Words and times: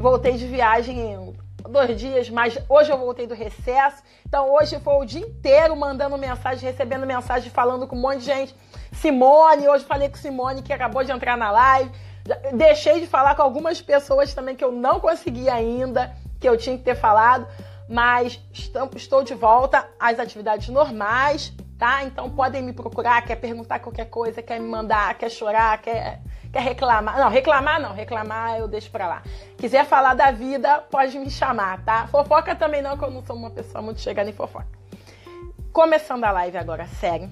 Voltei 0.00 0.38
de 0.38 0.46
viagem 0.46 1.36
dois 1.68 1.94
dias, 2.00 2.30
mas 2.30 2.58
hoje 2.70 2.90
eu 2.90 2.96
voltei 2.96 3.26
do 3.26 3.34
recesso. 3.34 4.02
Então 4.26 4.50
hoje 4.50 4.80
foi 4.80 4.94
o 4.94 5.04
dia 5.04 5.20
inteiro 5.20 5.76
mandando 5.76 6.16
mensagem, 6.16 6.70
recebendo 6.70 7.06
mensagem, 7.06 7.50
falando 7.50 7.86
com 7.86 7.94
um 7.96 8.00
monte 8.00 8.20
de 8.20 8.24
gente. 8.24 8.56
Simone, 8.92 9.68
hoje 9.68 9.84
falei 9.84 10.08
com 10.08 10.16
Simone 10.16 10.62
que 10.62 10.72
acabou 10.72 11.04
de 11.04 11.12
entrar 11.12 11.36
na 11.36 11.50
live. 11.50 11.90
Deixei 12.54 13.00
de 13.00 13.06
falar 13.06 13.34
com 13.34 13.42
algumas 13.42 13.82
pessoas 13.82 14.32
também 14.32 14.56
que 14.56 14.64
eu 14.64 14.72
não 14.72 15.00
consegui 15.00 15.50
ainda, 15.50 16.16
que 16.40 16.48
eu 16.48 16.56
tinha 16.56 16.78
que 16.78 16.82
ter 16.84 16.94
falado, 16.94 17.46
mas 17.86 18.40
estou 18.94 19.22
de 19.22 19.34
volta 19.34 19.86
às 20.00 20.18
atividades 20.18 20.70
normais, 20.70 21.52
tá? 21.78 22.04
Então 22.04 22.30
podem 22.30 22.62
me 22.62 22.72
procurar, 22.72 23.20
quer 23.20 23.36
perguntar 23.36 23.80
qualquer 23.80 24.06
coisa, 24.06 24.40
quer 24.40 24.58
me 24.60 24.66
mandar, 24.66 25.12
quer 25.18 25.30
chorar, 25.30 25.76
quer 25.82 26.22
Quer 26.52 26.62
reclamar? 26.62 27.18
Não, 27.18 27.28
reclamar 27.28 27.80
não. 27.80 27.92
Reclamar 27.92 28.58
eu 28.58 28.66
deixo 28.66 28.90
pra 28.90 29.06
lá. 29.06 29.22
Quiser 29.56 29.84
falar 29.84 30.14
da 30.14 30.30
vida, 30.30 30.78
pode 30.90 31.18
me 31.18 31.30
chamar, 31.30 31.84
tá? 31.84 32.06
Fofoca 32.08 32.54
também 32.54 32.82
não, 32.82 32.96
que 32.96 33.04
eu 33.04 33.10
não 33.10 33.22
sou 33.22 33.36
uma 33.36 33.50
pessoa 33.50 33.80
muito 33.80 34.00
chegada 34.00 34.28
em 34.28 34.32
fofoca. 34.32 34.66
Começando 35.72 36.24
a 36.24 36.32
live 36.32 36.58
agora, 36.58 36.86
sério. 36.86 37.30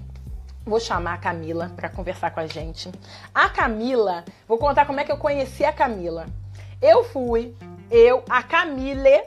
Vou 0.64 0.78
chamar 0.78 1.14
a 1.14 1.18
Camila 1.18 1.72
para 1.74 1.88
conversar 1.88 2.30
com 2.30 2.40
a 2.40 2.46
gente. 2.46 2.92
A 3.34 3.48
Camila, 3.48 4.24
vou 4.46 4.58
contar 4.58 4.86
como 4.86 5.00
é 5.00 5.04
que 5.04 5.10
eu 5.10 5.16
conheci 5.16 5.64
a 5.64 5.72
Camila. 5.72 6.26
Eu 6.80 7.02
fui, 7.02 7.56
eu, 7.90 8.22
a 8.28 8.42
Camille 8.42 9.24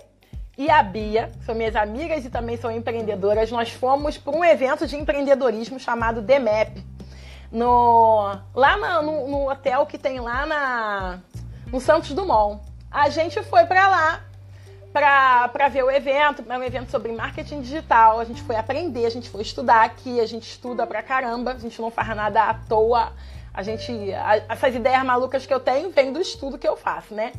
e 0.57 0.69
a 0.69 0.81
Bia, 0.81 1.31
são 1.45 1.53
minhas 1.53 1.75
amigas 1.75 2.23
e 2.23 2.29
também 2.29 2.55
são 2.55 2.71
empreendedoras. 2.71 3.51
Nós 3.51 3.71
fomos 3.71 4.17
para 4.17 4.37
um 4.37 4.45
evento 4.45 4.87
de 4.87 4.95
empreendedorismo 4.95 5.77
chamado 5.79 6.21
DEMEP 6.21 6.91
no 7.51 8.37
lá 8.55 9.01
no, 9.01 9.27
no, 9.27 9.49
hotel 9.49 9.85
que 9.85 9.97
tem 9.97 10.19
lá 10.19 10.45
na 10.45 11.19
no 11.67 11.79
Santos 11.79 12.11
Dumont. 12.13 12.61
A 12.89 13.09
gente 13.09 13.41
foi 13.43 13.65
para 13.65 13.87
lá 13.87 14.21
para 14.93 15.69
ver 15.69 15.83
o 15.83 15.91
evento, 15.91 16.43
é 16.47 16.57
um 16.57 16.63
evento 16.63 16.91
sobre 16.91 17.11
marketing 17.11 17.61
digital. 17.61 18.19
A 18.19 18.25
gente 18.25 18.41
foi 18.41 18.55
aprender, 18.55 19.05
a 19.05 19.09
gente 19.09 19.29
foi 19.29 19.41
estudar 19.41 19.83
aqui, 19.83 20.19
a 20.19 20.25
gente 20.25 20.49
estuda 20.49 20.85
pra 20.85 21.01
caramba, 21.01 21.51
a 21.51 21.59
gente 21.59 21.81
não 21.81 21.89
faz 21.89 22.09
nada 22.09 22.43
à 22.43 22.53
toa. 22.53 23.13
A 23.53 23.63
gente 23.63 23.91
a, 24.13 24.37
essas 24.49 24.75
ideias 24.75 25.03
malucas 25.03 25.45
que 25.45 25.53
eu 25.53 25.59
tenho 25.59 25.89
vêm 25.91 26.11
do 26.11 26.19
estudo 26.19 26.57
que 26.57 26.67
eu 26.67 26.77
faço, 26.77 27.13
né? 27.13 27.33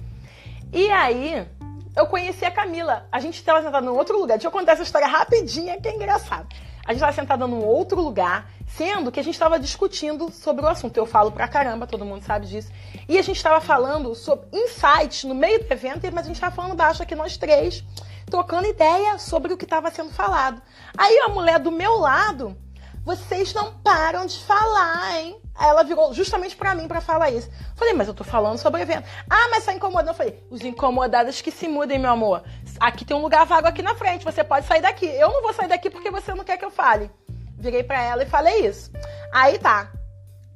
E 0.72 0.90
aí, 0.90 1.46
eu 1.94 2.06
conheci 2.06 2.44
a 2.44 2.50
Camila. 2.50 3.06
A 3.12 3.20
gente 3.20 3.34
estava 3.34 3.62
sentada 3.62 3.84
num 3.84 3.96
outro 3.96 4.18
lugar. 4.18 4.38
Deixa 4.38 4.48
eu 4.48 4.52
contar 4.52 4.72
essa 4.72 4.82
história 4.82 5.06
rapidinha, 5.06 5.78
que 5.80 5.88
é 5.88 5.94
engraçado. 5.94 6.46
A 6.84 6.92
gente 6.92 6.96
estava 6.96 7.12
sentada 7.12 7.46
num 7.46 7.64
outro 7.64 8.00
lugar, 8.00 8.50
sendo 8.66 9.12
que 9.12 9.20
a 9.20 9.22
gente 9.22 9.34
estava 9.34 9.58
discutindo 9.58 10.30
sobre 10.32 10.64
o 10.64 10.68
assunto. 10.68 10.96
Eu 10.96 11.06
falo 11.06 11.30
pra 11.30 11.46
caramba, 11.46 11.86
todo 11.86 12.04
mundo 12.04 12.22
sabe 12.24 12.46
disso. 12.46 12.72
E 13.08 13.18
a 13.18 13.22
gente 13.22 13.36
estava 13.36 13.60
falando 13.60 14.14
sobre 14.14 14.46
insights 14.52 15.24
no 15.24 15.34
meio 15.34 15.60
do 15.60 15.72
evento, 15.72 16.00
mas 16.12 16.24
a 16.24 16.28
gente 16.28 16.36
estava 16.36 16.54
falando 16.54 16.74
baixo 16.74 17.02
aqui, 17.02 17.14
nós 17.14 17.36
três, 17.36 17.84
trocando 18.26 18.66
ideia 18.66 19.18
sobre 19.18 19.52
o 19.52 19.56
que 19.56 19.64
estava 19.64 19.90
sendo 19.90 20.10
falado. 20.10 20.60
Aí 20.98 21.18
a 21.20 21.28
mulher 21.28 21.60
do 21.60 21.70
meu 21.70 21.98
lado, 21.98 22.56
vocês 23.04 23.54
não 23.54 23.74
param 23.74 24.26
de 24.26 24.38
falar, 24.38 25.20
hein? 25.20 25.36
Aí 25.54 25.68
ela 25.68 25.84
virou 25.84 26.12
justamente 26.14 26.56
para 26.56 26.74
mim 26.74 26.88
para 26.88 27.00
falar 27.00 27.30
isso. 27.30 27.50
Falei, 27.76 27.92
mas 27.94 28.08
eu 28.08 28.14
tô 28.14 28.24
falando 28.24 28.58
sobre 28.58 28.80
o 28.80 28.82
evento. 28.82 29.06
Ah, 29.28 29.48
mas 29.50 29.64
tá 29.64 29.72
incomodando. 29.72 30.08
Eu 30.08 30.14
falei, 30.14 30.42
os 30.50 30.62
incomodados 30.62 31.40
que 31.40 31.50
se 31.50 31.68
mudem, 31.68 31.98
meu 31.98 32.10
amor. 32.10 32.42
Aqui 32.80 33.04
tem 33.04 33.16
um 33.16 33.22
lugar 33.22 33.46
vago 33.46 33.66
aqui 33.66 33.82
na 33.82 33.94
frente, 33.94 34.24
você 34.24 34.42
pode 34.42 34.66
sair 34.66 34.82
daqui. 34.82 35.06
Eu 35.06 35.30
não 35.30 35.42
vou 35.42 35.52
sair 35.52 35.68
daqui 35.68 35.90
porque 35.90 36.10
você 36.10 36.34
não 36.34 36.44
quer 36.44 36.56
que 36.56 36.64
eu 36.64 36.70
fale. 36.70 37.10
Virei 37.58 37.82
para 37.82 38.02
ela 38.02 38.22
e 38.22 38.26
falei 38.26 38.66
isso. 38.66 38.90
Aí 39.32 39.58
tá. 39.58 39.90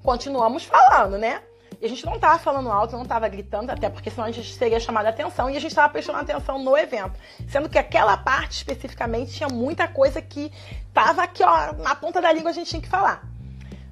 Continuamos 0.03 0.64
falando, 0.64 1.19
né? 1.19 1.42
E 1.81 1.86
a 1.86 1.89
gente 1.89 2.06
não 2.06 2.19
tava 2.19 2.39
falando 2.39 2.70
alto, 2.70 2.97
não 2.97 3.05
tava 3.05 3.28
gritando, 3.28 3.70
até 3.70 3.90
porque 3.90 4.11
senão 4.11 4.27
a 4.27 4.30
gente 4.30 4.55
seria 4.55 4.80
chamada 4.80 5.11
atenção 5.11 5.51
e 5.51 5.57
a 5.57 5.61
gente 5.61 5.74
tava 5.74 5.92
prestando 5.92 6.18
atenção 6.18 6.58
no 6.58 6.77
evento. 6.77 7.18
Sendo 7.48 7.68
que 7.68 7.79
aquela 7.79 8.17
parte 8.17 8.52
especificamente 8.52 9.33
tinha 9.33 9.48
muita 9.48 9.86
coisa 9.86 10.23
que 10.23 10.51
tava 10.95 11.23
aqui, 11.23 11.42
ó, 11.42 11.73
na 11.74 11.95
ponta 11.95 12.20
da 12.20 12.33
língua 12.33 12.51
a 12.51 12.55
gente 12.55 12.70
tinha 12.70 12.80
que 12.80 12.89
falar. 12.89 13.23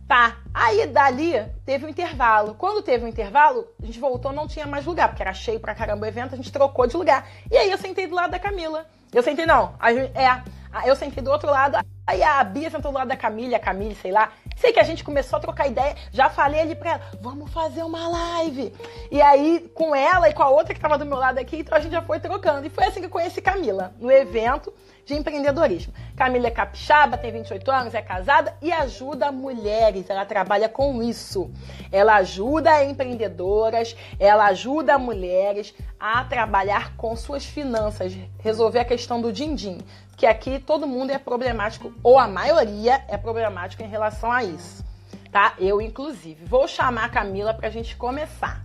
Tá. 0.07 0.37
Aí 0.53 0.87
dali 0.87 1.33
teve 1.65 1.87
um 1.87 1.89
intervalo. 1.89 2.55
Quando 2.55 2.83
teve 2.83 3.05
um 3.05 3.09
intervalo, 3.09 3.67
a 3.83 3.87
gente 3.87 3.99
voltou, 3.99 4.33
não 4.33 4.47
tinha 4.47 4.67
mais 4.67 4.85
lugar, 4.85 5.09
porque 5.09 5.23
era 5.23 5.33
cheio 5.33 5.59
pra 5.59 5.75
caramba 5.75 6.05
o 6.05 6.09
evento, 6.09 6.35
a 6.35 6.37
gente 6.37 6.53
trocou 6.53 6.87
de 6.87 6.97
lugar. 6.97 7.27
E 7.51 7.57
aí 7.57 7.71
eu 7.71 7.79
sentei 7.79 8.07
do 8.07 8.15
lado 8.15 8.31
da 8.31 8.39
Camila. 8.39 8.87
Eu 9.13 9.23
sentei, 9.23 9.47
não, 9.47 9.75
a, 9.79 9.93
é, 9.93 10.43
eu 10.85 10.97
sentei 10.97 11.23
do 11.23 11.31
outro 11.31 11.51
lado. 11.51 11.79
Aí 12.07 12.23
a 12.23 12.45
Bia 12.45 12.71
sentou 12.71 12.93
do 12.93 12.99
lado 12.99 13.09
da 13.09 13.17
Camila, 13.17 13.57
a 13.57 13.61
Camille, 13.61 13.95
sei 13.95 14.13
lá. 14.13 14.33
Sei 14.57 14.73
que 14.73 14.81
a 14.81 14.85
gente 14.85 15.03
começou 15.03 15.39
a 15.39 15.41
trocar 15.41 15.67
ideia. 15.67 15.97
Já 16.13 16.29
falei 16.29 16.61
ali 16.61 16.75
pra 16.75 16.93
ela, 16.93 17.01
vamos 17.21 17.51
fazer 17.51 17.83
uma 17.83 18.09
live. 18.09 18.75
E 19.11 19.23
aí, 19.23 19.71
com 19.75 19.95
ela 19.95 20.29
e 20.29 20.35
com 20.35 20.43
a 20.43 20.51
outra 20.51 20.75
que 20.75 20.81
tava 20.81 20.99
do 20.99 21.07
meu 21.07 21.17
lado 21.17 21.39
aqui, 21.39 21.59
então 21.59 21.77
a 21.77 21.81
gente 21.81 21.93
já 21.93 22.03
foi 22.03 22.21
trocando. 22.21 22.67
E 22.67 22.71
foi 22.71 22.85
assim 22.85 23.01
que 23.01 23.07
eu 23.07 23.11
conheci 23.11 23.41
Camila, 23.41 23.95
no 23.99 24.11
evento 24.11 24.73
de 25.07 25.15
empreendedorismo. 25.15 25.93
Camila 26.17 26.47
é 26.47 26.51
capixaba, 26.51 27.17
tem 27.17 27.33
28 27.33 27.71
anos, 27.71 27.95
é 27.95 28.03
casada 28.03 28.57
e 28.61 28.73
ajuda 28.73 29.33
mulheres. 29.33 30.09
Ela 30.09 30.25
trabalha 30.25 30.69
com 30.69 31.03
isso. 31.03 31.51
Ela 31.91 32.17
ajuda 32.17 32.85
empreendedoras, 32.85 33.97
ela 34.19 34.47
ajuda 34.47 34.99
mulheres 34.99 35.75
a 35.99 36.25
trabalhar 36.25 36.97
com 36.97 37.17
suas 37.17 37.45
finanças, 37.45 38.15
resolver 38.41 38.81
a 38.81 38.85
questão 38.85 39.21
do 39.21 39.33
din-din. 39.33 39.79
Que 40.17 40.27
aqui 40.27 40.59
todo 40.59 40.87
mundo 40.87 41.11
é 41.11 41.19
problemático, 41.19 41.93
ou 42.03 42.19
a 42.19 42.29
maioria 42.29 43.05
é 43.09 43.17
problemático 43.17 43.83
em 43.83 43.89
relação 43.89 44.31
a 44.31 44.45
isso. 44.45 44.85
Tá? 45.31 45.55
Eu, 45.59 45.81
inclusive. 45.81 46.45
Vou 46.45 46.69
chamar 46.69 47.07
a 47.07 47.09
Camila 47.09 47.53
para 47.53 47.69
a 47.69 47.71
gente 47.71 47.97
começar 47.97 48.65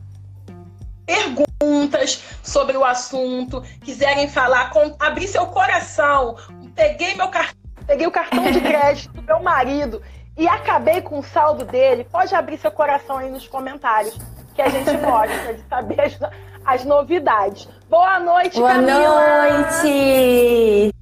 perguntas 1.09 2.23
sobre 2.43 2.77
o 2.77 2.85
assunto, 2.85 3.61
quiserem 3.83 4.27
falar, 4.27 4.69
com, 4.69 4.95
abrir 4.99 5.27
seu 5.27 5.47
coração. 5.47 6.37
Peguei 6.75 7.15
meu 7.15 7.29
peguei 7.87 8.05
o 8.05 8.11
cartão 8.11 8.51
de 8.51 8.61
crédito 8.61 9.11
do 9.13 9.23
meu 9.23 9.41
marido 9.41 10.03
e 10.37 10.47
acabei 10.47 11.01
com 11.01 11.17
o 11.17 11.23
saldo 11.23 11.65
dele. 11.65 12.03
Pode 12.03 12.35
abrir 12.35 12.59
seu 12.59 12.71
coração 12.71 13.17
aí 13.17 13.31
nos 13.31 13.47
comentários, 13.47 14.17
que 14.53 14.61
a 14.61 14.69
gente 14.69 14.95
gosta 14.97 15.53
de 15.55 15.67
saber 15.67 16.17
as, 16.65 16.85
novidades. 16.85 17.67
Boa 17.89 18.19
noite, 18.19 18.59
Boa 18.59 18.69
Camila. 18.73 19.49
noite. 19.49 20.93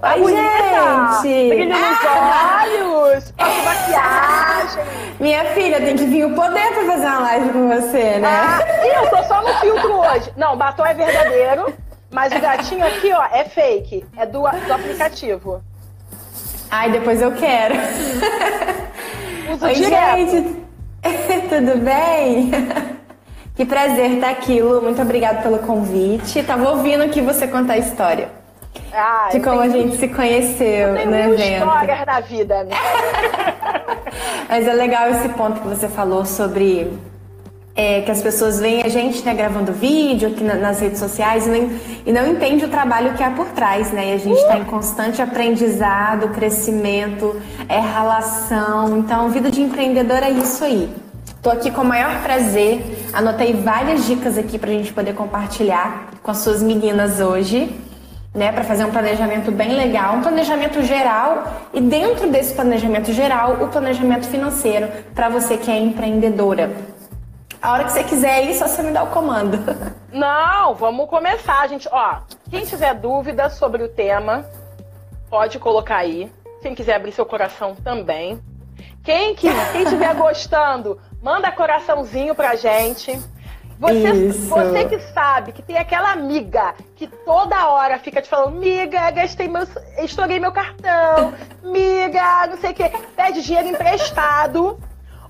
Tá 0.00 0.14
Oi, 0.14 0.32
gente! 0.32 1.48
Brilho 1.50 1.68
nos 1.68 1.98
olhos, 2.06 3.34
faço 3.36 3.64
maquiagem. 3.64 4.84
Minha 5.20 5.44
filha, 5.46 5.78
tem 5.78 5.96
que 5.96 6.04
vir 6.06 6.24
o 6.24 6.34
poder 6.34 6.72
pra 6.72 6.84
fazer 6.86 7.06
uma 7.06 7.18
live 7.20 7.50
com 7.50 7.68
você, 7.68 8.18
né? 8.18 8.28
Ah, 8.28 8.86
eu 8.86 9.10
tô 9.10 9.22
só 9.24 9.42
no 9.42 9.54
filtro 9.60 9.92
hoje. 9.98 10.32
Não, 10.36 10.56
batom 10.56 10.86
é 10.86 10.94
verdadeiro, 10.94 11.74
mas 12.10 12.32
o 12.32 12.40
gatinho 12.40 12.86
aqui, 12.86 13.12
ó, 13.12 13.24
é 13.30 13.44
fake. 13.44 14.06
É 14.16 14.24
do, 14.24 14.40
do 14.40 14.72
aplicativo. 14.72 15.62
Ai, 16.70 16.90
depois 16.90 17.20
eu 17.20 17.32
quero. 17.32 17.74
Uso 19.52 19.66
Oi, 19.66 19.74
direto. 19.74 20.30
gente! 20.30 20.56
Tudo 21.50 21.78
bem? 21.78 22.50
Que 23.60 23.66
prazer 23.66 24.12
estar 24.12 24.30
aqui, 24.30 24.58
Lu. 24.62 24.80
Muito 24.80 25.02
obrigada 25.02 25.42
pelo 25.42 25.58
convite. 25.58 26.42
Tava 26.42 26.70
ouvindo 26.70 27.02
aqui 27.02 27.20
você 27.20 27.46
contar 27.46 27.74
a 27.74 27.78
história 27.78 28.30
Ah, 28.90 29.28
de 29.30 29.38
como 29.40 29.60
a 29.60 29.68
tenho- 29.68 29.82
gente 29.82 29.98
se 29.98 30.08
conheceu 30.08 30.96
eu 30.96 31.06
mil 31.06 31.34
evento. 31.34 31.58
histórias 31.66 32.06
na 32.06 32.20
vida, 32.20 32.64
né? 32.64 32.70
Mas 34.48 34.66
é 34.66 34.72
legal 34.72 35.10
esse 35.10 35.28
ponto 35.28 35.60
que 35.60 35.68
você 35.68 35.88
falou 35.88 36.24
sobre 36.24 36.90
é, 37.76 38.00
que 38.00 38.10
as 38.10 38.22
pessoas 38.22 38.58
veem 38.58 38.82
a 38.82 38.88
gente 38.88 39.22
né, 39.26 39.34
gravando 39.34 39.74
vídeo 39.74 40.30
aqui 40.30 40.42
na- 40.42 40.54
nas 40.54 40.80
redes 40.80 40.98
sociais 40.98 41.46
e 41.46 41.50
não, 41.50 41.70
e 42.06 42.12
não 42.12 42.26
entende 42.28 42.64
o 42.64 42.68
trabalho 42.68 43.12
que 43.12 43.22
há 43.22 43.30
por 43.30 43.48
trás, 43.48 43.92
né? 43.92 44.08
E 44.08 44.12
a 44.14 44.18
gente 44.18 44.38
está 44.38 44.56
em 44.56 44.64
constante 44.64 45.20
aprendizado, 45.20 46.30
crescimento, 46.30 47.38
é 47.68 47.78
relação. 47.78 48.96
Então, 48.96 49.28
vida 49.28 49.50
de 49.50 49.60
empreendedor 49.60 50.22
é 50.22 50.30
isso 50.30 50.64
aí. 50.64 50.90
Tô 51.42 51.48
aqui 51.48 51.70
com 51.70 51.80
o 51.80 51.84
maior 51.84 52.22
prazer. 52.22 52.82
Anotei 53.14 53.54
várias 53.54 54.04
dicas 54.04 54.36
aqui 54.36 54.58
pra 54.58 54.70
gente 54.70 54.92
poder 54.92 55.14
compartilhar 55.14 56.10
com 56.22 56.30
as 56.30 56.38
suas 56.38 56.62
meninas 56.62 57.18
hoje 57.18 57.74
né, 58.34 58.52
para 58.52 58.62
fazer 58.62 58.84
um 58.84 58.90
planejamento 58.90 59.50
bem 59.50 59.74
legal, 59.74 60.16
um 60.16 60.22
planejamento 60.22 60.82
geral 60.82 61.44
e 61.72 61.80
dentro 61.80 62.30
desse 62.30 62.54
planejamento 62.54 63.12
geral, 63.12 63.54
o 63.54 63.68
planejamento 63.68 64.28
financeiro 64.28 64.88
para 65.14 65.28
você 65.28 65.56
que 65.56 65.70
é 65.70 65.78
empreendedora. 65.78 66.70
A 67.60 67.72
hora 67.72 67.84
que 67.84 67.92
você 67.92 68.04
quiser 68.04 68.34
aí, 68.34 68.54
só 68.54 68.66
você 68.66 68.82
me 68.82 68.92
dá 68.92 69.02
o 69.02 69.08
comando. 69.08 69.58
Não, 70.12 70.74
vamos 70.74 71.08
começar, 71.08 71.68
gente. 71.68 71.88
Ó, 71.90 72.18
quem 72.50 72.64
tiver 72.64 72.94
dúvida 72.94 73.50
sobre 73.50 73.82
o 73.82 73.88
tema, 73.88 74.44
pode 75.28 75.58
colocar 75.58 75.96
aí. 75.96 76.30
Quem 76.62 76.74
quiser 76.74 76.96
abrir 76.96 77.12
seu 77.12 77.26
coração 77.26 77.74
também. 77.74 78.40
Quem, 79.02 79.34
que, 79.34 79.48
quem 79.72 79.82
estiver 79.82 80.14
gostando, 80.16 80.98
manda 81.22 81.50
coraçãozinho 81.52 82.34
pra 82.34 82.56
gente. 82.56 83.20
Você, 83.78 84.12
Isso. 84.12 84.46
você 84.46 84.84
que 84.84 84.98
sabe 84.98 85.52
que 85.52 85.62
tem 85.62 85.78
aquela 85.78 86.12
amiga 86.12 86.74
que 86.96 87.06
toda 87.06 87.66
hora 87.70 87.98
fica 87.98 88.20
te 88.20 88.28
falando, 88.28 88.58
miga, 88.58 89.10
gastei 89.10 89.48
meu. 89.48 89.66
estourei 89.98 90.38
meu 90.38 90.52
cartão, 90.52 91.32
miga, 91.62 92.46
não 92.46 92.58
sei 92.58 92.72
o 92.72 92.74
quê, 92.74 92.92
pede 93.16 93.40
dinheiro 93.40 93.68
emprestado, 93.68 94.78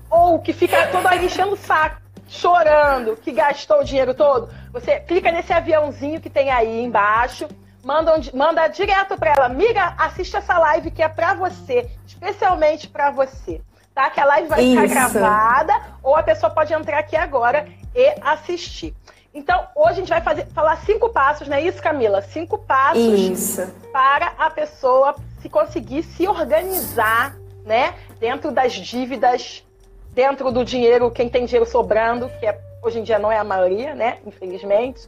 ou 0.09 0.39
que 0.39 0.51
fica 0.51 0.87
toda 0.87 1.07
hora 1.07 1.23
enchendo 1.23 1.53
o 1.53 1.57
saco. 1.57 2.01
chorando 2.27 3.15
que 3.15 3.31
gastou 3.31 3.79
o 3.79 3.83
dinheiro 3.85 4.13
todo, 4.13 4.49
você 4.73 4.99
clica 4.99 5.31
nesse 5.31 5.53
aviãozinho 5.53 6.19
que 6.19 6.29
tem 6.29 6.49
aí 6.49 6.81
embaixo, 6.81 7.47
manda, 7.83 8.13
manda 8.33 8.67
direto 8.67 9.17
para 9.17 9.31
ela, 9.31 9.45
amiga, 9.45 9.93
assiste 9.97 10.35
essa 10.35 10.57
live 10.57 10.91
que 10.91 11.01
é 11.01 11.07
para 11.07 11.33
você, 11.33 11.89
especialmente 12.05 12.87
para 12.87 13.11
você. 13.11 13.61
Tá? 14.01 14.09
Que 14.09 14.19
a 14.19 14.25
live 14.25 14.47
vai 14.47 14.63
Isso. 14.63 14.81
ficar 14.81 14.87
gravada 14.87 15.81
ou 16.01 16.15
a 16.15 16.23
pessoa 16.23 16.49
pode 16.49 16.73
entrar 16.73 16.97
aqui 16.97 17.15
agora 17.15 17.67
e 17.93 18.15
assistir. 18.21 18.95
Então, 19.31 19.67
hoje 19.75 19.91
a 19.91 19.93
gente 19.93 20.09
vai 20.09 20.21
fazer, 20.21 20.47
falar 20.47 20.75
cinco 20.77 21.09
passos, 21.09 21.47
não 21.47 21.55
é 21.55 21.61
isso, 21.61 21.79
Camila? 21.83 22.19
Cinco 22.23 22.57
passos 22.57 23.19
isso. 23.19 23.71
para 23.93 24.33
a 24.39 24.49
pessoa 24.49 25.15
se 25.39 25.47
conseguir 25.47 26.01
se 26.01 26.27
organizar, 26.27 27.35
né? 27.63 27.93
Dentro 28.19 28.51
das 28.51 28.73
dívidas, 28.73 29.63
dentro 30.09 30.51
do 30.51 30.65
dinheiro, 30.65 31.11
quem 31.11 31.29
tem 31.29 31.45
dinheiro 31.45 31.69
sobrando, 31.69 32.27
que 32.39 32.47
é, 32.47 32.59
hoje 32.81 32.99
em 32.99 33.03
dia 33.03 33.19
não 33.19 33.31
é 33.31 33.37
a 33.37 33.43
maioria, 33.43 33.93
né? 33.93 34.17
Infelizmente. 34.25 35.07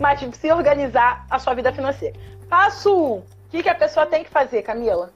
Mas 0.00 0.20
se 0.36 0.50
organizar 0.50 1.26
a 1.30 1.38
sua 1.38 1.52
vida 1.52 1.70
financeira. 1.70 2.18
Passo 2.48 2.96
um. 2.96 3.18
O 3.18 3.24
que, 3.50 3.62
que 3.62 3.68
a 3.68 3.74
pessoa 3.74 4.06
tem 4.06 4.24
que 4.24 4.30
fazer, 4.30 4.62
Camila? 4.62 5.12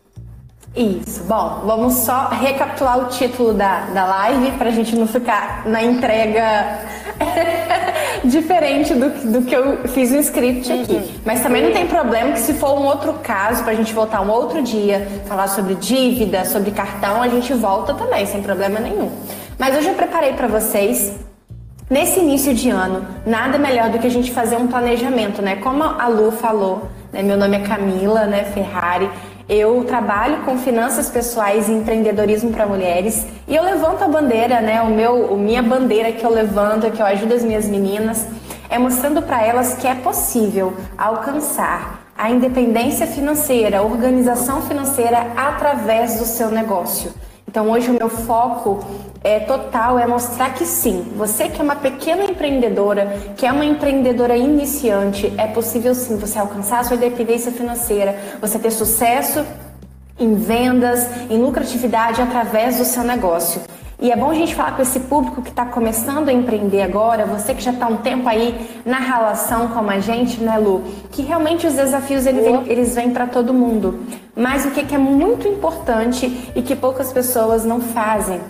Isso. 0.76 1.25
Bom, 1.25 1.62
vamos 1.64 1.94
só 1.94 2.28
recapitular 2.28 2.99
o 3.00 3.05
título 3.06 3.52
da, 3.52 3.87
da 3.93 4.05
live 4.06 4.52
para 4.52 4.69
a 4.69 4.72
gente 4.72 4.94
não 4.94 5.06
ficar 5.06 5.67
na 5.67 5.82
entrega 5.82 6.78
diferente 8.25 8.94
do, 8.94 9.32
do 9.32 9.43
que 9.43 9.55
eu 9.55 9.88
fiz 9.88 10.12
no 10.12 10.19
script 10.20 10.72
aqui. 10.72 10.93
Uhum. 10.93 11.08
Mas 11.25 11.43
também 11.43 11.64
não 11.64 11.72
tem 11.72 11.88
problema 11.88 12.32
que 12.32 12.38
se 12.38 12.55
for 12.55 12.78
um 12.78 12.84
outro 12.84 13.14
caso, 13.14 13.64
para 13.64 13.72
a 13.72 13.76
gente 13.76 13.93
voltar 13.93 14.20
um 14.20 14.31
outro 14.31 14.62
dia, 14.62 15.08
falar 15.26 15.49
sobre 15.49 15.75
dívida, 15.75 16.44
sobre 16.44 16.70
cartão, 16.70 17.20
a 17.20 17.28
gente 17.28 17.52
volta 17.52 17.93
também, 17.93 18.25
sem 18.26 18.40
problema 18.40 18.78
nenhum. 18.78 19.11
Mas 19.58 19.76
hoje 19.76 19.88
eu 19.88 19.94
preparei 19.94 20.34
para 20.34 20.46
vocês 20.46 21.12
Nesse 21.90 22.20
início 22.20 22.55
de 22.55 22.70
ano, 22.70 23.05
nada 23.26 23.58
melhor 23.58 23.90
do 23.90 23.99
que 23.99 24.06
a 24.06 24.11
gente 24.11 24.31
fazer 24.31 24.55
um 24.55 24.69
planejamento, 24.69 25.43
né? 25.43 25.56
Como 25.56 25.82
a 25.82 26.06
Lu 26.06 26.31
falou, 26.31 26.88
né? 27.12 27.20
meu 27.20 27.37
nome 27.37 27.56
é 27.56 27.66
Camila, 27.66 28.26
né, 28.26 28.44
Ferrari. 28.44 29.11
Eu 29.52 29.82
trabalho 29.82 30.44
com 30.44 30.56
finanças 30.56 31.11
pessoais 31.11 31.69
e 31.69 31.73
empreendedorismo 31.73 32.52
para 32.52 32.69
mulheres 32.69 33.26
e 33.49 33.56
eu 33.56 33.64
levanto 33.64 34.05
a 34.05 34.06
bandeira, 34.06 34.61
né? 34.61 34.81
O 34.81 34.91
meu, 34.91 35.25
o 35.25 35.37
minha 35.37 35.61
bandeira 35.61 36.12
que 36.12 36.25
eu 36.25 36.31
levanto, 36.31 36.88
que 36.93 37.02
eu 37.02 37.06
ajudo 37.06 37.35
as 37.35 37.43
minhas 37.43 37.67
meninas, 37.67 38.29
é 38.69 38.79
mostrando 38.79 39.20
para 39.20 39.44
elas 39.44 39.75
que 39.75 39.88
é 39.88 39.94
possível 39.97 40.73
alcançar 40.97 42.12
a 42.17 42.31
independência 42.31 43.08
financeira, 43.08 43.79
a 43.79 43.82
organização 43.82 44.62
financeira 44.62 45.32
através 45.37 46.20
do 46.20 46.26
seu 46.26 46.49
negócio. 46.49 47.12
Então 47.49 47.69
hoje 47.70 47.91
o 47.91 47.94
meu 47.94 48.08
foco 48.08 48.85
é 49.22 49.40
total 49.40 49.99
é 49.99 50.06
mostrar 50.06 50.55
que 50.55 50.64
sim, 50.64 51.12
você 51.14 51.49
que 51.49 51.61
é 51.61 51.64
uma 51.64 51.76
pequena 51.76 52.25
empreendedora, 52.25 53.19
que 53.37 53.44
é 53.44 53.52
uma 53.52 53.64
empreendedora 53.64 54.37
iniciante, 54.37 55.32
é 55.37 55.46
possível 55.46 55.94
sim 55.94 56.17
você 56.17 56.38
alcançar 56.38 56.81
a 56.81 56.84
sua 56.84 56.96
independência 56.96 57.52
financeira, 57.52 58.17
você 58.40 58.58
ter 58.58 58.70
sucesso 58.70 59.44
em 60.19 60.34
vendas, 60.34 61.06
em 61.31 61.38
lucratividade 61.38 62.20
através 62.20 62.78
do 62.78 62.84
seu 62.84 63.02
negócio. 63.02 63.61
E 64.02 64.11
é 64.11 64.17
bom 64.17 64.31
a 64.31 64.34
gente 64.34 64.55
falar 64.55 64.75
com 64.75 64.81
esse 64.81 64.99
público 65.00 65.43
que 65.43 65.50
está 65.50 65.66
começando 65.66 66.31
a 66.31 66.32
empreender 66.32 66.81
agora, 66.81 67.26
você 67.26 67.52
que 67.52 67.62
já 67.62 67.70
está 67.70 67.87
um 67.87 67.99
tempo 67.99 68.26
aí 68.26 68.58
na 68.87 68.99
relação 68.99 69.69
com 69.69 69.90
a 69.90 69.99
gente, 69.99 70.40
né, 70.40 70.56
Lu? 70.56 70.82
Que 71.12 71.20
realmente 71.20 71.66
os 71.66 71.75
desafios 71.75 72.25
eles 72.25 72.94
vêm 72.94 73.11
para 73.11 73.26
todo 73.26 73.52
mundo. 73.52 74.00
Mas 74.34 74.64
o 74.64 74.70
que, 74.70 74.84
que 74.84 74.94
é 74.94 74.99
muito 74.99 75.46
importante 75.46 76.50
e 76.56 76.62
que 76.62 76.75
poucas 76.75 77.12
pessoas 77.12 77.66
não 77.66 77.78
fazem 77.78 78.40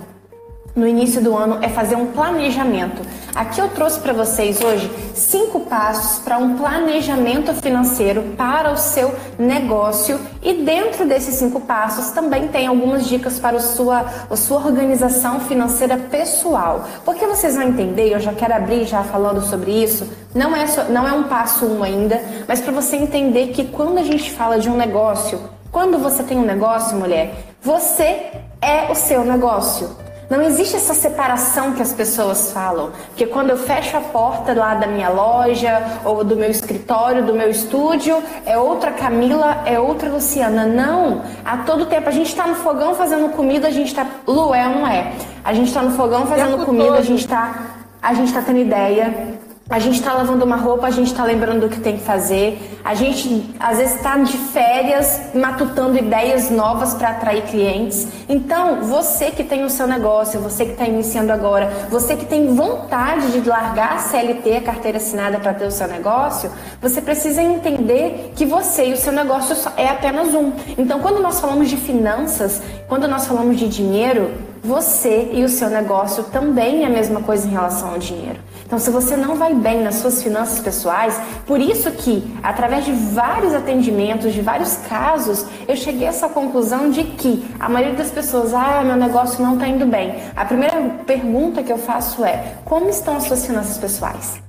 no 0.80 0.88
início 0.88 1.20
do 1.20 1.36
ano 1.36 1.58
é 1.60 1.68
fazer 1.68 1.94
um 1.94 2.06
planejamento. 2.06 3.02
Aqui 3.34 3.60
eu 3.60 3.68
trouxe 3.68 4.00
para 4.00 4.14
vocês 4.14 4.62
hoje 4.62 4.90
cinco 5.14 5.60
passos 5.60 6.20
para 6.20 6.38
um 6.38 6.56
planejamento 6.56 7.52
financeiro 7.54 8.22
para 8.36 8.72
o 8.72 8.76
seu 8.78 9.14
negócio 9.38 10.18
e 10.42 10.54
dentro 10.54 11.06
desses 11.06 11.34
cinco 11.34 11.60
passos 11.60 12.10
também 12.12 12.48
tem 12.48 12.66
algumas 12.66 13.06
dicas 13.06 13.38
para 13.38 13.58
a 13.58 13.60
sua, 13.60 14.06
a 14.30 14.36
sua 14.36 14.56
organização 14.56 15.40
financeira 15.40 15.98
pessoal. 15.98 16.88
Porque 17.04 17.26
vocês 17.26 17.54
vão 17.54 17.64
entender, 17.68 18.14
eu 18.14 18.18
já 18.18 18.32
quero 18.32 18.54
abrir 18.54 18.86
já 18.86 19.04
falando 19.04 19.42
sobre 19.42 19.70
isso, 19.70 20.08
não 20.34 20.56
é, 20.56 20.66
só, 20.66 20.84
não 20.84 21.06
é 21.06 21.12
um 21.12 21.24
passo 21.24 21.66
um 21.66 21.82
ainda, 21.82 22.20
mas 22.48 22.60
para 22.60 22.72
você 22.72 22.96
entender 22.96 23.48
que 23.48 23.66
quando 23.66 23.98
a 23.98 24.02
gente 24.02 24.30
fala 24.32 24.58
de 24.58 24.70
um 24.70 24.76
negócio, 24.76 25.40
quando 25.70 25.98
você 25.98 26.22
tem 26.22 26.38
um 26.38 26.44
negócio, 26.44 26.96
mulher, 26.96 27.34
você 27.62 28.32
é 28.62 28.90
o 28.90 28.94
seu 28.94 29.24
negócio. 29.24 30.09
Não 30.30 30.40
existe 30.42 30.76
essa 30.76 30.94
separação 30.94 31.72
que 31.72 31.82
as 31.82 31.92
pessoas 31.92 32.52
falam. 32.52 32.92
Porque 33.08 33.26
quando 33.26 33.50
eu 33.50 33.56
fecho 33.56 33.96
a 33.96 34.00
porta 34.00 34.54
lá 34.54 34.76
da 34.76 34.86
minha 34.86 35.08
loja, 35.08 35.82
ou 36.04 36.22
do 36.22 36.36
meu 36.36 36.48
escritório, 36.48 37.26
do 37.26 37.34
meu 37.34 37.50
estúdio, 37.50 38.22
é 38.46 38.56
outra 38.56 38.92
Camila, 38.92 39.64
é 39.66 39.76
outra 39.80 40.08
Luciana. 40.08 40.66
Não! 40.66 41.22
A 41.44 41.56
todo 41.58 41.86
tempo 41.86 42.08
a 42.08 42.12
gente 42.12 42.28
está 42.28 42.46
no 42.46 42.54
fogão 42.54 42.94
fazendo 42.94 43.28
comida, 43.30 43.66
a 43.66 43.72
gente 43.72 43.88
está. 43.88 44.06
Lu, 44.24 44.54
é 44.54 44.68
ou 44.68 44.76
não 44.76 44.86
é? 44.86 45.12
A 45.42 45.52
gente 45.52 45.66
está 45.66 45.82
no 45.82 45.90
fogão 45.96 46.24
fazendo 46.26 46.64
comida, 46.64 46.94
a 46.94 47.02
gente 47.02 47.22
está. 47.22 47.80
A 48.00 48.14
gente 48.14 48.28
está 48.28 48.40
tendo 48.40 48.60
ideia, 48.60 49.39
a 49.70 49.78
gente 49.78 50.00
está 50.00 50.12
lavando 50.12 50.44
uma 50.44 50.56
roupa, 50.56 50.88
a 50.88 50.90
gente 50.90 51.12
está 51.12 51.22
lembrando 51.22 51.60
do 51.60 51.68
que 51.68 51.78
tem 51.78 51.96
que 51.96 52.02
fazer. 52.02 52.80
A 52.84 52.92
gente 52.96 53.54
às 53.60 53.78
vezes 53.78 53.94
está 53.94 54.18
de 54.18 54.36
férias, 54.36 55.20
matutando 55.32 55.96
ideias 55.96 56.50
novas 56.50 56.92
para 56.94 57.10
atrair 57.10 57.42
clientes. 57.42 58.08
Então, 58.28 58.82
você 58.82 59.30
que 59.30 59.44
tem 59.44 59.62
o 59.62 59.70
seu 59.70 59.86
negócio, 59.86 60.40
você 60.40 60.64
que 60.64 60.72
está 60.72 60.86
iniciando 60.86 61.32
agora, 61.32 61.86
você 61.88 62.16
que 62.16 62.24
tem 62.26 62.52
vontade 62.52 63.30
de 63.30 63.48
largar 63.48 63.92
a 63.92 63.98
CLT, 63.98 64.56
a 64.56 64.60
carteira 64.62 64.98
assinada 64.98 65.38
para 65.38 65.54
ter 65.54 65.66
o 65.66 65.70
seu 65.70 65.86
negócio, 65.86 66.50
você 66.82 67.00
precisa 67.00 67.40
entender 67.40 68.32
que 68.34 68.44
você 68.44 68.88
e 68.88 68.92
o 68.92 68.96
seu 68.96 69.12
negócio 69.12 69.56
é 69.76 69.86
apenas 69.86 70.34
um. 70.34 70.52
Então, 70.76 70.98
quando 70.98 71.22
nós 71.22 71.38
falamos 71.38 71.68
de 71.68 71.76
finanças, 71.76 72.60
quando 72.88 73.06
nós 73.06 73.24
falamos 73.24 73.56
de 73.56 73.68
dinheiro, 73.68 74.32
você 74.64 75.30
e 75.32 75.44
o 75.44 75.48
seu 75.48 75.70
negócio 75.70 76.24
também 76.24 76.82
é 76.82 76.86
a 76.86 76.90
mesma 76.90 77.20
coisa 77.20 77.46
em 77.46 77.50
relação 77.50 77.90
ao 77.92 77.98
dinheiro. 77.98 78.49
Então, 78.70 78.78
se 78.78 78.88
você 78.88 79.16
não 79.16 79.34
vai 79.34 79.52
bem 79.52 79.82
nas 79.82 79.96
suas 79.96 80.22
finanças 80.22 80.60
pessoais, 80.60 81.20
por 81.44 81.60
isso 81.60 81.90
que, 81.90 82.32
através 82.40 82.84
de 82.84 82.92
vários 82.92 83.52
atendimentos, 83.52 84.32
de 84.32 84.40
vários 84.40 84.76
casos, 84.88 85.44
eu 85.66 85.74
cheguei 85.74 86.06
a 86.06 86.10
essa 86.10 86.28
conclusão 86.28 86.88
de 86.88 87.02
que 87.02 87.44
a 87.58 87.68
maioria 87.68 87.96
das 87.96 88.12
pessoas, 88.12 88.54
ah, 88.54 88.80
meu 88.84 88.94
negócio 88.94 89.42
não 89.42 89.54
está 89.54 89.66
indo 89.66 89.84
bem. 89.86 90.22
A 90.36 90.44
primeira 90.44 90.76
pergunta 91.04 91.64
que 91.64 91.72
eu 91.72 91.78
faço 91.78 92.24
é: 92.24 92.58
como 92.64 92.88
estão 92.88 93.16
as 93.16 93.24
suas 93.24 93.44
finanças 93.44 93.76
pessoais? 93.76 94.40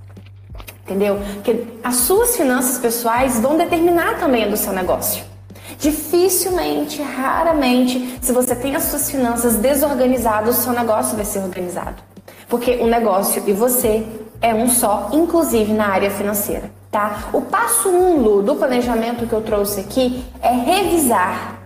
Entendeu? 0.86 1.20
Porque 1.34 1.64
as 1.84 1.96
suas 1.96 2.38
finanças 2.38 2.78
pessoais 2.78 3.40
vão 3.40 3.58
determinar 3.58 4.20
também 4.20 4.44
a 4.44 4.48
do 4.48 4.56
seu 4.56 4.72
negócio. 4.72 5.24
Dificilmente, 5.80 7.02
raramente, 7.02 8.20
se 8.22 8.32
você 8.32 8.56
tem 8.56 8.76
as 8.76 8.84
suas 8.84 9.10
finanças 9.10 9.56
desorganizadas, 9.56 10.60
o 10.60 10.62
seu 10.62 10.74
negócio 10.74 11.16
vai 11.16 11.26
ser 11.26 11.40
organizado. 11.40 12.11
Porque 12.52 12.76
o 12.82 12.86
negócio 12.86 13.42
e 13.48 13.54
você 13.54 14.06
é 14.42 14.54
um 14.54 14.68
só, 14.70 15.10
inclusive 15.14 15.72
na 15.72 15.88
área 15.88 16.12
financeira, 16.12 16.70
tá? 16.92 17.30
O 17.32 17.40
passo 17.40 17.88
1 17.88 17.94
um, 17.94 18.44
do 18.44 18.56
planejamento 18.58 19.26
que 19.26 19.32
eu 19.32 19.42
trouxe 19.42 19.80
aqui 19.80 20.22
é 20.42 20.50
revisar 20.52 21.60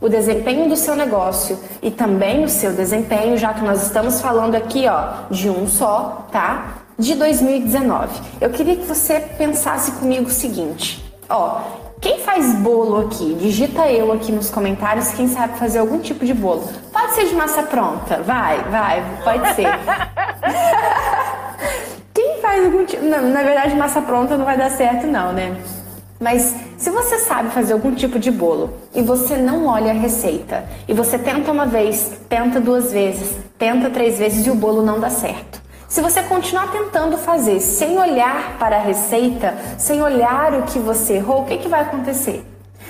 o 0.00 0.08
desempenho 0.08 0.70
do 0.70 0.74
seu 0.74 0.96
negócio 0.96 1.58
e 1.82 1.90
também 1.90 2.44
o 2.44 2.48
seu 2.48 2.72
desempenho, 2.72 3.36
já 3.36 3.52
que 3.52 3.62
nós 3.62 3.82
estamos 3.82 4.22
falando 4.22 4.54
aqui, 4.54 4.86
ó, 4.88 5.30
de 5.30 5.50
um 5.50 5.68
só, 5.68 6.26
tá? 6.32 6.78
De 6.98 7.14
2019. 7.14 8.18
Eu 8.40 8.48
queria 8.48 8.76
que 8.76 8.86
você 8.86 9.20
pensasse 9.20 9.92
comigo 9.92 10.28
o 10.28 10.30
seguinte, 10.30 11.04
ó, 11.28 11.60
quem 12.02 12.18
faz 12.18 12.52
bolo 12.56 13.06
aqui? 13.06 13.34
Digita 13.34 13.86
eu 13.88 14.10
aqui 14.10 14.32
nos 14.32 14.50
comentários 14.50 15.12
quem 15.12 15.28
sabe 15.28 15.56
fazer 15.56 15.78
algum 15.78 16.00
tipo 16.00 16.24
de 16.24 16.34
bolo. 16.34 16.68
Pode 16.92 17.14
ser 17.14 17.28
de 17.28 17.34
massa 17.36 17.62
pronta, 17.62 18.20
vai, 18.22 18.58
vai, 18.64 19.04
pode 19.22 19.54
ser. 19.54 19.68
Faz 22.52 22.64
algum 22.66 22.84
tipo. 22.84 23.04
Não, 23.04 23.30
na 23.30 23.42
verdade, 23.42 23.74
massa 23.74 24.02
pronta 24.02 24.36
não 24.36 24.44
vai 24.44 24.58
dar 24.58 24.70
certo, 24.70 25.06
não, 25.06 25.32
né? 25.32 25.56
Mas 26.20 26.54
se 26.76 26.90
você 26.90 27.18
sabe 27.18 27.50
fazer 27.50 27.72
algum 27.72 27.94
tipo 27.94 28.18
de 28.18 28.30
bolo 28.30 28.74
e 28.94 29.02
você 29.02 29.36
não 29.36 29.66
olha 29.66 29.90
a 29.90 29.94
receita, 29.94 30.64
e 30.86 30.92
você 30.92 31.18
tenta 31.18 31.50
uma 31.50 31.66
vez, 31.66 32.12
tenta 32.28 32.60
duas 32.60 32.92
vezes, 32.92 33.36
tenta 33.58 33.90
três 33.90 34.18
vezes 34.18 34.46
e 34.46 34.50
o 34.50 34.54
bolo 34.54 34.82
não 34.82 35.00
dá 35.00 35.10
certo. 35.10 35.60
Se 35.88 36.00
você 36.00 36.22
continuar 36.22 36.70
tentando 36.70 37.18
fazer 37.18 37.60
sem 37.60 37.98
olhar 37.98 38.56
para 38.58 38.76
a 38.76 38.80
receita, 38.80 39.54
sem 39.76 40.00
olhar 40.00 40.54
o 40.54 40.62
que 40.62 40.78
você 40.78 41.14
errou, 41.14 41.42
o 41.42 41.44
que, 41.44 41.58
que 41.58 41.68
vai 41.68 41.80
acontecer? 41.82 42.44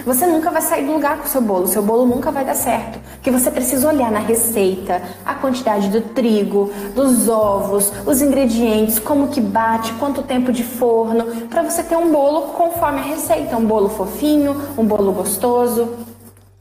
Você 0.04 0.26
nunca 0.26 0.50
vai 0.50 0.60
sair 0.60 0.84
do 0.84 0.92
lugar 0.92 1.18
com 1.18 1.24
o 1.24 1.28
seu 1.28 1.40
bolo, 1.40 1.68
seu 1.68 1.82
bolo 1.82 2.04
nunca 2.04 2.32
vai 2.32 2.44
dar 2.44 2.54
certo. 2.54 2.98
Porque 3.14 3.30
você 3.30 3.50
precisa 3.50 3.86
olhar 3.86 4.10
na 4.10 4.18
receita, 4.18 5.00
a 5.24 5.34
quantidade 5.34 5.88
do 5.88 6.00
trigo, 6.00 6.72
dos 6.94 7.28
ovos, 7.28 7.92
os 8.04 8.20
ingredientes, 8.20 8.98
como 8.98 9.28
que 9.28 9.40
bate, 9.40 9.92
quanto 9.94 10.22
tempo 10.22 10.52
de 10.52 10.64
forno, 10.64 11.46
para 11.48 11.62
você 11.62 11.84
ter 11.84 11.96
um 11.96 12.10
bolo 12.10 12.48
conforme 12.52 12.98
a 12.98 13.04
receita, 13.04 13.56
um 13.56 13.64
bolo 13.64 13.88
fofinho, 13.88 14.60
um 14.76 14.84
bolo 14.84 15.12
gostoso. 15.12 15.90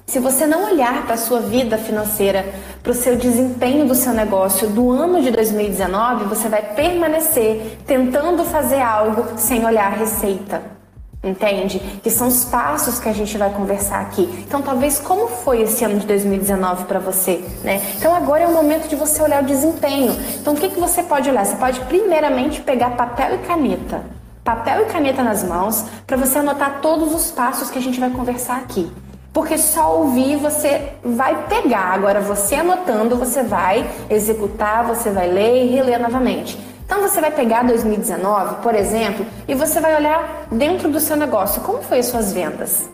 Se 0.05 0.19
você 0.19 0.45
não 0.45 0.65
olhar 0.65 1.05
para 1.05 1.15
a 1.15 1.17
sua 1.17 1.39
vida 1.39 1.77
financeira, 1.77 2.45
para 2.83 2.91
o 2.91 2.95
seu 2.95 3.15
desempenho 3.15 3.87
do 3.87 3.95
seu 3.95 4.13
negócio 4.13 4.67
do 4.67 4.91
ano 4.91 5.21
de 5.21 5.31
2019, 5.31 6.25
você 6.25 6.47
vai 6.47 6.61
permanecer 6.75 7.79
tentando 7.87 8.43
fazer 8.43 8.81
algo 8.81 9.37
sem 9.37 9.65
olhar 9.65 9.93
a 9.93 9.95
receita. 9.95 10.80
Entende? 11.23 11.77
Que 12.01 12.09
são 12.09 12.27
os 12.27 12.45
passos 12.45 12.97
que 12.97 13.07
a 13.07 13.13
gente 13.13 13.37
vai 13.37 13.51
conversar 13.51 14.01
aqui. 14.01 14.23
Então, 14.47 14.59
talvez 14.59 14.97
como 14.97 15.27
foi 15.27 15.61
esse 15.61 15.85
ano 15.85 15.99
de 15.99 16.07
2019 16.07 16.85
para 16.85 16.97
você, 16.97 17.45
né? 17.63 17.79
Então, 17.95 18.15
agora 18.15 18.43
é 18.43 18.47
o 18.47 18.53
momento 18.53 18.87
de 18.87 18.95
você 18.95 19.21
olhar 19.21 19.43
o 19.43 19.45
desempenho. 19.45 20.17
Então, 20.39 20.55
o 20.55 20.57
que, 20.57 20.69
que 20.69 20.79
você 20.79 21.03
pode 21.03 21.29
olhar? 21.29 21.45
Você 21.45 21.55
pode 21.57 21.79
primeiramente 21.81 22.61
pegar 22.61 22.91
papel 22.91 23.35
e 23.35 23.37
caneta. 23.39 24.03
Papel 24.43 24.81
e 24.81 24.85
caneta 24.85 25.21
nas 25.21 25.43
mãos 25.43 25.85
para 26.07 26.17
você 26.17 26.39
anotar 26.39 26.79
todos 26.81 27.13
os 27.13 27.29
passos 27.29 27.69
que 27.69 27.77
a 27.77 27.81
gente 27.81 27.99
vai 27.99 28.09
conversar 28.09 28.57
aqui. 28.57 28.91
Porque 29.31 29.59
só 29.59 29.95
ouvir 29.97 30.37
você 30.37 30.93
vai 31.05 31.43
pegar. 31.43 31.93
Agora, 31.93 32.19
você 32.19 32.55
anotando, 32.55 33.15
você 33.15 33.43
vai 33.43 33.87
executar, 34.09 34.83
você 34.83 35.11
vai 35.11 35.29
ler 35.29 35.65
e 35.65 35.67
reler 35.67 36.01
novamente. 36.01 36.70
Então, 36.91 37.07
você 37.07 37.21
vai 37.21 37.31
pegar 37.31 37.63
2019, 37.63 38.55
por 38.55 38.75
exemplo, 38.75 39.25
e 39.47 39.55
você 39.55 39.79
vai 39.79 39.95
olhar 39.95 40.47
dentro 40.51 40.89
do 40.89 40.99
seu 40.99 41.15
negócio 41.15 41.61
como 41.61 41.81
foi 41.81 41.99
as 41.99 42.07
suas 42.07 42.33
vendas. 42.33 42.89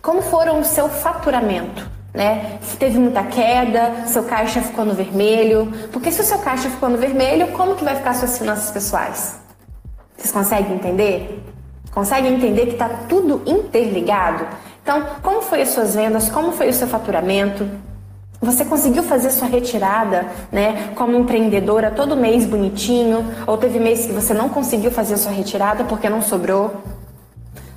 Como 0.00 0.22
foram 0.22 0.60
o 0.60 0.64
seu 0.64 0.88
faturamento? 0.88 1.86
Né? 2.14 2.58
Se 2.62 2.78
teve 2.78 2.98
muita 2.98 3.22
queda, 3.24 4.06
seu 4.06 4.22
caixa 4.22 4.62
ficou 4.62 4.86
no 4.86 4.94
vermelho. 4.94 5.70
Porque 5.92 6.10
se 6.10 6.22
o 6.22 6.24
seu 6.24 6.38
caixa 6.38 6.70
ficou 6.70 6.88
no 6.88 6.96
vermelho, 6.96 7.48
como 7.48 7.74
que 7.74 7.84
vai 7.84 7.96
ficar 7.96 8.14
suas 8.14 8.38
finanças 8.38 8.70
pessoais? 8.70 9.38
Vocês 10.16 10.32
conseguem 10.32 10.76
entender? 10.76 11.44
Conseguem 11.92 12.32
entender 12.32 12.64
que 12.64 12.72
está 12.72 12.88
tudo 13.06 13.42
interligado? 13.44 14.46
Então, 14.82 15.04
como 15.22 15.42
foi 15.42 15.60
as 15.60 15.68
suas 15.68 15.94
vendas? 15.94 16.30
Como 16.30 16.50
foi 16.50 16.70
o 16.70 16.72
seu 16.72 16.88
faturamento? 16.88 17.68
Você 18.40 18.66
conseguiu 18.66 19.02
fazer 19.02 19.30
sua 19.30 19.48
retirada, 19.48 20.26
né, 20.52 20.92
como 20.94 21.16
empreendedora 21.16 21.90
todo 21.90 22.14
mês 22.14 22.44
bonitinho? 22.44 23.24
Ou 23.46 23.56
teve 23.56 23.78
mês 23.78 24.04
que 24.04 24.12
você 24.12 24.34
não 24.34 24.48
conseguiu 24.48 24.90
fazer 24.90 25.16
sua 25.16 25.32
retirada 25.32 25.84
porque 25.84 26.08
não 26.08 26.20
sobrou? 26.20 26.70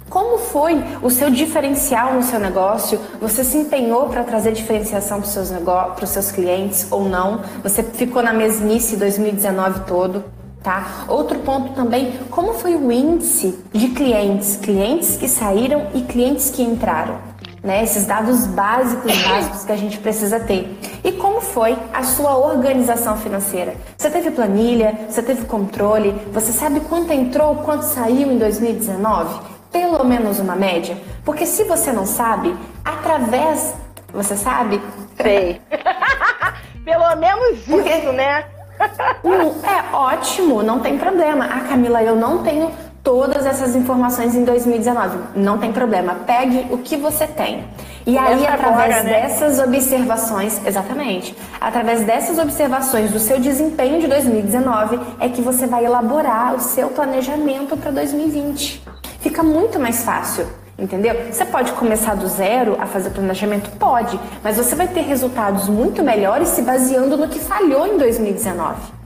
Como 0.09 0.37
foi 0.39 0.83
o 1.01 1.09
seu 1.09 1.29
diferencial 1.29 2.13
no 2.13 2.23
seu 2.23 2.39
negócio? 2.39 2.99
Você 3.21 3.43
se 3.43 3.57
empenhou 3.57 4.09
para 4.09 4.23
trazer 4.23 4.51
diferenciação 4.51 5.21
para 5.21 5.27
os 5.27 5.33
seus, 5.33 5.51
para 5.51 6.03
os 6.03 6.09
seus 6.09 6.31
clientes 6.31 6.87
ou 6.91 7.07
não? 7.07 7.41
Você 7.63 7.83
ficou 7.83 8.21
na 8.21 8.33
mesmice 8.33 8.97
2019 8.97 9.81
todo? 9.81 10.25
Tá? 10.63 11.05
Outro 11.07 11.39
ponto 11.39 11.73
também, 11.73 12.19
como 12.29 12.53
foi 12.53 12.75
o 12.75 12.91
índice 12.91 13.57
de 13.71 13.89
clientes, 13.89 14.57
clientes 14.57 15.15
que 15.15 15.29
saíram 15.29 15.87
e 15.93 16.01
clientes 16.01 16.49
que 16.49 16.61
entraram, 16.61 17.15
né? 17.63 17.83
Esses 17.83 18.05
dados 18.05 18.45
básicos, 18.47 19.15
básicos 19.23 19.65
que 19.65 19.71
a 19.71 19.75
gente 19.75 19.97
precisa 19.97 20.39
ter. 20.39 20.79
E 21.03 21.11
como 21.13 21.41
foi 21.41 21.77
a 21.93 22.03
sua 22.03 22.37
organização 22.37 23.17
financeira? 23.17 23.75
Você 23.97 24.09
teve 24.09 24.31
planilha, 24.31 24.97
você 25.09 25.21
teve 25.21 25.45
controle, 25.45 26.11
você 26.31 26.51
sabe 26.51 26.79
quanto 26.81 27.11
entrou, 27.11 27.55
quanto 27.57 27.83
saiu 27.83 28.31
em 28.31 28.37
2019? 28.37 29.39
Pelo 29.71 30.03
menos 30.03 30.39
uma 30.39 30.55
média? 30.55 30.97
Porque 31.23 31.45
se 31.45 31.63
você 31.63 31.91
não 31.91 32.05
sabe, 32.05 32.55
através, 32.83 33.73
você 34.11 34.35
sabe? 34.35 34.81
Sei. 35.21 35.61
Pelo 36.83 37.15
menos 37.17 37.59
isso, 37.59 37.71
Porque... 37.71 38.11
né? 38.13 38.45
é 38.79 39.95
ótimo, 39.95 40.63
não 40.63 40.79
tem 40.79 40.97
problema. 40.97 41.45
Ah, 41.45 41.61
Camila, 41.67 42.01
eu 42.01 42.15
não 42.15 42.41
tenho 42.41 42.71
todas 43.09 43.43
essas 43.43 43.75
informações 43.75 44.35
em 44.35 44.43
2019. 44.43 45.17
Não 45.35 45.57
tem 45.57 45.73
problema. 45.73 46.13
Pegue 46.27 46.67
o 46.69 46.77
que 46.77 46.95
você 46.95 47.25
tem. 47.25 47.63
E 48.05 48.15
aí, 48.15 48.45
através 48.45 48.93
agora, 48.93 49.03
né? 49.03 49.21
dessas 49.21 49.57
observações, 49.57 50.61
exatamente, 50.63 51.35
através 51.59 52.03
dessas 52.03 52.37
observações 52.37 53.09
do 53.09 53.17
seu 53.17 53.39
desempenho 53.39 53.99
de 53.99 54.05
2019, 54.05 54.99
é 55.19 55.27
que 55.27 55.41
você 55.41 55.65
vai 55.65 55.85
elaborar 55.85 56.53
o 56.53 56.59
seu 56.59 56.89
planejamento 56.89 57.75
para 57.75 57.89
2020. 57.89 58.83
Fica 59.21 59.41
muito 59.41 59.79
mais 59.79 60.03
fácil. 60.03 60.45
Entendeu? 60.77 61.15
Você 61.31 61.43
pode 61.43 61.71
começar 61.71 62.15
do 62.15 62.27
zero 62.27 62.77
a 62.79 62.85
fazer 62.85 63.09
planejamento? 63.09 63.71
Pode, 63.71 64.19
mas 64.43 64.55
você 64.55 64.75
vai 64.75 64.87
ter 64.87 65.01
resultados 65.01 65.67
muito 65.67 66.03
melhores 66.03 66.49
se 66.49 66.61
baseando 66.61 67.17
no 67.17 67.27
que 67.27 67.39
falhou 67.39 67.87
em 67.87 67.97
2019. 67.97 68.98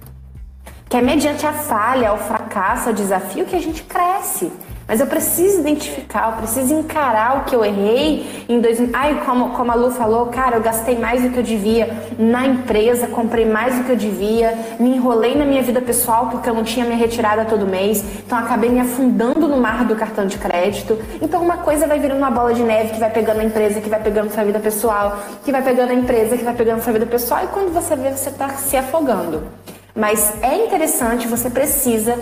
Que 0.93 0.97
é 0.97 1.01
mediante 1.01 1.43
a 1.43 1.53
falha, 1.53 2.13
o 2.13 2.19
fracasso, 2.19 2.91
o 2.91 2.93
desafio 2.93 3.45
que 3.45 3.55
a 3.55 3.59
gente 3.59 3.81
cresce. 3.81 4.51
Mas 4.87 4.99
eu 4.99 5.07
preciso 5.07 5.61
identificar, 5.61 6.29
eu 6.29 6.37
preciso 6.37 6.71
encarar 6.71 7.39
o 7.39 7.45
que 7.45 7.55
eu 7.55 7.65
errei 7.65 8.45
em 8.47 8.61
2000. 8.61 8.91
Ai, 8.93 9.23
como, 9.25 9.49
como 9.55 9.71
a 9.71 9.73
Lu 9.73 9.89
falou, 9.89 10.27
cara, 10.27 10.57
eu 10.57 10.61
gastei 10.61 10.99
mais 10.99 11.23
do 11.23 11.31
que 11.31 11.37
eu 11.37 11.41
devia 11.41 11.97
na 12.19 12.45
empresa, 12.45 13.07
comprei 13.07 13.43
mais 13.43 13.75
do 13.75 13.85
que 13.85 13.91
eu 13.91 13.95
devia, 13.95 14.55
me 14.79 14.95
enrolei 14.95 15.35
na 15.35 15.45
minha 15.45 15.63
vida 15.63 15.81
pessoal 15.81 16.27
porque 16.27 16.47
eu 16.47 16.53
não 16.53 16.63
tinha 16.63 16.85
minha 16.85 16.95
retirada 16.95 17.43
todo 17.43 17.65
mês, 17.65 18.05
então 18.23 18.37
acabei 18.37 18.69
me 18.69 18.79
afundando 18.79 19.47
no 19.47 19.57
mar 19.57 19.85
do 19.85 19.95
cartão 19.95 20.27
de 20.27 20.37
crédito. 20.37 20.95
Então 21.19 21.41
uma 21.41 21.57
coisa 21.57 21.87
vai 21.87 21.97
virando 21.97 22.19
uma 22.19 22.29
bola 22.29 22.53
de 22.53 22.61
neve 22.61 22.93
que 22.93 22.99
vai 22.99 23.09
pegando 23.09 23.39
a 23.39 23.43
empresa, 23.43 23.81
que 23.81 23.89
vai 23.89 23.99
pegando 23.99 24.31
sua 24.31 24.43
vida 24.43 24.59
pessoal, 24.59 25.17
que 25.43 25.51
vai 25.51 25.63
pegando 25.63 25.89
a 25.89 25.95
empresa, 25.95 26.37
que 26.37 26.43
vai 26.43 26.53
pegando 26.53 26.83
sua 26.83 26.93
vida 26.93 27.07
pessoal, 27.07 27.45
e 27.45 27.47
quando 27.47 27.73
você 27.73 27.95
vê, 27.95 28.11
você 28.11 28.29
está 28.29 28.47
se 28.49 28.77
afogando. 28.77 29.62
Mas 29.95 30.33
é 30.41 30.65
interessante, 30.65 31.27
você 31.27 31.49
precisa 31.49 32.17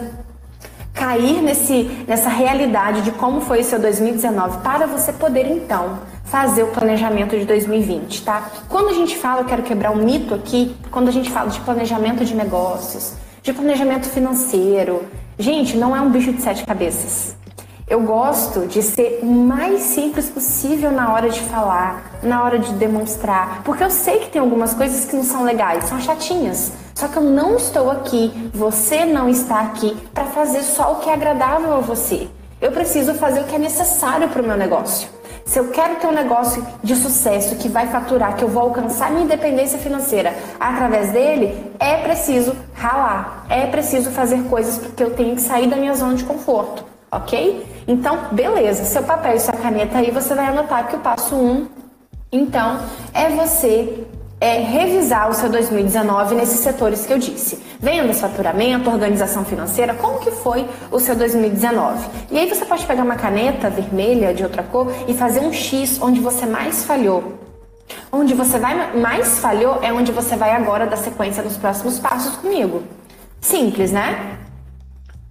cair 0.94 1.42
nesse, 1.42 1.84
nessa 2.06 2.30
realidade 2.30 3.02
de 3.02 3.12
como 3.12 3.42
foi 3.42 3.62
o 3.62 3.64
seu 3.64 3.80
2019 3.80 4.58
para 4.60 4.86
você 4.86 5.14
poder 5.14 5.46
então 5.48 6.00
fazer 6.26 6.64
o 6.64 6.68
planejamento 6.68 7.38
de 7.38 7.46
2020, 7.46 8.24
tá? 8.24 8.52
Quando 8.68 8.90
a 8.90 8.94
gente 8.94 9.18
fala, 9.18 9.42
eu 9.42 9.46
quero 9.46 9.64
quebrar 9.64 9.92
um 9.92 10.04
mito 10.04 10.34
aqui, 10.34 10.76
quando 10.92 11.08
a 11.08 11.12
gente 11.12 11.32
fala 11.32 11.50
de 11.50 11.60
planejamento 11.62 12.26
de 12.26 12.36
negócios, 12.36 13.14
de 13.42 13.54
planejamento 13.54 14.08
financeiro, 14.10 15.04
gente, 15.40 15.78
não 15.78 15.96
é 15.96 16.02
um 16.02 16.10
bicho 16.10 16.32
de 16.34 16.42
sete 16.42 16.66
cabeças. 16.66 17.36
Eu 17.88 18.02
gosto 18.02 18.68
de 18.68 18.82
ser 18.82 19.20
o 19.22 19.26
mais 19.26 19.82
simples 19.82 20.30
possível 20.30 20.92
na 20.92 21.12
hora 21.14 21.30
de 21.30 21.42
falar, 21.42 22.20
na 22.24 22.44
hora 22.44 22.60
de 22.60 22.72
demonstrar, 22.74 23.62
porque 23.64 23.84
eu 23.84 23.90
sei 23.90 24.20
que 24.20 24.30
tem 24.30 24.42
algumas 24.42 24.74
coisas 24.74 25.06
que 25.06 25.16
não 25.16 25.24
são 25.24 25.44
legais, 25.44 25.86
são 25.86 26.00
chatinhas. 26.00 26.72
Só 26.94 27.08
que 27.08 27.18
eu 27.18 27.24
não 27.24 27.56
estou 27.56 27.90
aqui, 27.90 28.52
você 28.54 29.06
não 29.06 29.30
está 29.30 29.62
aqui 29.62 29.98
para 30.14 30.26
fazer 30.26 30.64
só 30.64 30.94
o 30.94 30.96
que 30.98 31.10
é 31.10 31.14
agradável 31.14 31.74
a 31.74 31.80
você. 31.80 32.28
Eu 32.60 32.72
preciso 32.72 33.14
fazer 33.16 33.42
o 33.42 33.44
que 33.46 33.56
é 33.56 33.60
necessário 33.60 34.30
para 34.30 34.42
o 34.42 34.46
meu 34.46 34.58
negócio. 34.58 35.10
Se 35.46 35.60
eu 35.60 35.70
quero 35.70 35.96
ter 35.96 36.08
um 36.08 36.12
negócio 36.12 36.66
de 36.84 36.96
sucesso 36.96 37.56
que 37.56 37.68
vai 37.68 37.88
faturar, 37.88 38.36
que 38.36 38.44
eu 38.44 38.48
vou 38.48 38.64
alcançar 38.64 39.10
minha 39.10 39.24
independência 39.24 39.80
financeira 39.80 40.34
através 40.60 41.12
dele, 41.12 41.74
é 41.80 41.98
preciso 41.98 42.56
ralar, 42.74 43.46
é 43.50 43.66
preciso 43.66 44.12
fazer 44.12 44.44
coisas 44.44 44.78
porque 44.78 45.04
eu 45.04 45.12
tenho 45.12 45.36
que 45.36 45.42
sair 45.42 45.68
da 45.68 45.76
minha 45.76 45.94
zona 45.96 46.16
de 46.16 46.24
conforto 46.24 46.92
ok? 47.12 47.66
Então, 47.88 48.30
beleza, 48.32 48.86
seu 48.86 49.04
papel 49.04 49.36
e 49.36 49.40
sua 49.40 49.54
caneta 49.54 49.98
aí, 49.98 50.10
você 50.12 50.34
vai 50.34 50.46
anotar 50.48 50.88
que 50.88 50.96
o 50.96 51.00
passo 51.00 51.36
1, 51.36 51.52
um, 51.52 51.68
então, 52.32 52.80
é 53.14 53.30
você 53.30 54.06
é, 54.42 54.58
revisar 54.58 55.30
o 55.30 55.34
seu 55.36 55.48
2019 55.50 56.34
nesses 56.34 56.62
setores 56.62 57.06
que 57.06 57.14
eu 57.14 57.20
disse. 57.20 57.64
Vendas, 57.80 58.20
faturamento, 58.20 58.90
organização 58.90 59.46
financeira, 59.46 59.94
como 59.94 60.20
que 60.20 60.32
foi 60.32 60.68
o 60.90 61.00
seu 61.00 61.16
2019? 61.16 62.10
E 62.32 62.40
aí 62.40 62.50
você 62.50 62.66
pode 62.66 62.84
pegar 62.88 63.04
uma 63.04 63.16
caneta 63.16 63.70
vermelha 63.70 64.34
de 64.34 64.44
outra 64.44 64.64
cor 64.64 64.92
e 65.08 65.14
fazer 65.14 65.42
um 65.42 65.54
X 65.54 66.02
onde 66.02 66.20
você 66.20 66.48
mais 66.48 66.84
falhou. 66.84 67.40
Onde 68.12 68.34
você 68.34 68.58
vai 68.58 68.98
mais 68.98 69.40
falhou 69.40 69.80
é 69.84 69.94
onde 69.94 70.12
você 70.12 70.36
vai 70.36 70.52
agora 70.52 70.88
dar 70.88 70.98
sequência 70.98 71.44
nos 71.44 71.56
próximos 71.56 72.00
passos 72.00 72.36
comigo. 72.38 72.82
Simples, 73.40 73.92
né? 73.92 74.40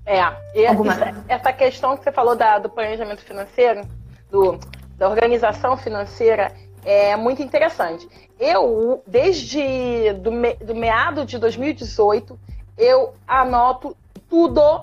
É, 0.07 0.21
Alguma... 0.69 0.93
essa, 0.93 1.15
essa, 1.29 1.53
questão 1.53 1.97
que 1.97 2.05
você 2.05 2.13
falou 2.13 2.37
da, 2.37 2.59
do 2.59 2.69
planejamento 2.69 3.23
financeiro, 3.23 3.83
do, 4.31 4.59
da 4.97 5.09
organização 5.09 5.77
financeira, 5.77 6.53
é 6.85 7.17
muito 7.17 7.43
interessante. 7.43 8.09
Eu, 8.41 9.03
desde 9.07 10.15
do, 10.15 10.33
me, 10.33 10.55
do 10.55 10.75
meado 10.75 11.27
de 11.27 11.39
2018, 11.39 12.39
eu 12.79 13.15
anoto 13.29 13.95
tudo, 14.31 14.83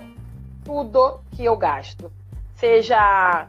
tudo 0.64 1.20
que 1.36 1.44
eu 1.44 1.58
gasto. 1.58 2.12
Seja 2.56 3.48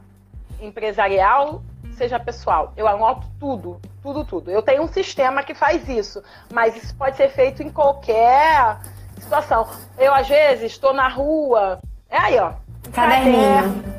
empresarial, 0.63 1.63
seja 1.93 2.19
pessoal. 2.19 2.73
Eu 2.75 2.89
anoto 2.89 3.27
tudo, 3.39 3.79
tudo, 4.03 4.25
tudo. 4.25 4.51
Eu 4.51 4.63
tenho 4.63 4.83
um 4.83 4.89
sistema 4.89 5.43
que 5.43 5.55
faz 5.55 5.87
isso, 5.87 6.23
mas 6.51 6.75
isso 6.75 6.95
pode 6.95 7.17
ser 7.19 7.29
feito 7.29 7.63
em 7.63 7.71
qualquer 7.71 8.79
situação. 9.19 9.69
Eu, 9.99 10.15
às 10.15 10.27
vezes, 10.27 10.73
estou 10.73 10.95
na 10.95 11.09
rua. 11.09 11.81
É 12.09 12.17
aí, 12.17 12.39
ó. 12.39 12.53
Caderninho. 12.93 13.98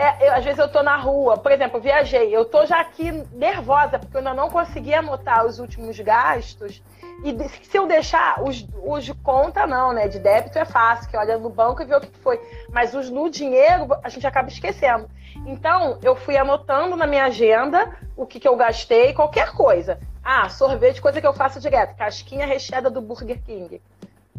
É, 0.00 0.28
eu, 0.28 0.32
às 0.32 0.42
vezes 0.42 0.58
eu 0.58 0.68
tô 0.68 0.82
na 0.82 0.96
rua, 0.96 1.36
por 1.36 1.52
exemplo, 1.52 1.76
eu 1.76 1.82
viajei, 1.82 2.34
eu 2.34 2.46
tô 2.46 2.64
já 2.64 2.80
aqui 2.80 3.12
nervosa, 3.32 3.98
porque 3.98 4.16
eu 4.16 4.20
ainda 4.20 4.32
não 4.32 4.48
consegui 4.48 4.94
anotar 4.94 5.44
os 5.44 5.58
últimos 5.58 6.00
gastos. 6.00 6.82
E 7.22 7.36
se 7.66 7.76
eu 7.76 7.86
deixar 7.86 8.42
os, 8.42 8.66
os 8.82 9.04
de 9.04 9.12
conta, 9.12 9.66
não, 9.66 9.92
né? 9.92 10.08
De 10.08 10.18
débito 10.18 10.58
é 10.58 10.64
fácil, 10.64 11.10
que 11.10 11.16
olha 11.18 11.36
no 11.36 11.50
banco 11.50 11.82
e 11.82 11.84
vê 11.84 11.94
o 11.94 12.00
que 12.00 12.18
foi. 12.20 12.40
Mas 12.70 12.94
os 12.94 13.10
no 13.10 13.28
dinheiro, 13.28 13.88
a 14.02 14.08
gente 14.08 14.26
acaba 14.26 14.48
esquecendo. 14.48 15.06
Então, 15.46 15.98
eu 16.02 16.16
fui 16.16 16.38
anotando 16.38 16.96
na 16.96 17.06
minha 17.06 17.26
agenda 17.26 17.94
o 18.16 18.24
que, 18.24 18.40
que 18.40 18.48
eu 18.48 18.56
gastei, 18.56 19.12
qualquer 19.12 19.52
coisa. 19.52 20.00
Ah, 20.24 20.48
sorvete, 20.48 21.02
coisa 21.02 21.20
que 21.20 21.26
eu 21.26 21.34
faço 21.34 21.60
direto. 21.60 21.94
Casquinha 21.94 22.46
recheada 22.46 22.88
do 22.88 23.02
Burger 23.02 23.40
King. 23.44 23.82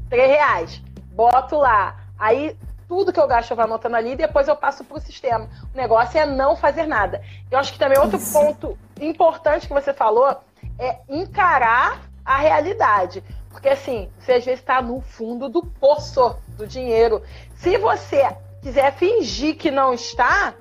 Três 0.10 0.28
reais. 0.28 0.82
Boto 1.14 1.58
lá. 1.58 1.98
Aí 2.18 2.58
tudo 2.92 3.14
que 3.14 3.20
eu 3.22 3.26
gasto 3.26 3.52
eu 3.52 3.56
vou 3.56 3.64
anotando 3.64 3.96
ali 3.96 4.12
e 4.12 4.16
depois 4.18 4.50
eu 4.50 4.56
passo 4.58 4.84
para 4.84 4.98
o 4.98 5.00
sistema. 5.00 5.48
O 5.74 5.78
negócio 5.78 6.20
é 6.20 6.26
não 6.26 6.58
fazer 6.58 6.86
nada. 6.86 7.24
Eu 7.50 7.58
acho 7.58 7.72
que 7.72 7.80
também 7.80 7.98
outro 7.98 8.18
Isso. 8.18 8.34
ponto 8.34 8.78
importante 9.00 9.66
que 9.66 9.74
você 9.74 9.94
falou 9.94 10.36
é 10.78 10.98
encarar 11.08 12.02
a 12.26 12.36
realidade. 12.36 13.24
Porque 13.50 13.70
assim, 13.70 14.12
você 14.20 14.34
às 14.34 14.44
vezes 14.44 14.60
está 14.60 14.82
no 14.82 15.00
fundo 15.00 15.48
do 15.48 15.66
poço 15.66 16.36
do 16.58 16.68
dinheiro. 16.68 17.24
Se 17.56 17.78
você 17.78 18.28
quiser 18.62 18.92
fingir 18.92 19.56
que 19.56 19.72
não 19.72 19.94
está, 19.94 20.54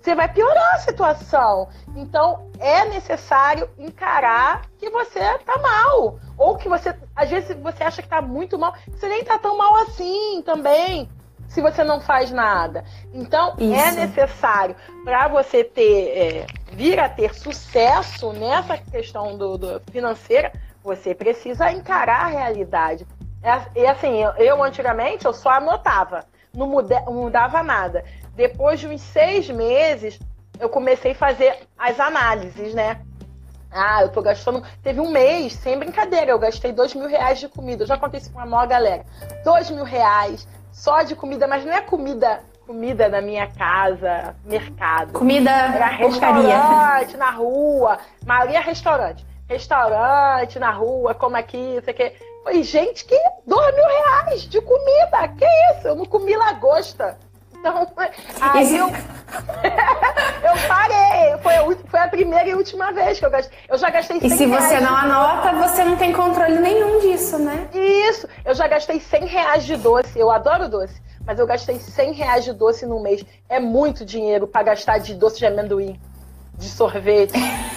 você 0.00 0.14
vai 0.14 0.32
piorar 0.32 0.74
a 0.74 0.78
situação. 0.78 1.68
Então, 1.96 2.48
é 2.60 2.84
necessário 2.84 3.68
encarar 3.76 4.68
que 4.78 4.88
você 4.88 5.18
está 5.18 5.58
mal. 5.58 6.20
Ou 6.38 6.56
que 6.56 6.68
você, 6.68 6.94
às 7.16 7.28
vezes, 7.28 7.56
você 7.60 7.82
acha 7.82 8.02
que 8.02 8.06
está 8.06 8.22
muito 8.22 8.56
mal. 8.56 8.72
Você 8.86 9.08
nem 9.08 9.22
está 9.22 9.36
tão 9.36 9.56
mal 9.58 9.74
assim 9.82 10.42
também 10.42 11.10
se 11.52 11.60
você 11.60 11.84
não 11.84 12.00
faz 12.00 12.30
nada. 12.30 12.82
Então, 13.12 13.54
é 13.58 13.64
Isso. 13.64 13.74
é 13.74 13.92
necessário 14.06 14.74
para 15.04 15.28
você 15.28 15.62
ter 15.62 16.08
é, 16.08 16.46
vir 16.72 16.98
a 16.98 17.08
ter 17.08 17.34
sucesso 17.34 18.32
nessa 18.32 18.78
questão 18.78 19.36
do, 19.36 19.58
do, 19.58 19.82
financeira, 19.90 20.50
você 20.82 21.14
precisa 21.14 21.70
encarar 21.70 22.24
a 22.24 22.28
realidade. 22.28 23.06
É, 23.42 23.80
e 23.80 23.86
assim, 23.86 24.22
eu, 24.22 24.30
eu, 24.32 24.64
antigamente 24.64 25.26
eu 25.26 25.34
só 25.34 25.50
anotava, 25.50 26.24
não, 26.54 26.66
mudava 26.66 27.62
nada. 27.62 28.02
Depois 28.34 28.80
de 28.80 28.88
uns 28.88 29.02
seis 29.02 29.50
meses, 29.50 30.18
eu 30.58 30.70
comecei 30.70 31.12
a 31.12 31.16
fazer 31.16 31.58
as 31.78 32.00
análises, 32.00 32.72
né? 32.72 33.02
Ah, 33.70 34.02
eu 34.02 34.08
tô 34.10 34.22
gastando. 34.22 34.62
Teve 34.82 35.00
um 35.00 35.10
mês, 35.10 35.54
sem 35.54 35.78
brincadeira, 35.78 36.30
eu 36.30 36.38
gastei 36.38 36.72
dois 36.72 36.94
mil 36.94 37.08
reais 37.08 37.40
de 37.40 37.48
comida. 37.48 37.82
Eu 37.82 37.86
já 37.86 37.96
contei 37.98 38.20
isso 38.20 38.30
pra 38.30 38.42
uma 38.42 38.50
maior 38.50 38.66
galera. 38.66 39.04
Dois 39.44 39.70
mil 39.70 39.84
reais 39.84 40.46
só 40.72 41.02
de 41.02 41.14
comida, 41.14 41.46
mas 41.46 41.64
não 41.64 41.72
é 41.72 41.80
comida 41.80 42.40
comida 42.66 43.08
na 43.08 43.20
minha 43.20 43.46
casa, 43.48 44.34
mercado. 44.44 45.12
Comida 45.12 45.50
Era 45.50 45.86
restaurante 45.88 47.16
na 47.16 47.30
rua. 47.30 47.98
Maria 48.24 48.60
restaurante. 48.60 49.26
Restaurante 49.48 50.58
na 50.58 50.70
rua, 50.70 51.14
como 51.14 51.36
aqui, 51.36 51.74
não 51.74 51.82
sei 51.82 51.92
o 51.92 51.96
quê. 51.96 52.16
Falei, 52.44 52.62
gente, 52.62 53.04
que 53.04 53.18
dois 53.46 53.74
mil 53.74 53.84
reais 53.84 54.42
de 54.42 54.60
comida. 54.60 55.28
Que 55.36 55.46
isso? 55.72 55.88
Eu 55.88 55.94
não 55.96 56.06
comi 56.06 56.34
lagosta. 56.34 57.18
Então, 57.62 57.86
aí 58.40 58.76
eu, 58.76 58.88
eu 58.88 60.68
parei. 60.68 61.38
Foi 61.40 61.54
a, 61.54 61.76
foi 61.86 62.00
a 62.00 62.08
primeira 62.08 62.48
e 62.48 62.54
última 62.56 62.92
vez 62.92 63.20
que 63.20 63.24
eu 63.24 63.30
gastei. 63.30 63.56
Eu 63.68 63.78
já 63.78 63.88
gastei 63.88 64.18
100 64.18 64.28
E 64.28 64.36
se 64.36 64.46
você 64.46 64.80
não 64.80 64.96
anota, 64.96 65.52
você 65.52 65.84
não 65.84 65.96
tem 65.96 66.12
controle 66.12 66.58
nenhum 66.58 66.98
disso, 66.98 67.38
né? 67.38 67.68
Isso. 67.72 68.26
Eu 68.44 68.52
já 68.56 68.66
gastei 68.66 68.98
100 68.98 69.26
reais 69.26 69.64
de 69.64 69.76
doce. 69.76 70.18
Eu 70.18 70.32
adoro 70.32 70.68
doce. 70.68 71.00
Mas 71.24 71.38
eu 71.38 71.46
gastei 71.46 71.78
100 71.78 72.12
reais 72.14 72.44
de 72.44 72.52
doce 72.52 72.84
no 72.84 73.00
mês. 73.00 73.24
É 73.48 73.60
muito 73.60 74.04
dinheiro 74.04 74.48
para 74.48 74.64
gastar 74.64 74.98
de 74.98 75.14
doce 75.14 75.38
de 75.38 75.46
amendoim, 75.46 76.00
de 76.58 76.68
sorvete. 76.68 77.38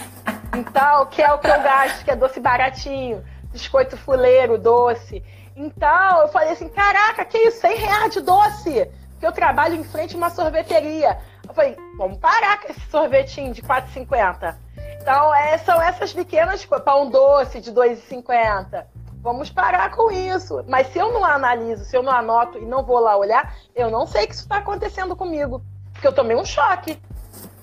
Então, 0.57 1.05
que 1.07 1.21
é 1.21 1.29
o 1.33 1.37
que 1.37 1.47
eu 1.47 1.61
gasto, 1.61 2.05
que 2.05 2.11
é 2.11 2.15
doce 2.15 2.39
baratinho. 2.39 3.21
Biscoito 3.51 3.97
fuleiro, 3.97 4.57
doce. 4.57 5.21
Então, 5.53 6.21
eu 6.21 6.29
falei 6.29 6.51
assim, 6.51 6.69
caraca, 6.69 7.25
que 7.25 7.37
isso? 7.37 7.59
100 7.59 7.75
reais 7.75 8.13
de 8.13 8.21
doce? 8.21 8.89
Que 9.19 9.25
eu 9.25 9.31
trabalho 9.31 9.75
em 9.75 9.83
frente 9.83 10.15
a 10.15 10.17
uma 10.17 10.29
sorveteria. 10.29 11.17
Eu 11.47 11.53
falei, 11.53 11.77
vamos 11.97 12.17
parar 12.17 12.61
com 12.61 12.71
esse 12.71 12.81
sorvetinho 12.89 13.53
de 13.53 13.61
4,50. 13.61 14.55
Então, 15.01 15.33
é, 15.35 15.57
são 15.59 15.81
essas 15.81 16.13
pequenas 16.13 16.65
coisas. 16.65 16.85
Pão 16.85 17.09
doce 17.09 17.61
de 17.61 17.71
2,50. 17.71 18.85
Vamos 19.21 19.49
parar 19.49 19.91
com 19.91 20.11
isso. 20.11 20.63
Mas 20.67 20.87
se 20.87 20.99
eu 20.99 21.13
não 21.13 21.23
analiso, 21.23 21.85
se 21.85 21.95
eu 21.95 22.03
não 22.03 22.11
anoto 22.11 22.57
e 22.57 22.65
não 22.65 22.83
vou 22.83 22.99
lá 22.99 23.15
olhar, 23.15 23.55
eu 23.75 23.89
não 23.89 24.05
sei 24.05 24.27
que 24.27 24.33
isso 24.33 24.43
está 24.43 24.57
acontecendo 24.57 25.15
comigo. 25.15 25.61
Porque 25.93 26.07
eu 26.07 26.13
tomei 26.13 26.35
um 26.35 26.45
choque. 26.45 26.99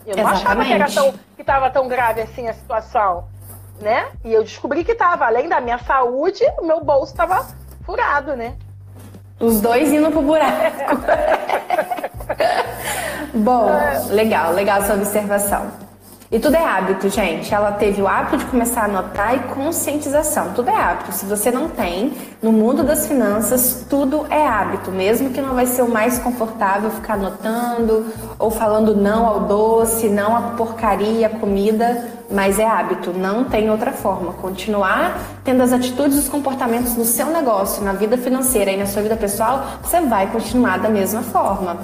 Eu 0.06 0.16
não 0.16 0.22
Exatamente. 0.24 0.42
achava 0.46 0.64
que 0.64 0.72
era 0.72 0.90
tão, 0.90 1.12
que 1.36 1.40
estava 1.42 1.70
tão 1.70 1.88
grave 1.88 2.20
assim 2.20 2.48
a 2.48 2.54
situação. 2.54 3.28
Né? 3.80 4.10
E 4.24 4.32
eu 4.32 4.44
descobri 4.44 4.84
que 4.84 4.92
estava, 4.92 5.26
além 5.26 5.48
da 5.48 5.60
minha 5.60 5.78
saúde, 5.78 6.44
o 6.58 6.64
meu 6.64 6.84
bolso 6.84 7.12
estava 7.12 7.46
furado, 7.84 8.36
né? 8.36 8.56
Os 9.42 9.60
dois 9.60 9.92
indo 9.92 10.08
pro 10.12 10.22
buraco. 10.22 11.02
Bom, 13.34 13.70
legal, 14.10 14.52
legal 14.52 14.78
essa 14.78 14.94
observação. 14.94 15.66
E 16.32 16.38
tudo 16.38 16.56
é 16.56 16.64
hábito, 16.64 17.10
gente. 17.10 17.52
Ela 17.52 17.72
teve 17.72 18.00
o 18.00 18.08
hábito 18.08 18.38
de 18.38 18.46
começar 18.46 18.80
a 18.80 18.84
anotar 18.86 19.34
e 19.34 19.38
conscientização. 19.54 20.54
Tudo 20.54 20.70
é 20.70 20.74
hábito. 20.74 21.12
Se 21.12 21.26
você 21.26 21.50
não 21.50 21.68
tem, 21.68 22.14
no 22.40 22.50
mundo 22.50 22.82
das 22.82 23.06
finanças, 23.06 23.84
tudo 23.86 24.24
é 24.30 24.46
hábito. 24.46 24.90
Mesmo 24.90 25.28
que 25.28 25.42
não 25.42 25.54
vai 25.54 25.66
ser 25.66 25.82
o 25.82 25.90
mais 25.90 26.18
confortável 26.18 26.90
ficar 26.90 27.14
anotando 27.14 28.06
ou 28.38 28.50
falando 28.50 28.96
não 28.96 29.26
ao 29.26 29.40
doce, 29.40 30.08
não 30.08 30.34
à 30.34 30.40
porcaria, 30.56 31.28
comida, 31.28 32.08
mas 32.30 32.58
é 32.58 32.66
hábito. 32.66 33.12
Não 33.12 33.44
tem 33.44 33.68
outra 33.68 33.92
forma. 33.92 34.32
Continuar 34.32 35.18
tendo 35.44 35.62
as 35.62 35.70
atitudes 35.70 36.16
e 36.16 36.20
os 36.20 36.30
comportamentos 36.30 36.96
no 36.96 37.04
seu 37.04 37.26
negócio, 37.26 37.84
na 37.84 37.92
vida 37.92 38.16
financeira 38.16 38.70
e 38.70 38.78
na 38.78 38.86
sua 38.86 39.02
vida 39.02 39.16
pessoal, 39.16 39.66
você 39.82 40.00
vai 40.00 40.28
continuar 40.28 40.78
da 40.78 40.88
mesma 40.88 41.20
forma. 41.20 41.76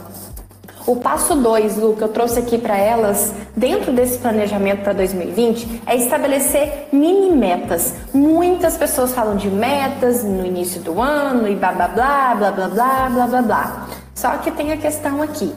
O 0.88 0.96
passo 0.96 1.35
2, 1.35 1.77
Lu, 1.77 1.94
que 1.96 2.03
eu 2.03 2.09
trouxe 2.09 2.38
aqui 2.38 2.57
para 2.57 2.74
elas, 2.74 3.35
dentro 3.55 3.92
desse 3.92 4.16
planejamento 4.16 4.85
para 4.85 4.94
2020, 4.94 5.83
é 5.87 5.94
estabelecer 5.94 6.88
mini 6.90 7.31
metas. 7.31 7.92
Muitas 8.14 8.79
pessoas 8.79 9.12
falam 9.12 9.37
de 9.37 9.51
metas 9.51 10.24
no 10.24 10.46
início 10.46 10.81
do 10.81 10.98
ano 10.98 11.46
e 11.46 11.55
blá 11.55 11.72
blá 11.72 11.88
blá, 11.88 12.35
blá 12.35 12.51
blá 12.53 12.68
blá, 12.68 13.11
blá 13.11 13.27
blá 13.27 13.42
blá. 13.42 13.88
Só 14.14 14.31
que 14.38 14.51
tem 14.51 14.72
a 14.72 14.79
questão 14.79 15.20
aqui. 15.20 15.55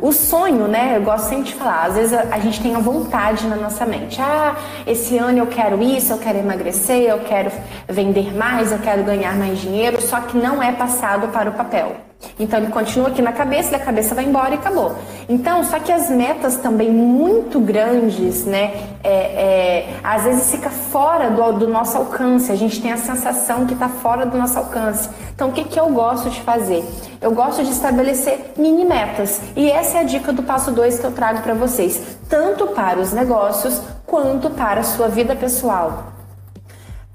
O 0.00 0.12
sonho, 0.12 0.66
né? 0.66 0.96
Eu 0.96 1.02
gosto 1.02 1.28
sempre 1.28 1.44
de 1.44 1.54
falar, 1.56 1.84
às 1.84 1.94
vezes 1.96 2.14
a, 2.14 2.34
a, 2.34 2.40
gente 2.40 2.62
tem 2.62 2.74
a 2.74 2.78
vontade 2.78 3.46
na 3.48 3.56
nossa 3.56 3.84
mente. 3.84 4.18
Ah, 4.18 4.56
esse 4.86 5.18
ano 5.18 5.36
eu 5.36 5.46
quero 5.46 5.82
isso, 5.82 6.14
eu 6.14 6.18
quero 6.18 6.38
emagrecer, 6.38 7.02
eu 7.02 7.18
quero 7.18 7.52
vender 7.86 8.34
mais, 8.34 8.72
eu 8.72 8.78
quero 8.78 9.04
ganhar 9.04 9.36
mais 9.36 9.58
dinheiro, 9.58 10.00
só 10.00 10.22
que 10.22 10.38
não 10.38 10.62
é 10.62 10.72
passado 10.72 11.28
para 11.28 11.50
o 11.50 11.52
papel. 11.52 12.09
Então 12.38 12.58
ele 12.58 12.70
continua 12.70 13.08
aqui 13.08 13.22
na 13.22 13.32
cabeça, 13.32 13.72
e 13.72 13.74
a 13.74 13.78
cabeça 13.78 14.14
vai 14.14 14.24
embora 14.24 14.50
e 14.50 14.54
acabou. 14.54 14.94
Então, 15.28 15.62
só 15.64 15.78
que 15.78 15.92
as 15.92 16.10
metas 16.10 16.56
também 16.56 16.90
muito 16.90 17.60
grandes, 17.60 18.44
né? 18.44 18.88
É, 19.02 19.10
é, 19.10 20.00
às 20.02 20.24
vezes 20.24 20.50
fica 20.50 20.70
fora 20.70 21.30
do, 21.30 21.52
do, 21.52 21.68
nosso 21.68 21.96
alcance. 21.96 22.50
A 22.50 22.56
gente 22.56 22.80
tem 22.80 22.92
a 22.92 22.96
sensação 22.96 23.66
que 23.66 23.74
está 23.74 23.88
fora 23.88 24.26
do 24.26 24.36
nosso 24.36 24.58
alcance. 24.58 25.08
Então, 25.34 25.48
o 25.48 25.52
que, 25.52 25.64
que 25.64 25.78
eu 25.78 25.88
gosto 25.90 26.30
de 26.30 26.40
fazer? 26.42 26.84
Eu 27.20 27.32
gosto 27.32 27.62
de 27.62 27.70
estabelecer 27.70 28.52
mini 28.56 28.84
metas. 28.84 29.40
E 29.56 29.70
essa 29.70 29.98
é 29.98 30.00
a 30.00 30.04
dica 30.04 30.32
do 30.32 30.42
passo 30.42 30.70
2 30.70 30.98
que 30.98 31.06
eu 31.06 31.12
trago 31.12 31.42
para 31.42 31.54
vocês, 31.54 32.18
tanto 32.28 32.68
para 32.68 32.98
os 32.98 33.12
negócios 33.12 33.80
quanto 34.06 34.50
para 34.50 34.80
a 34.80 34.84
sua 34.84 35.08
vida 35.08 35.36
pessoal. 35.36 36.19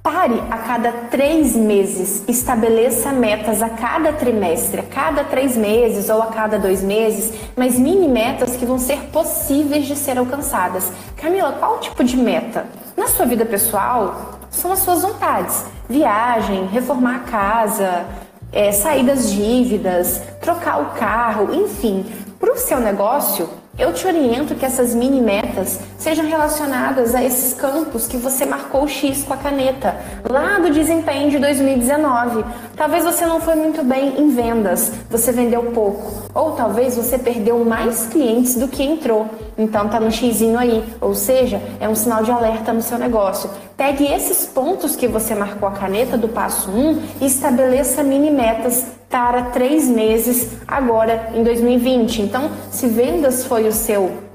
Pare 0.06 0.40
a 0.52 0.58
cada 0.60 0.92
três 1.10 1.56
meses, 1.56 2.24
estabeleça 2.28 3.12
metas 3.12 3.64
a 3.64 3.70
cada 3.70 4.14
trimestre, 4.14 4.82
a 4.82 4.84
cada 4.84 5.24
três 5.24 5.58
meses 5.58 6.10
ou 6.10 6.22
a 6.22 6.28
cada 6.28 6.60
dois 6.60 6.84
meses, 6.84 7.34
mas 7.58 7.80
mini 7.80 8.08
metas 8.08 8.56
que 8.56 8.68
vão 8.68 8.78
ser 8.78 9.00
possíveis 9.12 9.88
de 9.88 9.96
ser 9.96 10.20
alcançadas. 10.20 10.92
Camila, 11.18 11.54
qual 11.54 11.80
tipo 11.80 12.04
de 12.04 12.16
meta? 12.18 12.68
Na 12.96 13.08
sua 13.08 13.26
vida 13.26 13.48
pessoal, 13.48 14.38
são 14.52 14.72
as 14.72 14.78
suas 14.78 15.02
vontades: 15.02 15.66
viagem, 15.90 16.68
reformar 16.68 17.16
a 17.16 17.20
casa, 17.22 18.06
é, 18.54 18.72
sair 18.72 19.04
das 19.04 19.32
dívidas, 19.32 20.22
trocar 20.40 20.84
o 20.84 21.00
carro, 21.00 21.52
enfim. 21.52 22.06
Para 22.40 22.54
o 22.54 22.58
seu 22.58 22.80
negócio, 22.80 23.50
eu 23.78 23.92
te 23.92 24.08
oriento 24.08 24.56
que 24.56 24.66
essas 24.66 24.96
mini 24.96 25.20
metas 25.22 25.80
sejam 25.98 26.26
relacionadas 26.26 27.14
a 27.14 27.22
esses 27.22 27.54
campos 27.54 28.08
que 28.08 28.16
você 28.16 28.46
marcou 28.46 28.88
X 28.88 29.24
com 29.24 29.34
a 29.34 29.38
caneta, 29.38 29.98
lá 30.30 30.60
do 30.60 30.70
desempenho 30.70 31.30
de 31.30 31.38
2019. 31.38 32.46
Talvez 32.78 33.04
você 33.04 33.26
não 33.26 33.42
foi 33.42 33.56
muito 33.56 33.84
bem 33.84 34.18
em 34.18 34.30
vendas, 34.30 34.94
você 35.10 35.34
vendeu 35.34 35.64
pouco, 35.74 36.30
ou 36.34 36.54
talvez 36.54 36.96
você 36.96 37.18
perdeu 37.18 37.66
mais 37.66 38.06
clientes 38.08 38.56
do 38.56 38.70
que 38.70 38.82
entrou. 38.82 39.28
Então 39.58 39.90
tá 39.90 40.00
no 40.00 40.12
xizinho 40.12 40.58
aí, 40.58 40.82
ou 41.02 41.14
seja, 41.14 41.62
é 41.80 41.90
um 41.90 41.96
sinal 41.96 42.24
de 42.24 42.32
alerta 42.32 42.72
no 42.72 42.82
seu 42.82 42.98
negócio. 42.98 43.50
Pegue 43.76 44.06
esses 44.06 44.46
pontos 44.46 44.96
que 44.96 45.08
você 45.08 45.36
marcou 45.36 45.68
a 45.68 45.74
caneta 45.74 46.18
do 46.18 46.30
passo 46.30 46.72
1 46.72 47.02
e 47.20 47.26
estabeleça 47.26 48.04
mini 48.04 48.32
metas 48.32 48.86
para 49.10 49.44
três 49.44 49.88
meses 49.88 50.52
agora 50.68 51.32
em 51.34 51.44
2020. 51.44 52.22
Então, 52.22 52.52
se 52.72 52.88
vendas 52.88 53.46
foi 53.46 53.68
o 53.68 53.72
seu 53.72 54.26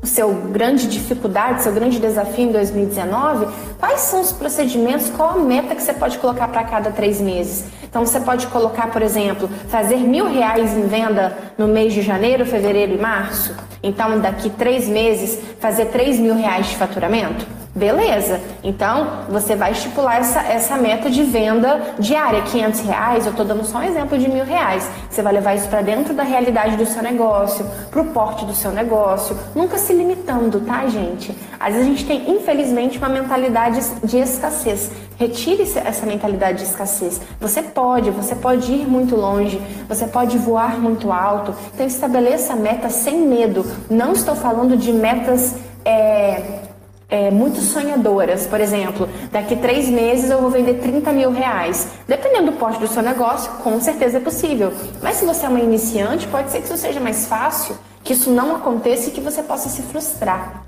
o 0.00 0.06
seu 0.06 0.32
grande 0.32 0.86
dificuldade, 0.86 1.62
seu 1.62 1.72
grande 1.72 1.98
desafio 1.98 2.44
em 2.44 2.52
2019, 2.52 3.48
quais 3.78 4.00
são 4.02 4.20
os 4.20 4.32
procedimentos, 4.32 5.10
qual 5.10 5.30
a 5.30 5.38
meta 5.38 5.74
que 5.74 5.82
você 5.82 5.92
pode 5.92 6.18
colocar 6.18 6.48
para 6.48 6.62
cada 6.64 6.90
três 6.90 7.20
meses? 7.20 7.64
Então 7.82 8.04
você 8.04 8.20
pode 8.20 8.46
colocar, 8.48 8.90
por 8.90 9.02
exemplo, 9.02 9.48
fazer 9.68 9.96
mil 9.96 10.26
reais 10.26 10.76
em 10.76 10.86
venda 10.86 11.36
no 11.56 11.66
mês 11.66 11.92
de 11.92 12.02
janeiro, 12.02 12.46
fevereiro 12.46 12.94
e 12.94 12.98
março. 12.98 13.54
Então 13.82 14.20
daqui 14.20 14.50
três 14.50 14.86
meses 14.86 15.40
fazer 15.58 15.86
três 15.86 16.18
mil 16.18 16.34
reais 16.34 16.66
de 16.66 16.76
faturamento. 16.76 17.46
Beleza, 17.78 18.40
então 18.64 19.06
você 19.28 19.54
vai 19.54 19.70
estipular 19.70 20.16
essa, 20.18 20.40
essa 20.40 20.76
meta 20.76 21.08
de 21.08 21.22
venda 21.22 21.94
diária, 21.96 22.42
500 22.42 22.80
reais, 22.80 23.24
eu 23.24 23.30
estou 23.30 23.46
dando 23.46 23.64
só 23.64 23.78
um 23.78 23.84
exemplo 23.84 24.18
de 24.18 24.28
mil 24.28 24.44
reais. 24.44 24.90
Você 25.08 25.22
vai 25.22 25.32
levar 25.32 25.54
isso 25.54 25.68
para 25.68 25.80
dentro 25.80 26.12
da 26.12 26.24
realidade 26.24 26.76
do 26.76 26.84
seu 26.84 27.00
negócio, 27.04 27.64
para 27.88 28.02
o 28.02 28.06
porte 28.06 28.44
do 28.44 28.52
seu 28.52 28.72
negócio, 28.72 29.38
nunca 29.54 29.78
se 29.78 29.92
limitando, 29.92 30.60
tá, 30.62 30.88
gente? 30.88 31.32
Às 31.60 31.74
vezes 31.74 31.86
a 31.86 31.90
gente 31.90 32.04
tem, 32.04 32.28
infelizmente, 32.28 32.98
uma 32.98 33.08
mentalidade 33.08 33.80
de 34.02 34.18
escassez. 34.18 34.90
Retire 35.16 35.62
essa 35.62 36.04
mentalidade 36.04 36.58
de 36.58 36.64
escassez. 36.64 37.20
Você 37.40 37.62
pode, 37.62 38.10
você 38.10 38.34
pode 38.34 38.72
ir 38.72 38.88
muito 38.88 39.14
longe, 39.14 39.62
você 39.88 40.08
pode 40.08 40.36
voar 40.36 40.80
muito 40.80 41.12
alto. 41.12 41.54
Então 41.72 41.86
estabeleça 41.86 42.56
metas 42.56 42.94
sem 42.94 43.20
medo. 43.20 43.64
Não 43.88 44.12
estou 44.14 44.34
falando 44.34 44.76
de 44.76 44.92
metas. 44.92 45.54
É, 45.84 46.67
é, 47.08 47.30
muito 47.30 47.60
sonhadoras. 47.60 48.46
Por 48.46 48.60
exemplo, 48.60 49.08
daqui 49.32 49.56
três 49.56 49.88
meses 49.88 50.30
eu 50.30 50.40
vou 50.40 50.50
vender 50.50 50.74
30 50.74 51.12
mil 51.12 51.30
reais. 51.30 51.88
Dependendo 52.06 52.52
do 52.52 52.58
porte 52.58 52.78
do 52.78 52.86
seu 52.86 53.02
negócio, 53.02 53.50
com 53.62 53.80
certeza 53.80 54.18
é 54.18 54.20
possível. 54.20 54.72
Mas 55.02 55.16
se 55.16 55.24
você 55.24 55.46
é 55.46 55.48
uma 55.48 55.60
iniciante, 55.60 56.28
pode 56.28 56.50
ser 56.50 56.58
que 56.58 56.66
isso 56.66 56.76
seja 56.76 57.00
mais 57.00 57.26
fácil, 57.26 57.76
que 58.04 58.12
isso 58.12 58.30
não 58.30 58.56
aconteça 58.56 59.08
e 59.08 59.12
que 59.12 59.20
você 59.20 59.42
possa 59.42 59.68
se 59.68 59.82
frustrar. 59.82 60.64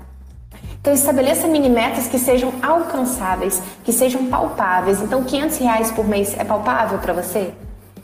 Então 0.79 0.91
estabeleça 0.91 1.47
mini 1.47 1.69
metas 1.69 2.07
que 2.07 2.17
sejam 2.17 2.51
alcançáveis, 2.59 3.61
que 3.83 3.93
sejam 3.93 4.25
palpáveis. 4.25 4.99
Então 4.99 5.23
500 5.23 5.57
reais 5.59 5.91
por 5.91 6.07
mês 6.07 6.35
é 6.39 6.43
palpável 6.43 6.97
para 6.97 7.13
você? 7.13 7.53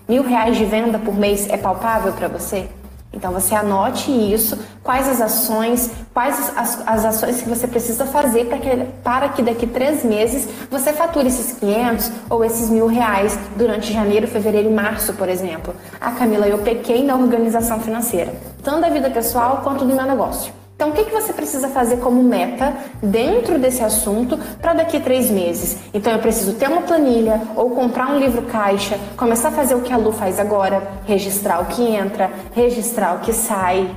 Mil 0.07 0.21
reais 0.21 0.55
de 0.55 0.63
venda 0.63 0.99
por 0.99 1.15
mês 1.15 1.49
é 1.49 1.57
palpável 1.57 2.13
para 2.13 2.27
você? 2.27 2.69
Então 3.13 3.31
você 3.31 3.55
anote 3.55 4.11
isso, 4.11 4.57
quais 4.83 5.07
as 5.07 5.21
ações, 5.21 5.89
quais 6.13 6.51
as, 6.55 6.87
as 6.87 7.05
ações 7.05 7.41
que 7.41 7.49
você 7.49 7.67
precisa 7.67 8.05
fazer 8.05 8.45
para 8.45 8.57
que, 8.57 8.69
para 9.03 9.29
que 9.29 9.41
daqui 9.41 9.65
três 9.65 10.03
meses 10.03 10.47
você 10.69 10.93
fature 10.93 11.27
esses 11.27 11.57
500 11.57 12.11
ou 12.29 12.43
esses 12.43 12.69
mil 12.69 12.85
reais 12.87 13.37
durante 13.55 13.93
janeiro, 13.93 14.27
fevereiro 14.27 14.69
e 14.69 14.73
março, 14.73 15.13
por 15.13 15.29
exemplo. 15.29 15.73
Ah, 15.99 16.11
Camila, 16.11 16.47
eu 16.47 16.59
pequei 16.59 17.03
na 17.03 17.15
organização 17.15 17.79
financeira, 17.79 18.33
tanto 18.61 18.81
da 18.81 18.89
vida 18.89 19.09
pessoal 19.09 19.61
quanto 19.63 19.85
do 19.85 19.95
meu 19.95 20.05
negócio. 20.05 20.56
Então, 20.77 20.91
o 20.91 20.93
que, 20.93 21.05
que 21.05 21.11
você 21.11 21.33
precisa 21.33 21.69
fazer 21.69 21.97
como 21.97 22.21
meta 22.21 22.71
dentro 23.01 23.57
desse 23.57 23.83
assunto 23.83 24.37
para 24.61 24.75
daqui 24.75 24.99
três 24.99 25.27
meses? 25.31 25.79
Então, 25.91 26.13
eu 26.13 26.19
preciso 26.19 26.53
ter 26.53 26.69
uma 26.69 26.83
planilha 26.83 27.41
ou 27.55 27.71
comprar 27.71 28.11
um 28.11 28.19
livro 28.19 28.43
caixa, 28.43 28.95
começar 29.17 29.47
a 29.47 29.51
fazer 29.51 29.73
o 29.73 29.81
que 29.81 29.91
a 29.91 29.97
Lu 29.97 30.11
faz 30.11 30.39
agora, 30.39 30.87
registrar 31.07 31.63
o 31.63 31.65
que 31.65 31.81
entra, 31.81 32.29
registrar 32.53 33.15
o 33.15 33.21
que 33.21 33.33
sai, 33.33 33.89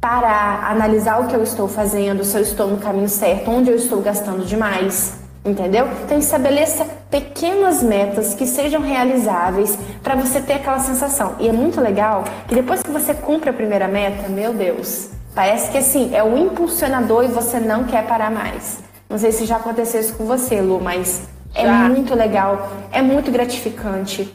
parar, 0.00 0.70
analisar 0.70 1.20
o 1.20 1.26
que 1.26 1.34
eu 1.34 1.42
estou 1.42 1.66
fazendo, 1.66 2.22
se 2.22 2.36
eu 2.36 2.42
estou 2.42 2.68
no 2.68 2.76
caminho 2.76 3.08
certo, 3.08 3.50
onde 3.50 3.68
eu 3.68 3.74
estou 3.74 4.00
gastando 4.00 4.46
demais. 4.46 5.18
Entendeu? 5.44 5.88
Então 6.04 6.16
estabeleça 6.16 6.86
pequenas 7.10 7.82
metas 7.82 8.34
que 8.34 8.46
sejam 8.46 8.82
realizáveis 8.82 9.76
para 10.00 10.14
você 10.14 10.40
ter 10.40 10.52
aquela 10.52 10.78
sensação. 10.78 11.34
E 11.40 11.48
é 11.48 11.52
muito 11.52 11.80
legal 11.80 12.22
que 12.46 12.54
depois 12.54 12.84
que 12.84 12.90
você 12.90 13.14
cumpre 13.14 13.50
a 13.50 13.52
primeira 13.52 13.88
meta, 13.88 14.28
meu 14.28 14.52
Deus, 14.52 15.08
Parece 15.34 15.70
que 15.70 15.78
assim, 15.78 16.14
é 16.14 16.22
o 16.22 16.36
impulsionador 16.36 17.24
e 17.24 17.28
você 17.28 17.60
não 17.60 17.84
quer 17.84 18.06
parar 18.06 18.30
mais. 18.30 18.80
Não 19.08 19.18
sei 19.18 19.32
se 19.32 19.44
já 19.44 19.56
aconteceu 19.56 20.00
isso 20.00 20.14
com 20.14 20.24
você, 20.24 20.60
Lu, 20.60 20.80
mas 20.80 21.22
é 21.54 21.64
já. 21.64 21.84
é 21.84 21.88
muito 21.88 22.14
legal, 22.14 22.70
é 22.92 23.02
muito 23.02 23.30
gratificante. 23.30 24.34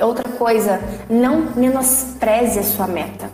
Outra 0.00 0.28
coisa, 0.30 0.80
não 1.08 1.52
menospreze 1.54 2.58
a 2.58 2.62
sua 2.62 2.86
meta. 2.86 3.30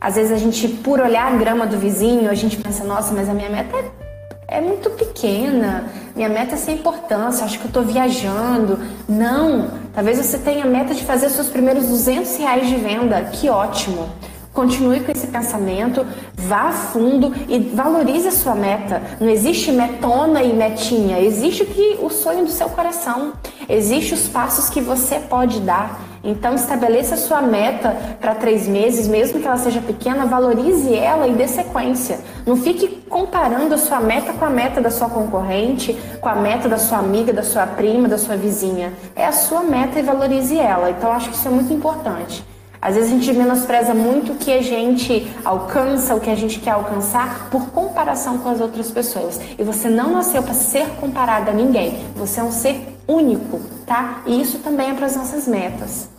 Às 0.00 0.16
vezes 0.16 0.32
a 0.32 0.36
gente, 0.36 0.68
por 0.68 1.00
olhar 1.00 1.32
a 1.32 1.36
grama 1.36 1.66
do 1.66 1.78
vizinho, 1.78 2.30
a 2.30 2.34
gente 2.34 2.56
pensa, 2.56 2.84
nossa, 2.84 3.14
mas 3.14 3.28
a 3.28 3.34
minha 3.34 3.48
meta 3.48 3.76
é, 3.76 4.58
é 4.58 4.60
muito 4.60 4.90
pequena, 4.90 5.84
minha 6.14 6.28
meta 6.28 6.54
é 6.54 6.58
sem 6.58 6.76
importância, 6.76 7.44
acho 7.44 7.58
que 7.58 7.64
eu 7.64 7.68
estou 7.68 7.82
viajando. 7.82 8.78
Não, 9.08 9.70
talvez 9.94 10.18
você 10.18 10.38
tenha 10.38 10.64
a 10.64 10.66
meta 10.66 10.94
de 10.94 11.04
fazer 11.04 11.30
seus 11.30 11.48
primeiros 11.48 11.86
200 11.86 12.36
reais 12.36 12.68
de 12.68 12.76
venda, 12.76 13.22
que 13.24 13.48
ótimo. 13.48 14.08
Continue 14.52 15.00
com 15.00 15.10
esse 15.10 15.28
pensamento, 15.28 16.06
vá 16.34 16.68
a 16.68 16.72
fundo 16.72 17.32
e 17.48 17.58
valorize 17.58 18.28
a 18.28 18.32
sua 18.32 18.54
meta. 18.54 19.00
Não 19.18 19.30
existe 19.30 19.72
metona 19.72 20.42
e 20.42 20.52
metinha, 20.52 21.18
existe 21.20 21.62
o, 21.62 21.66
que, 21.66 21.98
o 22.02 22.10
sonho 22.10 22.44
do 22.44 22.50
seu 22.50 22.68
coração, 22.68 23.32
existe 23.66 24.12
os 24.12 24.28
passos 24.28 24.68
que 24.68 24.80
você 24.80 25.18
pode 25.20 25.60
dar. 25.60 25.98
Então 26.22 26.54
estabeleça 26.54 27.14
a 27.14 27.18
sua 27.18 27.40
meta 27.40 27.96
para 28.20 28.34
três 28.34 28.68
meses, 28.68 29.08
mesmo 29.08 29.40
que 29.40 29.46
ela 29.46 29.56
seja 29.56 29.80
pequena, 29.80 30.26
valorize 30.26 30.94
ela 30.94 31.26
e 31.26 31.32
dê 31.32 31.48
sequência. 31.48 32.20
Não 32.46 32.56
fique 32.56 32.88
comparando 33.08 33.74
a 33.74 33.78
sua 33.78 34.00
meta 34.00 34.34
com 34.34 34.44
a 34.44 34.50
meta 34.50 34.82
da 34.82 34.90
sua 34.90 35.08
concorrente, 35.08 35.98
com 36.20 36.28
a 36.28 36.34
meta 36.34 36.68
da 36.68 36.78
sua 36.78 36.98
amiga, 36.98 37.32
da 37.32 37.42
sua 37.42 37.66
prima, 37.66 38.06
da 38.06 38.18
sua 38.18 38.36
vizinha. 38.36 38.92
É 39.16 39.24
a 39.24 39.32
sua 39.32 39.62
meta 39.62 39.98
e 39.98 40.02
valorize 40.02 40.56
ela. 40.56 40.90
Então 40.90 41.10
acho 41.10 41.30
que 41.30 41.36
isso 41.36 41.48
é 41.48 41.50
muito 41.50 41.72
importante. 41.72 42.51
Às 42.82 42.96
vezes 42.96 43.12
a 43.12 43.14
gente 43.14 43.32
menospreza 43.32 43.94
muito 43.94 44.32
o 44.32 44.36
que 44.36 44.52
a 44.52 44.60
gente 44.60 45.32
alcança, 45.44 46.16
o 46.16 46.20
que 46.20 46.28
a 46.28 46.34
gente 46.34 46.58
quer 46.58 46.72
alcançar 46.72 47.48
por 47.48 47.70
comparação 47.70 48.38
com 48.38 48.48
as 48.48 48.60
outras 48.60 48.90
pessoas. 48.90 49.40
E 49.56 49.62
você 49.62 49.88
não 49.88 50.10
nasceu 50.10 50.42
para 50.42 50.52
ser 50.52 50.88
comparado 51.00 51.48
a 51.48 51.52
ninguém. 51.52 52.04
Você 52.16 52.40
é 52.40 52.42
um 52.42 52.50
ser 52.50 52.98
único, 53.06 53.60
tá? 53.86 54.22
E 54.26 54.42
isso 54.42 54.58
também 54.58 54.90
é 54.90 54.94
para 54.94 55.06
as 55.06 55.14
nossas 55.14 55.46
metas. 55.46 56.10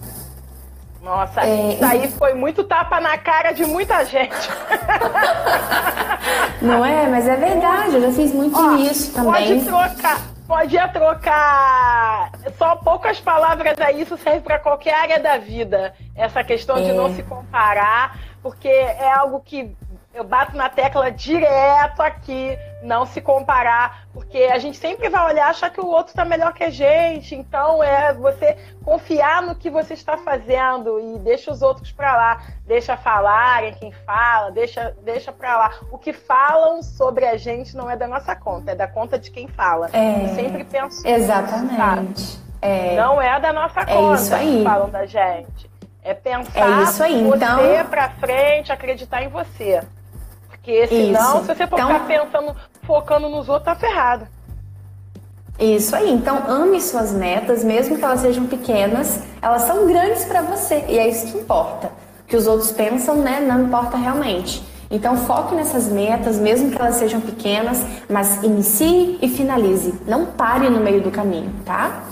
Nossa, 1.04 1.42
é, 1.42 1.74
isso 1.74 1.84
aí 1.84 2.08
foi 2.12 2.34
muito 2.34 2.64
tapa 2.64 3.02
na 3.02 3.18
cara 3.18 3.52
de 3.52 3.66
muita 3.66 4.06
gente. 4.06 4.50
Não 6.62 6.86
é? 6.86 7.08
Mas 7.08 7.28
é 7.28 7.36
verdade, 7.36 7.96
eu 7.96 8.02
já 8.04 8.12
fiz 8.14 8.34
muito 8.34 8.58
Ó, 8.58 8.76
isso 8.78 9.12
também. 9.12 9.60
Pode 9.60 9.66
trocar, 9.66 10.22
Podia 10.54 10.88
trocar 10.88 12.30
só 12.60 12.76
poucas 12.76 13.20
palavras 13.20 13.76
a 13.82 13.92
isso 13.92 14.16
serve 14.16 14.42
para 14.42 14.60
qualquer 14.60 14.94
área 14.94 15.20
da 15.20 15.40
vida. 15.40 15.96
Essa 16.16 16.44
questão 16.44 16.78
é. 16.78 16.84
de 16.84 16.94
não 16.94 17.12
se 17.16 17.24
comparar, 17.24 18.20
porque 18.40 18.68
é 18.68 19.12
algo 19.12 19.40
que 19.40 19.76
eu 20.14 20.24
bato 20.24 20.56
na 20.56 20.70
tecla 20.70 21.12
direto 21.12 22.02
aqui, 22.02 22.58
não 22.84 23.06
se 23.06 23.20
comparar, 23.20 24.06
porque 24.14 24.38
a 24.44 24.60
gente 24.60 24.78
sempre 24.78 25.10
vai 25.10 25.34
olhar 25.34 25.50
achar 25.50 25.72
que 25.72 25.82
o 25.82 25.88
outro 25.88 26.10
está 26.12 26.24
melhor 26.24 26.54
que 26.54 26.64
a 26.64 26.70
gente. 26.70 27.34
Então 27.34 27.84
é 27.84 28.14
você 28.14 28.56
confiar 28.86 29.42
no 29.42 29.56
que 29.56 29.70
você 29.70 29.96
está 29.96 30.16
fazendo 30.18 31.00
e 31.00 31.18
deixa 31.20 31.52
os 31.52 31.64
outros 31.64 31.92
para 31.92 32.16
lá, 32.16 32.42
deixa 32.66 32.96
falarem 32.96 33.74
quem 33.74 33.92
fala, 33.92 34.52
deixa 34.52 34.96
deixa 35.04 35.32
para 35.32 35.58
lá. 35.58 35.72
O 35.92 35.98
que 35.98 36.14
falam 36.14 36.84
sobre 36.84 37.26
a 37.26 37.36
gente 37.36 37.76
não 37.76 37.90
é 37.90 37.98
da 37.98 38.08
nossa 38.08 38.36
conta, 38.36 38.72
é 38.72 38.76
da 38.76 38.88
conta 38.88 39.18
de 39.18 39.32
quem 39.32 39.48
fala. 39.48 39.90
É, 39.92 40.26
eu 40.26 40.36
sempre 40.36 40.64
penso 40.64 41.08
exatamente. 41.08 42.40
É, 42.62 42.96
não 42.96 43.22
é 43.22 43.40
da 43.40 43.52
nossa 43.52 43.82
é 43.82 43.86
conta 43.86 44.16
isso 44.22 44.36
aí. 44.36 44.58
que 44.58 44.64
falam 44.64 44.90
da 44.90 45.06
gente. 45.06 45.74
É 46.04 46.14
pensar 46.14 46.80
é 46.80 46.84
isso 46.84 47.02
aí. 47.02 47.24
você 47.24 47.38
então... 47.38 47.86
para 47.90 48.10
frente, 48.10 48.72
acreditar 48.72 49.24
em 49.24 49.30
você. 49.30 49.82
Porque 50.64 50.88
senão, 50.88 51.42
Isso. 51.42 51.42
se 51.42 51.56
você 51.56 51.68
for 51.68 51.78
então... 51.78 51.88
ficar 51.90 52.08
pensando, 52.08 52.56
focando 52.84 53.28
nos 53.28 53.50
outros, 53.50 53.66
tá 53.66 53.76
ferrado. 53.76 54.26
Isso 55.60 55.94
aí. 55.94 56.10
Então, 56.10 56.42
ame 56.48 56.80
suas 56.80 57.12
metas, 57.12 57.66
mesmo 57.66 57.98
que 57.98 58.04
elas 58.04 58.22
sejam 58.22 58.48
pequenas, 58.48 59.20
elas 59.42 59.64
são 59.64 59.86
grandes 59.86 60.24
para 60.24 60.42
você. 60.42 60.86
E 60.88 60.98
é 60.98 61.10
isso 61.10 61.34
que 61.34 61.38
importa. 61.38 61.92
O 62.22 62.28
que 62.28 62.38
os 62.38 62.48
outros 62.48 62.72
pensam, 62.72 63.16
né, 63.18 63.42
não 63.42 63.64
importa 63.64 63.98
realmente. 63.98 64.64
Então, 64.90 65.18
foque 65.18 65.54
nessas 65.54 65.90
metas, 65.90 66.38
mesmo 66.38 66.72
que 66.72 66.80
elas 66.80 66.96
sejam 66.96 67.20
pequenas, 67.20 67.86
mas 68.10 68.42
inicie 68.42 69.20
e 69.22 69.28
finalize. 69.28 69.94
Não 70.08 70.28
pare 70.28 70.70
no 70.70 70.80
meio 70.80 71.02
do 71.02 71.12
caminho, 71.12 71.54
tá? 71.66 72.04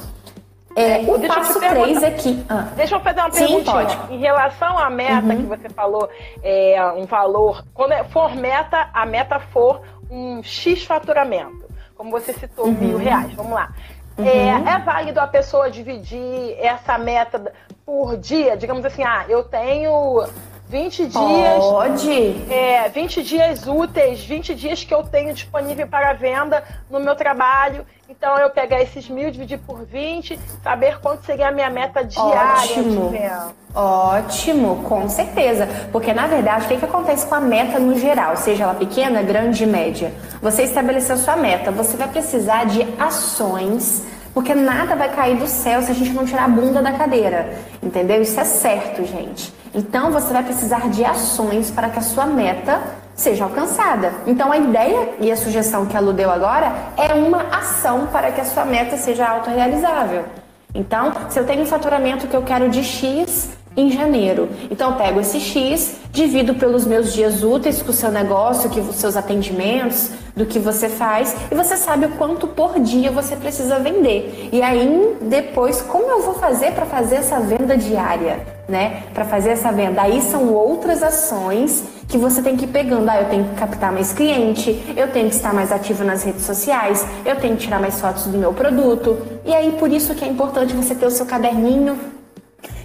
É, 0.76 1.00
o 1.00 1.18
deixa 1.18 1.36
passo 1.36 1.60
3 1.60 2.04
aqui. 2.04 2.46
Ah. 2.50 2.68
Deixa 2.76 2.96
eu 2.96 3.00
fazer 3.00 3.20
uma 3.20 3.30
pergunta. 3.30 3.72
Em 4.10 4.18
relação 4.20 4.78
à 4.78 4.90
meta 4.90 5.28
uhum. 5.28 5.38
que 5.38 5.48
você 5.48 5.70
falou, 5.70 6.10
é, 6.44 6.84
um 6.96 7.06
valor. 7.06 7.64
Quando 7.74 7.92
é, 7.94 8.04
for 8.06 8.36
meta, 8.36 8.90
a 8.94 9.06
meta 9.06 9.40
for 9.40 9.82
um 10.10 10.42
X 10.44 10.84
faturamento. 10.84 11.66
Como 11.96 12.12
você 12.12 12.34
citou, 12.34 12.66
uhum. 12.66 12.74
mil 12.74 12.98
reais. 12.98 13.34
Vamos 13.34 13.54
lá. 13.54 13.72
Uhum. 14.18 14.26
É, 14.26 14.48
é, 14.50 14.80
válido 14.80 15.20
a 15.20 15.28
pessoa 15.28 15.70
dividir 15.70 16.56
essa 16.60 16.98
meta 16.98 17.54
por 17.86 18.18
dia? 18.18 18.56
Digamos 18.58 18.86
assim, 18.86 19.04
ah, 19.04 19.26
eu 19.28 19.44
tenho 19.44 20.24
20 20.72 21.08
dias. 21.08 21.58
Pode. 21.60 22.50
É, 22.50 22.88
20 22.88 23.24
dias 23.24 23.68
úteis, 23.68 24.24
20 24.24 24.56
dias 24.56 24.84
que 24.86 24.94
eu 24.94 25.04
tenho 25.04 25.34
disponível 25.34 25.86
para 25.86 26.14
venda 26.14 26.64
no 26.90 26.98
meu 26.98 27.14
trabalho. 27.14 27.86
Então 28.08 28.38
eu 28.38 28.50
pegar 28.50 28.82
esses 28.82 29.10
mil, 29.10 29.30
dividir 29.32 29.60
por 29.60 29.86
20, 29.86 30.40
saber 30.64 31.00
quanto 31.00 31.26
seria 31.26 31.50
a 31.50 31.52
minha 31.52 31.70
meta 31.70 32.04
diária 32.04 32.64
Ótimo. 32.64 33.10
de 33.10 33.18
venda. 33.18 33.48
Ótimo, 33.76 34.84
com 34.84 35.10
certeza. 35.10 35.68
Porque 35.92 36.14
na 36.14 36.28
verdade, 36.28 36.66
o 36.66 36.68
que, 36.70 36.78
que 36.78 36.86
acontece 36.86 37.26
com 37.26 37.36
a 37.36 37.42
meta 37.42 37.78
no 37.78 37.98
geral, 38.00 38.38
seja 38.38 38.64
ela 38.64 38.74
pequena, 38.74 39.22
grande 39.22 39.66
média? 39.66 40.14
Você 40.42 40.64
estabeleceu 40.64 41.18
sua 41.18 41.36
meta, 41.36 41.70
você 41.70 41.98
vai 41.98 42.08
precisar 42.08 42.66
de 42.66 42.82
ações 42.98 44.06
porque 44.34 44.56
nada 44.56 44.96
vai 44.96 45.10
cair 45.10 45.38
do 45.38 45.48
céu 45.48 45.82
se 45.82 45.92
a 45.92 45.96
gente 45.96 46.12
não 46.14 46.26
tirar 46.26 46.46
a 46.46 46.48
bunda 46.48 46.82
da 46.82 46.92
cadeira. 46.92 47.58
Entendeu? 47.82 48.22
Isso 48.22 48.40
é 48.40 48.46
certo, 48.46 49.06
gente. 49.06 49.54
Então 49.74 50.12
você 50.12 50.34
vai 50.34 50.44
precisar 50.44 50.90
de 50.90 51.04
ações 51.04 51.72
para 51.72 51.90
que 51.90 52.00
a 52.00 52.02
sua 52.02 52.26
meta 52.26 52.82
seja 53.16 53.44
alcançada. 53.44 54.14
Então 54.26 54.52
a 54.52 54.58
ideia 54.58 55.10
e 55.20 55.32
a 55.32 55.36
sugestão 55.36 55.86
que 55.86 55.96
ela 55.96 56.14
deu 56.14 56.32
agora 56.32 56.74
é 56.98 57.14
uma 57.14 57.44
ação 57.50 58.08
para 58.08 58.32
que 58.32 58.42
a 58.42 58.46
sua 58.46 58.66
meta 58.66 58.98
seja 58.98 59.28
autorrealizável. 59.28 60.26
Então, 60.74 61.12
se 61.30 61.38
eu 61.38 61.46
tenho 61.46 61.64
um 61.64 61.66
faturamento 61.66 62.28
que 62.28 62.36
eu 62.36 62.44
quero 62.44 62.70
de 62.70 62.82
X, 62.82 63.50
em 63.76 63.90
janeiro. 63.90 64.50
Então 64.70 64.92
eu 64.92 64.98
pego 64.98 65.20
esse 65.20 65.40
X, 65.40 65.96
divido 66.12 66.56
pelos 66.56 66.86
meus 66.86 67.14
dias 67.14 67.44
úteis 67.44 67.82
com 67.82 67.92
o 67.92 67.94
seu 67.94 68.12
negócio, 68.12 68.70
que 68.70 68.80
os 68.80 68.96
seus 68.96 69.16
atendimentos, 69.16 70.12
do 70.36 70.46
que 70.46 70.60
você 70.60 70.90
faz, 70.90 71.36
e 71.52 71.56
você 71.56 71.76
sabe 71.76 72.06
o 72.06 72.10
quanto 72.12 72.48
por 72.48 72.80
dia 72.80 73.12
você 73.12 73.36
precisa 73.36 73.80
vender. 73.80 74.50
E 74.52 74.62
aí 74.62 75.18
depois 75.22 75.82
como 75.82 76.10
eu 76.10 76.22
vou 76.22 76.36
fazer 76.36 76.72
para 76.72 76.86
fazer 76.86 77.16
essa 77.16 77.40
venda 77.40 77.78
diária, 77.78 78.46
né? 78.68 79.04
Para 79.14 79.26
fazer 79.26 79.50
essa 79.52 79.72
venda. 79.72 80.02
Aí 80.02 80.22
são 80.22 80.54
outras 80.54 81.04
ações 81.04 81.84
que 82.08 82.18
você 82.18 82.42
tem 82.42 82.56
que 82.58 82.66
ir 82.66 82.70
pegando. 82.70 83.10
Ah, 83.10 83.22
eu 83.22 83.30
tenho 83.30 83.46
que 83.46 83.56
captar 83.56 83.92
mais 83.92 84.14
cliente, 84.14 84.94
eu 84.96 85.12
tenho 85.12 85.30
que 85.30 85.36
estar 85.36 85.54
mais 85.54 85.72
ativo 85.72 86.04
nas 86.04 86.24
redes 86.24 86.44
sociais, 86.44 87.06
eu 87.26 87.36
tenho 87.38 87.56
que 87.56 87.64
tirar 87.64 87.80
mais 87.80 88.00
fotos 88.00 88.26
do 88.28 88.38
meu 88.38 88.54
produto. 88.54 89.18
E 89.46 89.54
aí 89.54 89.72
por 89.74 89.92
isso 89.92 90.16
que 90.16 90.24
é 90.24 90.28
importante 90.28 90.74
você 90.74 90.96
ter 90.96 91.06
o 91.06 91.12
seu 91.12 91.26
caderninho 91.26 91.98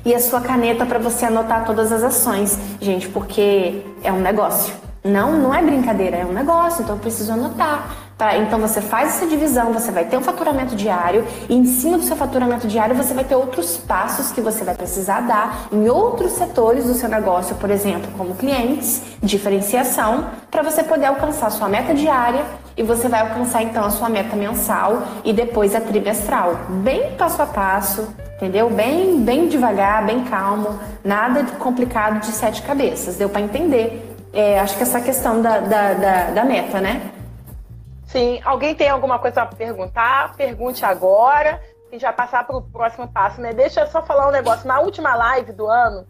e 0.05 0.15
a 0.15 0.21
sua 0.21 0.41
caneta 0.41 0.87
para 0.87 1.01
você 1.01 1.27
anotar 1.27 1.65
todas 1.67 1.91
as 1.91 2.03
ações, 2.05 2.57
gente, 2.81 3.09
porque 3.09 3.83
é 4.05 4.13
um 4.13 4.21
negócio. 4.21 4.86
Não, 5.07 5.33
não 5.37 5.55
é 5.55 5.63
brincadeira, 5.63 6.17
é 6.17 6.25
um 6.25 6.33
negócio, 6.33 6.83
então 6.83 6.97
eu 6.97 7.01
preciso 7.01 7.33
anotar. 7.33 8.07
Tá? 8.19 8.35
Então 8.39 8.59
você 8.59 8.81
faz 8.81 9.09
essa 9.17 9.27
divisão, 9.27 9.75
você 9.75 9.93
vai 9.93 10.07
ter 10.07 10.17
um 10.17 10.23
faturamento 10.23 10.75
diário 10.75 11.23
e 11.51 11.55
em 11.55 11.67
cima 11.67 11.99
do 11.99 12.05
seu 12.05 12.17
faturamento 12.17 12.67
diário 12.67 12.97
você 12.97 13.13
vai 13.13 13.25
ter 13.25 13.35
outros 13.35 13.77
passos 13.77 14.33
que 14.33 14.41
você 14.41 14.65
vai 14.65 14.75
precisar 14.75 15.21
dar 15.21 15.69
em 15.71 15.87
outros 15.91 16.33
setores 16.33 16.87
do 16.87 16.95
seu 16.95 17.11
negócio, 17.11 17.55
por 17.57 17.71
exemplo, 17.71 18.11
como 18.17 18.35
clientes, 18.35 19.03
diferenciação, 19.23 20.31
para 20.51 20.63
você 20.63 20.83
poder 20.83 21.05
alcançar 21.05 21.49
a 21.49 21.51
sua 21.51 21.69
meta 21.69 21.93
diária 21.93 22.43
e 22.75 22.83
você 22.83 23.07
vai 23.07 23.21
alcançar 23.21 23.63
então 23.63 23.85
a 23.85 23.91
sua 23.91 24.09
meta 24.09 24.35
mensal 24.35 25.03
e 25.23 25.35
depois 25.35 25.75
a 25.75 25.81
trimestral, 25.83 26.59
bem 26.83 27.13
passo 27.19 27.43
a 27.43 27.47
passo, 27.47 28.09
entendeu? 28.37 28.71
Bem, 28.71 29.21
bem 29.21 29.47
devagar, 29.47 30.07
bem 30.07 30.25
calmo, 30.25 30.81
nada 31.05 31.45
complicado 31.59 32.21
de 32.21 32.33
sete 32.33 32.63
cabeças. 32.63 33.17
Deu 33.17 33.29
para 33.29 33.43
entender? 33.43 34.16
É, 34.37 34.61
acho 34.61 34.77
que 34.77 34.83
essa 34.83 35.01
questão 35.01 35.41
da, 35.41 35.61
da, 35.61 35.95
da, 35.95 36.31
da 36.31 36.45
meta, 36.45 36.79
né? 36.79 37.11
Sim. 38.05 38.39
Alguém 38.45 38.75
tem 38.75 38.91
alguma 38.91 39.19
coisa 39.19 39.47
para 39.47 39.57
perguntar? 39.57 40.37
Pergunte 40.37 40.85
agora 40.85 41.59
e 41.91 41.99
já 41.99 42.13
passar 42.13 42.47
para 42.47 42.55
o 42.55 42.61
próximo 42.61 43.09
passo, 43.09 43.41
né? 43.41 43.55
Deixa 43.55 43.81
eu 43.81 43.87
só 43.87 44.03
falar 44.03 44.29
um 44.29 44.31
negócio. 44.31 44.69
Na 44.69 44.79
última 44.81 45.15
live 45.15 45.53
do 45.53 45.67
ano, 45.67 46.07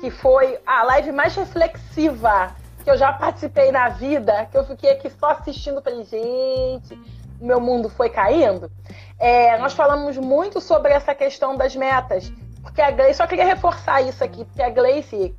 que 0.00 0.08
foi 0.08 0.56
a 0.64 0.84
live 0.84 1.10
mais 1.10 1.34
reflexiva 1.34 2.52
que 2.84 2.90
eu 2.90 2.96
já 2.96 3.12
participei 3.12 3.72
na 3.72 3.88
vida, 3.88 4.46
que 4.52 4.56
eu 4.56 4.64
fiquei 4.64 4.90
aqui 4.90 5.10
só 5.10 5.30
assistindo, 5.30 5.82
falei, 5.82 6.04
gente, 6.04 6.96
meu 7.40 7.58
mundo 7.58 7.88
foi 7.88 8.08
caindo. 8.08 8.70
É, 9.18 9.58
nós 9.58 9.72
falamos 9.72 10.16
muito 10.16 10.60
sobre 10.60 10.92
essa 10.92 11.12
questão 11.12 11.56
das 11.56 11.74
metas, 11.74 12.30
porque 12.62 12.80
a 12.80 12.92
Gleice, 12.92 13.16
só 13.16 13.26
queria 13.26 13.46
reforçar 13.46 14.00
isso 14.02 14.22
aqui, 14.22 14.44
porque 14.44 14.62
a 14.62 14.70
Gleice, 14.70 15.34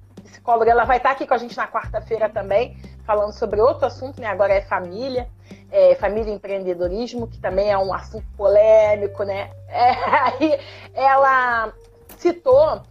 psicóloga, 0.45 0.69
ela 0.69 0.85
vai 0.85 0.97
estar 0.97 1.11
aqui 1.11 1.25
com 1.25 1.33
a 1.33 1.37
gente 1.37 1.57
na 1.57 1.67
quarta-feira 1.67 2.29
também, 2.29 2.77
falando 3.03 3.33
sobre 3.33 3.59
outro 3.59 3.87
assunto, 3.87 4.21
né? 4.21 4.27
Agora 4.27 4.53
é 4.53 4.61
família, 4.61 5.27
é, 5.71 5.95
família 5.95 6.31
e 6.31 6.35
empreendedorismo, 6.35 7.27
que 7.27 7.39
também 7.39 7.71
é 7.71 7.77
um 7.77 7.91
assunto 7.91 8.27
polêmico, 8.37 9.23
né? 9.23 9.49
É, 9.67 9.91
aí 10.21 10.59
ela 10.93 11.73
citou 12.17 12.81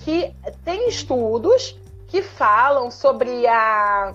que 0.00 0.34
tem 0.62 0.88
estudos 0.88 1.78
que 2.06 2.20
falam 2.20 2.90
sobre 2.90 3.46
a 3.46 4.14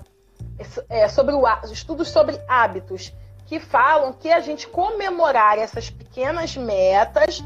é, 0.88 1.08
sobre 1.08 1.34
o 1.34 1.42
estudos 1.72 2.08
sobre 2.08 2.40
hábitos 2.46 3.12
que 3.46 3.58
falam 3.58 4.12
que 4.12 4.30
a 4.30 4.38
gente 4.38 4.68
comemorar 4.68 5.58
essas 5.58 5.90
pequenas 5.90 6.56
metas 6.56 7.42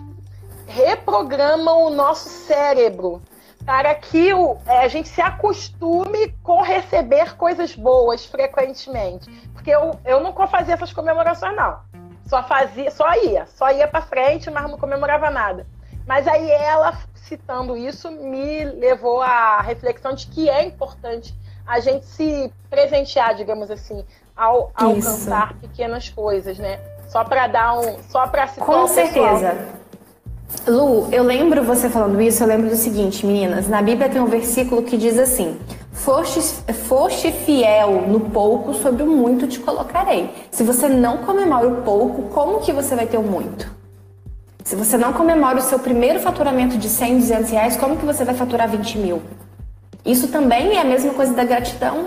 reprograma 0.66 1.72
o 1.72 1.88
nosso 1.88 2.28
cérebro 2.28 3.22
para 3.64 3.94
que 3.94 4.32
o, 4.34 4.58
é, 4.66 4.84
a 4.84 4.88
gente 4.88 5.08
se 5.08 5.20
acostume 5.20 6.34
com 6.42 6.60
receber 6.62 7.36
coisas 7.36 7.74
boas 7.74 8.26
frequentemente. 8.26 9.30
Porque 9.52 9.70
eu, 9.70 9.98
eu 10.04 10.20
não 10.20 10.34
fazia 10.46 10.74
essas 10.74 10.92
comemorações, 10.92 11.56
não. 11.56 11.78
Só 12.26 12.42
fazia, 12.42 12.90
só 12.90 13.12
ia, 13.14 13.46
só 13.46 13.70
ia 13.70 13.88
para 13.88 14.02
frente, 14.02 14.50
mas 14.50 14.70
não 14.70 14.78
comemorava 14.78 15.30
nada. 15.30 15.66
Mas 16.06 16.28
aí 16.28 16.50
ela 16.50 16.98
citando 17.14 17.76
isso, 17.76 18.10
me 18.10 18.64
levou 18.64 19.22
à 19.22 19.60
reflexão 19.60 20.14
de 20.14 20.26
que 20.26 20.48
é 20.48 20.62
importante 20.62 21.34
a 21.66 21.80
gente 21.80 22.04
se 22.04 22.52
presentear, 22.68 23.34
digamos 23.34 23.70
assim, 23.70 24.04
ao, 24.36 24.70
ao 24.74 24.90
alcançar 24.90 25.54
pequenas 25.54 26.10
coisas, 26.10 26.58
né? 26.58 26.78
Só 27.08 27.24
para 27.24 27.46
dar 27.46 27.78
um, 27.78 28.02
só 28.02 28.26
para 28.26 28.46
situar 28.48 28.80
Com 28.80 28.86
certeza. 28.88 29.56
Lu, 30.66 31.08
eu 31.12 31.22
lembro 31.22 31.62
você 31.62 31.90
falando 31.90 32.20
isso, 32.20 32.42
eu 32.42 32.46
lembro 32.46 32.70
do 32.70 32.76
seguinte, 32.76 33.26
meninas, 33.26 33.68
na 33.68 33.82
Bíblia 33.82 34.08
tem 34.08 34.20
um 34.20 34.26
versículo 34.26 34.82
que 34.82 34.96
diz 34.96 35.18
assim: 35.18 35.58
Foste, 35.92 36.40
foste 36.72 37.30
fiel 37.30 38.04
no 38.08 38.20
pouco, 38.20 38.74
sobre 38.74 39.02
o 39.02 39.06
muito 39.06 39.46
te 39.46 39.60
colocarei. 39.60 40.30
Se 40.50 40.64
você 40.64 40.88
não 40.88 41.18
comemora 41.18 41.68
o 41.68 41.82
pouco, 41.82 42.22
como 42.30 42.60
que 42.60 42.72
você 42.72 42.94
vai 42.96 43.06
ter 43.06 43.18
o 43.18 43.22
muito? 43.22 43.70
Se 44.64 44.74
você 44.74 44.96
não 44.96 45.12
comemora 45.12 45.58
o 45.58 45.62
seu 45.62 45.78
primeiro 45.78 46.18
faturamento 46.20 46.78
de 46.78 46.88
100, 46.88 47.18
200 47.18 47.50
reais, 47.50 47.76
como 47.76 47.96
que 47.96 48.06
você 48.06 48.24
vai 48.24 48.34
faturar 48.34 48.68
20 48.68 48.98
mil? 48.98 49.22
Isso 50.04 50.28
também 50.28 50.76
é 50.76 50.80
a 50.80 50.84
mesma 50.84 51.12
coisa 51.12 51.34
da 51.34 51.44
gratidão, 51.44 52.06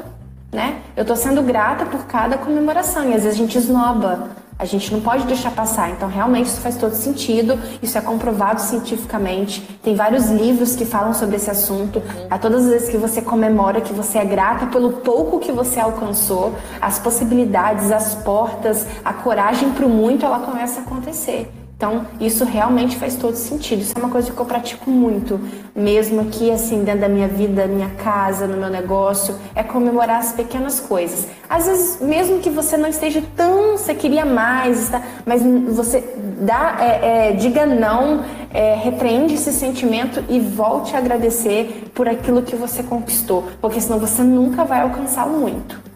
né? 0.52 0.82
Eu 0.96 1.02
estou 1.02 1.16
sendo 1.16 1.42
grata 1.44 1.86
por 1.86 2.06
cada 2.06 2.38
comemoração 2.38 3.10
e 3.10 3.14
às 3.14 3.24
vezes 3.24 3.40
a 3.40 3.44
gente 3.44 3.58
esnoba, 3.58 4.30
a 4.60 4.66
gente 4.66 4.92
não 4.92 5.02
pode 5.02 5.26
deixar 5.26 5.52
passar. 5.52 5.92
Então, 5.92 6.10
realmente, 6.10 6.48
isso 6.48 6.62
faz 6.62 6.78
todo 6.78 6.94
sentido. 6.94 7.60
Isso 7.82 7.98
é 7.98 8.02
comprovado 8.02 8.62
cientificamente. 8.62 9.62
Tem 9.84 9.96
vários 9.96 10.28
livros 10.28 10.76
que 10.76 10.86
falam 10.86 11.14
sobre 11.14 11.36
esse 11.36 11.50
assunto. 11.50 12.02
A 12.30 12.40
todas 12.40 12.66
as 12.66 12.72
vezes 12.72 12.90
que 12.90 12.98
você 12.98 13.22
comemora, 13.22 13.82
que 13.82 13.94
você 13.94 14.18
é 14.18 14.26
grata 14.26 14.66
pelo 14.68 14.94
pouco 14.94 15.40
que 15.40 15.52
você 15.52 15.80
alcançou, 15.80 16.56
as 16.82 16.98
possibilidades, 16.98 17.92
as 17.92 18.16
portas, 18.16 18.86
a 19.06 19.14
coragem 19.14 19.72
para 19.72 19.86
o 19.86 19.90
muito, 19.90 20.26
ela 20.26 20.40
começa 20.40 20.80
a 20.80 20.84
acontecer. 20.84 21.52
Então, 21.78 22.08
isso 22.20 22.44
realmente 22.44 22.98
faz 22.98 23.16
todo 23.16 23.36
sentido. 23.36 23.84
Isso 23.84 23.94
é 23.96 24.00
uma 24.00 24.10
coisa 24.10 24.32
que 24.32 24.40
eu 24.40 24.46
pratico 24.46 24.90
muito, 24.90 25.40
mesmo 25.76 26.22
aqui, 26.22 26.50
assim, 26.50 26.84
dentro 26.84 27.02
da 27.02 27.08
minha 27.08 27.28
vida, 27.28 27.68
minha 27.68 27.92
casa, 27.92 28.48
no 28.48 28.58
meu 28.58 28.68
negócio, 28.68 29.36
é 29.54 29.62
comemorar 29.62 30.20
as 30.20 30.32
pequenas 30.32 30.80
coisas. 30.80 31.28
Às 31.48 31.68
vezes, 31.68 32.02
mesmo 32.02 32.40
que 32.40 32.50
você 32.50 32.78
não 32.78 32.90
esteja 32.90 33.22
tão, 33.36 33.78
você 33.78 33.94
queria 33.94 34.26
mais, 34.26 34.86
está, 34.86 35.04
mas 35.24 35.44
você 35.76 36.04
dá, 36.40 36.78
é, 36.80 37.30
é, 37.30 37.32
diga 37.34 37.68
não, 37.68 38.26
é, 38.52 38.74
repreende 38.74 39.36
esse 39.36 39.54
sentimento 39.54 40.24
e 40.28 40.40
volte 40.40 40.96
a 40.96 40.98
agradecer 40.98 41.92
por 41.94 42.10
aquilo 42.10 42.42
que 42.42 42.56
você 42.56 42.82
conquistou, 42.82 43.44
porque 43.62 43.80
senão 43.80 44.00
você 44.00 44.24
nunca 44.24 44.64
vai 44.64 44.82
alcançar 44.82 45.28
muito. 45.28 45.87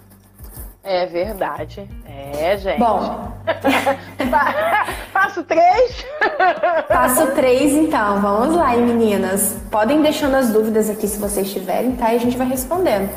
É 0.84 1.06
verdade. 1.06 1.88
É, 2.06 2.58
gente. 2.58 2.80
Bom. 2.80 3.32
Passo 5.14 5.44
três. 5.44 6.06
Passo 6.88 7.28
três, 7.36 7.74
então. 7.74 8.20
Vamos 8.20 8.56
lá, 8.56 8.76
hein, 8.76 8.82
meninas. 8.82 9.58
Podem 9.70 10.02
deixando 10.02 10.36
as 10.36 10.52
dúvidas 10.52 10.90
aqui 10.90 11.08
se 11.08 11.20
vocês 11.20 11.52
tiverem, 11.52 11.92
tá? 11.92 12.14
E 12.14 12.16
a 12.16 12.20
gente 12.20 12.36
vai 12.36 12.48
respondendo. 12.48 13.10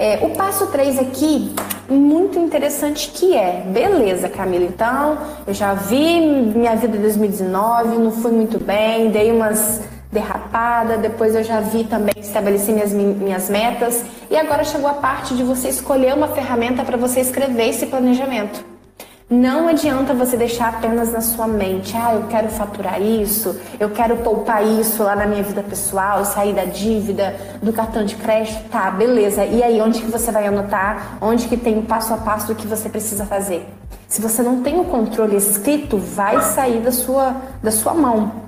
É, 0.00 0.18
o 0.22 0.30
passo 0.30 0.68
3 0.68 0.96
aqui, 1.00 1.52
muito 1.88 2.38
interessante 2.38 3.10
que 3.10 3.36
é, 3.36 3.62
beleza, 3.66 4.28
Camila, 4.28 4.64
então 4.64 5.18
eu 5.44 5.52
já 5.52 5.74
vi 5.74 6.20
minha 6.20 6.76
vida 6.76 6.96
em 6.96 7.00
2019, 7.00 7.98
não 7.98 8.12
fui 8.12 8.30
muito 8.30 8.60
bem, 8.62 9.10
dei 9.10 9.32
umas 9.32 9.82
derrapada, 10.10 10.96
depois 10.96 11.34
eu 11.34 11.44
já 11.44 11.60
vi 11.60 11.84
também 11.84 12.14
estabelecer 12.18 12.74
minhas, 12.74 12.92
minhas 12.92 13.50
metas 13.50 14.04
e 14.30 14.36
agora 14.36 14.64
chegou 14.64 14.88
a 14.88 14.94
parte 14.94 15.34
de 15.34 15.42
você 15.42 15.68
escolher 15.68 16.14
uma 16.14 16.28
ferramenta 16.28 16.82
para 16.82 16.96
você 16.96 17.20
escrever 17.20 17.68
esse 17.68 17.86
planejamento. 17.86 18.64
Não 19.30 19.68
adianta 19.68 20.14
você 20.14 20.38
deixar 20.38 20.70
apenas 20.70 21.12
na 21.12 21.20
sua 21.20 21.46
mente, 21.46 21.94
ah, 21.94 22.14
eu 22.14 22.28
quero 22.28 22.48
faturar 22.48 22.98
isso, 22.98 23.60
eu 23.78 23.90
quero 23.90 24.16
poupar 24.16 24.66
isso 24.66 25.02
lá 25.02 25.14
na 25.14 25.26
minha 25.26 25.42
vida 25.42 25.62
pessoal, 25.62 26.24
sair 26.24 26.54
da 26.54 26.64
dívida, 26.64 27.36
do 27.62 27.70
cartão 27.70 28.06
de 28.06 28.16
crédito, 28.16 28.70
tá, 28.70 28.90
beleza. 28.90 29.44
E 29.44 29.62
aí, 29.62 29.82
onde 29.82 30.00
que 30.00 30.10
você 30.10 30.32
vai 30.32 30.46
anotar? 30.46 31.18
Onde 31.20 31.46
que 31.46 31.58
tem 31.58 31.78
o 31.78 31.82
passo 31.82 32.14
a 32.14 32.16
passo 32.16 32.46
do 32.46 32.54
que 32.54 32.66
você 32.66 32.88
precisa 32.88 33.26
fazer? 33.26 33.68
Se 34.08 34.22
você 34.22 34.42
não 34.42 34.62
tem 34.62 34.80
o 34.80 34.84
controle 34.84 35.36
escrito, 35.36 35.98
vai 35.98 36.40
sair 36.40 36.80
da 36.80 36.90
sua, 36.90 37.36
da 37.62 37.70
sua 37.70 37.92
mão. 37.92 38.47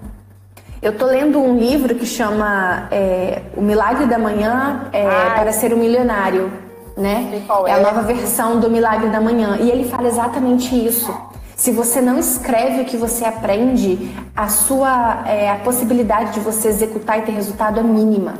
Eu 0.83 0.97
tô 0.97 1.07
lendo 1.07 1.38
um 1.38 1.59
livro 1.59 1.95
que 1.95 2.07
chama 2.07 2.88
é, 2.90 3.43
O 3.57 3.61
Milagre 3.61 4.07
da 4.07 4.19
Manhã 4.19 4.87
é, 4.93 5.05
para 5.35 5.53
Ser 5.53 5.75
um 5.75 5.77
Milionário 5.77 6.51
né? 6.97 7.43
É? 7.66 7.71
é 7.71 7.75
a 7.75 7.81
nova 7.81 8.03
versão 8.03 8.61
do 8.61 8.71
Milagre 8.71 9.09
da 9.09 9.21
Manhã. 9.21 9.57
E 9.61 9.71
ele 9.71 9.88
fala 9.88 10.09
exatamente 10.09 10.75
isso. 10.75 11.14
Se 11.57 11.73
você 11.73 12.01
não 12.01 12.19
escreve 12.19 12.83
o 12.83 12.85
que 12.85 12.97
você 12.97 13.25
aprende, 13.25 14.14
a 14.35 14.49
sua 14.49 15.25
é, 15.27 15.51
a 15.51 15.57
possibilidade 15.57 16.35
de 16.35 16.40
você 16.40 16.69
executar 16.69 17.19
e 17.19 17.23
ter 17.23 17.33
resultado 17.33 17.81
é 17.81 17.83
mínima. 17.83 18.35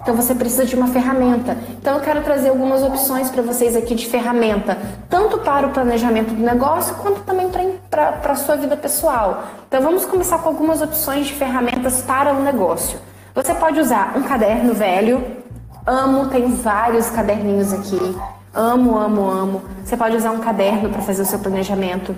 Então 0.00 0.14
você 0.14 0.34
precisa 0.34 0.64
de 0.64 0.74
uma 0.74 0.86
ferramenta. 0.88 1.56
Então 1.80 1.94
eu 1.94 2.00
quero 2.00 2.22
trazer 2.22 2.48
algumas 2.48 2.82
opções 2.82 3.30
para 3.30 3.42
vocês 3.42 3.76
aqui 3.76 3.94
de 3.94 4.06
ferramenta, 4.06 4.78
tanto 5.08 5.38
para 5.38 5.66
o 5.66 5.70
planejamento 5.70 6.34
do 6.34 6.42
negócio 6.42 6.94
quanto 6.96 7.20
também 7.20 7.48
para 7.90 8.18
a 8.22 8.34
sua 8.34 8.56
vida 8.56 8.76
pessoal. 8.76 9.44
Então 9.68 9.82
vamos 9.82 10.04
começar 10.04 10.38
com 10.38 10.48
algumas 10.48 10.80
opções 10.80 11.26
de 11.26 11.34
ferramentas 11.34 12.02
para 12.02 12.32
o 12.32 12.42
negócio. 12.42 12.98
Você 13.34 13.54
pode 13.54 13.78
usar 13.78 14.14
um 14.16 14.22
caderno 14.22 14.74
velho, 14.74 15.40
Amo, 15.86 16.26
tem 16.26 16.46
vários 16.46 17.08
caderninhos 17.10 17.72
aqui. 17.72 18.16
Amo, 18.54 18.98
amo, 18.98 19.30
amo. 19.30 19.62
Você 19.84 19.96
pode 19.96 20.16
usar 20.16 20.30
um 20.30 20.38
caderno 20.38 20.90
para 20.90 21.00
fazer 21.02 21.22
o 21.22 21.26
seu 21.26 21.38
planejamento. 21.38 22.14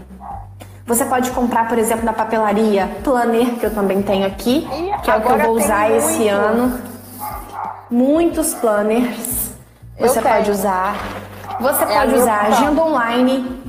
Você 0.86 1.04
pode 1.04 1.30
comprar, 1.30 1.68
por 1.68 1.78
exemplo, 1.78 2.04
na 2.04 2.12
papelaria 2.12 2.90
Planner, 3.04 3.54
que 3.54 3.64
eu 3.64 3.72
também 3.72 4.02
tenho 4.02 4.26
aqui, 4.26 4.68
que 5.02 5.10
é 5.10 5.16
o 5.16 5.20
que 5.20 5.30
eu 5.30 5.38
vou 5.38 5.56
usar 5.56 5.88
muito. 5.88 5.96
esse 5.96 6.28
ano. 6.28 6.91
Muitos 7.92 8.55
planners. 8.55 9.52
Você 10.00 10.22
pode 10.22 10.50
usar. 10.50 10.96
Você 11.61 11.85
é 11.85 11.87
pode 11.87 12.14
usar 12.14 12.46
agenda 12.46 12.83
online 12.83 13.62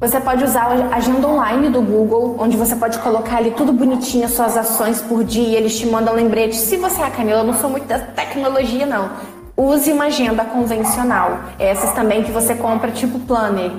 você 0.00 0.18
pode 0.18 0.42
usar 0.42 0.62
a 0.62 0.96
agenda 0.96 1.28
online 1.28 1.68
do 1.68 1.82
Google, 1.82 2.34
onde 2.38 2.56
você 2.56 2.74
pode 2.74 2.98
colocar 3.00 3.36
ali 3.36 3.50
tudo 3.50 3.70
bonitinho, 3.70 4.26
suas 4.30 4.56
ações 4.56 5.02
por 5.02 5.22
dia, 5.22 5.58
eles 5.58 5.78
te 5.78 5.86
mandam 5.86 6.14
lembrete. 6.14 6.56
Se 6.56 6.78
você 6.78 7.02
é 7.02 7.10
Camila, 7.10 7.40
eu 7.40 7.44
não 7.44 7.52
sou 7.52 7.68
muito 7.68 7.86
da 7.86 7.98
tecnologia, 7.98 8.86
não. 8.86 9.10
Use 9.54 9.92
uma 9.92 10.04
agenda 10.06 10.42
convencional. 10.42 11.40
Essas 11.58 11.92
também 11.92 12.22
que 12.22 12.32
você 12.32 12.54
compra 12.54 12.90
tipo 12.90 13.18
planner. 13.18 13.70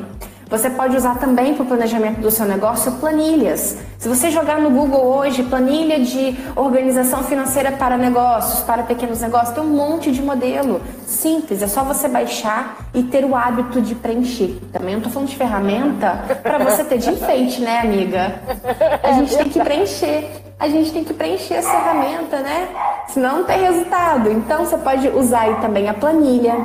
Você 0.52 0.70
pode 0.70 0.98
usar 0.98 1.18
também 1.18 1.54
para 1.54 1.64
o 1.64 1.66
planejamento 1.66 2.20
do 2.20 2.30
seu 2.30 2.46
negócio 2.46 2.92
planilhas. 2.94 3.78
Se 3.98 4.10
você 4.10 4.30
jogar 4.30 4.60
no 4.60 4.70
Google 4.70 5.02
hoje 5.02 5.44
planilha 5.44 5.98
de 6.02 6.38
organização 6.58 7.24
financeira 7.24 7.72
para 7.72 7.98
negócios, 7.98 8.60
para 8.60 8.84
pequenos 8.84 9.22
negócios, 9.22 9.56
tem 9.56 9.64
um 9.64 9.68
monte 9.68 10.12
de 10.12 10.22
modelo 10.22 10.82
simples. 11.06 11.62
É 11.62 11.68
só 11.68 11.86
você 11.86 12.10
baixar 12.10 12.90
e 12.94 13.02
ter 13.02 13.24
o 13.24 13.34
hábito 13.34 13.80
de 13.80 13.96
preencher. 13.96 14.60
Também 14.74 14.92
não 14.92 14.98
estou 14.98 15.14
falando 15.14 15.30
de 15.30 15.38
ferramenta 15.38 16.22
para 16.44 16.58
você 16.58 16.84
ter 16.84 16.98
de 16.98 17.12
enfeite, 17.12 17.62
né, 17.62 17.80
amiga? 17.80 18.42
A 19.02 19.14
gente 19.14 19.38
tem 19.38 19.48
que 19.48 19.60
preencher. 19.62 20.30
A 20.60 20.68
gente 20.68 20.92
tem 20.92 21.04
que 21.06 21.14
preencher 21.14 21.54
essa 21.56 21.72
ferramenta, 21.72 22.42
né? 22.42 22.68
Senão 23.08 23.38
não 23.38 23.44
tem 23.46 23.62
resultado. 23.62 24.30
Então 24.30 24.66
você 24.66 24.78
pode 24.78 25.08
usar 25.08 25.44
aí 25.44 25.56
também 25.62 25.88
a 25.88 25.94
planilha 25.94 26.58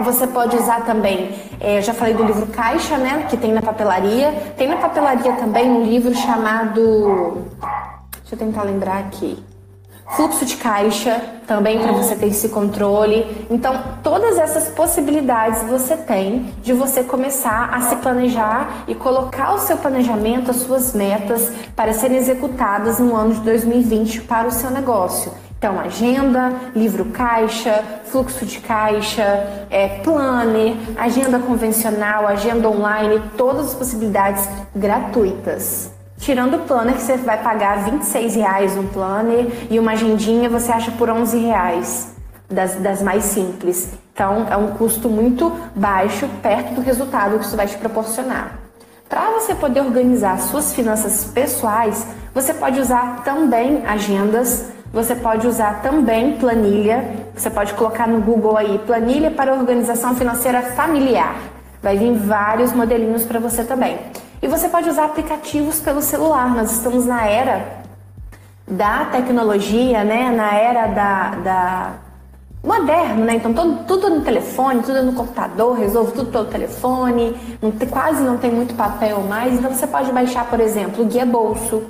você 0.00 0.26
pode 0.26 0.56
usar 0.56 0.84
também, 0.84 1.34
é, 1.60 1.80
já 1.82 1.92
falei 1.92 2.14
do 2.14 2.24
livro 2.24 2.46
Caixa, 2.46 2.96
né? 2.96 3.26
Que 3.28 3.36
tem 3.36 3.52
na 3.52 3.62
papelaria. 3.62 4.32
Tem 4.56 4.68
na 4.68 4.76
papelaria 4.76 5.32
também 5.34 5.70
um 5.70 5.84
livro 5.84 6.14
chamado. 6.14 7.46
Deixa 8.20 8.34
eu 8.34 8.38
tentar 8.38 8.62
lembrar 8.62 8.98
aqui. 8.98 9.42
Fluxo 10.16 10.44
de 10.44 10.56
caixa, 10.56 11.22
também 11.46 11.78
para 11.78 11.92
você 11.92 12.14
ter 12.14 12.26
esse 12.26 12.50
controle. 12.50 13.46
Então, 13.48 13.82
todas 14.02 14.36
essas 14.36 14.68
possibilidades 14.68 15.62
você 15.62 15.96
tem 15.96 16.52
de 16.62 16.74
você 16.74 17.02
começar 17.02 17.70
a 17.72 17.80
se 17.82 17.96
planejar 17.96 18.84
e 18.86 18.94
colocar 18.94 19.54
o 19.54 19.58
seu 19.58 19.78
planejamento, 19.78 20.50
as 20.50 20.58
suas 20.58 20.92
metas 20.92 21.50
para 21.74 21.94
serem 21.94 22.18
executadas 22.18 22.98
no 22.98 23.16
ano 23.16 23.34
de 23.34 23.40
2020 23.40 24.22
para 24.22 24.48
o 24.48 24.52
seu 24.52 24.70
negócio. 24.70 25.32
Então, 25.62 25.78
agenda, 25.78 26.52
livro 26.74 27.04
caixa, 27.04 27.84
fluxo 28.06 28.44
de 28.44 28.58
caixa, 28.58 29.22
é, 29.70 30.00
planner, 30.02 30.74
agenda 30.98 31.38
convencional, 31.38 32.26
agenda 32.26 32.68
online, 32.68 33.22
todas 33.36 33.66
as 33.66 33.74
possibilidades 33.74 34.48
gratuitas. 34.74 35.92
Tirando 36.18 36.56
o 36.56 36.58
planner 36.62 36.96
que 36.96 37.02
você 37.02 37.16
vai 37.16 37.40
pagar 37.40 37.84
26 37.84 38.34
reais 38.34 38.76
um 38.76 38.88
planner 38.88 39.46
e 39.70 39.78
uma 39.78 39.92
agendinha 39.92 40.50
você 40.50 40.72
acha 40.72 40.90
por 40.90 41.08
11 41.08 41.38
reais, 41.38 42.12
das, 42.50 42.74
das 42.74 43.00
mais 43.00 43.22
simples. 43.22 43.92
Então, 44.12 44.48
é 44.50 44.56
um 44.56 44.72
custo 44.72 45.08
muito 45.08 45.52
baixo 45.76 46.28
perto 46.42 46.74
do 46.74 46.80
resultado 46.80 47.38
que 47.38 47.44
isso 47.44 47.56
vai 47.56 47.68
te 47.68 47.76
proporcionar. 47.76 48.58
Para 49.08 49.30
você 49.30 49.54
poder 49.54 49.82
organizar 49.82 50.40
suas 50.40 50.74
finanças 50.74 51.22
pessoais, 51.32 52.04
você 52.34 52.52
pode 52.52 52.80
usar 52.80 53.22
também 53.22 53.86
agendas 53.86 54.72
você 54.92 55.14
pode 55.14 55.46
usar 55.46 55.80
também 55.80 56.36
planilha. 56.36 57.02
Você 57.34 57.48
pode 57.48 57.72
colocar 57.74 58.06
no 58.06 58.20
Google 58.20 58.56
aí 58.56 58.78
planilha 58.80 59.30
para 59.30 59.54
organização 59.54 60.14
financeira 60.14 60.60
familiar. 60.60 61.36
Vai 61.82 61.96
vir 61.96 62.12
vários 62.12 62.72
modelinhos 62.72 63.24
para 63.24 63.40
você 63.40 63.64
também. 63.64 63.98
E 64.42 64.46
você 64.46 64.68
pode 64.68 64.90
usar 64.90 65.06
aplicativos 65.06 65.80
pelo 65.80 66.02
celular. 66.02 66.54
Nós 66.54 66.72
estamos 66.72 67.06
na 67.06 67.24
era 67.26 67.82
da 68.68 69.06
tecnologia, 69.06 70.04
né? 70.04 70.30
Na 70.30 70.54
era 70.54 70.86
da, 70.88 71.30
da 71.36 71.92
moderno, 72.62 73.24
né? 73.24 73.36
Então 73.36 73.54
todo, 73.54 73.84
tudo 73.84 74.10
no 74.10 74.20
telefone, 74.20 74.82
tudo 74.82 75.02
no 75.02 75.14
computador, 75.14 75.78
resolve 75.78 76.12
tudo 76.12 76.30
pelo 76.30 76.44
telefone, 76.44 77.34
não 77.62 77.72
quase 77.88 78.22
não 78.22 78.36
tem 78.36 78.50
muito 78.50 78.74
papel 78.74 79.20
mais. 79.22 79.54
Então 79.54 79.72
você 79.72 79.86
pode 79.86 80.12
baixar, 80.12 80.44
por 80.50 80.60
exemplo, 80.60 81.02
o 81.02 81.06
Guia 81.06 81.24
Bolso 81.24 81.82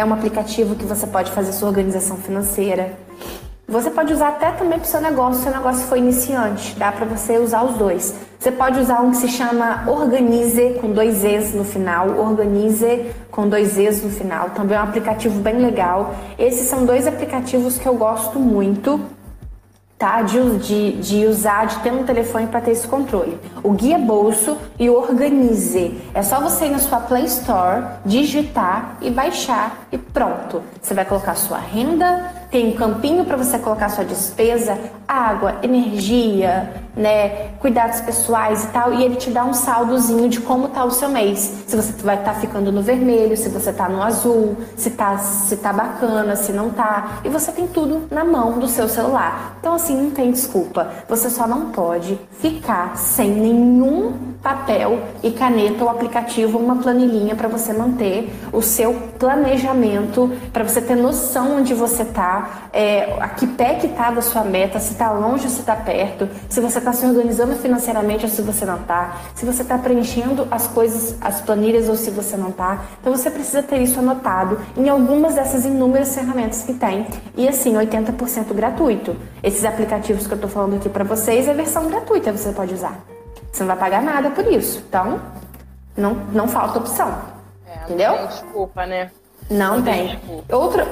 é 0.00 0.04
um 0.04 0.14
aplicativo 0.14 0.74
que 0.74 0.84
você 0.84 1.06
pode 1.06 1.30
fazer 1.30 1.52
sua 1.52 1.68
organização 1.68 2.16
financeira. 2.16 2.92
Você 3.68 3.90
pode 3.90 4.12
usar 4.12 4.30
até 4.30 4.50
também 4.50 4.78
para 4.78 4.86
o 4.86 4.90
seu 4.90 5.00
negócio, 5.00 5.36
se 5.36 5.42
seu 5.44 5.52
negócio 5.52 5.86
for 5.86 5.96
iniciante, 5.96 6.74
dá 6.76 6.90
para 6.90 7.06
você 7.06 7.38
usar 7.38 7.62
os 7.62 7.76
dois. 7.76 8.16
Você 8.38 8.50
pode 8.50 8.80
usar 8.80 9.00
um 9.00 9.10
que 9.10 9.18
se 9.18 9.28
chama 9.28 9.84
Organize, 9.86 10.78
com 10.80 10.90
dois 10.90 11.22
E's 11.22 11.54
no 11.54 11.64
final, 11.64 12.18
Organize 12.18 13.12
com 13.30 13.48
dois 13.48 13.78
E's 13.78 14.02
no 14.02 14.10
final, 14.10 14.50
também 14.50 14.76
é 14.76 14.80
um 14.80 14.84
aplicativo 14.84 15.38
bem 15.40 15.58
legal. 15.58 16.14
Esses 16.38 16.66
são 16.66 16.84
dois 16.84 17.06
aplicativos 17.06 17.78
que 17.78 17.86
eu 17.86 17.94
gosto 17.94 18.40
muito 18.40 19.00
tá? 20.00 20.22
De, 20.22 20.58
de, 20.58 20.92
de 20.92 21.26
usar, 21.26 21.66
de 21.66 21.78
ter 21.80 21.92
um 21.92 22.04
telefone 22.04 22.46
para 22.46 22.62
ter 22.62 22.70
esse 22.70 22.88
controle. 22.88 23.38
O 23.62 23.72
Guia 23.72 23.98
Bolso 23.98 24.56
e 24.78 24.88
o 24.88 24.94
Organize. 24.94 25.94
É 26.14 26.22
só 26.22 26.40
você 26.40 26.64
ir 26.64 26.70
na 26.70 26.78
sua 26.78 27.00
Play 27.00 27.26
Store, 27.26 27.84
digitar 28.06 28.96
e 29.02 29.10
baixar 29.10 29.86
e 29.92 29.98
pronto. 29.98 30.62
Você 30.80 30.94
vai 30.94 31.04
colocar 31.04 31.34
sua 31.34 31.58
renda, 31.58 32.32
tem 32.50 32.68
um 32.68 32.72
campinho 32.72 33.26
para 33.26 33.36
você 33.36 33.58
colocar 33.58 33.90
sua 33.90 34.04
despesa, 34.04 34.78
água, 35.06 35.56
energia, 35.62 36.72
né, 37.00 37.48
cuidados 37.58 38.00
pessoais 38.00 38.64
e 38.64 38.66
tal, 38.68 38.92
e 38.92 39.02
ele 39.02 39.16
te 39.16 39.30
dá 39.30 39.44
um 39.44 39.54
saldozinho 39.54 40.28
de 40.28 40.40
como 40.40 40.68
tá 40.68 40.84
o 40.84 40.90
seu 40.90 41.08
mês. 41.08 41.64
Se 41.66 41.74
você 41.74 41.92
vai 42.02 42.18
estar 42.18 42.34
tá 42.34 42.40
ficando 42.40 42.70
no 42.70 42.82
vermelho, 42.82 43.36
se 43.36 43.48
você 43.48 43.72
tá 43.72 43.88
no 43.88 44.02
azul, 44.02 44.56
se 44.76 44.90
tá 44.90 45.16
se 45.18 45.56
tá 45.56 45.72
bacana, 45.72 46.36
se 46.36 46.52
não 46.52 46.70
tá, 46.70 47.20
e 47.24 47.28
você 47.28 47.50
tem 47.50 47.66
tudo 47.66 48.06
na 48.10 48.24
mão 48.24 48.58
do 48.58 48.68
seu 48.68 48.88
celular. 48.88 49.56
Então 49.58 49.74
assim, 49.74 49.96
não 49.96 50.10
tem 50.10 50.30
desculpa. 50.30 50.90
Você 51.08 51.30
só 51.30 51.46
não 51.46 51.70
pode 51.70 52.18
ficar 52.38 52.96
sem 52.96 53.30
nenhum 53.30 54.30
papel 54.42 54.98
e 55.22 55.30
caneta 55.30 55.84
ou 55.84 55.90
aplicativo, 55.90 56.58
uma 56.58 56.76
planilhinha 56.76 57.34
para 57.34 57.48
você 57.48 57.72
manter 57.72 58.32
o 58.52 58.62
seu 58.62 58.94
planejamento, 59.18 60.32
para 60.52 60.64
você 60.64 60.80
ter 60.80 60.96
noção 60.96 61.58
onde 61.58 61.74
você 61.74 62.04
tá 62.04 62.68
é, 62.72 63.16
a 63.20 63.28
que 63.28 63.46
pé 63.46 63.74
que 63.74 63.86
está 63.86 64.10
da 64.10 64.22
sua 64.22 64.44
meta, 64.44 64.78
se 64.78 64.92
está 64.92 65.12
longe 65.12 65.44
ou 65.44 65.50
se 65.50 65.60
está 65.60 65.76
perto, 65.76 66.28
se 66.48 66.60
você 66.60 66.80
está 66.90 66.92
se 66.92 67.06
organizando 67.06 67.54
financeiramente 67.56 68.24
ou 68.24 68.30
se 68.30 68.42
você 68.42 68.64
não 68.64 68.76
está, 68.76 69.16
se 69.34 69.46
você 69.46 69.62
está 69.62 69.78
preenchendo 69.78 70.46
as 70.50 70.66
coisas, 70.66 71.16
as 71.20 71.40
planilhas 71.40 71.88
ou 71.88 71.94
se 71.94 72.10
você 72.10 72.36
não 72.36 72.50
está. 72.50 72.84
Então 73.00 73.16
você 73.16 73.30
precisa 73.30 73.62
ter 73.62 73.78
isso 73.78 73.98
anotado 73.98 74.60
em 74.76 74.88
algumas 74.88 75.34
dessas 75.34 75.64
inúmeras 75.64 76.14
ferramentas 76.14 76.62
que 76.62 76.74
tem. 76.74 77.06
E 77.36 77.48
assim, 77.48 77.74
80% 77.74 78.52
gratuito. 78.52 79.16
Esses 79.42 79.64
aplicativos 79.64 80.26
que 80.26 80.32
eu 80.32 80.36
estou 80.36 80.50
falando 80.50 80.76
aqui 80.76 80.88
para 80.88 81.04
vocês 81.04 81.48
é 81.48 81.54
versão 81.54 81.88
gratuita, 81.88 82.32
você 82.32 82.52
pode 82.52 82.74
usar. 82.74 82.98
Você 83.52 83.62
não 83.62 83.68
vai 83.68 83.76
pagar 83.76 84.02
nada 84.02 84.30
por 84.30 84.46
isso. 84.46 84.84
Então, 84.88 85.20
não, 85.96 86.14
não 86.32 86.48
falta 86.48 86.78
opção. 86.78 87.18
É, 87.66 87.84
entendeu? 87.84 88.12
Não 88.12 88.18
tem 88.18 88.26
desculpa, 88.28 88.86
né? 88.86 89.10
Não, 89.48 89.76
não 89.76 89.82
tem. 89.82 90.18
tem. 90.18 90.44
Outra, 90.52 90.86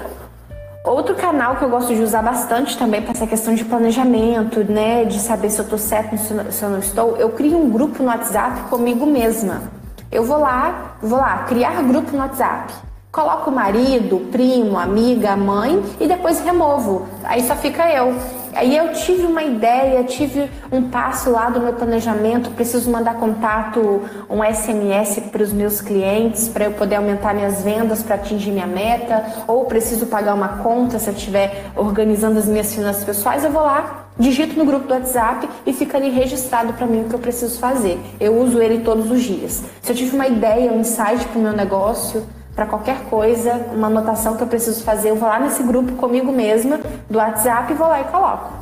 Outro 0.89 1.15
canal 1.15 1.57
que 1.57 1.63
eu 1.63 1.69
gosto 1.69 1.95
de 1.95 2.01
usar 2.01 2.23
bastante 2.23 2.79
também 2.79 3.03
para 3.03 3.11
essa 3.11 3.27
questão 3.27 3.55
de 3.55 3.63
planejamento, 3.63 4.65
né, 4.65 5.05
de 5.05 5.19
saber 5.19 5.51
se 5.51 5.59
eu 5.59 5.65
estou 5.65 5.79
certo, 5.79 6.17
se 6.17 6.63
eu 6.63 6.71
não 6.71 6.79
estou, 6.79 7.15
eu 7.19 7.29
crio 7.29 7.59
um 7.59 7.69
grupo 7.69 8.03
no 8.03 8.09
WhatsApp 8.09 8.63
comigo 8.71 9.05
mesma. 9.05 9.65
Eu 10.11 10.25
vou 10.25 10.39
lá, 10.39 10.97
vou 11.03 11.19
lá, 11.19 11.45
criar 11.47 11.83
grupo 11.83 12.13
no 12.13 12.21
WhatsApp. 12.21 12.73
Coloco 13.13 13.51
o 13.51 13.55
marido, 13.55 14.29
primo, 14.33 14.79
amiga, 14.79 15.37
mãe 15.37 15.83
e 16.01 16.07
depois 16.07 16.41
removo. 16.41 17.07
Aí 17.23 17.43
só 17.47 17.55
fica 17.55 17.87
eu. 17.93 18.15
Aí 18.59 18.77
eu 18.77 18.93
tive 18.93 19.25
uma 19.25 19.45
ideia, 19.45 20.03
tive 20.03 20.51
um 20.73 20.91
passo 20.91 21.31
lá 21.31 21.49
do 21.49 21.61
meu 21.61 21.75
planejamento, 21.75 22.51
preciso 22.51 22.91
mandar 22.91 23.15
contato, 23.15 24.03
um 24.29 24.43
SMS 24.43 25.21
para 25.31 25.45
os 25.45 25.53
meus 25.53 25.81
clientes 25.81 26.49
para 26.49 26.65
eu 26.65 26.73
poder 26.73 26.97
aumentar 26.97 27.33
minhas 27.33 27.63
vendas 27.63 28.03
para 28.03 28.17
atingir 28.17 28.51
minha 28.51 28.67
meta, 28.67 29.25
ou 29.47 29.67
preciso 29.67 30.07
pagar 30.07 30.35
uma 30.35 30.59
conta 30.59 30.99
se 30.99 31.09
eu 31.09 31.15
estiver 31.15 31.67
organizando 31.77 32.37
as 32.37 32.47
minhas 32.47 32.75
finanças 32.75 33.05
pessoais, 33.05 33.45
eu 33.45 33.53
vou 33.53 33.63
lá, 33.63 34.09
digito 34.19 34.59
no 34.59 34.65
grupo 34.65 34.89
do 34.89 34.95
WhatsApp 34.95 35.49
e 35.65 35.73
fica 35.73 35.97
ali 35.97 36.11
registrado 36.11 36.73
para 36.73 36.85
mim 36.85 37.03
o 37.03 37.09
que 37.09 37.15
eu 37.15 37.21
preciso 37.21 37.61
fazer. 37.61 37.97
Eu 38.19 38.37
uso 38.41 38.61
ele 38.61 38.81
todos 38.81 39.09
os 39.09 39.23
dias. 39.23 39.63
Se 39.81 39.93
eu 39.93 39.95
tive 39.95 40.17
uma 40.17 40.27
ideia, 40.27 40.73
um 40.73 40.81
insight 40.81 41.25
para 41.27 41.39
o 41.39 41.43
meu 41.43 41.53
negócio, 41.53 42.27
para 42.59 42.67
qualquer 42.67 43.05
coisa, 43.05 43.55
uma 43.73 43.87
anotação 43.87 44.37
que 44.37 44.43
eu 44.43 44.47
preciso 44.49 44.83
fazer, 44.83 45.11
eu 45.11 45.15
vou 45.15 45.29
lá 45.29 45.39
nesse 45.39 45.63
grupo 45.63 45.93
comigo 45.93 46.33
mesma 46.33 46.81
do 47.09 47.17
WhatsApp 47.17 47.73
e 47.73 47.77
vou 47.77 47.87
lá 47.87 48.01
e 48.01 48.05
coloco. 48.07 48.53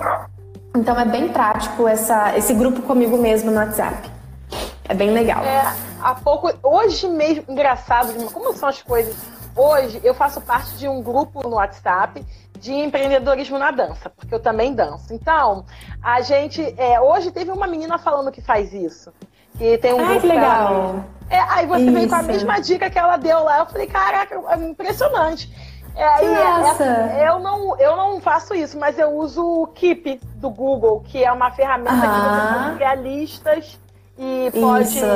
Então 0.76 1.00
é 1.00 1.06
bem 1.06 1.30
prático 1.30 1.88
essa, 1.88 2.36
esse 2.36 2.52
grupo 2.52 2.82
comigo 2.82 3.16
mesma 3.16 3.50
no 3.50 3.56
WhatsApp. 3.56 4.10
É 4.86 4.92
bem 4.92 5.12
legal. 5.12 5.42
É, 5.42 5.74
há 6.02 6.14
pouco, 6.14 6.52
hoje 6.62 7.08
mesmo, 7.08 7.44
engraçado, 7.48 8.12
como 8.34 8.52
são 8.52 8.68
as 8.68 8.82
coisas. 8.82 9.16
Hoje 9.56 9.98
eu 10.04 10.12
faço 10.12 10.42
parte 10.42 10.76
de 10.76 10.86
um 10.86 11.00
grupo 11.02 11.48
no 11.48 11.56
WhatsApp 11.56 12.22
de 12.60 12.74
empreendedorismo 12.74 13.58
na 13.58 13.70
dança, 13.70 14.10
porque 14.10 14.34
eu 14.34 14.40
também 14.40 14.74
danço. 14.74 15.14
Então, 15.14 15.64
a 16.02 16.20
gente. 16.20 16.62
É, 16.76 17.00
hoje 17.00 17.30
teve 17.30 17.50
uma 17.50 17.66
menina 17.66 17.96
falando 17.96 18.30
que 18.30 18.42
faz 18.42 18.74
isso. 18.74 19.10
Que 19.56 19.78
tem 19.78 19.94
um 19.94 20.00
Ai, 20.00 20.04
grupo 20.04 20.20
que 20.20 20.26
legal. 20.26 21.04
É, 21.28 21.38
aí 21.40 21.66
você 21.66 21.84
Isso. 21.84 21.92
veio 21.92 22.08
com 22.08 22.14
a 22.14 22.22
mesma 22.22 22.60
dica 22.60 22.90
que 22.90 22.98
ela 22.98 23.16
deu 23.16 23.42
lá. 23.42 23.58
Eu 23.58 23.66
falei, 23.66 23.86
caraca, 23.86 24.34
é 24.34 24.56
impressionante. 24.56 25.50
É, 25.96 26.04
aí, 26.04 26.26
é, 26.26 27.22
é, 27.22 27.28
eu, 27.28 27.38
não, 27.38 27.78
eu 27.78 27.96
não 27.96 28.20
faço 28.20 28.54
isso, 28.54 28.78
mas 28.78 28.98
eu 28.98 29.16
uso 29.16 29.42
o 29.42 29.66
Keep 29.68 30.20
do 30.34 30.50
Google, 30.50 31.00
que 31.00 31.24
é 31.24 31.32
uma 31.32 31.50
ferramenta 31.50 31.90
que 31.90 32.06
você 32.06 32.54
pode 32.54 32.76
criar 32.76 32.94
listas 32.96 33.80
e 34.18 34.50
pode. 34.60 34.88
Isso. 34.88 35.06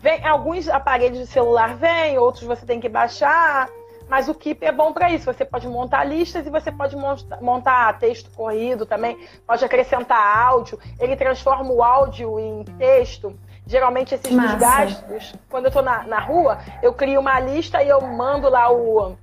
Vem, 0.00 0.26
alguns 0.26 0.68
aparelhos 0.68 1.18
de 1.18 1.26
celular 1.26 1.74
vêm, 1.74 2.18
outros 2.18 2.44
você 2.44 2.64
tem 2.64 2.80
que 2.80 2.88
baixar. 2.88 3.68
Mas 4.08 4.26
o 4.26 4.34
Keep 4.34 4.64
é 4.64 4.72
bom 4.72 4.92
para 4.92 5.10
isso. 5.10 5.26
Você 5.26 5.44
pode 5.44 5.68
montar 5.68 6.02
listas 6.04 6.46
e 6.46 6.50
você 6.50 6.72
pode 6.72 6.96
montar 7.42 7.98
texto 7.98 8.30
corrido 8.30 8.86
também. 8.86 9.18
Pode 9.46 9.62
acrescentar 9.62 10.18
áudio. 10.18 10.78
Ele 10.98 11.14
transforma 11.14 11.70
o 11.70 11.82
áudio 11.82 12.40
em 12.40 12.64
texto. 12.78 13.38
Geralmente 13.68 14.14
esses 14.14 14.32
Massa. 14.32 14.56
desgastes, 14.56 15.34
quando 15.50 15.66
eu 15.66 15.70
tô 15.70 15.82
na, 15.82 16.02
na 16.04 16.18
rua, 16.18 16.58
eu 16.82 16.90
crio 16.94 17.20
uma 17.20 17.38
lista 17.38 17.82
e 17.82 17.88
eu 17.90 18.00
mando 18.00 18.48
lá 18.48 18.72
o. 18.72 19.14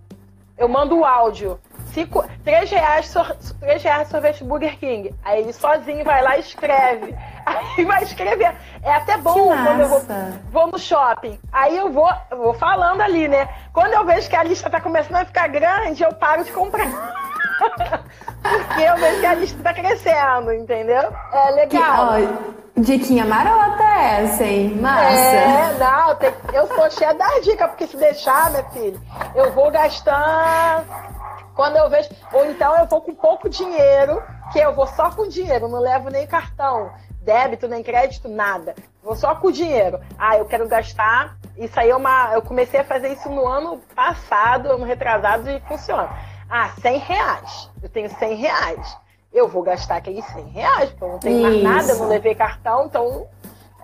Eu 0.56 0.70
mando 0.70 1.00
o 1.00 1.04
áudio. 1.04 1.60
Cinco, 1.88 2.24
três 2.44 2.70
reais, 2.70 3.08
sor, 3.08 3.36
três 3.60 3.82
reais 3.82 4.08
sorvete 4.08 4.44
Burger 4.44 4.78
King. 4.78 5.16
Aí 5.24 5.42
ele 5.42 5.52
sozinho 5.52 6.06
vai 6.06 6.22
lá 6.22 6.38
e 6.38 6.42
escreve. 6.42 7.16
Aí 7.44 7.86
vai 7.86 8.04
escrever. 8.04 8.56
É 8.84 8.94
até 8.94 9.18
bom 9.18 9.34
quando 9.34 9.80
eu 9.80 9.88
vou, 9.88 10.02
vou, 10.52 10.68
no 10.68 10.78
shopping. 10.78 11.40
Aí 11.52 11.76
eu 11.76 11.92
vou, 11.92 12.10
eu 12.30 12.38
vou 12.38 12.54
falando 12.54 13.02
ali, 13.02 13.28
né? 13.28 13.50
Quando 13.74 13.94
eu 13.94 14.06
vejo 14.06 14.30
que 14.30 14.36
a 14.36 14.44
lista 14.44 14.70
tá 14.70 14.80
começando 14.80 15.16
a 15.16 15.26
ficar 15.26 15.48
grande, 15.48 16.04
eu 16.04 16.14
paro 16.14 16.44
de 16.44 16.52
comprar. 16.52 16.86
Porque 18.44 18.84
eu 18.84 18.96
vejo 18.98 19.20
que 19.22 19.26
a 19.26 19.34
lista 19.34 19.64
tá 19.64 19.74
crescendo, 19.74 20.54
entendeu? 20.54 21.12
É 21.34 21.52
legal. 21.52 22.16
Que, 22.16 22.65
Diquinha 22.78 23.26
marota 23.26 23.84
essa, 23.84 24.44
hein? 24.44 24.76
Massa. 24.76 25.16
É, 25.16 25.78
não, 25.80 26.16
tem, 26.16 26.34
eu 26.52 26.68
sou 26.68 26.92
cheia 26.92 27.14
das 27.14 27.46
dicas, 27.46 27.70
porque 27.70 27.88
se 27.88 27.96
deixar, 27.96 28.50
minha 28.52 28.66
filha, 28.66 29.00
eu 29.34 29.54
vou 29.54 29.72
gastar 29.72 30.84
quando 31.56 31.78
eu 31.78 31.90
vejo. 31.90 32.10
Ou 32.34 32.46
então 32.52 32.78
eu 32.78 32.86
vou 32.86 33.00
com 33.00 33.16
pouco 33.16 33.48
dinheiro, 33.48 34.22
que 34.52 34.60
eu 34.60 34.76
vou 34.76 34.88
só 34.88 35.10
com 35.10 35.26
dinheiro, 35.26 35.70
não 35.70 35.80
levo 35.80 36.10
nem 36.10 36.28
cartão, 36.28 36.92
débito, 37.22 37.66
nem 37.66 37.82
crédito, 37.82 38.28
nada. 38.28 38.76
Vou 39.02 39.16
só 39.16 39.36
com 39.36 39.52
dinheiro. 39.52 40.02
Ah, 40.18 40.38
eu 40.38 40.46
quero 40.46 40.68
gastar. 40.68 41.38
Isso 41.56 41.80
aí 41.80 41.90
é 41.90 41.96
uma. 41.96 42.34
Eu 42.34 42.42
comecei 42.42 42.82
a 42.82 42.84
fazer 42.84 43.14
isso 43.14 43.30
no 43.30 43.48
ano 43.48 43.78
passado, 43.96 44.70
ano 44.70 44.84
retrasado, 44.84 45.50
e 45.50 45.62
funciona. 45.62 46.10
Ah, 46.50 46.72
100 46.82 46.98
reais. 47.00 47.72
Eu 47.82 47.88
tenho 47.88 48.10
100 48.10 48.36
reais 48.36 49.05
eu 49.36 49.50
vou 49.50 49.62
gastar 49.62 49.98
aqueles 49.98 50.26
100 50.28 50.44
reais, 50.46 50.90
porque 50.92 51.04
eu 51.04 51.10
não 51.10 51.20
tenho 51.20 51.42
mais 51.42 51.62
nada, 51.62 51.92
eu 51.92 52.00
não 52.00 52.08
levei 52.08 52.34
cartão, 52.34 52.86
então 52.86 53.28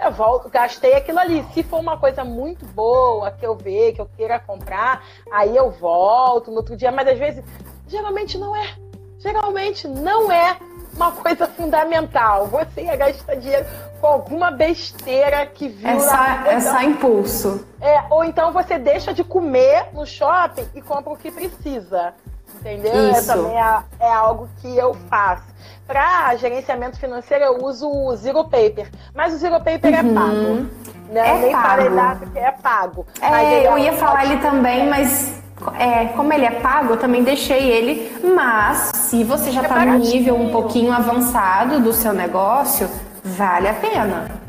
eu 0.01 0.11
volto, 0.13 0.49
gastei 0.49 0.93
aquilo 0.93 1.19
ali. 1.19 1.45
Se 1.53 1.61
for 1.61 1.79
uma 1.79 1.97
coisa 1.97 2.23
muito 2.23 2.65
boa 2.67 3.29
que 3.31 3.45
eu 3.45 3.55
ver, 3.55 3.91
que 3.91 3.99
eu 3.99 4.09
queira 4.17 4.39
comprar, 4.39 5.03
aí 5.29 5.55
eu 5.55 5.69
volto 5.69 6.49
no 6.49 6.57
outro 6.57 6.77
dia, 6.77 6.89
mas 6.89 7.05
às 7.07 7.19
vezes, 7.19 7.43
geralmente 7.85 8.37
não 8.37 8.55
é. 8.55 8.75
Geralmente 9.19 9.87
não 9.87 10.31
é 10.31 10.57
uma 10.95 11.11
coisa 11.11 11.45
fundamental. 11.47 12.47
Você 12.47 12.83
ia 12.83 12.95
gastar 12.95 13.35
dinheiro 13.35 13.65
com 13.99 14.07
alguma 14.07 14.51
besteira 14.51 15.45
que 15.45 15.67
viu 15.67 15.87
é 15.87 15.99
só, 15.99 16.11
lá. 16.11 16.47
É 16.47 16.59
só 16.59 16.81
impulso. 16.81 17.67
É, 17.79 18.03
ou 18.09 18.23
então 18.23 18.51
você 18.51 18.79
deixa 18.79 19.13
de 19.13 19.23
comer 19.23 19.89
no 19.93 20.05
shopping 20.05 20.65
e 20.73 20.81
compra 20.81 21.13
o 21.13 21.17
que 21.17 21.29
precisa. 21.29 22.15
Entendeu? 22.61 22.93
É 22.93 23.11
Isso. 23.11 23.27
também 23.27 23.59
é, 23.59 23.79
é 23.99 24.13
algo 24.13 24.47
que 24.61 24.77
eu 24.77 24.93
faço. 25.09 25.43
Para 25.87 26.35
gerenciamento 26.35 26.97
financeiro, 26.97 27.43
eu 27.43 27.65
uso 27.65 27.89
o 27.89 28.15
Zero 28.15 28.43
Paper. 28.45 28.89
Mas 29.13 29.33
o 29.33 29.37
Zero 29.37 29.59
Paper 29.59 29.93
é 29.93 30.01
uhum. 30.01 30.11
é 30.11 30.13
pago. 30.13 30.67
Né? 31.09 31.27
É 31.27 31.37
Nem 31.39 31.51
pago. 31.51 32.19
porque 32.19 32.39
é 32.39 32.51
pago. 32.51 33.05
É, 33.21 33.67
eu 33.67 33.77
ia 33.77 33.93
falar 33.93 34.25
ele 34.25 34.37
também, 34.37 34.87
mas 34.87 35.41
é, 35.77 36.05
como 36.15 36.31
ele 36.31 36.45
é 36.45 36.51
pago, 36.51 36.93
eu 36.93 36.97
também 36.97 37.23
deixei 37.23 37.69
ele. 37.69 38.11
Mas 38.35 38.91
se 38.95 39.23
você 39.23 39.51
já 39.51 39.63
está 39.63 39.83
é 39.83 39.85
no 39.85 39.97
nível 39.97 40.35
um 40.35 40.49
pouquinho 40.49 40.93
avançado 40.93 41.79
do 41.79 41.91
seu 41.91 42.13
negócio, 42.13 42.89
vale 43.23 43.67
a 43.67 43.73
pena. 43.73 44.41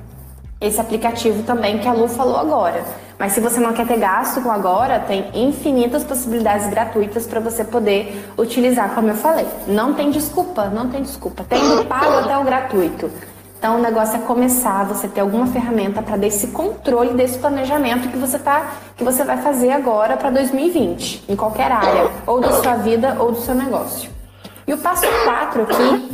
Esse 0.60 0.80
aplicativo 0.80 1.42
também 1.42 1.78
que 1.78 1.88
a 1.88 1.92
Lu 1.92 2.06
falou 2.06 2.36
agora. 2.36 2.84
Mas 3.22 3.34
se 3.34 3.40
você 3.40 3.60
não 3.60 3.72
quer 3.72 3.86
ter 3.86 4.00
gasto 4.00 4.40
com 4.40 4.50
agora, 4.50 4.98
tem 4.98 5.30
infinitas 5.32 6.02
possibilidades 6.02 6.68
gratuitas 6.68 7.24
para 7.24 7.38
você 7.38 7.62
poder 7.62 8.28
utilizar, 8.36 8.96
como 8.96 9.10
eu 9.10 9.14
falei. 9.14 9.46
Não 9.64 9.94
tem 9.94 10.10
desculpa, 10.10 10.64
não 10.64 10.88
tem 10.88 11.02
desculpa. 11.02 11.44
Tem 11.44 11.60
do 11.60 11.84
pago 11.84 12.16
até 12.16 12.36
o 12.36 12.42
gratuito. 12.42 13.08
Então 13.56 13.76
o 13.76 13.80
negócio 13.80 14.16
é 14.16 14.18
começar, 14.18 14.84
você 14.86 15.06
ter 15.06 15.20
alguma 15.20 15.46
ferramenta 15.46 16.02
para 16.02 16.16
dar 16.16 16.26
esse 16.26 16.48
controle 16.48 17.14
desse 17.14 17.38
planejamento 17.38 18.08
que 18.08 18.16
você 18.16 18.40
tá, 18.40 18.72
que 18.96 19.04
você 19.04 19.22
vai 19.22 19.36
fazer 19.36 19.70
agora 19.70 20.16
para 20.16 20.30
2020, 20.30 21.26
em 21.28 21.36
qualquer 21.36 21.70
área, 21.70 22.10
ou 22.26 22.40
da 22.40 22.50
sua 22.60 22.74
vida 22.74 23.18
ou 23.20 23.30
do 23.30 23.40
seu 23.40 23.54
negócio. 23.54 24.10
E 24.66 24.74
o 24.74 24.78
passo 24.78 25.06
4 25.24 25.62
aqui 25.62 26.10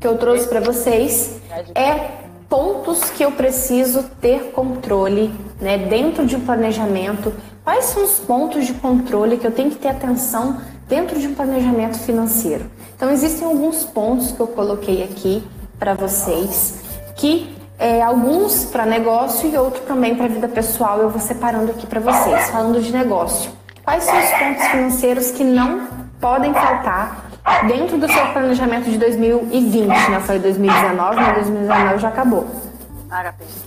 que 0.00 0.06
eu 0.08 0.18
trouxe 0.18 0.48
para 0.48 0.58
vocês 0.58 1.40
é 1.76 2.23
pontos 2.54 3.10
que 3.10 3.24
eu 3.24 3.32
preciso 3.32 4.04
ter 4.20 4.52
controle 4.52 5.34
né, 5.60 5.76
dentro 5.76 6.24
de 6.24 6.36
um 6.36 6.40
planejamento. 6.40 7.34
Quais 7.64 7.86
são 7.86 8.04
os 8.04 8.20
pontos 8.20 8.64
de 8.64 8.74
controle 8.74 9.38
que 9.38 9.44
eu 9.44 9.50
tenho 9.50 9.70
que 9.70 9.76
ter 9.76 9.88
atenção 9.88 10.60
dentro 10.88 11.18
de 11.18 11.26
um 11.26 11.34
planejamento 11.34 11.98
financeiro? 11.98 12.70
Então, 12.94 13.10
existem 13.10 13.44
alguns 13.44 13.82
pontos 13.82 14.30
que 14.30 14.38
eu 14.38 14.46
coloquei 14.46 15.02
aqui 15.02 15.42
para 15.80 15.94
vocês, 15.94 16.76
que 17.16 17.56
é, 17.76 18.00
alguns 18.00 18.66
para 18.66 18.86
negócio 18.86 19.50
e 19.50 19.56
outro 19.56 19.82
também 19.82 20.14
para 20.14 20.28
vida 20.28 20.46
pessoal. 20.46 21.00
Eu 21.00 21.10
vou 21.10 21.20
separando 21.20 21.72
aqui 21.72 21.88
para 21.88 21.98
vocês, 21.98 22.50
falando 22.50 22.80
de 22.80 22.92
negócio. 22.92 23.50
Quais 23.82 24.04
são 24.04 24.16
os 24.16 24.30
pontos 24.30 24.64
financeiros 24.68 25.32
que 25.32 25.42
não 25.42 25.88
podem 26.20 26.54
faltar 26.54 27.33
dentro 27.66 27.98
do 27.98 28.10
seu 28.10 28.32
planejamento 28.32 28.90
de 28.90 28.98
2020, 28.98 29.88
né? 29.88 30.20
Foi 30.20 30.38
2019, 30.38 31.16
mas 31.16 31.34
2019 31.34 31.98
já 31.98 32.08
acabou. 32.08 32.46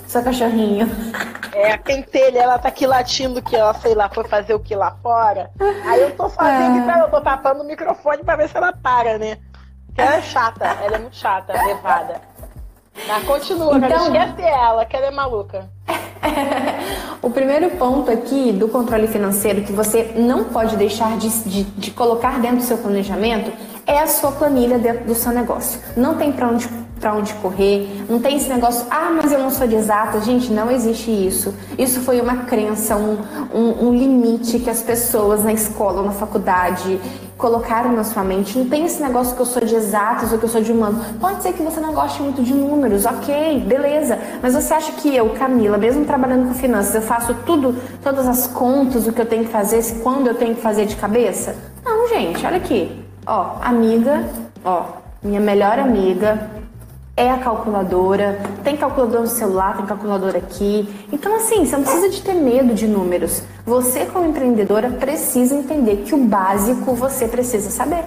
Seu 0.08 0.24
cachorrinho. 0.24 0.90
É, 1.54 1.74
a 1.74 1.78
pentelha, 1.78 2.40
ela 2.40 2.60
tá 2.60 2.68
aqui 2.68 2.86
latindo 2.86 3.42
que 3.42 3.56
ela, 3.56 3.74
sei 3.76 3.96
lá, 3.96 4.10
foi 4.10 4.28
fazer 4.28 4.54
o 4.54 4.60
que 4.60 4.76
lá 4.76 4.96
fora. 5.02 5.50
Aí 5.86 6.02
eu 6.02 6.16
tô 6.16 6.30
fazendo, 6.30 6.90
é. 6.90 7.02
eu 7.02 7.10
tô 7.10 7.22
tapando 7.22 7.64
o 7.64 7.66
microfone 7.66 8.24
pra 8.24 8.36
ver 8.36 8.50
se 8.50 8.58
ela 8.58 8.74
para, 8.74 9.18
né? 9.18 9.38
Porque 9.88 10.02
ela 10.02 10.16
é 10.18 10.22
chata, 10.22 10.66
ela 10.66 10.98
é 10.98 11.00
muito 11.00 11.16
chata, 11.16 11.54
levada. 11.54 12.22
Mas 13.08 13.24
continua, 13.24 13.78
então, 13.78 14.06
esquece 14.06 14.42
ela, 14.42 14.86
que 14.86 14.96
ela 14.96 15.08
é 15.08 15.12
maluca. 15.12 15.70
o 17.22 17.30
primeiro 17.30 17.72
ponto 17.72 18.12
aqui 18.12 18.52
do 18.52 18.68
controle 18.68 19.08
financeiro 19.08 19.62
que 19.62 19.72
você 19.72 20.14
não 20.18 20.46
pode 20.46 20.76
deixar 20.76 21.18
de, 21.18 21.30
de, 21.44 21.64
de, 21.64 21.92
colocar 21.92 22.40
dentro 22.40 22.58
do 22.58 22.64
seu 22.64 22.78
planejamento 22.78 23.52
é 23.86 24.00
a 24.00 24.08
sua 24.08 24.32
planilha 24.32 24.78
dentro 24.78 25.06
do 25.06 25.16
seu 25.16 25.32
negócio. 25.32 25.80
Não 25.96 26.16
tem 26.16 26.32
para 26.32 26.50
onde 26.50 26.68
para 27.00 27.14
onde 27.14 27.32
correr, 27.36 28.06
não 28.10 28.20
tem 28.20 28.38
esse 28.38 28.50
negócio, 28.50 28.88
ah, 28.90 29.12
mas 29.16 29.32
eu 29.32 29.38
não 29.38 29.52
sou 29.52 29.68
de 29.68 29.76
exata. 29.76 30.20
Gente, 30.22 30.52
não 30.52 30.72
existe 30.72 31.12
isso. 31.12 31.54
Isso 31.78 32.02
foi 32.02 32.20
uma 32.20 32.38
crença, 32.38 32.96
um, 32.96 33.20
um, 33.54 33.88
um 33.88 33.94
limite 33.94 34.58
que 34.58 34.70
as 34.70 34.82
pessoas 34.82 35.44
na 35.44 35.54
escola 35.54 36.02
na 36.02 36.12
faculdade 36.12 37.00
colocaram 37.38 37.92
na 37.92 38.04
sua 38.04 38.24
mente. 38.24 38.58
Não 38.58 38.68
tem 38.68 38.86
esse 38.86 39.02
negócio 39.02 39.36
que 39.36 39.42
eu 39.42 39.46
sou 39.46 39.64
de 39.64 39.76
exatas 39.76 40.32
ou 40.32 40.40
que 40.40 40.46
eu 40.46 40.50
sou 40.50 40.62
de 40.62 40.72
humano. 40.72 41.00
Pode 41.20 41.44
ser 41.44 41.54
que 41.54 41.62
você 41.62 41.80
não 41.80 41.94
goste 41.94 42.22
muito 42.22 42.42
de 42.42 42.54
números, 42.54 43.06
ok, 43.06 43.60
beleza. 43.62 44.18
Mas 44.42 44.54
você 44.54 44.74
acha 44.74 44.92
que 44.94 45.16
eu, 45.16 45.30
Camila, 45.32 45.78
mesmo 45.78 46.04
trabalhando 46.06 46.48
com 46.48 46.54
finanças, 46.54 46.96
eu 46.96 47.02
faço 47.02 47.34
tudo, 47.46 47.76
todas 48.04 48.28
as 48.28 48.48
contas, 48.48 49.08
o 49.08 49.14
que 49.14 49.22
eu 49.22 49.26
tenho 49.26 49.46
que 49.46 49.52
fazer, 49.52 49.84
quando 50.02 50.28
eu 50.28 50.36
tenho 50.36 50.56
que 50.56 50.62
fazer 50.62 50.86
de 50.86 50.96
cabeça? 50.96 51.56
Não, 51.86 52.08
gente, 52.10 52.46
olha 52.46 52.58
aqui. 52.58 53.04
Ó, 53.26 53.58
amiga, 53.62 54.24
ó, 54.64 54.84
minha 55.22 55.40
melhor 55.40 55.78
amiga, 55.80 56.50
é 57.18 57.32
a 57.32 57.38
calculadora, 57.40 58.40
tem 58.64 58.78
calculador 58.78 59.22
no 59.22 59.28
celular, 59.28 59.76
tem 59.76 59.88
calculadora 59.88 60.38
aqui. 60.38 60.88
Então, 61.12 61.36
assim, 61.36 61.66
você 61.66 61.76
não 61.76 61.84
precisa 61.84 62.10
de 62.10 62.22
ter 62.22 62.36
medo 62.36 62.76
de 62.76 62.88
números. 62.88 63.42
Você, 63.66 64.06
como 64.06 64.28
empreendedora, 64.28 64.92
precisa 64.92 65.56
entender 65.56 66.04
que 66.06 66.14
o 66.14 66.20
básico 66.20 66.94
você 66.94 67.28
precisa 67.28 67.72
saber. 67.72 68.06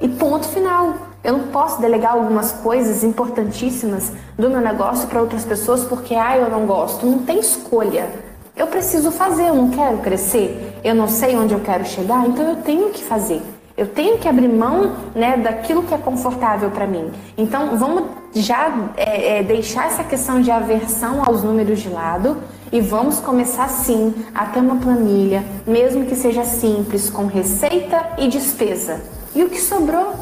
E 0.00 0.08
ponto 0.08 0.48
final. 0.48 0.94
Eu 1.22 1.34
não 1.34 1.48
posso 1.48 1.82
delegar 1.82 2.14
algumas 2.14 2.50
coisas 2.50 3.04
importantíssimas 3.04 4.10
do 4.38 4.48
meu 4.48 4.62
negócio 4.62 5.06
para 5.06 5.20
outras 5.20 5.44
pessoas 5.44 5.84
porque, 5.84 6.14
ah, 6.14 6.38
eu 6.38 6.48
não 6.48 6.64
gosto. 6.64 7.04
Não 7.04 7.18
tem 7.18 7.38
escolha. 7.38 8.08
Eu 8.56 8.68
preciso 8.68 9.10
fazer, 9.10 9.48
eu 9.48 9.54
não 9.54 9.68
quero 9.68 9.98
crescer, 9.98 10.78
eu 10.82 10.94
não 10.94 11.08
sei 11.08 11.36
onde 11.36 11.52
eu 11.52 11.60
quero 11.60 11.84
chegar, 11.84 12.26
então 12.26 12.48
eu 12.48 12.56
tenho 12.56 12.88
que 12.90 13.02
fazer. 13.04 13.42
Eu 13.76 13.86
tenho 13.86 14.18
que 14.18 14.28
abrir 14.28 14.48
mão 14.48 14.96
né, 15.14 15.36
daquilo 15.36 15.82
que 15.82 15.94
é 15.94 15.98
confortável 15.98 16.70
para 16.70 16.86
mim. 16.86 17.10
Então, 17.38 17.76
vamos 17.76 18.19
já 18.34 18.90
é, 18.96 19.38
é, 19.38 19.42
deixar 19.42 19.86
essa 19.86 20.04
questão 20.04 20.40
de 20.40 20.50
aversão 20.50 21.22
aos 21.24 21.42
números 21.42 21.80
de 21.80 21.88
lado 21.88 22.36
e 22.72 22.80
vamos 22.80 23.18
começar 23.18 23.68
sim 23.68 24.14
a 24.34 24.46
ter 24.46 24.60
uma 24.60 24.76
planilha, 24.76 25.44
mesmo 25.66 26.06
que 26.06 26.14
seja 26.14 26.44
simples, 26.44 27.10
com 27.10 27.26
receita 27.26 28.10
e 28.18 28.28
despesa. 28.28 29.00
E 29.34 29.42
o 29.42 29.48
que 29.48 29.60
sobrou? 29.60 30.14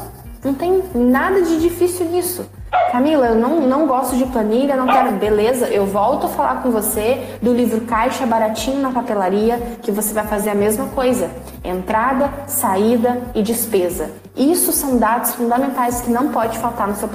Não 0.43 0.53
tem 0.53 0.81
nada 0.95 1.41
de 1.41 1.59
difícil 1.59 2.05
nisso. 2.07 2.45
Camila, 2.91 3.27
eu 3.27 3.35
não, 3.35 3.61
não 3.61 3.87
gosto 3.87 4.15
de 4.15 4.25
planilha, 4.25 4.75
não 4.75 4.85
quero. 4.85 5.11
Beleza, 5.13 5.67
eu 5.67 5.85
volto 5.85 6.25
a 6.25 6.29
falar 6.29 6.61
com 6.61 6.69
você 6.69 7.37
do 7.41 7.53
livro 7.53 7.81
Caixa 7.81 8.25
Baratinho 8.25 8.81
na 8.81 8.91
Papelaria, 8.91 9.57
que 9.81 9.91
você 9.91 10.13
vai 10.13 10.25
fazer 10.27 10.51
a 10.51 10.55
mesma 10.55 10.87
coisa: 10.87 11.29
entrada, 11.63 12.31
saída 12.47 13.21
e 13.33 13.41
despesa. 13.41 14.11
Isso 14.35 14.71
são 14.71 14.97
dados 14.97 15.33
fundamentais 15.33 16.01
que 16.01 16.11
não 16.11 16.31
pode 16.31 16.57
faltar 16.59 16.87
no 16.87 16.95
seu 16.95 17.09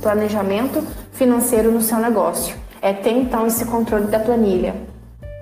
planejamento 0.00 0.86
financeiro 1.12 1.70
no 1.70 1.80
seu 1.80 1.98
negócio. 1.98 2.56
É 2.82 2.92
ter 2.92 3.12
então 3.12 3.46
esse 3.46 3.64
controle 3.64 4.06
da 4.06 4.18
planilha. 4.18 4.74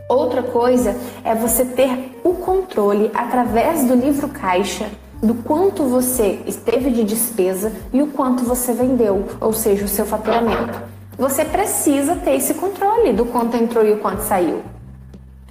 Outra 0.08 0.42
coisa 0.42 0.96
é 1.24 1.34
você 1.34 1.64
ter 1.64 2.18
o 2.24 2.34
controle 2.34 3.10
através 3.14 3.84
do 3.84 3.94
livro 3.94 4.28
Caixa 4.28 4.86
do 5.22 5.34
quanto 5.34 5.84
você 5.84 6.40
esteve 6.46 6.90
de 6.90 7.02
despesa 7.02 7.72
e 7.92 8.00
o 8.00 8.08
quanto 8.08 8.44
você 8.44 8.72
vendeu, 8.72 9.26
ou 9.40 9.52
seja, 9.52 9.84
o 9.84 9.88
seu 9.88 10.06
faturamento. 10.06 10.80
Você 11.18 11.44
precisa 11.44 12.14
ter 12.14 12.36
esse 12.36 12.54
controle 12.54 13.12
do 13.12 13.26
quanto 13.26 13.56
entrou 13.56 13.84
e 13.84 13.92
o 13.92 13.98
quanto 13.98 14.20
saiu. 14.20 14.62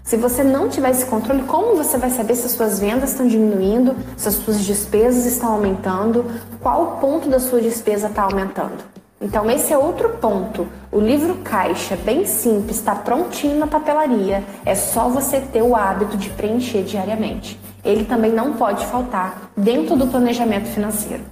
Se 0.03 0.15
você 0.15 0.41
não 0.41 0.69
tiver 0.69 0.91
esse 0.91 1.05
controle, 1.05 1.43
como 1.43 1.75
você 1.75 1.97
vai 1.97 2.09
saber 2.09 2.35
se 2.35 2.45
as 2.45 2.53
suas 2.53 2.79
vendas 2.79 3.11
estão 3.11 3.27
diminuindo, 3.27 3.93
se 4.15 4.29
as 4.29 4.35
suas 4.35 4.63
despesas 4.63 5.25
estão 5.25 5.51
aumentando, 5.51 6.25
qual 6.61 6.97
ponto 7.01 7.27
da 7.27 7.41
sua 7.41 7.59
despesa 7.59 8.07
está 8.07 8.23
aumentando? 8.23 8.77
Então, 9.19 9.51
esse 9.51 9.73
é 9.73 9.77
outro 9.77 10.09
ponto. 10.21 10.65
O 10.89 10.99
livro 11.01 11.35
caixa, 11.43 11.97
bem 11.97 12.25
simples, 12.25 12.77
está 12.77 12.95
prontinho 12.95 13.59
na 13.59 13.67
papelaria. 13.67 14.45
É 14.65 14.75
só 14.75 15.09
você 15.09 15.41
ter 15.41 15.61
o 15.61 15.75
hábito 15.75 16.15
de 16.15 16.29
preencher 16.29 16.83
diariamente 16.83 17.59
ele 17.83 18.05
também 18.05 18.31
não 18.31 18.53
pode 18.53 18.85
faltar 18.87 19.51
dentro 19.55 19.95
do 19.95 20.07
planejamento 20.07 20.67
financeiro. 20.67 21.23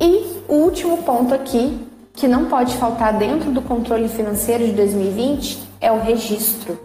E 0.00 0.40
o 0.48 0.54
último 0.54 0.98
ponto 0.98 1.32
aqui, 1.34 1.86
que 2.12 2.28
não 2.28 2.46
pode 2.46 2.76
faltar 2.76 3.16
dentro 3.16 3.50
do 3.50 3.62
controle 3.62 4.08
financeiro 4.08 4.66
de 4.66 4.72
2020, 4.72 5.68
é 5.80 5.90
o 5.90 6.00
registro. 6.00 6.78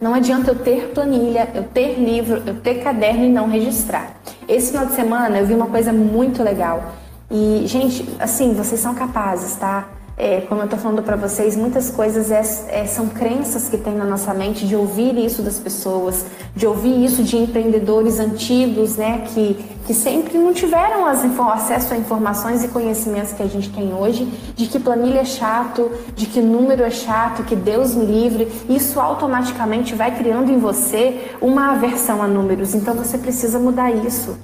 Não 0.00 0.14
adianta 0.14 0.50
eu 0.50 0.58
ter 0.58 0.90
planilha, 0.92 1.48
eu 1.54 1.62
ter 1.64 1.94
livro, 1.98 2.42
eu 2.46 2.60
ter 2.60 2.82
caderno 2.82 3.24
e 3.24 3.30
não 3.30 3.48
registrar. 3.48 4.16
Esse 4.46 4.70
final 4.70 4.86
de 4.86 4.92
semana 4.92 5.38
eu 5.38 5.46
vi 5.46 5.54
uma 5.54 5.68
coisa 5.68 5.92
muito 5.92 6.42
legal. 6.42 6.92
E, 7.30 7.64
gente, 7.66 8.06
assim, 8.18 8.52
vocês 8.52 8.80
são 8.80 8.94
capazes, 8.94 9.56
tá? 9.56 9.88
É, 10.18 10.40
como 10.40 10.62
eu 10.62 10.64
estou 10.64 10.78
falando 10.78 11.02
para 11.02 11.14
vocês, 11.14 11.54
muitas 11.56 11.90
coisas 11.90 12.30
é, 12.30 12.40
é, 12.80 12.86
são 12.86 13.06
crenças 13.06 13.68
que 13.68 13.76
tem 13.76 13.94
na 13.94 14.04
nossa 14.06 14.32
mente 14.32 14.66
de 14.66 14.74
ouvir 14.74 15.14
isso 15.18 15.42
das 15.42 15.58
pessoas, 15.58 16.24
de 16.54 16.66
ouvir 16.66 17.04
isso 17.04 17.22
de 17.22 17.36
empreendedores 17.36 18.18
antigos, 18.18 18.96
né, 18.96 19.26
que, 19.26 19.62
que 19.86 19.92
sempre 19.92 20.38
não 20.38 20.54
tiveram 20.54 21.04
as, 21.04 21.22
acesso 21.22 21.92
a 21.92 21.98
informações 21.98 22.64
e 22.64 22.68
conhecimentos 22.68 23.34
que 23.34 23.42
a 23.42 23.46
gente 23.46 23.68
tem 23.68 23.92
hoje, 23.92 24.26
de 24.54 24.66
que 24.66 24.80
planilha 24.80 25.20
é 25.20 25.24
chato, 25.26 25.90
de 26.14 26.24
que 26.24 26.40
número 26.40 26.82
é 26.82 26.90
chato, 26.90 27.42
que 27.42 27.54
Deus 27.54 27.94
me 27.94 28.06
livre. 28.06 28.50
Isso 28.70 28.98
automaticamente 28.98 29.94
vai 29.94 30.16
criando 30.16 30.50
em 30.50 30.58
você 30.58 31.30
uma 31.42 31.72
aversão 31.72 32.22
a 32.22 32.26
números. 32.26 32.74
Então 32.74 32.94
você 32.94 33.18
precisa 33.18 33.58
mudar 33.58 33.90
isso. 33.90 34.34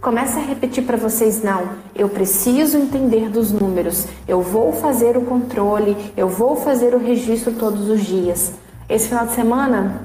Comece 0.00 0.38
a 0.38 0.42
repetir 0.42 0.84
para 0.84 0.96
vocês: 0.96 1.42
não, 1.42 1.62
eu 1.94 2.08
preciso 2.08 2.78
entender 2.78 3.28
dos 3.28 3.52
números, 3.52 4.06
eu 4.26 4.40
vou 4.40 4.72
fazer 4.72 5.14
o 5.18 5.20
controle, 5.20 5.94
eu 6.16 6.26
vou 6.26 6.56
fazer 6.56 6.94
o 6.94 6.98
registro 6.98 7.52
todos 7.52 7.86
os 7.86 8.00
dias. 8.00 8.52
Esse 8.88 9.08
final 9.08 9.26
de 9.26 9.34
semana, 9.34 10.00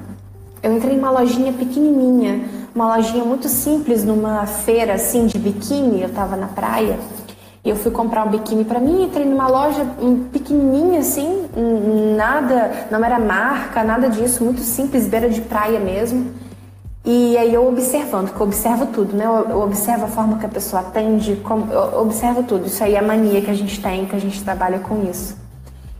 eu 0.62 0.76
entrei 0.76 0.96
em 0.96 0.98
uma 0.98 1.10
lojinha 1.10 1.50
pequenininha, 1.50 2.46
uma 2.74 2.94
lojinha 2.94 3.24
muito 3.24 3.48
simples, 3.48 4.04
numa 4.04 4.44
feira 4.44 4.92
assim 4.92 5.26
de 5.26 5.38
biquíni. 5.38 6.02
Eu 6.02 6.08
estava 6.08 6.36
na 6.36 6.48
praia 6.48 6.98
e 7.64 7.70
eu 7.70 7.76
fui 7.76 7.90
comprar 7.90 8.26
um 8.26 8.30
biquíni 8.30 8.66
para 8.66 8.78
mim. 8.78 9.04
Entrei 9.04 9.24
numa 9.24 9.48
loja 9.48 9.82
pequenininha 10.30 11.00
assim, 11.00 11.46
nada, 12.14 12.86
não 12.90 13.02
era 13.02 13.18
marca, 13.18 13.82
nada 13.82 14.10
disso, 14.10 14.44
muito 14.44 14.60
simples, 14.60 15.08
beira 15.08 15.30
de 15.30 15.40
praia 15.40 15.80
mesmo. 15.80 16.32
E 17.08 17.38
aí 17.38 17.54
eu 17.54 17.68
observando, 17.68 18.34
que 18.34 18.40
eu 18.40 18.44
observo 18.44 18.86
tudo, 18.86 19.16
né? 19.16 19.26
Eu 19.26 19.60
observo 19.62 20.06
a 20.06 20.08
forma 20.08 20.38
que 20.38 20.46
a 20.46 20.48
pessoa 20.48 20.82
atende, 20.82 21.36
como, 21.36 21.72
eu 21.72 22.00
observo 22.00 22.42
tudo. 22.42 22.66
Isso 22.66 22.82
aí 22.82 22.96
é 22.96 22.98
a 22.98 23.02
mania 23.02 23.40
que 23.40 23.48
a 23.48 23.54
gente 23.54 23.80
tem, 23.80 24.06
que 24.06 24.16
a 24.16 24.18
gente 24.18 24.42
trabalha 24.42 24.80
com 24.80 25.08
isso. 25.08 25.36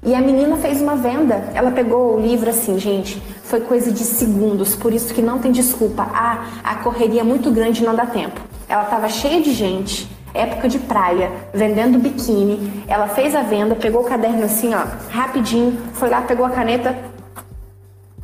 E 0.02 0.16
a 0.16 0.20
menina 0.20 0.56
fez 0.56 0.82
uma 0.82 0.96
venda. 0.96 1.44
Ela 1.54 1.70
pegou 1.70 2.16
o 2.16 2.20
livro 2.20 2.50
assim, 2.50 2.76
gente, 2.76 3.22
foi 3.44 3.60
coisa 3.60 3.92
de 3.92 4.02
segundos, 4.02 4.74
por 4.74 4.92
isso 4.92 5.14
que 5.14 5.22
não 5.22 5.38
tem 5.38 5.52
desculpa. 5.52 6.08
Ah, 6.12 6.44
a 6.64 6.74
correria 6.74 7.20
é 7.20 7.24
muito 7.24 7.52
grande 7.52 7.84
não 7.84 7.94
dá 7.94 8.06
tempo. 8.06 8.40
Ela 8.68 8.82
estava 8.82 9.08
cheia 9.08 9.40
de 9.40 9.52
gente, 9.52 10.10
época 10.34 10.68
de 10.68 10.80
praia, 10.80 11.30
vendendo 11.54 12.00
biquíni. 12.00 12.84
Ela 12.88 13.06
fez 13.06 13.32
a 13.36 13.42
venda, 13.42 13.76
pegou 13.76 14.00
o 14.00 14.04
caderno 14.04 14.44
assim, 14.44 14.74
ó, 14.74 14.82
rapidinho, 15.08 15.78
foi 15.92 16.10
lá, 16.10 16.20
pegou 16.22 16.44
a 16.44 16.50
caneta, 16.50 16.96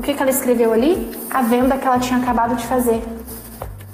o 0.02 0.04
que, 0.04 0.14
que 0.14 0.20
ela 0.20 0.32
escreveu 0.32 0.72
ali? 0.72 1.16
A 1.30 1.42
venda 1.42 1.78
que 1.78 1.86
ela 1.86 1.96
tinha 2.00 2.18
acabado 2.18 2.56
de 2.56 2.66
fazer. 2.66 3.00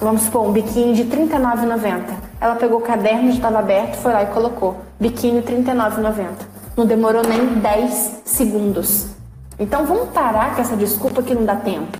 Vamos 0.00 0.22
supor, 0.22 0.48
um 0.48 0.52
biquíni 0.52 0.94
de 0.94 1.02
R$ 1.02 1.28
39,90. 1.28 2.02
Ela 2.40 2.54
pegou 2.54 2.78
o 2.78 2.80
caderno, 2.80 3.28
estava 3.28 3.59
aberto, 3.59 3.96
foi 3.96 4.14
lá 4.14 4.22
e 4.22 4.26
colocou. 4.28 4.78
Biquíni 4.98 5.40
R$ 5.40 5.56
39,90. 5.56 6.28
Não 6.78 6.86
demorou 6.86 7.20
nem 7.22 7.61
10 7.61 8.22
segundos. 8.24 9.09
Então 9.59 9.84
vamos 9.84 10.09
parar 10.09 10.54
com 10.54 10.62
essa 10.62 10.74
desculpa 10.74 11.22
que 11.22 11.34
não 11.34 11.44
dá 11.44 11.56
tempo. 11.56 11.98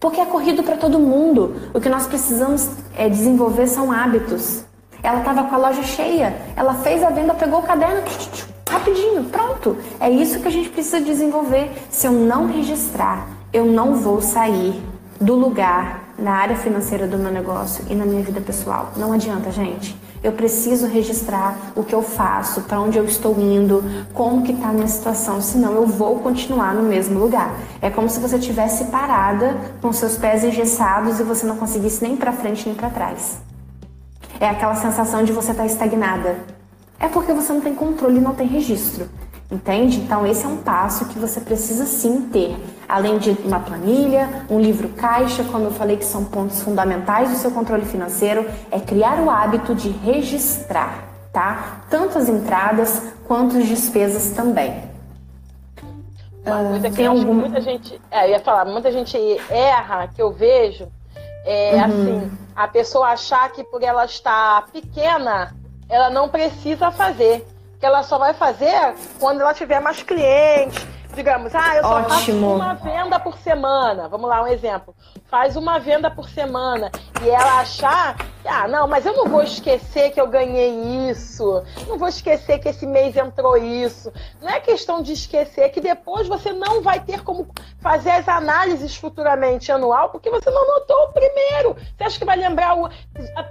Porque 0.00 0.20
é 0.20 0.26
corrido 0.26 0.64
para 0.64 0.76
todo 0.76 0.98
mundo. 0.98 1.70
O 1.72 1.80
que 1.80 1.88
nós 1.88 2.08
precisamos 2.08 2.70
é 2.98 3.08
desenvolver 3.08 3.68
são 3.68 3.92
hábitos. 3.92 4.64
Ela 5.00 5.20
estava 5.20 5.44
com 5.44 5.54
a 5.54 5.58
loja 5.58 5.84
cheia. 5.84 6.34
Ela 6.56 6.74
fez 6.74 7.04
a 7.04 7.10
venda, 7.10 7.34
pegou 7.34 7.60
o 7.60 7.62
caderno, 7.62 8.02
rapidinho, 8.70 9.24
pronto. 9.24 9.76
É 9.98 10.08
isso 10.08 10.40
que 10.40 10.48
a 10.48 10.50
gente 10.50 10.70
precisa 10.70 11.00
desenvolver. 11.00 11.70
Se 11.90 12.06
eu 12.06 12.12
não 12.12 12.46
registrar, 12.46 13.28
eu 13.52 13.66
não 13.66 13.96
vou 13.96 14.22
sair 14.22 14.80
do 15.20 15.34
lugar 15.34 16.14
na 16.18 16.32
área 16.32 16.56
financeira 16.56 17.06
do 17.06 17.18
meu 17.18 17.32
negócio 17.32 17.84
e 17.90 17.94
na 17.94 18.06
minha 18.06 18.22
vida 18.22 18.40
pessoal. 18.40 18.92
Não 18.96 19.12
adianta, 19.12 19.50
gente. 19.50 19.98
Eu 20.22 20.32
preciso 20.32 20.86
registrar 20.86 21.72
o 21.74 21.82
que 21.82 21.94
eu 21.94 22.02
faço, 22.02 22.60
para 22.62 22.78
onde 22.78 22.98
eu 22.98 23.04
estou 23.06 23.38
indo, 23.40 23.82
como 24.12 24.42
que 24.42 24.52
está 24.52 24.68
a 24.68 24.72
minha 24.72 24.86
situação, 24.86 25.40
senão 25.40 25.72
eu 25.72 25.86
vou 25.86 26.18
continuar 26.18 26.74
no 26.74 26.82
mesmo 26.82 27.18
lugar. 27.18 27.54
É 27.80 27.88
como 27.88 28.08
se 28.08 28.20
você 28.20 28.38
tivesse 28.38 28.84
parada 28.86 29.56
com 29.80 29.90
seus 29.92 30.18
pés 30.18 30.44
engessados 30.44 31.18
e 31.18 31.22
você 31.22 31.46
não 31.46 31.56
conseguisse 31.56 32.02
nem 32.02 32.16
para 32.16 32.32
frente 32.32 32.66
nem 32.66 32.74
para 32.74 32.90
trás. 32.90 33.38
É 34.38 34.48
aquela 34.48 34.74
sensação 34.74 35.24
de 35.24 35.32
você 35.32 35.52
estar 35.52 35.62
tá 35.62 35.66
estagnada. 35.66 36.36
É 37.00 37.08
porque 37.08 37.32
você 37.32 37.52
não 37.52 37.62
tem 37.62 37.74
controle, 37.74 38.20
não 38.20 38.34
tem 38.34 38.46
registro. 38.46 39.08
Entende? 39.50 39.98
Então, 39.98 40.24
esse 40.24 40.44
é 40.44 40.48
um 40.48 40.58
passo 40.58 41.06
que 41.06 41.18
você 41.18 41.40
precisa 41.40 41.84
sim 41.84 42.28
ter. 42.28 42.56
Além 42.88 43.18
de 43.18 43.30
uma 43.44 43.58
planilha, 43.58 44.46
um 44.48 44.60
livro 44.60 44.90
caixa, 44.90 45.42
como 45.42 45.64
eu 45.64 45.72
falei, 45.72 45.96
que 45.96 46.04
são 46.04 46.24
pontos 46.24 46.60
fundamentais 46.60 47.30
do 47.30 47.36
seu 47.36 47.50
controle 47.50 47.84
financeiro, 47.84 48.48
é 48.70 48.78
criar 48.78 49.18
o 49.20 49.28
hábito 49.28 49.74
de 49.74 49.88
registrar. 49.88 51.08
tá? 51.32 51.80
Tanto 51.88 52.18
as 52.18 52.28
entradas 52.28 53.02
quanto 53.26 53.56
as 53.56 53.66
despesas 53.66 54.30
também. 54.36 54.88
Uma 56.44 56.70
coisa 56.70 56.90
que 56.90 57.04
algum... 57.04 57.34
muita 57.34 57.60
gente, 57.60 58.00
é, 58.10 58.26
eu 58.26 58.30
ia 58.30 58.40
falar, 58.40 58.64
muita 58.64 58.90
gente 58.90 59.16
erra, 59.50 60.08
que 60.08 60.22
eu 60.22 60.32
vejo, 60.32 60.88
é 61.44 61.74
uhum. 61.74 61.84
assim, 61.84 62.32
a 62.56 62.68
pessoa 62.68 63.08
achar 63.08 63.50
que 63.52 63.62
por 63.64 63.82
ela 63.82 64.04
estar 64.04 64.66
pequena, 64.72 65.54
ela 65.90 66.08
não 66.08 66.28
precisa 66.28 66.90
fazer. 66.90 67.46
Que 67.78 67.86
ela 67.86 68.02
só 68.02 68.18
vai 68.18 68.34
fazer 68.34 68.94
quando 69.18 69.40
ela 69.40 69.54
tiver 69.54 69.80
mais 69.80 70.02
clientes, 70.02 70.86
digamos, 71.14 71.54
ah, 71.54 71.76
eu 71.76 71.82
só 71.82 71.96
Ótimo. 72.00 72.08
faço 72.10 72.32
uma 72.32 72.74
venda 72.74 73.18
por 73.18 73.38
semana. 73.38 74.06
Vamos 74.06 74.28
lá, 74.28 74.42
um 74.42 74.46
exemplo. 74.46 74.94
Faz 75.30 75.56
uma 75.56 75.78
venda 75.78 76.10
por 76.10 76.28
semana 76.28 76.90
e 77.22 77.28
ela 77.30 77.60
achar, 77.60 78.16
ah, 78.44 78.66
não, 78.66 78.86
mas 78.88 79.04
eu 79.04 79.14
não 79.14 79.26
vou 79.26 79.42
esquecer 79.42 80.10
que 80.10 80.20
eu 80.20 80.26
ganhei 80.26 81.10
isso. 81.10 81.62
Não 81.86 81.98
vou 81.98 82.08
esquecer 82.08 82.58
que 82.58 82.68
esse 82.68 82.86
mês 82.86 83.16
entrou 83.16 83.56
isso. 83.56 84.12
Não 84.40 84.48
é 84.48 84.60
questão 84.60 85.02
de 85.02 85.12
esquecer, 85.12 85.62
é 85.62 85.68
que 85.68 85.80
depois 85.80 86.26
você 86.26 86.52
não 86.52 86.82
vai 86.82 87.00
ter 87.00 87.22
como 87.22 87.48
fazer 87.80 88.10
as 88.10 88.28
análises 88.28 88.96
futuramente 88.96 89.70
anual, 89.70 90.08
porque 90.10 90.30
você 90.30 90.50
não 90.50 90.66
notou 90.66 91.04
o 91.04 91.12
primeiro. 91.12 91.76
Você 91.96 92.04
acha 92.04 92.18
que 92.18 92.24
vai 92.24 92.36
lembrar 92.36 92.76
o. 92.76 92.88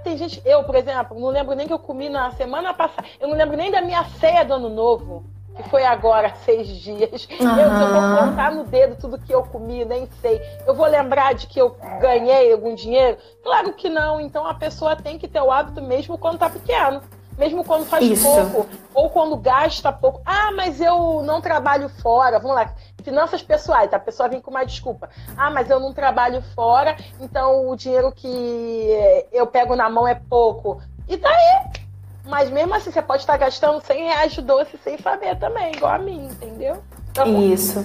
Tem 0.02 0.16
gente, 0.16 0.42
eu, 0.44 0.64
por 0.64 0.74
exemplo, 0.74 1.18
não 1.18 1.28
lembro 1.28 1.54
nem 1.54 1.66
que 1.66 1.72
eu 1.72 1.78
comi 1.78 2.08
na 2.08 2.32
semana 2.32 2.74
passada. 2.74 3.06
Eu 3.20 3.28
não 3.28 3.36
lembro 3.36 3.56
nem 3.56 3.70
da 3.70 3.80
minha 3.80 4.04
ceia 4.18 4.44
do 4.44 4.54
ano 4.54 4.68
novo 4.68 5.24
que 5.56 5.68
foi 5.68 5.84
agora, 5.84 6.34
seis 6.44 6.68
dias. 6.68 7.28
Uhum. 7.38 7.58
Eu, 7.58 7.70
eu 7.70 7.92
vou 7.92 8.18
contar 8.26 8.52
no 8.52 8.64
dedo 8.64 8.96
tudo 8.96 9.18
que 9.18 9.32
eu 9.32 9.42
comi, 9.42 9.84
nem 9.84 10.08
sei. 10.20 10.40
Eu 10.66 10.74
vou 10.74 10.86
lembrar 10.86 11.34
de 11.34 11.46
que 11.46 11.60
eu 11.60 11.76
ganhei 12.00 12.52
algum 12.52 12.74
dinheiro? 12.74 13.18
Claro 13.42 13.72
que 13.72 13.88
não. 13.88 14.20
Então 14.20 14.46
a 14.46 14.54
pessoa 14.54 14.96
tem 14.96 15.18
que 15.18 15.28
ter 15.28 15.40
o 15.40 15.50
hábito 15.50 15.82
mesmo 15.82 16.18
quando 16.18 16.38
tá 16.38 16.48
pequeno. 16.48 17.00
Mesmo 17.38 17.64
quando 17.64 17.86
faz 17.86 18.04
Isso. 18.04 18.22
pouco, 18.22 18.68
ou 18.92 19.08
quando 19.08 19.34
gasta 19.34 19.90
pouco. 19.90 20.20
Ah, 20.26 20.52
mas 20.54 20.78
eu 20.78 21.22
não 21.22 21.40
trabalho 21.40 21.88
fora. 21.88 22.38
Vamos 22.38 22.54
lá, 22.54 22.74
finanças 23.02 23.42
pessoais, 23.42 23.90
tá? 23.90 23.96
a 23.96 24.00
pessoa 24.00 24.28
vem 24.28 24.42
com 24.42 24.50
uma 24.50 24.62
desculpa. 24.62 25.08
Ah, 25.38 25.50
mas 25.50 25.70
eu 25.70 25.80
não 25.80 25.94
trabalho 25.94 26.42
fora, 26.54 26.96
então 27.18 27.70
o 27.70 27.76
dinheiro 27.76 28.12
que 28.12 29.26
eu 29.32 29.46
pego 29.46 29.74
na 29.74 29.88
mão 29.88 30.06
é 30.06 30.14
pouco. 30.14 30.82
E 31.08 31.16
daí? 31.16 31.80
Mas 32.26 32.50
mesmo 32.50 32.74
assim, 32.74 32.90
você 32.90 33.02
pode 33.02 33.22
estar 33.22 33.36
gastando 33.36 33.80
100 33.84 34.04
reais 34.04 34.32
de 34.32 34.42
doce 34.42 34.78
sem 34.84 34.98
saber 34.98 35.36
também, 35.38 35.72
igual 35.74 35.94
a 35.94 35.98
mim, 35.98 36.28
entendeu? 36.30 36.82
Então, 37.10 37.42
Isso. 37.42 37.84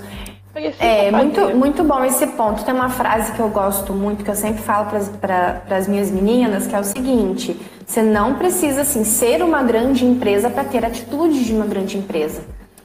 É, 0.80 1.12
muito, 1.12 1.42
muito 1.54 1.84
bom 1.84 2.04
esse 2.06 2.26
ponto. 2.28 2.64
Tem 2.64 2.74
uma 2.74 2.90
frase 2.90 3.34
que 3.34 3.40
eu 3.42 3.50
gosto 3.50 3.92
muito, 3.92 4.24
que 4.24 4.32
eu 4.32 4.36
sempre 4.36 4.62
falo 4.62 4.88
para 5.20 5.62
as 5.70 5.86
minhas 5.86 6.10
meninas, 6.10 6.66
que 6.66 6.74
é 6.74 6.80
o 6.80 6.84
seguinte: 6.84 7.60
você 7.86 8.02
não 8.02 8.36
precisa 8.36 8.82
assim, 8.82 9.04
ser 9.04 9.44
uma 9.44 9.62
grande 9.64 10.06
empresa 10.06 10.50
para 10.50 10.64
ter 10.64 10.86
atitude 10.86 11.44
de 11.44 11.54
uma 11.54 11.66
grande 11.66 11.98
empresa. 11.98 12.42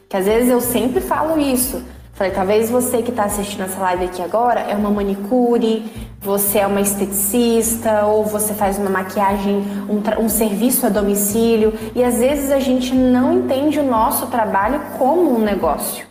Que 0.09 0.17
às 0.17 0.25
vezes 0.27 0.51
eu 0.51 0.61
sempre 0.61 1.01
falo 1.01 1.39
isso. 1.39 1.85
Falei, 2.21 2.35
talvez 2.35 2.69
você 2.69 3.01
que 3.01 3.09
está 3.09 3.25
assistindo 3.25 3.63
essa 3.63 3.81
live 3.81 4.05
aqui 4.05 4.21
agora 4.21 4.61
é 4.61 4.77
uma 4.77 4.91
manicure, 4.91 5.91
você 6.21 6.59
é 6.59 6.67
uma 6.67 6.83
esteticista 6.83 8.05
ou 8.05 8.27
você 8.27 8.53
faz 8.53 8.79
uma 8.79 8.91
maquiagem, 8.91 9.65
um, 9.89 10.23
um, 10.23 10.29
serviço 10.29 10.85
a 10.85 10.91
domicílio 10.91 11.73
e 11.95 12.05
às 12.05 12.19
vezes 12.19 12.51
a 12.51 12.61
gente 12.61 12.95
não 12.95 13.33
entende 13.33 13.81
o 13.81 13.83
nosso 13.83 14.27
trabalho 14.27 14.83
como 14.99 15.35
um 15.35 15.39
negócio. 15.39 16.07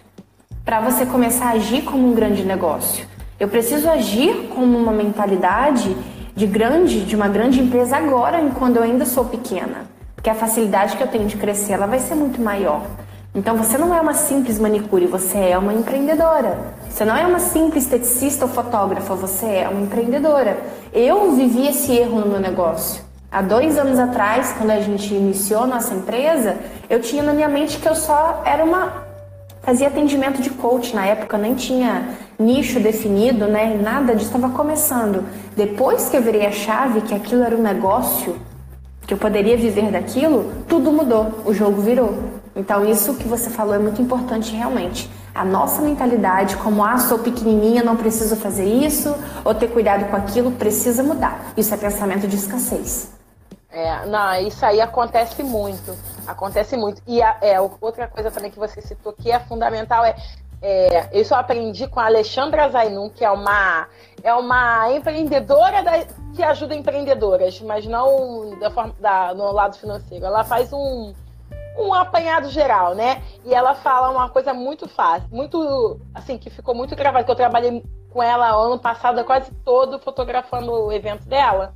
Para 0.65 0.81
você 0.81 1.05
começar 1.05 1.49
a 1.49 1.51
agir 1.51 1.83
como 1.83 2.09
um 2.09 2.15
grande 2.15 2.43
negócio, 2.43 3.05
eu 3.39 3.47
preciso 3.47 3.87
agir 3.87 4.49
como 4.55 4.79
uma 4.79 4.91
mentalidade 4.91 5.95
de 6.35 6.47
grande, 6.47 7.01
de 7.01 7.15
uma 7.15 7.27
grande 7.27 7.59
empresa 7.59 7.97
agora, 7.97 8.43
quando 8.57 8.77
eu 8.77 8.81
ainda 8.81 9.05
sou 9.05 9.25
pequena, 9.25 9.85
porque 10.15 10.31
a 10.31 10.33
facilidade 10.33 10.97
que 10.97 11.03
eu 11.03 11.07
tenho 11.07 11.27
de 11.27 11.37
crescer 11.37 11.73
ela 11.73 11.85
vai 11.85 11.99
ser 11.99 12.15
muito 12.15 12.41
maior. 12.41 12.81
Então 13.33 13.55
você 13.55 13.77
não 13.77 13.93
é 13.93 14.01
uma 14.01 14.13
simples 14.13 14.57
manicure, 14.57 15.05
você 15.05 15.37
é 15.37 15.57
uma 15.57 15.73
empreendedora. 15.73 16.57
Você 16.89 17.05
não 17.05 17.15
é 17.15 17.25
uma 17.27 17.39
simples 17.39 17.83
esteticista 17.83 18.45
ou 18.45 18.51
fotógrafa, 18.51 19.13
você 19.13 19.45
é 19.45 19.69
uma 19.69 19.81
empreendedora. 19.81 20.57
Eu 20.91 21.31
vivi 21.33 21.67
esse 21.67 21.95
erro 21.95 22.21
no 22.21 22.27
meu 22.27 22.39
negócio. 22.39 23.03
Há 23.31 23.43
dois 23.43 23.77
anos 23.77 23.99
atrás, 23.99 24.55
quando 24.57 24.71
a 24.71 24.79
gente 24.79 25.13
iniciou 25.13 25.67
nossa 25.67 25.93
empresa, 25.93 26.57
eu 26.89 26.99
tinha 26.99 27.21
na 27.21 27.31
minha 27.31 27.47
mente 27.47 27.77
que 27.77 27.87
eu 27.87 27.93
só 27.93 28.41
era 28.43 28.65
uma. 28.65 29.07
fazia 29.61 29.87
atendimento 29.87 30.41
de 30.41 30.49
coach. 30.49 30.95
Na 30.95 31.05
época 31.05 31.37
nem 31.37 31.53
tinha 31.53 32.09
nicho 32.39 32.79
definido, 32.79 33.45
né? 33.45 33.79
Nada 33.79 34.15
disso 34.15 34.35
estava 34.35 34.51
começando. 34.51 35.23
Depois 35.55 36.09
que 36.09 36.17
eu 36.17 36.23
virei 36.23 36.47
a 36.47 36.51
chave 36.51 37.01
que 37.01 37.13
aquilo 37.13 37.43
era 37.43 37.55
um 37.55 37.61
negócio, 37.61 38.35
que 39.05 39.13
eu 39.13 39.17
poderia 39.19 39.55
viver 39.55 39.91
daquilo, 39.91 40.51
tudo 40.67 40.91
mudou. 40.91 41.43
O 41.45 41.53
jogo 41.53 41.79
virou. 41.83 42.38
Então, 42.59 42.85
isso 42.85 43.15
que 43.15 43.25
você 43.25 43.49
falou 43.49 43.73
é 43.73 43.79
muito 43.79 44.01
importante 44.01 44.53
realmente. 44.53 45.09
A 45.33 45.45
nossa 45.45 45.81
mentalidade, 45.81 46.57
como 46.57 46.83
ah, 46.83 46.97
sou 46.97 47.17
pequenininha, 47.19 47.81
não 47.81 47.95
preciso 47.95 48.35
fazer 48.35 48.65
isso, 48.65 49.15
ou 49.45 49.55
ter 49.55 49.69
cuidado 49.69 50.09
com 50.09 50.15
aquilo, 50.17 50.51
precisa 50.51 51.01
mudar. 51.01 51.53
Isso 51.55 51.73
é 51.73 51.77
pensamento 51.77 52.27
de 52.27 52.35
escassez. 52.35 53.17
É, 53.71 54.05
não, 54.07 54.35
isso 54.41 54.65
aí 54.65 54.81
acontece 54.81 55.41
muito. 55.41 55.95
Acontece 56.27 56.75
muito. 56.75 57.01
E 57.07 57.21
a, 57.21 57.37
é, 57.39 57.61
outra 57.61 58.09
coisa 58.09 58.29
também 58.29 58.51
que 58.51 58.59
você 58.59 58.81
citou 58.81 59.13
que 59.13 59.31
é 59.31 59.39
fundamental 59.39 60.03
é, 60.03 60.15
é 60.61 61.09
eu 61.13 61.23
aprendi 61.35 61.87
com 61.87 62.01
a 62.01 62.07
Alexandra 62.07 62.67
Zainun, 62.67 63.09
que 63.09 63.23
é 63.23 63.31
uma, 63.31 63.87
é 64.21 64.33
uma 64.33 64.91
empreendedora 64.91 65.81
da, 65.81 66.03
que 66.35 66.43
ajuda 66.43 66.75
empreendedoras, 66.75 67.61
mas 67.61 67.85
não 67.85 68.59
da 68.59 68.69
da, 68.99 69.33
no 69.33 69.49
lado 69.53 69.77
financeiro. 69.77 70.25
Ela 70.25 70.43
faz 70.43 70.73
um 70.73 71.13
um 71.79 71.93
apanhado 71.93 72.49
geral, 72.49 72.93
né? 72.93 73.23
E 73.45 73.53
ela 73.53 73.73
fala 73.73 74.09
uma 74.09 74.29
coisa 74.29 74.53
muito 74.53 74.87
fácil, 74.87 75.29
muito 75.31 75.99
assim, 76.13 76.37
que 76.37 76.49
ficou 76.49 76.75
muito 76.75 76.95
gravado, 76.95 77.25
que 77.25 77.31
eu 77.31 77.35
trabalhei 77.35 77.83
com 78.09 78.21
ela 78.21 78.51
ano 78.51 78.77
passado 78.77 79.23
quase 79.23 79.51
todo 79.63 79.99
fotografando 79.99 80.71
o 80.71 80.91
evento 80.91 81.25
dela. 81.27 81.73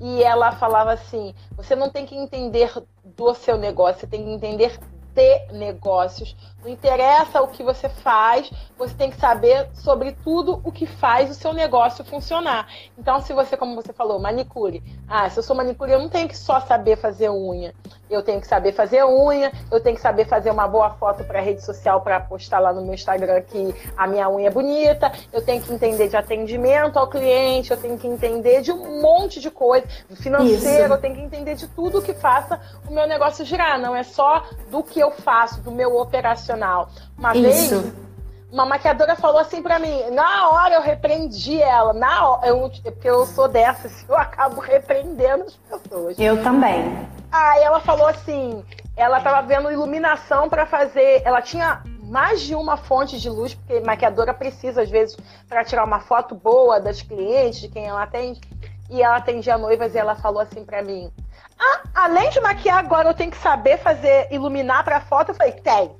E 0.00 0.22
ela 0.22 0.52
falava 0.52 0.92
assim: 0.92 1.34
você 1.56 1.74
não 1.74 1.90
tem 1.90 2.04
que 2.04 2.16
entender 2.16 2.72
do 3.04 3.34
seu 3.34 3.56
negócio, 3.56 4.00
você 4.00 4.06
tem 4.06 4.24
que 4.24 4.30
entender 4.30 4.78
de 5.16 5.52
negócios. 5.52 6.36
Não 6.62 6.70
interessa 6.70 7.40
o 7.40 7.48
que 7.48 7.62
você 7.62 7.88
faz, 7.88 8.50
você 8.76 8.94
tem 8.94 9.10
que 9.10 9.16
saber 9.16 9.68
sobre 9.72 10.12
tudo 10.12 10.60
o 10.62 10.70
que 10.70 10.84
faz 10.84 11.30
o 11.30 11.34
seu 11.34 11.52
negócio 11.52 12.04
funcionar. 12.04 12.68
Então, 12.98 13.20
se 13.20 13.32
você, 13.32 13.56
como 13.56 13.74
você 13.74 13.92
falou, 13.92 14.18
manicure. 14.18 14.82
Ah, 15.08 15.30
se 15.30 15.38
eu 15.38 15.42
sou 15.42 15.56
manicure, 15.56 15.92
eu 15.92 16.00
não 16.00 16.08
tenho 16.08 16.28
que 16.28 16.36
só 16.36 16.60
saber 16.60 16.96
fazer 16.96 17.30
unha. 17.30 17.72
Eu 18.10 18.22
tenho 18.22 18.40
que 18.40 18.46
saber 18.46 18.72
fazer 18.72 19.04
unha, 19.04 19.52
eu 19.70 19.80
tenho 19.80 19.96
que 19.96 20.02
saber 20.02 20.26
fazer 20.26 20.50
uma 20.50 20.68
boa 20.68 20.90
foto 20.90 21.24
para 21.24 21.40
rede 21.40 21.64
social 21.64 22.00
para 22.00 22.20
postar 22.20 22.58
lá 22.58 22.72
no 22.72 22.82
meu 22.82 22.94
Instagram 22.94 23.40
que 23.42 23.74
a 23.96 24.06
minha 24.06 24.28
unha 24.28 24.48
é 24.48 24.50
bonita. 24.50 25.12
Eu 25.32 25.42
tenho 25.42 25.62
que 25.62 25.72
entender 25.72 26.08
de 26.08 26.16
atendimento 26.16 26.98
ao 26.98 27.08
cliente, 27.08 27.70
eu 27.70 27.76
tenho 27.76 27.96
que 27.96 28.06
entender 28.06 28.60
de 28.60 28.72
um 28.72 29.00
monte 29.00 29.40
de 29.40 29.50
coisa, 29.50 29.86
financeiro, 30.16 30.84
Isso. 30.84 30.92
eu 30.92 30.98
tenho 30.98 31.14
que 31.14 31.22
entender 31.22 31.54
de 31.54 31.66
tudo 31.68 32.02
que 32.02 32.12
faça 32.12 32.60
o 32.88 32.92
meu 32.92 33.06
negócio 33.06 33.44
girar. 33.44 33.78
Não 33.78 33.94
é 33.94 34.02
só 34.02 34.44
do 34.70 34.82
que 34.82 35.00
eu 35.00 35.05
faço, 35.10 35.60
do 35.60 35.70
meu 35.70 35.96
operacional. 35.96 36.88
Uma 37.16 37.36
Isso. 37.36 37.80
vez 37.80 38.06
uma 38.50 38.64
maquiadora 38.64 39.16
falou 39.16 39.40
assim 39.40 39.62
para 39.62 39.78
mim, 39.78 40.10
na 40.12 40.48
hora 40.48 40.74
eu 40.74 40.80
repreendi 40.80 41.60
ela, 41.60 41.92
na 41.92 42.28
hora, 42.28 42.46
eu, 42.46 42.70
porque 42.84 43.08
eu 43.08 43.26
sou 43.26 43.48
dessas, 43.48 44.04
eu 44.08 44.16
acabo 44.16 44.60
repreendendo 44.60 45.44
as 45.44 45.56
pessoas. 45.56 46.18
Eu 46.18 46.42
também. 46.42 47.08
Aí 47.30 47.62
ela 47.62 47.80
falou 47.80 48.06
assim, 48.06 48.64
ela 48.96 49.20
tava 49.20 49.46
vendo 49.46 49.70
iluminação 49.70 50.48
para 50.48 50.64
fazer, 50.64 51.22
ela 51.24 51.42
tinha 51.42 51.82
mais 52.02 52.40
de 52.40 52.54
uma 52.54 52.76
fonte 52.76 53.20
de 53.20 53.28
luz, 53.28 53.52
porque 53.54 53.80
maquiadora 53.80 54.32
precisa 54.32 54.82
às 54.82 54.88
vezes 54.88 55.16
para 55.48 55.64
tirar 55.64 55.84
uma 55.84 56.00
foto 56.00 56.34
boa 56.34 56.80
das 56.80 57.02
clientes, 57.02 57.60
de 57.60 57.68
quem 57.68 57.86
ela 57.86 58.04
atende. 58.04 58.40
E 58.88 59.02
ela 59.02 59.16
atendia 59.16 59.58
noivas 59.58 59.94
e 59.94 59.98
ela 59.98 60.14
falou 60.14 60.40
assim 60.40 60.64
para 60.64 60.82
mim: 60.82 61.12
"Ah, 61.58 61.82
além 61.94 62.30
de 62.30 62.40
maquiar 62.40 62.78
agora 62.78 63.08
eu 63.08 63.14
tenho 63.14 63.30
que 63.30 63.38
saber 63.38 63.78
fazer 63.78 64.28
iluminar 64.30 64.84
para 64.84 65.00
foto". 65.00 65.30
Eu 65.30 65.34
falei: 65.34 65.52
"Tem". 65.52 65.94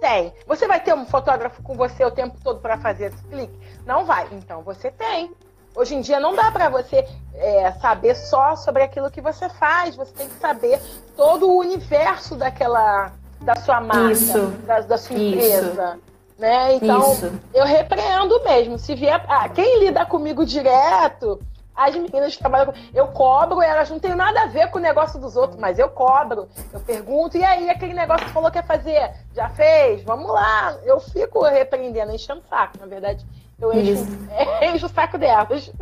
Tem. 0.00 0.32
Você 0.48 0.66
vai 0.66 0.80
ter 0.80 0.92
um 0.94 1.06
fotógrafo 1.06 1.62
com 1.62 1.76
você 1.76 2.04
o 2.04 2.10
tempo 2.10 2.36
todo 2.42 2.58
para 2.58 2.76
fazer 2.76 3.12
esse 3.12 3.22
clique? 3.24 3.56
Não 3.86 4.04
vai. 4.04 4.26
Então 4.32 4.60
você 4.62 4.90
tem. 4.90 5.30
Hoje 5.76 5.94
em 5.94 6.00
dia 6.00 6.18
não 6.18 6.34
dá 6.34 6.50
para 6.50 6.68
você 6.68 7.06
é, 7.34 7.70
saber 7.80 8.16
só 8.16 8.56
sobre 8.56 8.82
aquilo 8.82 9.10
que 9.12 9.20
você 9.20 9.48
faz. 9.48 9.94
Você 9.94 10.12
tem 10.12 10.28
que 10.28 10.40
saber 10.40 10.80
todo 11.16 11.48
o 11.48 11.56
universo 11.56 12.34
daquela 12.34 13.12
da 13.40 13.54
sua 13.56 13.80
marca, 13.80 14.12
Isso. 14.12 14.48
Da, 14.66 14.80
da 14.80 14.98
sua 14.98 15.16
empresa. 15.16 15.96
Isso. 15.96 16.12
Né? 16.38 16.74
Então, 16.74 17.12
Isso. 17.12 17.32
eu 17.54 17.64
repreendo 17.64 18.42
mesmo. 18.42 18.78
Se 18.78 18.96
vier. 18.96 19.24
Ah, 19.28 19.48
quem 19.48 19.78
lida 19.78 20.04
comigo 20.04 20.44
direto 20.44 21.40
as 21.74 21.94
meninas 21.94 22.34
que 22.34 22.38
trabalham 22.38 22.72
eu 22.94 23.08
cobro, 23.08 23.62
elas 23.62 23.90
não 23.90 23.98
têm 23.98 24.14
nada 24.14 24.42
a 24.42 24.46
ver 24.46 24.70
com 24.70 24.78
o 24.78 24.82
negócio 24.82 25.18
dos 25.18 25.36
outros, 25.36 25.58
mas 25.58 25.78
eu 25.78 25.88
cobro, 25.88 26.48
eu 26.72 26.80
pergunto, 26.80 27.36
e 27.36 27.44
aí, 27.44 27.70
aquele 27.70 27.94
negócio 27.94 28.26
que 28.26 28.32
falou 28.32 28.50
que 28.50 28.58
ia 28.58 28.62
fazer, 28.62 29.12
já 29.34 29.48
fez? 29.48 30.02
Vamos 30.04 30.30
lá. 30.30 30.76
Eu 30.84 31.00
fico 31.00 31.42
repreendendo, 31.42 32.12
enchendo 32.12 32.40
o 32.40 32.48
saco, 32.48 32.78
na 32.80 32.86
verdade. 32.86 33.24
Eu 33.60 33.72
encho, 33.72 34.06
encho 34.74 34.86
o 34.86 34.88
saco 34.88 35.18
delas. 35.18 35.72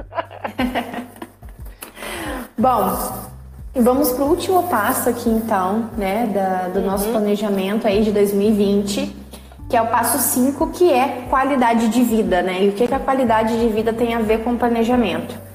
Bom, 2.57 3.30
vamos 3.74 4.12
para 4.12 4.24
o 4.24 4.28
último 4.28 4.68
passo 4.68 5.09
aqui 5.09 5.28
então, 5.30 5.91
né, 5.97 6.26
da, 6.26 6.68
do 6.68 6.80
uhum. 6.80 6.86
nosso 6.86 7.09
planejamento 7.09 7.86
aí 7.86 8.05
de 8.05 8.12
2020, 8.12 9.16
que 9.68 9.76
é 9.76 9.82
o 9.82 9.86
passo 9.86 10.18
5, 10.18 10.66
que 10.72 10.93
é 10.93 11.26
qualidade 11.30 11.88
de 11.88 12.03
vida, 12.03 12.43
né? 12.43 12.64
E 12.64 12.68
o 12.68 12.72
que, 12.72 12.86
que 12.86 12.95
a 12.95 12.99
qualidade 12.99 13.59
de 13.59 13.68
vida 13.68 13.93
tem 13.93 14.14
a 14.14 14.20
ver 14.20 14.45
com 14.45 14.53
o 14.53 14.59
planejamento? 14.59 15.49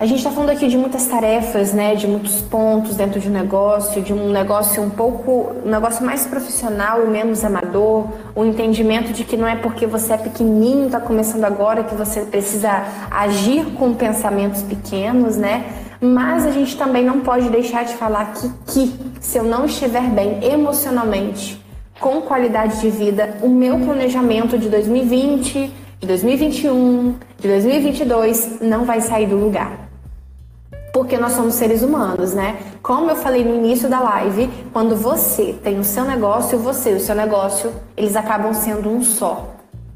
A 0.00 0.06
gente 0.06 0.20
está 0.20 0.30
falando 0.30 0.48
aqui 0.48 0.66
de 0.66 0.78
muitas 0.78 1.04
tarefas, 1.04 1.74
né, 1.74 1.94
de 1.94 2.08
muitos 2.08 2.40
pontos 2.40 2.96
dentro 2.96 3.20
de 3.20 3.28
um 3.28 3.32
negócio, 3.32 4.00
de 4.00 4.14
um 4.14 4.30
negócio 4.30 4.82
um 4.82 4.88
pouco, 4.88 5.52
um 5.62 5.68
negócio 5.68 6.02
mais 6.06 6.26
profissional 6.26 7.04
e 7.04 7.06
menos 7.06 7.44
amador, 7.44 8.06
o 8.34 8.42
entendimento 8.42 9.12
de 9.12 9.24
que 9.24 9.36
não 9.36 9.46
é 9.46 9.56
porque 9.56 9.86
você 9.86 10.14
é 10.14 10.16
pequenininho, 10.16 10.86
está 10.86 10.98
começando 10.98 11.44
agora, 11.44 11.84
que 11.84 11.94
você 11.94 12.22
precisa 12.22 12.82
agir 13.10 13.74
com 13.74 13.92
pensamentos 13.92 14.62
pequenos, 14.62 15.36
né? 15.36 15.66
Mas 16.00 16.46
a 16.46 16.50
gente 16.50 16.78
também 16.78 17.04
não 17.04 17.20
pode 17.20 17.50
deixar 17.50 17.84
de 17.84 17.92
falar 17.92 18.32
que, 18.32 18.50
que 18.68 18.94
se 19.20 19.36
eu 19.36 19.44
não 19.44 19.66
estiver 19.66 20.08
bem 20.08 20.42
emocionalmente, 20.42 21.62
com 22.00 22.22
qualidade 22.22 22.80
de 22.80 22.88
vida, 22.88 23.36
o 23.42 23.50
meu 23.50 23.78
planejamento 23.78 24.56
de 24.56 24.70
2020, 24.70 25.70
de 26.00 26.06
2021, 26.06 27.16
de 27.38 27.48
2022 27.48 28.62
não 28.62 28.86
vai 28.86 29.02
sair 29.02 29.26
do 29.26 29.36
lugar 29.36 29.89
porque 30.92 31.16
nós 31.16 31.32
somos 31.32 31.54
seres 31.54 31.82
humanos, 31.82 32.32
né? 32.34 32.58
Como 32.82 33.10
eu 33.10 33.16
falei 33.16 33.44
no 33.44 33.54
início 33.54 33.88
da 33.88 34.00
live, 34.00 34.50
quando 34.72 34.96
você 34.96 35.52
tem 35.62 35.78
o 35.78 35.84
seu 35.84 36.04
negócio, 36.04 36.58
você 36.58 36.92
e 36.92 36.94
o 36.94 37.00
seu 37.00 37.14
negócio, 37.14 37.72
eles 37.96 38.16
acabam 38.16 38.52
sendo 38.52 38.90
um 38.90 39.02
só. 39.02 39.48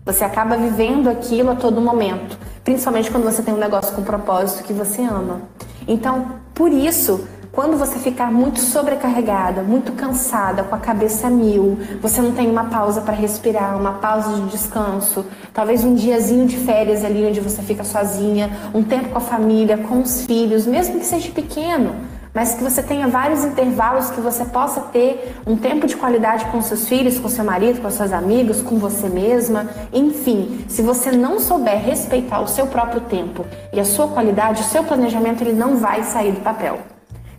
Você 0.05 0.22
acaba 0.22 0.57
vivendo 0.57 1.09
aquilo 1.09 1.51
a 1.51 1.55
todo 1.57 1.80
momento, 1.80 2.38
principalmente 2.62 3.11
quando 3.11 3.24
você 3.24 3.42
tem 3.42 3.55
um 3.55 3.59
negócio 3.59 3.95
com 3.95 4.03
propósito 4.03 4.62
que 4.64 4.72
você 4.72 5.03
ama. 5.03 5.42
Então, 5.88 6.26
por 6.55 6.70
isso, 6.70 7.26
quando 7.55 7.76
você 7.76 8.00
ficar 8.00 8.32
muito 8.32 8.59
sobrecarregada, 8.59 9.62
muito 9.62 9.92
cansada, 9.92 10.64
com 10.64 10.74
a 10.74 10.78
cabeça 10.78 11.30
mil, 11.30 11.78
você 12.02 12.20
não 12.20 12.32
tem 12.32 12.50
uma 12.50 12.64
pausa 12.64 13.00
para 13.00 13.14
respirar, 13.14 13.78
uma 13.78 13.92
pausa 13.92 14.40
de 14.40 14.48
descanso, 14.48 15.24
talvez 15.52 15.84
um 15.84 15.94
diazinho 15.94 16.46
de 16.46 16.57
férias 16.57 17.05
ali 17.05 17.24
onde 17.24 17.40
você 17.40 17.62
fica 17.62 17.84
sozinha, 17.84 18.50
um 18.74 18.82
tempo 18.82 19.11
com 19.11 19.18
a 19.18 19.20
família, 19.20 19.78
com 19.78 20.00
os 20.00 20.26
filhos, 20.26 20.66
mesmo 20.66 20.98
que 20.98 21.07
seja 21.07 21.30
pequeno, 21.30 21.94
mas 22.34 22.55
que 22.55 22.64
você 22.64 22.82
tenha 22.82 23.07
vários 23.07 23.44
intervalos 23.44 24.11
que 24.11 24.20
você 24.20 24.44
possa 24.46 24.80
ter 24.80 25.36
um 25.46 25.57
tempo 25.57 25.86
de 25.86 25.94
qualidade 25.94 26.46
com 26.46 26.61
seus 26.61 26.88
filhos, 26.88 27.20
com 27.20 27.28
seu 27.28 27.44
marido, 27.44 27.80
com 27.80 27.88
seus 27.88 28.12
amigos, 28.12 28.62
com 28.62 28.78
você 28.78 29.09
mesma, 29.09 29.70
enfim, 29.92 30.64
se 30.66 30.82
você 30.82 31.12
não 31.12 31.38
souber 31.38 31.78
respeitar 31.78 32.40
o 32.40 32.48
seu 32.48 32.66
próprio 32.66 33.02
tempo 33.02 33.46
e 33.72 33.78
a 33.78 33.84
sua 33.84 34.09
qualidade, 34.09 34.62
o 34.62 34.64
seu 34.64 34.82
planejamento 34.82 35.44
ele 35.44 35.52
não 35.52 35.76
vai 35.76 36.02
sair 36.02 36.32
do 36.32 36.40
papel 36.40 36.93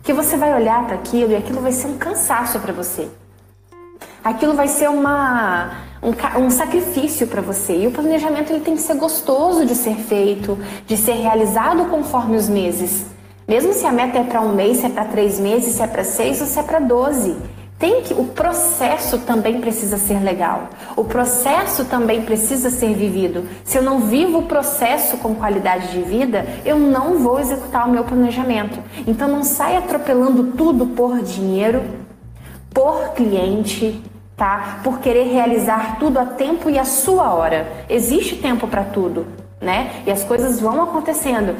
que 0.06 0.12
você 0.12 0.36
vai 0.36 0.54
olhar 0.54 0.86
para 0.86 0.94
aquilo 0.94 1.32
e 1.32 1.36
aquilo 1.36 1.60
vai 1.60 1.72
ser 1.72 1.88
um 1.88 1.98
cansaço 1.98 2.60
para 2.60 2.72
você. 2.72 3.08
Aquilo 4.22 4.54
vai 4.54 4.68
ser 4.68 4.88
uma, 4.88 5.82
um, 6.00 6.44
um 6.44 6.48
sacrifício 6.48 7.26
para 7.26 7.42
você. 7.42 7.76
E 7.76 7.86
o 7.88 7.90
planejamento 7.90 8.52
ele 8.52 8.60
tem 8.60 8.76
que 8.76 8.82
ser 8.82 8.94
gostoso 8.94 9.66
de 9.66 9.74
ser 9.74 9.96
feito, 9.96 10.56
de 10.86 10.96
ser 10.96 11.14
realizado 11.14 11.86
conforme 11.86 12.36
os 12.36 12.48
meses. 12.48 13.04
Mesmo 13.48 13.72
se 13.72 13.84
a 13.84 13.90
meta 13.90 14.18
é 14.18 14.22
para 14.22 14.40
um 14.40 14.54
mês, 14.54 14.76
se 14.76 14.86
é 14.86 14.88
para 14.88 15.06
três 15.06 15.40
meses, 15.40 15.74
se 15.74 15.82
é 15.82 15.86
para 15.88 16.04
seis 16.04 16.40
ou 16.40 16.46
se 16.46 16.56
é 16.56 16.62
para 16.62 16.78
doze. 16.78 17.36
Tem 17.78 18.02
que 18.02 18.14
o 18.14 18.24
processo 18.24 19.18
também 19.18 19.60
precisa 19.60 19.98
ser 19.98 20.22
legal. 20.22 20.70
O 20.96 21.04
processo 21.04 21.84
também 21.84 22.22
precisa 22.22 22.70
ser 22.70 22.94
vivido. 22.94 23.46
Se 23.64 23.76
eu 23.76 23.82
não 23.82 24.00
vivo 24.00 24.38
o 24.38 24.46
processo 24.46 25.18
com 25.18 25.34
qualidade 25.34 25.90
de 25.90 26.00
vida, 26.00 26.46
eu 26.64 26.78
não 26.78 27.18
vou 27.18 27.38
executar 27.38 27.86
o 27.86 27.90
meu 27.90 28.02
planejamento. 28.02 28.82
Então 29.06 29.28
não 29.28 29.44
saia 29.44 29.80
atropelando 29.80 30.52
tudo 30.56 30.86
por 30.86 31.20
dinheiro, 31.20 31.82
por 32.72 33.10
cliente, 33.10 34.02
tá? 34.34 34.80
Por 34.82 35.00
querer 35.00 35.24
realizar 35.24 35.98
tudo 35.98 36.18
a 36.18 36.24
tempo 36.24 36.70
e 36.70 36.78
a 36.78 36.84
sua 36.86 37.34
hora. 37.34 37.84
Existe 37.90 38.36
tempo 38.36 38.66
para 38.66 38.84
tudo, 38.84 39.26
né? 39.60 40.02
E 40.06 40.10
as 40.10 40.24
coisas 40.24 40.58
vão 40.58 40.82
acontecendo 40.82 41.54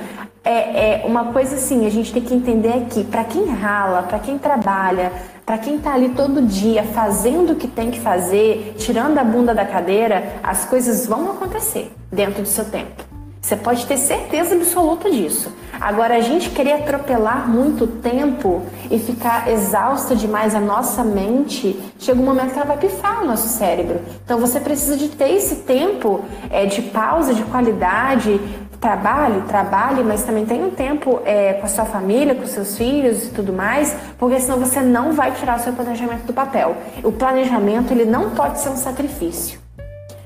é, 0.46 1.02
é, 1.02 1.06
uma 1.06 1.32
coisa 1.32 1.56
assim, 1.56 1.84
a 1.86 1.90
gente 1.90 2.12
tem 2.12 2.22
que 2.22 2.32
entender 2.32 2.72
aqui, 2.72 3.02
para 3.02 3.24
quem 3.24 3.46
rala, 3.46 4.04
para 4.04 4.20
quem 4.20 4.38
trabalha, 4.38 5.12
para 5.44 5.58
quem 5.58 5.76
está 5.76 5.92
ali 5.92 6.10
todo 6.10 6.40
dia 6.40 6.84
fazendo 6.84 7.52
o 7.52 7.56
que 7.56 7.66
tem 7.66 7.90
que 7.90 7.98
fazer, 7.98 8.76
tirando 8.78 9.18
a 9.18 9.24
bunda 9.24 9.52
da 9.52 9.64
cadeira, 9.64 10.36
as 10.44 10.64
coisas 10.64 11.04
vão 11.06 11.32
acontecer 11.32 11.92
dentro 12.12 12.42
do 12.42 12.48
seu 12.48 12.64
tempo. 12.64 13.04
Você 13.46 13.54
pode 13.54 13.86
ter 13.86 13.96
certeza 13.96 14.56
absoluta 14.56 15.08
disso. 15.08 15.52
Agora, 15.80 16.16
a 16.16 16.20
gente 16.20 16.50
querer 16.50 16.72
atropelar 16.72 17.48
muito 17.48 17.86
tempo 17.86 18.62
e 18.90 18.98
ficar 18.98 19.48
exausta 19.48 20.16
demais 20.16 20.52
a 20.52 20.60
nossa 20.60 21.04
mente, 21.04 21.78
chega 21.96 22.20
um 22.20 22.24
momento 22.24 22.52
que 22.52 22.58
ela 22.58 22.66
vai 22.66 22.76
pifar 22.76 23.22
o 23.22 23.24
nosso 23.24 23.46
cérebro. 23.46 24.00
Então, 24.24 24.40
você 24.40 24.58
precisa 24.58 24.96
de 24.96 25.10
ter 25.10 25.30
esse 25.30 25.56
tempo 25.56 26.24
é, 26.50 26.66
de 26.66 26.82
pausa, 26.82 27.34
de 27.34 27.44
qualidade, 27.44 28.40
trabalhe, 28.80 29.42
trabalhe, 29.42 30.02
mas 30.02 30.24
também 30.24 30.44
tenha 30.44 30.64
um 30.64 30.70
tempo 30.70 31.20
é, 31.24 31.54
com 31.54 31.66
a 31.66 31.68
sua 31.68 31.84
família, 31.84 32.34
com 32.34 32.46
seus 32.46 32.76
filhos 32.76 33.26
e 33.26 33.30
tudo 33.30 33.52
mais, 33.52 33.94
porque 34.18 34.38
senão 34.40 34.58
você 34.58 34.80
não 34.80 35.12
vai 35.12 35.32
tirar 35.32 35.56
o 35.56 35.60
seu 35.60 35.72
planejamento 35.72 36.24
do 36.24 36.32
papel. 36.32 36.76
O 37.02 37.12
planejamento 37.12 37.92
ele 37.92 38.04
não 38.04 38.30
pode 38.30 38.60
ser 38.60 38.68
um 38.68 38.76
sacrifício. 38.76 39.60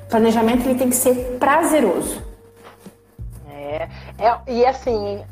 O 0.04 0.10
planejamento 0.10 0.66
ele 0.66 0.78
tem 0.78 0.88
que 0.88 0.96
ser 0.96 1.36
prazeroso. 1.38 2.22
É, 3.50 3.88
é 4.18 4.38
e 4.46 4.66
assim, 4.66 5.22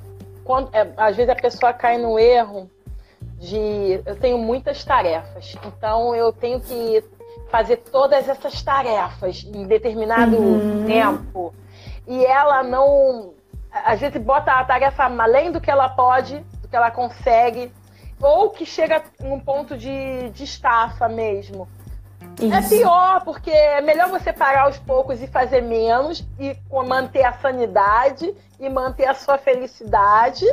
quando, 0.45 0.75
é, 0.75 0.89
às 0.97 1.17
vezes 1.17 1.31
a 1.31 1.35
pessoa 1.35 1.73
cai 1.73 1.99
no 1.99 2.19
erro 2.19 2.71
de 3.39 4.01
eu 4.05 4.17
tenho 4.17 4.39
muitas 4.39 4.85
tarefas, 4.85 5.57
então 5.65 6.15
eu 6.15 6.33
tenho 6.33 6.61
que 6.61 7.05
fazer 7.51 7.77
todas 7.77 8.29
essas 8.29 8.63
tarefas 8.63 9.45
em 9.45 9.65
determinado 9.65 10.37
uhum. 10.37 10.85
tempo 10.87 11.55
e 12.09 12.25
ela 12.25 12.63
não. 12.63 13.35
Às 13.71 14.01
vezes 14.01 14.21
bota 14.21 14.53
a 14.53 14.65
tarefa 14.65 15.05
além 15.05 15.53
do 15.53 15.61
que 15.61 15.71
ela 15.71 15.91
pode, 15.91 16.39
do 16.63 16.69
que 16.69 16.75
ela 16.75 16.91
consegue, 16.91 17.71
ou 18.21 18.51
que 18.51 18.65
chega 18.65 19.03
num 19.21 19.39
ponto 19.39 19.77
de, 19.77 20.31
de 20.31 20.45
estafa 20.45 21.07
mesmo. 21.07 21.69
É 22.41 22.45
Isso. 22.45 22.75
É 22.75 22.79
pior, 22.79 23.25
porque 23.25 23.51
é 23.51 23.81
melhor 23.81 24.09
você 24.09 24.33
parar 24.33 24.63
aos 24.63 24.79
poucos 24.79 25.23
e 25.23 25.27
fazer 25.27 25.61
menos 25.61 26.25
e 26.39 26.57
manter 26.87 27.25
a 27.25 27.33
sanidade 27.35 28.35
e 28.59 28.69
manter 28.69 29.07
a 29.07 29.15
sua 29.15 29.39
felicidade 29.39 30.47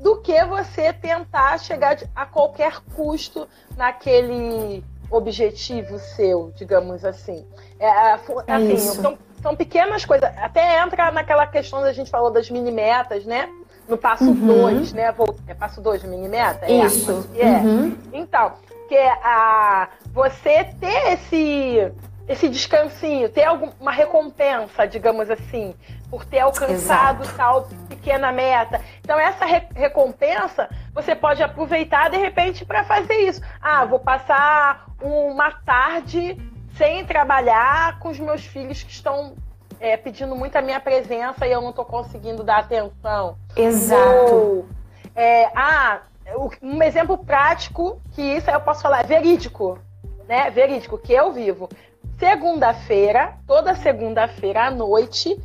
do 0.00 0.20
que 0.20 0.44
você 0.44 0.92
tentar 0.92 1.58
chegar 1.58 1.96
a 2.14 2.26
qualquer 2.26 2.80
custo 2.94 3.48
naquele 3.76 4.84
objetivo 5.10 5.98
seu, 5.98 6.52
digamos 6.56 7.04
assim. 7.04 7.46
É, 7.78 7.86
é 7.86 8.12
assim, 8.12 8.72
Isso. 8.72 8.98
Então, 8.98 9.18
são 9.42 9.56
pequenas 9.56 10.04
coisas. 10.04 10.30
Até 10.38 10.80
entra 10.80 11.10
naquela 11.10 11.46
questão 11.46 11.82
da 11.82 11.92
gente 11.92 12.10
falou 12.10 12.30
das 12.30 12.48
mini 12.48 12.70
metas, 12.70 13.24
né? 13.24 13.48
No 13.88 13.98
passo 13.98 14.32
2, 14.32 14.90
uhum. 14.90 14.96
né? 14.96 15.14
É 15.48 15.54
passo 15.54 15.80
2 15.80 16.04
mini 16.04 16.28
meta? 16.28 16.64
É, 16.64 16.86
Isso. 16.86 17.28
É. 17.34 17.56
Uhum. 17.58 17.96
Então, 18.12 18.52
que 18.88 18.94
é 18.94 19.10
a, 19.10 19.88
você 20.12 20.64
ter 20.78 21.12
esse, 21.12 21.92
esse 22.28 22.48
descansinho, 22.48 23.28
ter 23.28 23.44
alguma 23.44 23.90
recompensa, 23.90 24.86
digamos 24.86 25.28
assim, 25.28 25.74
por 26.08 26.24
ter 26.24 26.38
alcançado 26.40 27.22
Exato. 27.22 27.36
tal 27.36 27.68
pequena 27.88 28.30
meta. 28.30 28.80
Então, 29.00 29.18
essa 29.18 29.44
re 29.44 29.62
recompensa 29.74 30.68
você 30.94 31.16
pode 31.16 31.42
aproveitar 31.42 32.08
de 32.08 32.18
repente 32.18 32.64
para 32.64 32.84
fazer 32.84 33.14
isso. 33.14 33.40
Ah, 33.60 33.84
vou 33.84 33.98
passar 33.98 34.86
uma 35.00 35.50
tarde 35.64 36.36
sem 36.76 37.04
trabalhar 37.04 37.98
com 37.98 38.08
os 38.08 38.18
meus 38.18 38.44
filhos 38.44 38.82
que 38.82 38.90
estão 38.90 39.34
é, 39.80 39.96
pedindo 39.96 40.34
muito 40.36 40.56
a 40.56 40.62
minha 40.62 40.80
presença 40.80 41.46
e 41.46 41.52
eu 41.52 41.60
não 41.60 41.70
estou 41.70 41.84
conseguindo 41.84 42.42
dar 42.44 42.58
atenção. 42.58 43.36
Exato. 43.56 44.34
Ou, 44.34 44.66
é, 45.14 45.46
ah, 45.54 46.02
um 46.62 46.82
exemplo 46.82 47.18
prático 47.18 48.00
que 48.12 48.22
isso 48.22 48.50
eu 48.50 48.60
posso 48.60 48.82
falar, 48.82 49.00
é 49.00 49.04
verídico, 49.04 49.78
né? 50.28 50.50
Verídico, 50.50 50.96
que 50.98 51.12
eu 51.12 51.32
vivo. 51.32 51.68
Segunda-feira, 52.18 53.34
toda 53.46 53.74
segunda-feira 53.74 54.66
à 54.66 54.70
noite, 54.70 55.36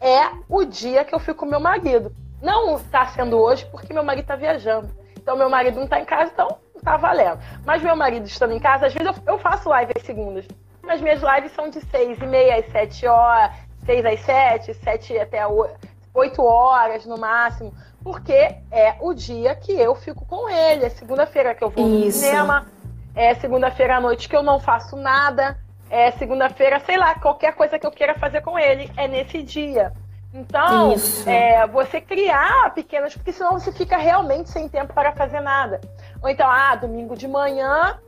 é 0.00 0.30
o 0.48 0.64
dia 0.64 1.04
que 1.04 1.14
eu 1.14 1.20
fico 1.20 1.40
com 1.40 1.46
meu 1.46 1.60
marido. 1.60 2.12
Não 2.42 2.76
está 2.76 3.06
sendo 3.06 3.38
hoje 3.38 3.64
porque 3.70 3.94
meu 3.94 4.02
marido 4.02 4.24
está 4.24 4.36
viajando. 4.36 4.88
Então 5.16 5.36
meu 5.36 5.48
marido 5.48 5.76
não 5.76 5.84
está 5.84 6.00
em 6.00 6.04
casa, 6.04 6.30
então 6.32 6.48
não 6.48 6.78
está 6.78 6.96
valendo. 6.96 7.38
Mas 7.64 7.82
meu 7.82 7.96
marido 7.96 8.26
estando 8.26 8.52
em 8.52 8.60
casa, 8.60 8.86
às 8.86 8.92
vezes 8.92 9.16
eu, 9.16 9.34
eu 9.34 9.38
faço 9.38 9.68
live 9.68 9.92
às 9.96 10.02
segundas. 10.02 10.46
As 10.88 11.00
minhas 11.00 11.20
lives 11.22 11.52
são 11.52 11.68
de 11.68 11.80
6 11.80 12.18
e 12.18 12.26
meia 12.26 12.56
às 12.58 12.66
7 12.70 13.06
horas, 13.06 13.56
6 13.84 14.06
às 14.06 14.20
7, 14.20 14.74
7 14.74 15.18
até 15.18 15.40
8 16.14 16.42
horas 16.42 17.06
no 17.06 17.18
máximo, 17.18 17.72
porque 18.02 18.56
é 18.70 18.94
o 19.00 19.12
dia 19.14 19.54
que 19.54 19.72
eu 19.72 19.94
fico 19.94 20.24
com 20.26 20.48
ele. 20.48 20.84
É 20.84 20.90
segunda-feira 20.90 21.54
que 21.54 21.64
eu 21.64 21.70
vou 21.70 21.88
Isso. 21.88 22.04
no 22.04 22.12
cinema, 22.12 22.66
é 23.14 23.34
segunda-feira 23.34 23.96
à 23.96 24.00
noite 24.00 24.28
que 24.28 24.36
eu 24.36 24.42
não 24.42 24.60
faço 24.60 24.96
nada, 24.96 25.58
é 25.90 26.10
segunda-feira, 26.12 26.80
sei 26.80 26.96
lá, 26.96 27.14
qualquer 27.14 27.54
coisa 27.54 27.78
que 27.78 27.86
eu 27.86 27.90
queira 27.90 28.14
fazer 28.14 28.40
com 28.42 28.58
ele 28.58 28.90
é 28.96 29.06
nesse 29.06 29.42
dia. 29.42 29.92
Então, 30.32 30.92
é, 31.26 31.64
você 31.68 32.00
criar 32.00 32.74
pequenas, 32.74 33.14
porque 33.14 33.30
senão 33.30 33.52
você 33.52 33.70
fica 33.70 33.96
realmente 33.96 34.50
sem 34.50 34.68
tempo 34.68 34.92
para 34.92 35.12
fazer 35.12 35.40
nada. 35.40 35.80
Ou 36.20 36.28
então, 36.28 36.48
ah, 36.50 36.74
domingo 36.74 37.16
de 37.16 37.28
manhã, 37.28 38.00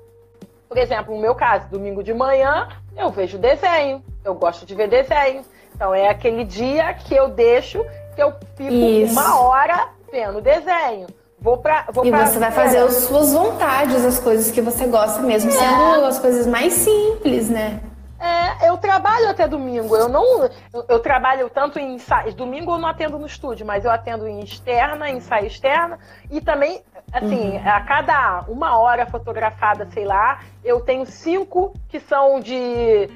por 0.68 0.78
exemplo, 0.78 1.14
no 1.14 1.20
meu 1.20 1.34
caso, 1.34 1.68
domingo 1.68 2.02
de 2.02 2.12
manhã, 2.12 2.68
eu 2.96 3.10
vejo 3.10 3.38
desenho. 3.38 4.02
Eu 4.24 4.34
gosto 4.34 4.66
de 4.66 4.74
ver 4.74 4.88
desenho. 4.88 5.44
Então 5.74 5.94
é 5.94 6.08
aquele 6.08 6.44
dia 6.44 6.94
que 6.94 7.14
eu 7.14 7.28
deixo 7.28 7.84
que 8.14 8.22
eu 8.22 8.32
fico 8.56 8.72
Isso. 8.72 9.12
uma 9.12 9.40
hora 9.40 9.88
vendo 10.10 10.40
desenho. 10.40 11.06
Vou 11.38 11.58
pra, 11.58 11.86
vou 11.92 12.04
e 12.04 12.10
pra 12.10 12.26
você 12.26 12.38
vai 12.38 12.50
fazer 12.50 12.78
as 12.78 12.94
suas 12.94 13.32
vontades, 13.32 14.04
as 14.04 14.18
coisas 14.18 14.50
que 14.50 14.60
você 14.60 14.86
gosta 14.86 15.20
mesmo, 15.20 15.50
é. 15.50 15.54
sendo 15.54 16.04
as 16.06 16.18
coisas 16.18 16.46
mais 16.46 16.72
simples, 16.72 17.50
né? 17.50 17.80
É, 18.18 18.68
eu 18.68 18.78
trabalho 18.78 19.28
até 19.28 19.46
domingo. 19.46 19.94
Eu 19.94 20.08
não. 20.08 20.44
Eu, 20.72 20.84
eu, 20.88 20.98
trabalho 21.00 21.50
tanto 21.50 21.78
em 21.78 21.94
ensaio. 21.94 22.32
Domingo 22.32 22.72
eu 22.72 22.78
não 22.78 22.88
atendo 22.88 23.18
no 23.18 23.26
estúdio, 23.26 23.66
mas 23.66 23.84
eu 23.84 23.90
atendo 23.90 24.26
em 24.26 24.40
externa, 24.40 25.10
ensaio 25.10 25.46
externa. 25.46 25.98
E 26.30 26.40
também, 26.40 26.82
assim, 27.16 27.56
uhum. 27.56 27.68
a 27.68 27.80
cada 27.80 28.44
uma 28.48 28.78
hora 28.78 29.06
fotografada, 29.06 29.86
sei 29.90 30.04
lá, 30.04 30.40
eu 30.64 30.80
tenho 30.80 31.06
cinco 31.06 31.74
que 31.88 31.98
são 32.00 32.40
de, 32.40 33.08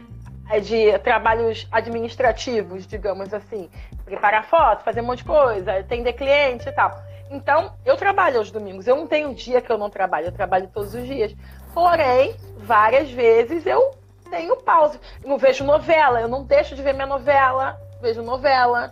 é, 0.48 0.61
de 0.61 0.98
trabalhos 1.01 1.68
administrativos, 1.70 2.86
digamos 2.86 3.32
assim. 3.32 3.68
Preparar 4.05 4.44
foto, 4.44 4.82
fazer 4.82 5.01
um 5.01 5.07
monte 5.07 5.18
de 5.18 5.24
coisa, 5.24 5.78
atender 5.78 6.14
cliente 6.14 6.68
e 6.68 6.72
tal. 6.72 6.98
Então, 7.30 7.72
eu 7.84 7.96
trabalho 7.96 8.38
aos 8.38 8.51
domingos. 8.51 8.88
Eu 8.88 8.96
não 8.96 9.07
tenho 9.07 9.34
dia 9.34 9.61
que 9.61 9.70
eu 9.70 9.78
não 9.78 9.88
trabalho, 9.88 10.26
eu 10.26 10.32
trabalho 10.32 10.68
todos 10.72 10.94
os 10.94 11.07
dias. 11.07 11.34
Porém, 11.72 12.34
várias 12.59 13.11
vezes 13.11 13.64
eu 13.66 13.94
tenho 14.28 14.57
pausa. 14.57 15.01
não 15.24 15.38
vejo 15.38 15.64
novela, 15.64 16.20
eu 16.20 16.28
não 16.28 16.44
deixo 16.44 16.74
de 16.74 16.82
ver 16.82 16.92
minha 16.92 17.07
novela, 17.07 17.78
vejo 18.01 18.22
novela. 18.22 18.90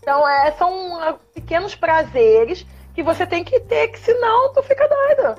Então, 0.00 0.28
é, 0.28 0.52
são 0.52 1.00
ah, 1.00 1.16
pequenos 1.32 1.74
prazeres 1.74 2.66
que 2.94 3.02
você 3.02 3.26
tem 3.26 3.42
que 3.42 3.60
ter, 3.60 3.88
que 3.88 3.98
senão 3.98 4.52
tu 4.52 4.62
fica 4.62 4.88
doida. 4.88 5.34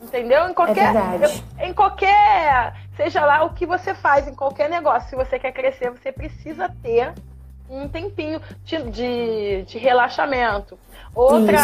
Entendeu? 0.00 0.48
Em 0.48 0.54
qualquer, 0.54 0.94
é 1.58 1.68
em 1.68 1.74
qualquer, 1.74 2.74
seja 2.96 3.24
lá 3.24 3.44
o 3.44 3.52
que 3.52 3.66
você 3.66 3.94
faz, 3.94 4.28
em 4.28 4.34
qualquer 4.34 4.70
negócio, 4.70 5.08
se 5.08 5.16
você 5.16 5.38
quer 5.38 5.52
crescer, 5.52 5.90
você 5.90 6.12
precisa 6.12 6.72
ter 6.82 7.12
um 7.68 7.88
tempinho 7.88 8.40
de, 8.64 8.82
de, 8.90 9.62
de 9.64 9.78
relaxamento. 9.78 10.78
Outra, 11.14 11.58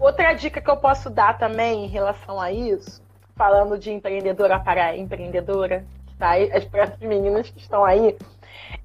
outra 0.00 0.32
dica 0.32 0.60
que 0.60 0.70
eu 0.70 0.78
posso 0.78 1.10
dar 1.10 1.36
também 1.36 1.84
em 1.84 1.88
relação 1.88 2.40
a 2.40 2.50
isso, 2.50 3.02
falando 3.36 3.78
de 3.78 3.92
empreendedora 3.92 4.58
para 4.58 4.96
empreendedora, 4.96 5.84
tá? 6.18 6.32
As 6.32 6.98
meninas 7.00 7.50
que 7.50 7.60
estão 7.60 7.84
aí. 7.84 8.16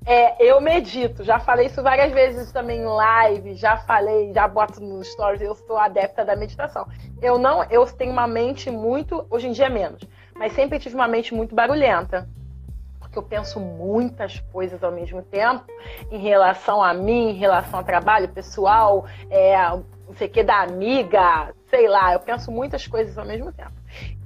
É, 0.05 0.43
eu 0.43 0.59
medito, 0.59 1.23
já 1.23 1.39
falei 1.39 1.67
isso 1.67 1.81
várias 1.81 2.11
vezes 2.11 2.51
também 2.51 2.81
em 2.81 2.85
live, 2.85 3.53
já 3.53 3.77
falei, 3.77 4.33
já 4.33 4.47
boto 4.47 4.81
nos 4.81 5.07
stories, 5.07 5.41
eu 5.41 5.55
sou 5.55 5.77
adepta 5.77 6.25
da 6.25 6.35
meditação. 6.35 6.87
Eu 7.21 7.37
não, 7.37 7.63
eu 7.65 7.85
tenho 7.85 8.11
uma 8.11 8.27
mente 8.27 8.69
muito, 8.69 9.25
hoje 9.29 9.47
em 9.47 9.51
dia 9.51 9.69
menos, 9.69 10.01
mas 10.35 10.53
sempre 10.53 10.79
tive 10.79 10.95
uma 10.95 11.07
mente 11.07 11.33
muito 11.33 11.55
barulhenta. 11.55 12.27
Porque 12.99 13.17
eu 13.17 13.23
penso 13.23 13.59
muitas 13.59 14.39
coisas 14.51 14.83
ao 14.83 14.91
mesmo 14.91 15.21
tempo 15.21 15.65
em 16.11 16.17
relação 16.17 16.81
a 16.81 16.93
mim, 16.93 17.29
em 17.29 17.33
relação 17.33 17.79
ao 17.79 17.85
trabalho 17.85 18.27
pessoal, 18.27 19.05
é, 19.29 19.55
não 20.07 20.15
sei 20.17 20.27
o 20.27 20.31
que 20.31 20.43
da 20.43 20.61
amiga, 20.61 21.53
sei 21.69 21.87
lá, 21.87 22.13
eu 22.13 22.19
penso 22.19 22.51
muitas 22.51 22.87
coisas 22.87 23.17
ao 23.17 23.25
mesmo 23.25 23.51
tempo. 23.53 23.71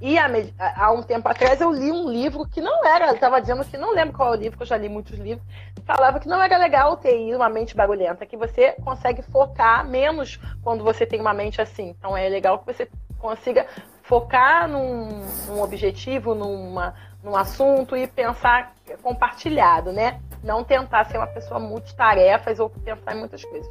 E 0.00 0.16
há 0.18 0.92
um 0.92 1.02
tempo 1.02 1.28
atrás 1.28 1.60
eu 1.60 1.72
li 1.72 1.90
um 1.90 2.08
livro 2.10 2.46
que 2.48 2.60
não 2.60 2.84
era, 2.86 3.12
estava 3.12 3.40
dizendo 3.40 3.64
que 3.64 3.76
não 3.76 3.92
lembro 3.92 4.16
qual 4.16 4.34
é 4.34 4.36
o 4.36 4.40
livro, 4.40 4.56
que 4.56 4.62
eu 4.62 4.66
já 4.66 4.76
li 4.76 4.88
muitos 4.88 5.18
livros, 5.18 5.44
falava 5.84 6.20
que 6.20 6.28
não 6.28 6.42
era 6.42 6.56
legal 6.56 6.96
ter 6.96 7.34
uma 7.34 7.48
mente 7.48 7.74
barulhenta, 7.74 8.26
que 8.26 8.36
você 8.36 8.72
consegue 8.84 9.22
focar 9.22 9.86
menos 9.86 10.38
quando 10.62 10.84
você 10.84 11.04
tem 11.04 11.20
uma 11.20 11.34
mente 11.34 11.60
assim. 11.60 11.94
Então 11.98 12.16
é 12.16 12.28
legal 12.28 12.58
que 12.58 12.66
você 12.66 12.88
consiga 13.18 13.66
focar 14.02 14.68
num, 14.68 15.24
num 15.46 15.62
objetivo, 15.62 16.34
numa, 16.34 16.94
num 17.22 17.36
assunto 17.36 17.96
e 17.96 18.06
pensar 18.06 18.72
compartilhado, 19.02 19.92
né? 19.92 20.20
Não 20.42 20.62
tentar 20.62 21.04
ser 21.04 21.18
uma 21.18 21.26
pessoa 21.26 21.58
multitarefas 21.58 22.58
ou 22.58 22.70
pensar 22.70 23.14
em 23.14 23.18
muitas 23.18 23.44
coisas. 23.44 23.70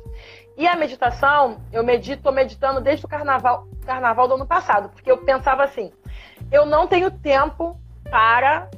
E 0.57 0.67
a 0.67 0.75
meditação, 0.75 1.59
eu 1.71 1.83
medito, 1.83 2.23
tô 2.23 2.31
meditando 2.31 2.81
desde 2.81 3.05
o 3.05 3.09
carnaval, 3.09 3.67
carnaval 3.85 4.27
do 4.27 4.35
ano 4.35 4.45
passado, 4.45 4.89
porque 4.89 5.09
eu 5.09 5.17
pensava 5.19 5.63
assim, 5.63 5.91
eu 6.51 6.65
não 6.65 6.87
tenho 6.87 7.11
tempo 7.11 7.79
para 8.09 8.69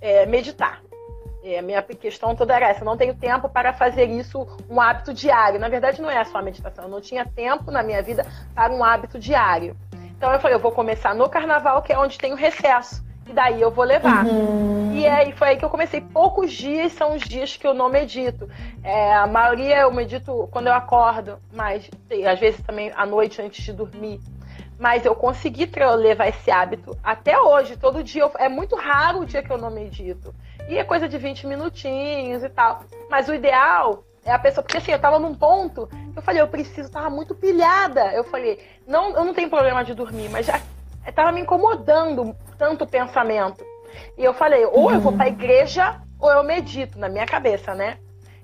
é, 0.00 0.24
meditar. 0.26 0.80
É, 1.42 1.62
minha 1.62 1.82
questão 1.82 2.36
toda 2.36 2.54
era 2.54 2.68
essa, 2.68 2.82
eu 2.82 2.84
não 2.84 2.96
tenho 2.96 3.14
tempo 3.14 3.48
para 3.48 3.72
fazer 3.72 4.04
isso 4.04 4.46
um 4.68 4.80
hábito 4.80 5.12
diário. 5.14 5.58
Na 5.58 5.68
verdade, 5.68 6.00
não 6.00 6.10
é 6.10 6.22
só 6.24 6.38
a 6.38 6.42
meditação, 6.42 6.84
eu 6.84 6.90
não 6.90 7.00
tinha 7.00 7.24
tempo 7.24 7.70
na 7.70 7.82
minha 7.82 8.02
vida 8.02 8.26
para 8.54 8.72
um 8.72 8.84
hábito 8.84 9.18
diário. 9.18 9.76
Então 10.16 10.32
eu 10.32 10.38
falei, 10.38 10.54
eu 10.54 10.60
vou 10.60 10.72
começar 10.72 11.14
no 11.14 11.28
carnaval, 11.28 11.82
que 11.82 11.92
é 11.92 11.98
onde 11.98 12.18
tem 12.18 12.32
o 12.32 12.36
recesso 12.36 13.09
e 13.30 13.32
daí 13.32 13.60
eu 13.60 13.70
vou 13.70 13.84
levar. 13.84 14.26
Uhum. 14.26 14.92
E 14.92 15.06
aí 15.06 15.32
foi 15.32 15.50
aí 15.50 15.56
que 15.56 15.64
eu 15.64 15.70
comecei. 15.70 16.00
Poucos 16.00 16.52
dias 16.52 16.92
são 16.92 17.14
os 17.14 17.22
dias 17.22 17.56
que 17.56 17.66
eu 17.66 17.72
não 17.72 17.88
medito. 17.88 18.48
É, 18.82 19.14
a 19.14 19.26
maioria 19.26 19.80
eu 19.80 19.92
medito 19.92 20.48
quando 20.50 20.66
eu 20.66 20.72
acordo, 20.72 21.38
mas 21.52 21.88
às 22.28 22.40
vezes 22.40 22.60
também 22.62 22.92
à 22.94 23.06
noite 23.06 23.40
antes 23.40 23.64
de 23.64 23.72
dormir. 23.72 24.20
Mas 24.78 25.04
eu 25.04 25.14
consegui 25.14 25.70
levar 25.98 26.28
esse 26.28 26.50
hábito 26.50 26.96
até 27.04 27.38
hoje. 27.38 27.76
Todo 27.76 28.02
dia 28.02 28.22
eu, 28.22 28.32
é 28.38 28.48
muito 28.48 28.74
raro 28.74 29.20
o 29.20 29.26
dia 29.26 29.42
que 29.42 29.50
eu 29.50 29.58
não 29.58 29.70
medito. 29.70 30.34
E 30.68 30.76
é 30.76 30.84
coisa 30.84 31.08
de 31.08 31.18
20 31.18 31.46
minutinhos 31.46 32.42
e 32.42 32.48
tal. 32.48 32.82
Mas 33.08 33.28
o 33.28 33.34
ideal 33.34 34.02
é 34.24 34.32
a 34.32 34.38
pessoa, 34.38 34.62
porque 34.62 34.78
assim, 34.78 34.92
eu 34.92 34.98
tava 34.98 35.18
num 35.18 35.34
ponto, 35.34 35.88
eu 36.14 36.22
falei, 36.22 36.40
eu 36.40 36.48
preciso, 36.48 36.90
tava 36.90 37.10
muito 37.10 37.34
pilhada. 37.34 38.12
Eu 38.12 38.24
falei, 38.24 38.58
não, 38.86 39.10
eu 39.10 39.24
não 39.24 39.34
tenho 39.34 39.48
problema 39.48 39.84
de 39.84 39.94
dormir, 39.94 40.28
mas 40.30 40.46
já 40.46 40.60
estava 41.06 41.32
me 41.32 41.40
incomodando 41.40 42.34
tanto 42.58 42.84
o 42.84 42.86
pensamento. 42.86 43.64
E 44.16 44.24
eu 44.24 44.34
falei, 44.34 44.64
ou 44.66 44.86
uhum. 44.86 44.90
eu 44.92 45.00
vou 45.00 45.12
para 45.12 45.24
a 45.24 45.28
igreja 45.28 46.00
ou 46.18 46.30
eu 46.30 46.42
medito 46.42 46.98
na 46.98 47.08
minha 47.08 47.26
cabeça, 47.26 47.74
né? 47.74 47.98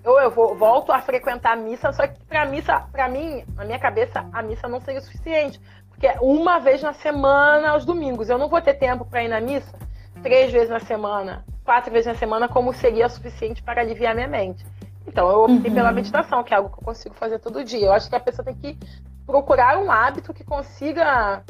Ou 0.05 0.21
eu 0.21 0.31
vou, 0.31 0.57
volto 0.57 0.93
a 0.93 1.01
frequentar 1.01 1.53
a 1.53 1.57
missa, 1.57 1.93
só 1.93 2.07
que 2.07 2.19
para 2.25 2.47
missa, 2.47 2.81
para 2.93 3.09
mim, 3.09 3.45
na 3.55 3.65
minha 3.65 3.79
cabeça, 3.79 4.25
a 4.33 4.43
missa 4.43 4.69
não 4.69 4.81
seria 4.81 5.01
o 5.01 5.05
suficiente, 5.05 5.61
porque 5.89 6.07
é 6.07 6.17
uma 6.21 6.59
vez 6.59 6.81
na 6.83 6.93
semana 6.93 7.71
aos 7.71 7.85
domingos. 7.85 8.31
Eu 8.31 8.39
não 8.39 8.49
vou 8.49 8.61
ter 8.61 8.75
tempo 8.75 9.05
para 9.05 9.25
ir 9.25 9.29
na 9.29 9.41
missa 9.41 9.77
três 10.23 10.53
vezes 10.53 10.71
na 10.71 10.81
semana, 10.81 11.45
quatro 11.65 11.93
vezes 11.93 12.07
na 12.07 12.15
semana, 12.15 12.49
como 12.49 12.73
seria 12.73 13.09
suficiente 13.09 13.63
para 13.63 13.81
aliviar 13.81 14.15
minha 14.15 14.29
mente. 14.29 14.65
Então 15.07 15.29
eu 15.29 15.45
optei 15.45 15.71
uhum. 15.71 15.75
pela 15.75 15.93
meditação, 15.93 16.43
que 16.43 16.55
é 16.55 16.57
algo 16.57 16.71
que 16.71 16.79
eu 16.79 16.85
consigo 16.85 17.15
fazer 17.15 17.39
todo 17.39 17.65
dia. 17.65 17.87
Eu 17.87 17.93
acho 17.93 18.09
que 18.09 18.17
a 18.17 18.21
pessoa 18.21 18.45
tem 18.45 18.55
que 18.55 18.79
procurar 19.27 19.79
um 19.79 19.91
hábito 19.91 20.33
que 20.33 20.45
consiga 20.45 21.43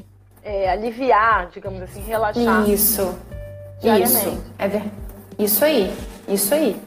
é, 0.46 0.70
aliviar, 0.70 1.48
digamos 1.48 1.82
assim, 1.82 2.00
relaxar. 2.02 2.68
Isso. 2.70 3.18
Isso. 3.82 4.42
É 4.56 4.68
ver... 4.68 4.84
Isso 5.36 5.64
aí. 5.64 5.92
Isso 6.28 6.54
aí. 6.54 6.80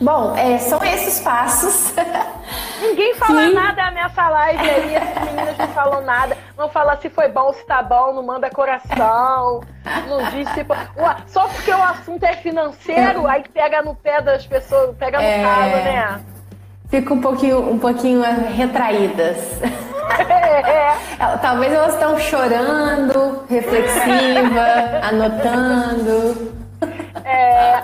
Bom, 0.00 0.36
é, 0.36 0.58
são 0.58 0.82
esses 0.84 1.20
passos. 1.20 1.92
Ninguém 2.80 3.14
fala 3.14 3.48
nada 3.48 3.90
nessa 3.90 4.28
live 4.28 4.70
aí, 4.70 4.96
as 4.96 5.24
meninas 5.24 5.58
não 5.58 5.68
falam 5.68 6.02
nada. 6.02 6.36
Não 6.56 6.68
fala 6.68 6.96
se 7.00 7.08
foi 7.08 7.28
bom, 7.28 7.52
se 7.52 7.64
tá 7.66 7.82
bom, 7.82 8.12
não 8.12 8.22
manda 8.22 8.48
coração. 8.50 9.62
Não 10.06 10.30
diz 10.30 10.48
se. 10.50 10.64
Só 11.26 11.48
porque 11.48 11.70
o 11.70 11.82
assunto 11.82 12.22
é 12.24 12.36
financeiro, 12.36 13.26
aí 13.26 13.42
pega 13.48 13.82
no 13.82 13.94
pé 13.94 14.20
das 14.20 14.46
pessoas, 14.46 14.94
pega 14.96 15.18
no 15.18 15.24
é... 15.24 15.42
calo, 15.42 15.76
né? 15.76 16.35
Fica 16.88 17.14
um 17.14 17.20
pouquinho, 17.20 17.70
um 17.70 17.78
pouquinho 17.78 18.22
retraídas. 18.54 19.60
É. 20.08 20.92
Talvez 21.42 21.72
elas 21.72 21.94
estão 21.94 22.18
chorando, 22.18 23.44
reflexiva, 23.48 25.00
anotando. 25.02 26.52
É, 27.24 27.82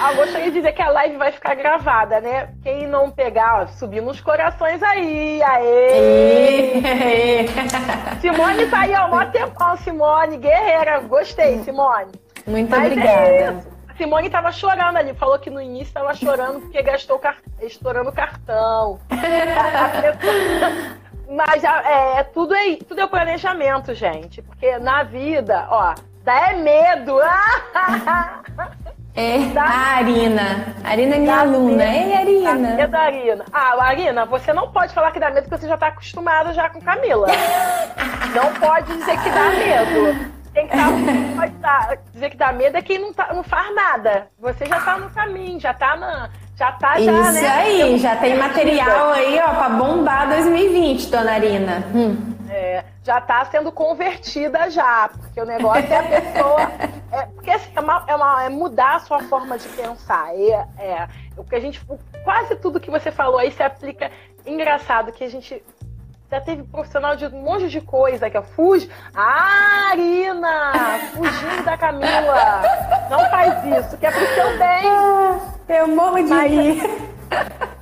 ah, 0.00 0.12
gostaria 0.14 0.46
de 0.46 0.52
dizer 0.52 0.72
que 0.72 0.82
a 0.82 0.90
live 0.90 1.16
vai 1.16 1.32
ficar 1.32 1.54
gravada, 1.54 2.20
né? 2.20 2.48
Quem 2.62 2.86
não 2.86 3.10
pegar, 3.10 3.62
ó, 3.62 3.66
subir 3.66 4.00
nos 4.00 4.20
corações 4.20 4.82
aí, 4.82 5.42
aê! 5.42 6.80
aê. 6.84 7.46
Simone 8.20 8.66
tá 8.66 8.80
aí, 8.80 8.94
ó, 8.94 9.08
mó 9.08 9.24
tempão, 9.26 9.76
Simone, 9.78 10.36
guerreira, 10.38 11.00
gostei, 11.00 11.62
Simone. 11.64 12.12
Muito 12.46 12.70
Mas 12.70 12.82
é 12.82 12.86
obrigada. 12.86 13.18
É 13.20 13.77
Simone 13.98 14.30
tava 14.30 14.52
chorando 14.52 14.96
ali, 14.96 15.12
falou 15.12 15.40
que 15.40 15.50
no 15.50 15.60
início 15.60 15.92
tava 15.92 16.14
chorando 16.14 16.60
porque 16.60 16.80
gastou 16.80 17.18
car... 17.18 17.36
estourando 17.60 18.10
o 18.10 18.12
cartão. 18.12 19.00
Mas 21.28 21.62
é, 21.62 22.20
é, 22.20 22.22
tudo, 22.22 22.54
é, 22.54 22.76
tudo 22.76 23.00
é 23.00 23.06
planejamento, 23.06 23.92
gente. 23.92 24.40
Porque 24.40 24.78
na 24.78 25.02
vida, 25.02 25.66
ó, 25.68 25.94
dá 26.22 26.50
é 26.50 26.54
medo. 26.54 27.20
É, 29.14 29.38
dá, 29.52 29.62
a 29.62 29.96
Arina. 29.96 30.74
A 30.84 30.90
Arina 30.90 31.16
é 31.16 31.18
minha 31.18 31.40
aluna. 31.40 31.84
Ei, 31.84 32.14
Arina. 32.14 32.80
É 32.80 32.86
da 32.86 33.00
Arina. 33.00 33.44
Ah, 33.52 33.74
Arina, 33.82 34.24
você 34.24 34.52
não 34.52 34.70
pode 34.70 34.94
falar 34.94 35.10
que 35.10 35.18
dá 35.18 35.28
medo 35.28 35.48
porque 35.48 35.60
você 35.60 35.68
já 35.68 35.76
tá 35.76 35.88
acostumada 35.88 36.54
já 36.54 36.70
com 36.70 36.80
Camila. 36.80 37.26
não 38.32 38.54
pode 38.60 38.96
dizer 38.96 39.20
que 39.20 39.30
dá 39.30 39.50
medo. 39.50 40.37
Quem 40.58 40.66
tá, 40.66 41.48
tá, 41.62 41.98
dizer 42.12 42.30
que 42.30 42.36
dá 42.36 42.52
medo 42.52 42.76
é 42.76 42.82
quem 42.82 42.98
não, 42.98 43.12
tá, 43.12 43.32
não 43.32 43.44
faz 43.44 43.72
nada. 43.72 44.26
Você 44.40 44.66
já 44.66 44.80
tá 44.80 44.98
no 44.98 45.08
caminho, 45.10 45.60
já 45.60 45.72
tá 45.72 45.96
na. 45.96 46.30
Já 46.56 46.72
tá 46.72 46.98
já, 47.00 47.12
Isso 47.12 47.32
né? 47.40 47.48
aí, 47.48 47.98
já 47.98 48.16
tem 48.16 48.36
material 48.36 49.12
aí, 49.12 49.38
ó, 49.38 49.54
pra 49.54 49.68
bombar 49.68 50.28
2020, 50.28 51.08
dona 51.08 51.32
Arina. 51.32 51.84
Hum. 51.94 52.34
É, 52.50 52.82
já 53.04 53.20
tá 53.20 53.44
sendo 53.44 53.70
convertida 53.70 54.68
já, 54.68 55.08
porque 55.08 55.40
o 55.40 55.44
negócio 55.44 55.86
é 55.92 55.96
a 55.96 56.02
pessoa. 56.02 56.70
É, 57.10 57.22
porque 57.24 57.50
assim, 57.50 57.70
é, 57.74 57.80
uma, 57.80 58.04
é, 58.06 58.14
uma, 58.14 58.44
é, 58.44 58.48
mudar 58.50 58.96
a 58.96 58.98
sua 58.98 59.20
forma 59.20 59.56
de 59.56 59.66
pensar. 59.68 60.28
É, 60.34 60.66
é, 60.78 61.08
o 61.38 61.42
que 61.42 61.54
a 61.54 61.60
gente. 61.60 61.80
Quase 62.22 62.54
tudo 62.56 62.78
que 62.78 62.90
você 62.90 63.10
falou 63.10 63.38
aí 63.38 63.50
se 63.50 63.62
aplica. 63.62 64.10
Engraçado 64.44 65.10
que 65.10 65.24
a 65.24 65.30
gente 65.30 65.62
já 66.30 66.40
teve 66.40 66.62
profissional 66.64 67.16
de 67.16 67.26
um 67.26 67.42
monte 67.42 67.68
de 67.68 67.80
coisa 67.80 68.28
que 68.28 68.36
eu 68.36 68.42
fujo. 68.42 68.88
Ah, 69.14 69.90
Arina! 69.90 70.72
Fugindo 71.14 71.64
da 71.64 71.76
Camila! 71.76 72.62
Não 73.10 73.30
faz 73.30 73.64
isso, 73.64 73.96
que 73.96 74.06
é 74.06 74.10
pro 74.10 74.26
seu 74.34 74.58
bem. 74.58 75.78
Eu 75.78 75.88
morro 75.88 76.22
de 76.22 76.48
rir. 76.48 76.82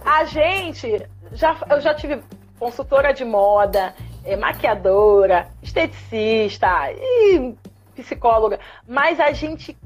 A 0.04 0.24
gente, 0.24 1.06
já, 1.32 1.56
eu 1.68 1.80
já 1.80 1.94
tive 1.94 2.22
consultora 2.58 3.12
de 3.12 3.24
moda, 3.24 3.94
é, 4.24 4.36
maquiadora, 4.36 5.48
esteticista 5.62 6.68
e 6.92 7.54
psicóloga, 7.96 8.60
mas 8.86 9.18
a 9.18 9.32
gente. 9.32 9.76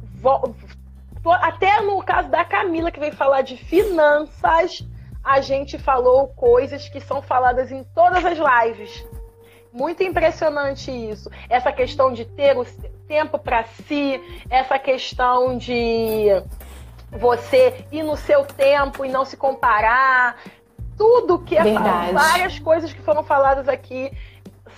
Até 1.43 1.81
no 1.83 2.03
caso 2.03 2.29
da 2.29 2.45
Camila, 2.45 2.91
que 2.91 3.01
veio 3.01 3.15
falar 3.15 3.43
de 3.43 3.57
finanças 3.57 4.83
a 5.23 5.41
gente 5.41 5.79
falou 5.79 6.29
coisas 6.29 6.89
que 6.89 7.01
são 7.01 7.21
faladas 7.23 7.71
em 7.71 7.85
todas 7.85 8.25
as 8.25 8.39
lives. 8.39 9.07
Muito 9.73 10.03
impressionante 10.03 10.91
isso. 10.91 11.31
Essa 11.49 11.71
questão 11.71 12.13
de 12.13 12.25
ter 12.25 12.57
o 12.57 12.65
tempo 13.07 13.39
para 13.39 13.65
si, 13.65 14.21
essa 14.51 14.79
questão 14.79 15.57
de 15.57 16.27
você 17.11 17.85
ir 17.91 18.03
no 18.03 18.17
seu 18.17 18.45
tempo 18.45 19.05
e 19.05 19.09
não 19.09 19.25
se 19.25 19.37
comparar. 19.37 20.37
Tudo 20.97 21.39
que 21.39 21.57
é 21.57 21.63
Verdade. 21.63 22.13
várias 22.13 22.59
coisas 22.59 22.93
que 22.93 23.01
foram 23.01 23.23
faladas 23.23 23.69
aqui 23.69 24.11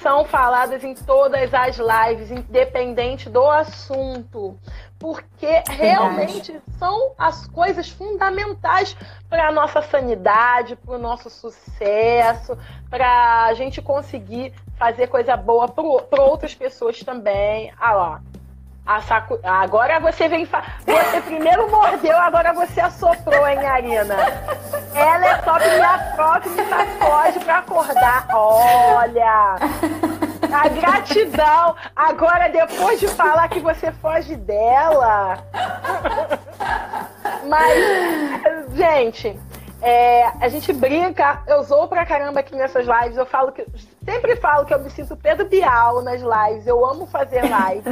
são 0.01 0.25
faladas 0.25 0.83
em 0.85 0.95
todas 0.95 1.53
as 1.55 1.77
lives, 1.79 2.31
independente 2.31 3.29
do 3.29 3.47
assunto 3.49 4.59
porque 5.03 5.65
realmente 5.69 6.63
são 6.79 7.13
as 7.19 7.45
coisas 7.49 7.91
fundamentais 7.91 8.97
para 9.29 9.49
a 9.49 9.53
nossa 9.53 9.83
sanidade, 9.83 10.77
para 10.77 10.95
o 10.95 10.99
nosso 10.99 11.29
sucesso, 11.29 12.57
para 12.89 13.47
a 13.47 13.55
gente 13.55 13.83
conseguir 13.83 14.55
fazer 14.79 15.09
coisa 15.09 15.37
boa 15.37 15.67
para 15.67 16.23
outras 16.23 16.55
pessoas 16.55 17.01
também. 17.01 17.73
Ah 17.81 17.93
lá. 17.93 18.21
A 18.87 19.01
saco... 19.03 19.41
Agora 19.43 19.99
você 19.99 20.29
vem. 20.29 20.47
Fa... 20.47 20.63
Você 20.87 21.21
primeiro 21.23 21.69
mordeu, 21.69 22.17
agora 22.19 22.53
você 22.53 22.81
assoprou, 22.81 23.47
hein, 23.47 23.59
Arina? 23.59 24.15
Ela 24.95 25.27
é 25.27 25.43
só 25.43 25.59
me 25.59 25.81
afroca 25.81 26.49
e 26.49 26.51
me 26.51 26.65
sacode 26.65 27.41
pra 27.41 27.59
acordar. 27.59 28.29
Olha! 28.33 29.57
A 30.53 30.69
gratidão. 30.69 31.75
Agora, 31.97 32.49
depois 32.49 33.01
de 33.01 33.09
falar 33.09 33.49
que 33.49 33.61
você 33.61 33.91
foge 33.93 34.37
dela. 34.37 35.39
Mas, 37.49 38.75
gente, 38.75 39.39
é, 39.81 40.27
a 40.41 40.49
gente 40.49 40.73
brinca, 40.73 41.43
eu 41.47 41.65
sou 41.65 41.89
pra 41.89 42.07
caramba 42.07 42.41
aqui 42.41 42.55
nessas 42.55 42.87
lives. 42.87 43.17
Eu 43.17 43.27
falo 43.27 43.51
que. 43.51 43.67
Sempre 44.05 44.37
falo 44.37 44.65
que 44.65 44.73
eu 44.73 44.81
me 44.81 44.91
sinto 44.91 45.17
Pedro 45.17 45.49
Bial 45.49 46.03
nas 46.03 46.21
lives. 46.21 46.67
Eu 46.67 46.85
amo 46.87 47.07
fazer 47.07 47.43
live. 47.49 47.83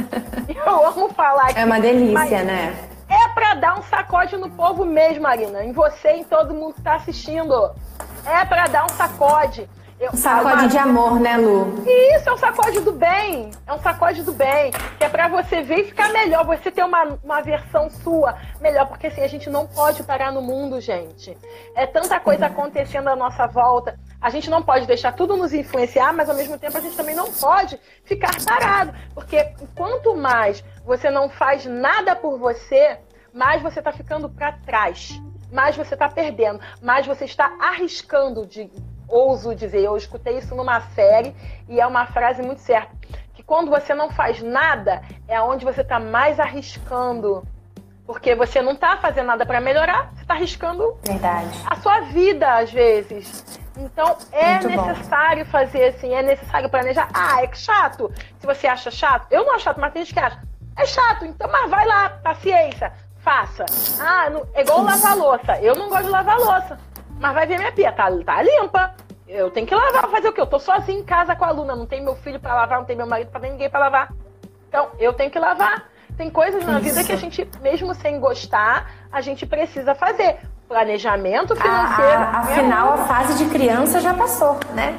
eu 0.55 0.87
amo 0.87 1.09
falar 1.09 1.49
aqui. 1.49 1.59
É 1.59 1.65
uma 1.65 1.79
delícia, 1.79 2.43
né? 2.43 2.89
É 3.09 3.27
pra 3.33 3.55
dar 3.55 3.77
um 3.77 3.83
sacode 3.83 4.37
no 4.37 4.49
povo 4.49 4.85
mesmo, 4.85 5.23
Marina. 5.23 5.65
Em 5.65 5.73
você 5.73 6.13
e 6.13 6.19
em 6.21 6.23
todo 6.23 6.53
mundo 6.53 6.75
que 6.75 6.81
tá 6.81 6.95
assistindo. 6.95 7.71
É 8.25 8.45
pra 8.45 8.67
dar 8.67 8.85
um 8.85 8.89
sacode. 8.89 9.69
Um 10.09 10.17
sacode 10.17 10.67
de 10.69 10.77
amor, 10.79 11.19
né, 11.19 11.37
Lu? 11.37 11.75
Isso, 11.85 12.27
é 12.27 12.33
um 12.33 12.37
sacode 12.37 12.79
do 12.79 12.91
bem. 12.91 13.51
É 13.67 13.73
um 13.73 13.79
sacode 13.79 14.23
do 14.23 14.31
bem. 14.31 14.71
Que 14.97 15.03
é 15.03 15.09
pra 15.09 15.27
você 15.27 15.61
ver 15.61 15.81
e 15.81 15.83
ficar 15.85 16.09
melhor. 16.11 16.43
Você 16.43 16.71
ter 16.71 16.83
uma, 16.83 17.19
uma 17.23 17.41
versão 17.41 17.87
sua 17.87 18.35
melhor. 18.59 18.87
Porque 18.87 19.07
assim, 19.07 19.21
a 19.21 19.27
gente 19.27 19.47
não 19.47 19.67
pode 19.67 20.01
parar 20.01 20.31
no 20.31 20.41
mundo, 20.41 20.81
gente. 20.81 21.37
É 21.75 21.85
tanta 21.85 22.19
coisa 22.19 22.47
acontecendo 22.47 23.09
à 23.09 23.15
nossa 23.15 23.45
volta. 23.45 23.99
A 24.19 24.31
gente 24.31 24.49
não 24.49 24.63
pode 24.63 24.87
deixar 24.87 25.11
tudo 25.11 25.37
nos 25.37 25.53
influenciar, 25.53 26.11
mas 26.13 26.27
ao 26.27 26.35
mesmo 26.35 26.57
tempo 26.57 26.77
a 26.77 26.81
gente 26.81 26.97
também 26.97 27.15
não 27.15 27.31
pode 27.31 27.79
ficar 28.03 28.31
parado. 28.43 28.93
Porque 29.13 29.53
quanto 29.75 30.15
mais 30.15 30.63
você 30.83 31.11
não 31.11 31.29
faz 31.29 31.65
nada 31.67 32.15
por 32.15 32.39
você, 32.39 32.97
mais 33.31 33.61
você 33.61 33.79
tá 33.83 33.91
ficando 33.91 34.27
para 34.27 34.51
trás. 34.51 35.21
Mais 35.51 35.75
você 35.77 35.95
tá 35.95 36.09
perdendo. 36.09 36.59
Mais 36.81 37.05
você 37.05 37.25
está 37.25 37.55
arriscando 37.59 38.47
de 38.47 38.71
ouso 39.11 39.53
dizer, 39.53 39.81
eu 39.81 39.95
escutei 39.97 40.37
isso 40.37 40.55
numa 40.55 40.81
série 40.81 41.35
e 41.67 41.79
é 41.79 41.85
uma 41.85 42.05
frase 42.07 42.41
muito 42.41 42.61
certa, 42.61 42.95
que 43.33 43.43
quando 43.43 43.69
você 43.69 43.93
não 43.93 44.09
faz 44.09 44.41
nada, 44.41 45.01
é 45.27 45.41
onde 45.41 45.65
você 45.65 45.81
está 45.81 45.99
mais 45.99 46.39
arriscando. 46.39 47.43
Porque 48.05 48.35
você 48.35 48.61
não 48.61 48.73
está 48.73 48.97
fazendo 48.97 49.27
nada 49.27 49.45
para 49.45 49.61
melhorar, 49.61 50.11
você 50.13 50.23
está 50.23 50.33
arriscando 50.33 50.97
Verdade. 51.03 51.49
a 51.65 51.75
sua 51.75 52.01
vida, 52.01 52.57
às 52.57 52.71
vezes. 52.71 53.61
Então, 53.77 54.17
é 54.31 54.59
muito 54.59 54.67
necessário 54.67 55.45
bom. 55.45 55.51
fazer 55.51 55.85
assim, 55.85 56.13
é 56.13 56.21
necessário 56.21 56.69
planejar. 56.69 57.09
Ah, 57.13 57.41
é 57.41 57.53
chato. 57.53 58.11
Se 58.39 58.45
você 58.45 58.67
acha 58.67 58.91
chato, 58.91 59.27
eu 59.31 59.45
não 59.45 59.53
acho 59.55 59.63
chato, 59.63 59.79
mas 59.79 59.93
tem 59.93 60.03
gente 60.03 60.13
que 60.13 60.19
acha. 60.19 60.41
É 60.77 60.85
chato, 60.85 61.25
então, 61.25 61.49
mas 61.51 61.69
vai 61.69 61.85
lá, 61.85 62.09
paciência, 62.09 62.91
faça. 63.19 63.65
Ah, 63.99 64.29
não, 64.29 64.45
é 64.53 64.61
igual 64.61 64.83
lavar 64.83 65.15
louça. 65.15 65.59
Eu 65.61 65.75
não 65.75 65.89
gosto 65.89 66.05
de 66.05 66.09
lavar 66.09 66.37
louça. 66.37 66.79
Mas 67.21 67.35
vai 67.35 67.45
ver 67.45 67.59
minha 67.59 67.71
pia, 67.71 67.91
tá, 67.91 68.09
tá 68.25 68.41
limpa. 68.41 68.95
Eu 69.27 69.51
tenho 69.51 69.67
que 69.67 69.75
lavar, 69.75 70.09
fazer 70.09 70.29
o 70.29 70.33
quê? 70.33 70.41
Eu 70.41 70.47
tô 70.47 70.59
sozinha 70.59 70.99
em 70.99 71.03
casa 71.03 71.35
com 71.35 71.45
a 71.45 71.49
aluna, 71.49 71.75
não 71.75 71.85
tem 71.85 72.03
meu 72.03 72.15
filho 72.15 72.39
para 72.39 72.55
lavar, 72.55 72.79
não 72.79 72.85
tem 72.85 72.95
meu 72.95 73.05
marido 73.05 73.29
para 73.29 73.47
ninguém 73.47 73.69
para 73.69 73.79
lavar. 73.79 74.13
Então, 74.67 74.89
eu 74.99 75.13
tenho 75.13 75.29
que 75.29 75.37
lavar. 75.37 75.87
Tem 76.17 76.31
coisas 76.31 76.65
na 76.65 76.79
vida 76.79 77.03
que 77.03 77.11
a 77.11 77.15
gente, 77.15 77.47
mesmo 77.61 77.93
sem 77.93 78.19
gostar, 78.19 78.91
a 79.11 79.21
gente 79.21 79.45
precisa 79.45 79.93
fazer 79.93 80.39
planejamento 80.71 81.53
financeiro. 81.53 82.21
A, 82.21 82.23
a, 82.23 82.39
afinal, 82.39 82.93
a 82.93 82.97
fase 82.99 83.43
de 83.43 83.51
criança 83.51 83.99
já 83.99 84.13
passou, 84.13 84.57
né? 84.73 84.97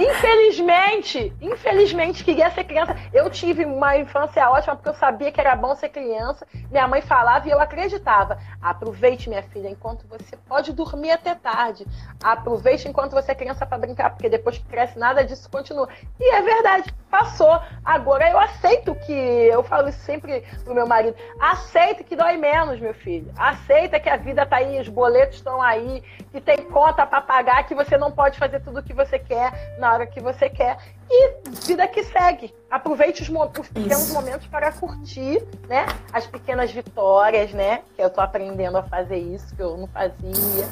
infelizmente, 0.00 1.32
infelizmente, 1.40 2.24
queria 2.24 2.50
ser 2.50 2.64
criança. 2.64 2.96
Eu 3.12 3.30
tive 3.30 3.64
uma 3.64 3.96
infância 3.96 4.50
ótima 4.50 4.74
porque 4.74 4.88
eu 4.88 4.94
sabia 4.94 5.30
que 5.30 5.40
era 5.40 5.54
bom 5.54 5.72
ser 5.76 5.90
criança. 5.90 6.44
Minha 6.68 6.88
mãe 6.88 7.00
falava 7.00 7.46
e 7.46 7.52
eu 7.52 7.60
acreditava. 7.60 8.38
Aproveite, 8.60 9.28
minha 9.28 9.42
filha, 9.44 9.68
enquanto 9.68 10.04
você 10.08 10.36
pode 10.48 10.72
dormir 10.72 11.12
até 11.12 11.32
tarde. 11.32 11.86
Aproveite 12.22 12.88
enquanto 12.88 13.12
você 13.12 13.30
é 13.30 13.36
criança 13.36 13.64
para 13.64 13.78
brincar, 13.78 14.10
porque 14.10 14.28
depois 14.28 14.58
que 14.58 14.64
cresce, 14.64 14.98
nada 14.98 15.24
disso 15.24 15.48
continua. 15.48 15.88
E 16.18 16.34
é 16.34 16.42
verdade, 16.42 16.92
passou. 17.08 17.60
Agora 17.84 18.28
eu 18.28 18.40
aceito 18.40 18.96
que, 19.06 19.12
eu 19.12 19.62
falo 19.62 19.88
isso 19.88 20.00
sempre 20.00 20.42
pro 20.64 20.74
meu 20.74 20.88
marido, 20.88 21.16
aceita 21.40 22.02
que 22.02 22.16
dói 22.16 22.36
menos, 22.36 22.80
meu 22.80 22.94
filho. 22.94 23.30
Aceita 23.38 24.00
que 24.00 24.08
a 24.08 24.16
vida 24.16 24.44
tá 24.44 24.56
aí, 24.56 24.78
esboçada 24.78 25.03
boletos 25.04 25.36
estão 25.36 25.60
aí, 25.60 26.02
que 26.32 26.40
tem 26.40 26.56
conta 26.56 27.04
para 27.04 27.20
pagar, 27.20 27.66
que 27.66 27.74
você 27.74 27.98
não 27.98 28.10
pode 28.10 28.38
fazer 28.38 28.60
tudo 28.60 28.80
o 28.80 28.82
que 28.82 28.94
você 28.94 29.18
quer 29.18 29.76
na 29.78 29.92
hora 29.92 30.06
que 30.06 30.18
você 30.18 30.48
quer. 30.48 30.78
E 31.10 31.50
vida 31.66 31.86
que 31.86 32.02
segue. 32.04 32.54
Aproveite 32.70 33.20
os, 33.20 33.28
os 33.28 33.68
pequenos 33.68 34.04
Isso. 34.04 34.14
momentos 34.14 34.46
para 34.46 34.72
curtir, 34.72 35.46
né? 35.68 35.84
As 36.10 36.26
pequenas 36.26 36.72
vitórias, 36.72 37.52
né? 37.52 37.82
Que 37.94 38.02
eu 38.02 38.08
tô 38.08 38.22
aprendendo 38.22 38.78
a 38.78 38.82
fazer 38.82 39.18
isso, 39.18 39.54
que 39.54 39.62
eu 39.62 39.76
não 39.76 39.86
fazia. 39.88 40.66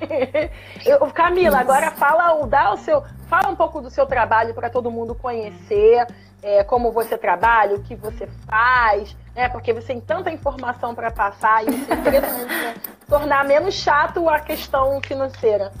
eu, 0.86 0.98
Camila, 1.12 1.58
agora 1.60 1.90
fala, 1.90 2.46
dá 2.46 2.72
o 2.72 2.78
seu, 2.78 3.04
fala 3.28 3.50
um 3.50 3.56
pouco 3.56 3.82
do 3.82 3.90
seu 3.90 4.06
trabalho 4.06 4.54
para 4.54 4.70
todo 4.70 4.90
mundo 4.90 5.14
conhecer 5.14 6.06
é, 6.42 6.64
como 6.64 6.90
você 6.90 7.18
trabalha, 7.18 7.76
o 7.76 7.82
que 7.82 7.94
você 7.94 8.26
faz, 8.48 9.14
né? 9.34 9.48
Porque 9.48 9.72
você 9.72 9.88
tem 9.88 10.00
tanta 10.00 10.30
informação 10.30 10.94
para 10.94 11.10
passar 11.10 11.64
e 11.64 11.70
isso 11.70 11.92
é 11.92 11.94
interessante, 11.94 12.46
né? 12.46 12.74
Tornar 13.08 13.44
menos 13.44 13.74
chato 13.74 14.28
a 14.28 14.38
questão 14.38 15.00
financeira. 15.02 15.72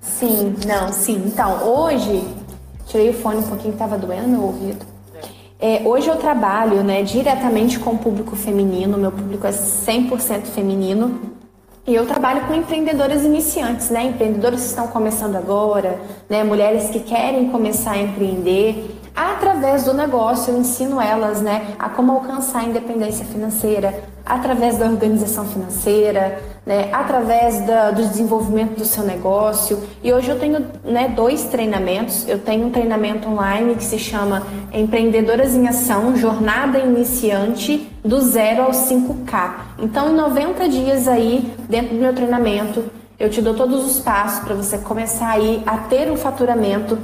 Sim, 0.00 0.56
não, 0.66 0.92
sim. 0.92 1.22
Então, 1.26 1.62
hoje, 1.64 2.26
tirei 2.86 3.10
o 3.10 3.14
fone 3.14 3.38
um 3.38 3.48
pouquinho 3.48 3.74
que 3.74 3.82
estava 3.82 3.96
doendo 3.96 4.28
meu 4.28 4.42
ouvido. 4.42 4.84
É, 5.58 5.82
hoje 5.84 6.08
eu 6.08 6.16
trabalho 6.16 6.82
né, 6.82 7.04
diretamente 7.04 7.78
com 7.78 7.90
o 7.92 7.98
público 7.98 8.34
feminino, 8.34 8.98
meu 8.98 9.12
público 9.12 9.46
é 9.46 9.50
100% 9.50 10.46
feminino. 10.46 11.32
E 11.86 11.94
eu 11.94 12.06
trabalho 12.06 12.46
com 12.46 12.54
empreendedoras 12.54 13.24
iniciantes, 13.24 13.90
né? 13.90 14.04
Empreendedoras 14.04 14.60
que 14.60 14.66
estão 14.66 14.86
começando 14.86 15.34
agora, 15.34 16.00
né? 16.28 16.44
Mulheres 16.44 16.90
que 16.90 17.00
querem 17.00 17.48
começar 17.50 17.92
a 17.92 17.98
empreender. 17.98 19.01
Através 19.14 19.84
do 19.84 19.92
negócio, 19.92 20.52
eu 20.52 20.58
ensino 20.58 21.00
elas 21.00 21.42
né, 21.42 21.74
a 21.78 21.88
como 21.88 22.12
alcançar 22.12 22.60
a 22.60 22.64
independência 22.64 23.24
financeira, 23.26 24.02
através 24.24 24.78
da 24.78 24.86
organização 24.86 25.44
financeira, 25.44 26.40
né, 26.64 26.88
através 26.92 27.60
da, 27.66 27.90
do 27.90 28.06
desenvolvimento 28.06 28.78
do 28.78 28.84
seu 28.84 29.04
negócio. 29.04 29.82
E 30.02 30.12
hoje 30.12 30.30
eu 30.30 30.38
tenho 30.38 30.64
né, 30.84 31.08
dois 31.08 31.44
treinamentos. 31.44 32.26
Eu 32.26 32.38
tenho 32.38 32.66
um 32.66 32.70
treinamento 32.70 33.28
online 33.28 33.74
que 33.74 33.84
se 33.84 33.98
chama 33.98 34.46
Empreendedoras 34.72 35.54
em 35.54 35.68
Ação, 35.68 36.16
Jornada 36.16 36.78
Iniciante 36.78 37.90
do 38.02 38.20
Zero 38.20 38.62
ao 38.62 38.70
5K. 38.70 39.54
Então, 39.78 40.10
em 40.10 40.14
90 40.14 40.68
dias 40.68 41.06
aí, 41.06 41.52
dentro 41.68 41.96
do 41.96 42.00
meu 42.00 42.14
treinamento, 42.14 42.84
eu 43.18 43.28
te 43.28 43.42
dou 43.42 43.54
todos 43.54 43.84
os 43.84 44.00
passos 44.00 44.42
para 44.44 44.54
você 44.54 44.78
começar 44.78 45.30
aí 45.30 45.62
a 45.66 45.76
ter 45.76 46.10
um 46.10 46.16
faturamento 46.16 46.98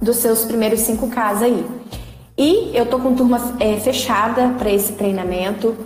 dos 0.00 0.16
seus 0.16 0.44
primeiros 0.44 0.80
5Ks 0.80 1.42
aí. 1.42 1.66
E 2.38 2.70
eu 2.74 2.86
tô 2.86 2.98
com 2.98 3.14
turma 3.14 3.54
é, 3.60 3.76
fechada 3.76 4.54
para 4.58 4.70
esse 4.70 4.94
treinamento. 4.94 5.76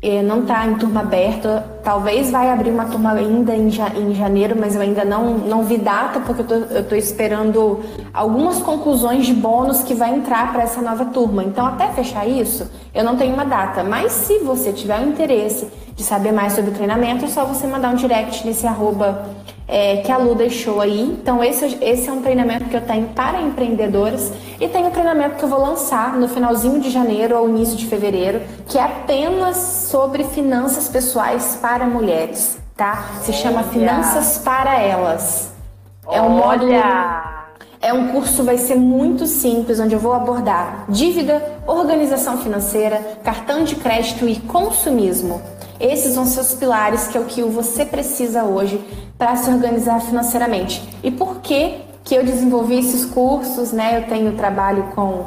É, 0.00 0.22
não 0.22 0.42
está 0.42 0.64
em 0.64 0.76
turma 0.76 1.00
aberta. 1.00 1.66
Talvez 1.82 2.30
vai 2.30 2.48
abrir 2.48 2.70
uma 2.70 2.84
turma 2.84 3.12
ainda 3.12 3.56
em, 3.56 3.66
em 3.66 4.14
janeiro, 4.14 4.54
mas 4.56 4.76
eu 4.76 4.82
ainda 4.82 5.04
não, 5.04 5.38
não 5.38 5.64
vi 5.64 5.78
data, 5.78 6.20
porque 6.20 6.42
eu 6.52 6.80
estou 6.82 6.96
esperando 6.96 7.80
algumas 8.14 8.60
conclusões 8.60 9.26
de 9.26 9.34
bônus 9.34 9.82
que 9.82 9.94
vai 9.94 10.14
entrar 10.14 10.52
para 10.52 10.62
essa 10.62 10.80
nova 10.80 11.06
turma. 11.06 11.42
Então, 11.42 11.66
até 11.66 11.88
fechar 11.88 12.24
isso, 12.24 12.70
eu 12.94 13.02
não 13.02 13.16
tenho 13.16 13.34
uma 13.34 13.44
data. 13.44 13.82
Mas 13.82 14.12
se 14.12 14.38
você 14.40 14.72
tiver 14.72 15.00
um 15.00 15.08
interesse 15.08 15.66
de 15.96 16.04
saber 16.04 16.30
mais 16.30 16.52
sobre 16.52 16.70
o 16.70 16.74
treinamento, 16.74 17.24
é 17.24 17.28
só 17.28 17.44
você 17.44 17.66
mandar 17.66 17.90
um 17.90 17.96
direct 17.96 18.46
nesse 18.46 18.64
arroba 18.64 19.26
é, 19.68 19.98
que 19.98 20.12
a 20.12 20.16
Lu 20.16 20.34
deixou 20.34 20.80
aí. 20.80 21.00
Então, 21.00 21.42
esse, 21.42 21.78
esse 21.80 22.08
é 22.08 22.12
um 22.12 22.22
treinamento 22.22 22.66
que 22.66 22.76
eu 22.76 22.80
tenho 22.80 23.08
para 23.08 23.40
empreendedoras 23.40 24.32
e 24.60 24.68
tem 24.68 24.84
um 24.84 24.90
treinamento 24.90 25.36
que 25.36 25.44
eu 25.44 25.48
vou 25.48 25.60
lançar 25.60 26.14
no 26.16 26.28
finalzinho 26.28 26.80
de 26.80 26.90
janeiro 26.90 27.36
ou 27.36 27.48
início 27.48 27.76
de 27.76 27.86
fevereiro, 27.86 28.40
que 28.66 28.78
é 28.78 28.82
apenas 28.82 29.56
sobre 29.56 30.24
finanças 30.24 30.88
pessoais 30.88 31.58
para 31.60 31.86
mulheres, 31.86 32.58
tá? 32.76 33.04
Se 33.22 33.32
chama 33.32 33.62
Finanças 33.64 34.38
para 34.38 34.80
Elas. 34.80 35.52
É 36.10 36.20
um 36.20 36.30
módulo. 36.30 36.72
É 37.80 37.92
um 37.92 38.08
curso, 38.08 38.42
vai 38.42 38.58
ser 38.58 38.76
muito 38.76 39.26
simples, 39.26 39.78
onde 39.78 39.94
eu 39.94 40.00
vou 40.00 40.12
abordar 40.12 40.86
dívida, 40.88 41.60
organização 41.66 42.38
financeira, 42.38 43.18
cartão 43.22 43.64
de 43.64 43.76
crédito 43.76 44.28
e 44.28 44.36
consumismo. 44.36 45.40
Esses 45.78 46.16
vão 46.16 46.24
ser 46.24 46.40
os 46.40 46.54
pilares 46.54 47.06
que 47.06 47.18
é 47.18 47.20
o 47.20 47.26
que 47.26 47.42
você 47.42 47.84
precisa 47.84 48.44
hoje 48.44 48.82
para 49.18 49.36
se 49.36 49.50
organizar 49.50 50.00
financeiramente. 50.00 50.82
E 51.02 51.10
por 51.10 51.40
que 51.40 51.80
que 52.02 52.14
eu 52.14 52.24
desenvolvi 52.24 52.78
esses 52.78 53.04
cursos, 53.04 53.72
né? 53.72 53.98
Eu 53.98 54.08
tenho 54.08 54.32
trabalho 54.36 54.84
com 54.94 55.26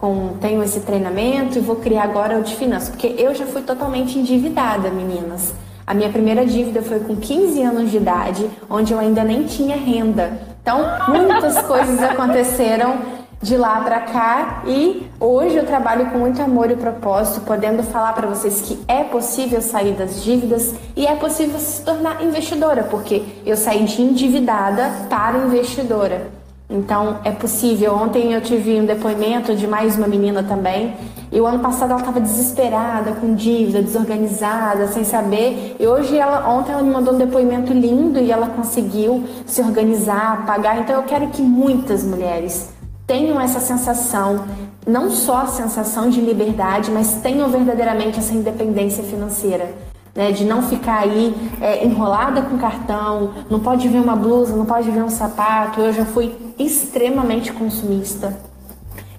com 0.00 0.38
tenho 0.40 0.62
esse 0.62 0.80
treinamento 0.80 1.58
e 1.58 1.60
vou 1.60 1.76
criar 1.76 2.04
agora 2.04 2.38
o 2.38 2.42
de 2.42 2.56
finanças, 2.56 2.88
porque 2.88 3.14
eu 3.18 3.34
já 3.34 3.44
fui 3.44 3.60
totalmente 3.60 4.18
endividada, 4.18 4.88
meninas. 4.88 5.52
A 5.86 5.92
minha 5.92 6.08
primeira 6.08 6.46
dívida 6.46 6.80
foi 6.80 7.00
com 7.00 7.16
15 7.16 7.62
anos 7.62 7.90
de 7.90 7.98
idade, 7.98 8.48
onde 8.70 8.94
eu 8.94 8.98
ainda 8.98 9.22
nem 9.22 9.44
tinha 9.44 9.76
renda. 9.76 10.40
Então, 10.70 10.86
muitas 11.08 11.60
coisas 11.62 12.00
aconteceram 12.00 13.00
de 13.42 13.56
lá 13.56 13.80
para 13.80 14.02
cá 14.02 14.62
e 14.64 15.10
hoje 15.18 15.56
eu 15.56 15.66
trabalho 15.66 16.10
com 16.10 16.18
muito 16.18 16.40
amor 16.40 16.70
e 16.70 16.76
propósito, 16.76 17.40
podendo 17.40 17.82
falar 17.82 18.12
para 18.12 18.28
vocês 18.28 18.60
que 18.60 18.80
é 18.86 19.02
possível 19.02 19.60
sair 19.60 19.94
das 19.94 20.22
dívidas 20.22 20.72
e 20.94 21.08
é 21.08 21.16
possível 21.16 21.58
se 21.58 21.84
tornar 21.84 22.22
investidora, 22.22 22.84
porque 22.84 23.24
eu 23.44 23.56
saí 23.56 23.82
de 23.84 24.00
endividada 24.00 24.92
para 25.08 25.38
investidora. 25.38 26.39
Então 26.70 27.18
é 27.24 27.32
possível. 27.32 27.94
Ontem 27.94 28.32
eu 28.32 28.40
tive 28.40 28.80
um 28.80 28.86
depoimento 28.86 29.56
de 29.56 29.66
mais 29.66 29.96
uma 29.96 30.06
menina 30.06 30.42
também. 30.42 30.94
E 31.32 31.40
o 31.40 31.46
ano 31.46 31.58
passado 31.58 31.90
ela 31.90 32.00
estava 32.00 32.20
desesperada, 32.20 33.12
com 33.12 33.34
dívida, 33.34 33.82
desorganizada, 33.82 34.86
sem 34.88 35.02
saber. 35.02 35.76
E 35.80 35.86
hoje 35.86 36.16
ela, 36.16 36.48
ontem 36.48 36.72
ela 36.72 36.82
me 36.82 36.90
mandou 36.90 37.14
um 37.14 37.18
depoimento 37.18 37.72
lindo 37.72 38.20
e 38.20 38.30
ela 38.30 38.46
conseguiu 38.48 39.24
se 39.46 39.60
organizar, 39.60 40.46
pagar. 40.46 40.78
Então 40.78 40.94
eu 40.96 41.02
quero 41.02 41.28
que 41.28 41.42
muitas 41.42 42.04
mulheres 42.04 42.70
tenham 43.04 43.40
essa 43.40 43.58
sensação, 43.58 44.44
não 44.86 45.10
só 45.10 45.38
a 45.38 45.46
sensação 45.48 46.08
de 46.08 46.20
liberdade, 46.20 46.92
mas 46.92 47.14
tenham 47.14 47.48
verdadeiramente 47.48 48.20
essa 48.20 48.32
independência 48.32 49.02
financeira. 49.02 49.90
Né, 50.12 50.32
de 50.32 50.44
não 50.44 50.60
ficar 50.60 51.02
aí 51.02 51.32
é, 51.60 51.84
enrolada 51.84 52.42
com 52.42 52.58
cartão, 52.58 53.30
não 53.48 53.60
pode 53.60 53.86
ver 53.86 54.00
uma 54.00 54.16
blusa, 54.16 54.56
não 54.56 54.66
pode 54.66 54.90
ver 54.90 55.04
um 55.04 55.08
sapato. 55.08 55.80
Eu 55.80 55.92
já 55.92 56.04
fui 56.04 56.36
extremamente 56.64 57.52
consumista. 57.52 58.38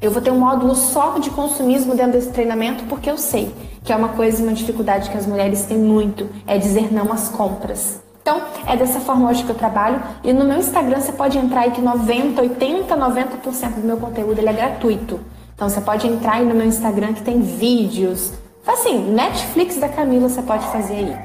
Eu 0.02 0.12
vou 0.12 0.22
ter 0.22 0.32
um 0.32 0.40
módulo 0.40 0.76
só 0.76 1.20
de 1.20 1.30
consumismo 1.30 1.96
dentro 1.96 2.14
desse 2.14 2.32
treinamento 2.32 2.84
porque 2.86 3.10
eu 3.10 3.18
sei 3.18 3.54
que 3.84 3.92
é 3.92 3.96
uma 3.96 4.10
coisa, 4.10 4.44
uma 4.44 4.54
dificuldade 4.54 5.10
que 5.10 5.18
as 5.18 5.26
mulheres 5.26 5.66
têm 5.66 5.78
muito, 5.78 6.30
é 6.46 6.58
dizer 6.58 6.94
não 6.94 7.12
às 7.12 7.30
compras. 7.30 8.02
Então, 8.22 8.42
é 8.68 8.78
dessa 8.78 9.00
forma 9.00 9.30
hoje 9.30 9.44
que 9.44 9.50
eu 9.50 9.56
trabalho. 9.56 10.02
E 10.24 10.32
no 10.32 10.46
meu 10.46 10.58
Instagram 10.58 11.00
você 11.00 11.12
pode 11.12 11.38
entrar 11.38 11.62
aí 11.62 11.72
que 11.72 11.82
90, 11.82 12.40
80, 12.42 12.96
90% 12.96 13.74
do 13.76 13.88
meu 13.88 13.98
conteúdo 13.98 14.38
ele 14.38 14.50
é 14.50 14.54
gratuito. 14.54 15.20
Então 15.56 15.68
você 15.68 15.82
pode 15.82 16.08
entrar 16.08 16.34
aí 16.34 16.46
no 16.46 16.54
meu 16.54 16.66
Instagram 16.66 17.14
que 17.14 17.24
tem 17.24 17.42
vídeos. 17.42 18.34
Assim, 18.66 19.12
Netflix 19.12 19.78
da 19.78 19.90
Camila 19.90 20.30
você 20.30 20.42
pode 20.42 20.66
fazer 20.68 20.96
aí. 20.96 21.18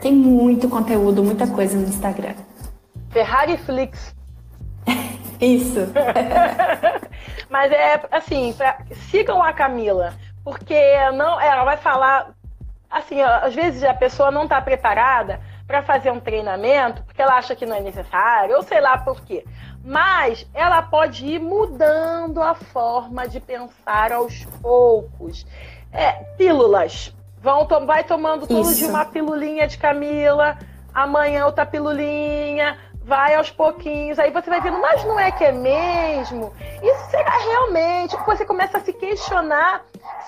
Tem 0.00 0.14
muito 0.14 0.68
conteúdo, 0.68 1.22
muita 1.22 1.46
coisa 1.46 1.78
no 1.78 1.86
Instagram. 1.86 2.34
Ferrari 3.10 3.56
Flix. 3.56 4.14
Isso. 5.42 5.80
Mas 7.50 7.70
é 7.72 8.00
assim, 8.10 8.54
pra, 8.54 8.78
sigam 9.10 9.42
a 9.42 9.52
Camila, 9.52 10.14
porque 10.44 10.80
não, 11.10 11.40
ela 11.40 11.64
vai 11.64 11.76
falar 11.76 12.32
assim, 12.88 13.20
às 13.20 13.54
vezes 13.54 13.82
a 13.82 13.94
pessoa 13.94 14.30
não 14.30 14.44
está 14.44 14.60
preparada 14.60 15.40
para 15.66 15.82
fazer 15.82 16.10
um 16.10 16.20
treinamento, 16.20 17.02
porque 17.02 17.22
ela 17.22 17.36
acha 17.36 17.56
que 17.56 17.64
não 17.64 17.74
é 17.74 17.80
necessário, 17.80 18.56
ou 18.56 18.62
sei 18.62 18.80
lá 18.80 18.98
por 18.98 19.22
quê. 19.22 19.44
Mas 19.84 20.46
ela 20.54 20.82
pode 20.82 21.26
ir 21.26 21.40
mudando 21.40 22.40
a 22.42 22.54
forma 22.54 23.26
de 23.26 23.40
pensar 23.40 24.12
aos 24.12 24.44
poucos. 24.60 25.46
É, 25.90 26.12
pílulas. 26.36 27.14
Vão, 27.40 27.66
vai 27.86 28.04
tomando 28.04 28.46
todo 28.46 28.60
Isso. 28.60 28.76
dia 28.76 28.88
uma 28.88 29.04
pilulinha 29.04 29.66
de 29.66 29.76
Camila, 29.76 30.56
amanhã 30.94 31.44
outra 31.46 31.66
pilulinha, 31.66 32.78
vai 33.04 33.34
aos 33.34 33.50
pouquinhos, 33.50 34.18
aí 34.18 34.30
você 34.30 34.48
vai 34.48 34.60
vendo, 34.60 34.78
mas 34.80 35.04
não 35.04 35.18
é 35.18 35.30
que 35.30 35.44
é 35.44 35.52
mesmo? 35.52 36.52
Isso 36.82 37.10
será 37.10 37.36
realmente? 37.36 38.16
Você 38.24 38.44
começa 38.44 38.78
a 38.78 38.80
se 38.80 38.92
questionar 38.92 39.84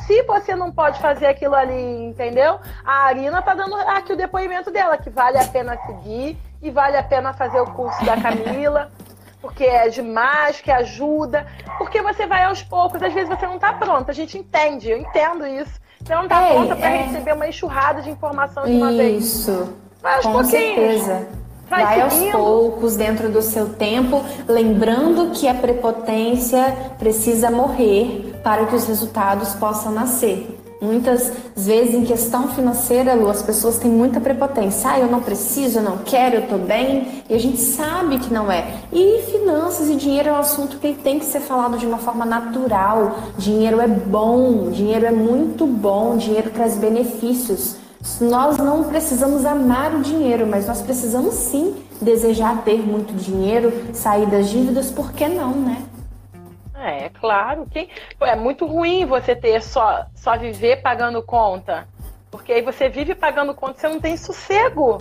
se 0.06 0.22
você 0.22 0.54
não 0.54 0.72
pode 0.72 1.00
fazer 1.00 1.26
aquilo 1.26 1.54
ali, 1.54 2.04
entendeu? 2.04 2.58
A 2.84 3.04
Arina 3.04 3.40
tá 3.42 3.54
dando 3.54 3.74
aqui 3.76 4.12
o 4.12 4.16
depoimento 4.16 4.70
dela, 4.70 4.98
que 4.98 5.08
vale 5.08 5.38
a 5.38 5.46
pena 5.46 5.78
seguir 5.86 6.36
e 6.60 6.70
vale 6.70 6.96
a 6.96 7.02
pena 7.02 7.32
fazer 7.32 7.60
o 7.60 7.66
curso 7.66 8.04
da 8.04 8.20
Camila, 8.20 8.90
porque 9.40 9.64
é 9.64 9.88
demais, 9.88 10.60
que 10.60 10.70
ajuda, 10.70 11.46
porque 11.78 12.02
você 12.02 12.26
vai 12.26 12.44
aos 12.44 12.62
poucos, 12.62 13.02
às 13.02 13.12
vezes 13.12 13.28
você 13.28 13.46
não 13.46 13.58
tá 13.58 13.72
pronta, 13.72 14.10
a 14.10 14.14
gente 14.14 14.36
entende, 14.38 14.90
eu 14.90 14.98
entendo 14.98 15.46
isso. 15.46 15.80
Você 16.00 16.14
não 16.14 16.28
tá 16.28 16.42
Ei, 16.42 16.54
pronta 16.54 16.76
para 16.76 16.90
é... 16.90 17.02
receber 17.02 17.32
uma 17.32 17.48
enxurrada 17.48 18.02
de 18.02 18.10
informação 18.10 18.64
de 18.64 18.72
uma 18.72 18.90
isso. 18.90 18.98
vez. 18.98 19.24
Isso. 19.24 19.76
Vai 20.02 20.16
aos 20.16 20.26
Com 20.26 20.32
pouquinhos. 20.32 21.02
certeza. 21.02 21.43
Vai, 21.68 21.84
vai 21.84 22.00
aos 22.02 22.14
poucos, 22.30 22.96
dentro 22.96 23.30
do 23.30 23.42
seu 23.42 23.70
tempo, 23.70 24.22
lembrando 24.46 25.30
que 25.30 25.48
a 25.48 25.54
prepotência 25.54 26.76
precisa 26.98 27.50
morrer 27.50 28.40
para 28.42 28.66
que 28.66 28.76
os 28.76 28.84
resultados 28.86 29.54
possam 29.54 29.92
nascer. 29.92 30.60
Muitas 30.84 31.32
vezes, 31.56 31.94
em 31.94 32.04
questão 32.04 32.48
financeira, 32.48 33.14
Lu, 33.14 33.30
as 33.30 33.42
pessoas 33.42 33.78
têm 33.78 33.90
muita 33.90 34.20
prepotência. 34.20 34.90
Ah, 34.90 35.00
eu 35.00 35.06
não 35.06 35.22
preciso, 35.22 35.78
eu 35.78 35.82
não 35.82 35.98
quero, 35.98 36.36
eu 36.36 36.42
estou 36.42 36.58
bem. 36.58 37.24
E 37.28 37.34
a 37.34 37.38
gente 37.38 37.58
sabe 37.58 38.18
que 38.18 38.32
não 38.32 38.52
é. 38.52 38.66
E 38.92 39.22
finanças 39.30 39.88
e 39.88 39.96
dinheiro 39.96 40.28
é 40.28 40.32
um 40.32 40.38
assunto 40.38 40.76
que 40.76 40.92
tem 40.92 41.18
que 41.18 41.24
ser 41.24 41.40
falado 41.40 41.78
de 41.78 41.86
uma 41.86 41.98
forma 41.98 42.26
natural. 42.26 43.16
Dinheiro 43.38 43.80
é 43.80 43.88
bom, 43.88 44.70
dinheiro 44.70 45.06
é 45.06 45.10
muito 45.10 45.66
bom, 45.66 46.18
dinheiro 46.18 46.50
traz 46.50 46.76
benefícios. 46.76 47.76
Nós 48.20 48.58
não 48.58 48.84
precisamos 48.84 49.44
amar 49.46 49.94
o 49.94 50.02
dinheiro, 50.02 50.46
mas 50.46 50.66
nós 50.66 50.82
precisamos 50.82 51.34
sim 51.34 51.84
desejar 52.00 52.62
ter 52.62 52.78
muito 52.78 53.14
dinheiro, 53.14 53.94
sair 53.94 54.26
das 54.26 54.50
dívidas, 54.50 54.90
por 54.90 55.12
que 55.12 55.26
não, 55.26 55.52
né? 55.52 55.82
É, 56.74 57.08
claro. 57.08 57.66
Quem... 57.70 57.88
É 58.20 58.36
muito 58.36 58.66
ruim 58.66 59.06
você 59.06 59.34
ter 59.34 59.62
só, 59.62 60.04
só 60.14 60.36
viver 60.36 60.82
pagando 60.82 61.22
conta. 61.22 61.88
Porque 62.30 62.52
aí 62.52 62.62
você 62.62 62.88
vive 62.88 63.14
pagando 63.14 63.54
conta, 63.54 63.80
você 63.80 63.88
não 63.88 64.00
tem 64.00 64.16
sossego. 64.16 64.98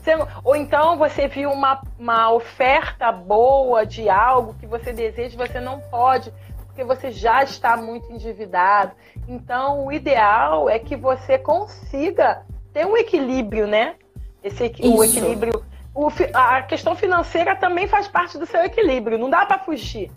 Você... 0.00 0.12
Ou 0.44 0.54
então 0.54 0.96
você 0.96 1.26
viu 1.26 1.50
uma, 1.50 1.82
uma 1.98 2.30
oferta 2.30 3.10
boa 3.10 3.84
de 3.84 4.08
algo 4.08 4.54
que 4.60 4.66
você 4.66 4.92
deseja 4.92 5.36
você 5.36 5.58
não 5.58 5.80
pode, 5.80 6.32
porque 6.74 6.82
você 6.82 7.12
já 7.12 7.44
está 7.44 7.76
muito 7.76 8.12
endividado. 8.12 8.92
Então, 9.28 9.86
o 9.86 9.92
ideal 9.92 10.68
é 10.68 10.76
que 10.76 10.96
você 10.96 11.38
consiga 11.38 12.42
ter 12.72 12.84
um 12.84 12.96
equilíbrio, 12.96 13.68
né? 13.68 13.94
Esse, 14.42 14.64
o 14.82 15.04
equilíbrio. 15.04 15.64
O, 15.94 16.08
a 16.34 16.62
questão 16.62 16.96
financeira 16.96 17.54
também 17.54 17.86
faz 17.86 18.08
parte 18.08 18.36
do 18.36 18.44
seu 18.44 18.60
equilíbrio, 18.64 19.16
não 19.16 19.30
dá 19.30 19.46
para 19.46 19.60
fugir. 19.60 20.10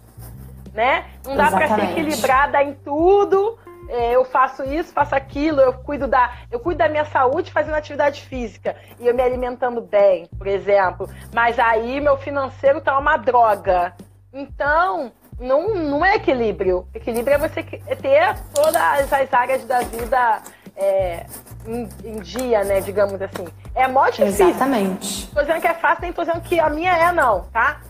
né? 0.73 1.05
Não 1.23 1.35
dá 1.35 1.51
para 1.51 1.67
ser 1.67 1.91
equilibrada 1.91 2.63
em 2.63 2.73
tudo. 2.73 3.59
É, 3.89 4.15
eu 4.15 4.25
faço 4.25 4.63
isso, 4.63 4.91
faço 4.91 5.15
aquilo, 5.15 5.61
eu 5.61 5.71
cuido 5.71 6.07
da, 6.07 6.39
eu 6.51 6.59
cuido 6.59 6.79
da 6.79 6.89
minha 6.89 7.05
saúde 7.05 7.51
fazendo 7.51 7.75
atividade 7.75 8.21
física 8.23 8.75
e 8.99 9.07
eu 9.07 9.13
me 9.15 9.21
alimentando 9.21 9.79
bem, 9.79 10.27
por 10.37 10.47
exemplo. 10.47 11.07
Mas 11.33 11.57
aí 11.59 12.01
meu 12.01 12.17
financeiro 12.17 12.81
tá 12.81 12.97
uma 12.97 13.15
droga. 13.15 13.95
Então, 14.33 15.11
não, 15.39 15.73
não 15.73 16.05
é 16.05 16.15
equilíbrio. 16.15 16.87
Equilíbrio 16.93 17.35
é 17.35 17.37
você 17.37 17.63
ter 17.63 18.35
todas 18.53 19.13
as 19.13 19.33
áreas 19.33 19.63
da 19.65 19.81
vida 19.81 20.41
é, 20.75 21.25
em, 21.65 21.89
em, 22.03 22.19
dia, 22.19 22.63
né? 22.63 22.81
Digamos 22.81 23.21
assim. 23.21 23.47
É 23.75 23.87
mó 23.87 24.09
difícil. 24.09 24.49
Exatamente. 24.49 25.27
Tô 25.27 25.41
dizendo 25.41 25.61
que 25.61 25.67
é 25.67 25.73
fácil, 25.73 26.01
nem 26.03 26.13
tô 26.13 26.23
dizendo 26.23 26.41
que 26.41 26.59
a 26.59 26.69
minha 26.69 26.95
é, 26.95 27.11
não, 27.11 27.41
tá? 27.45 27.81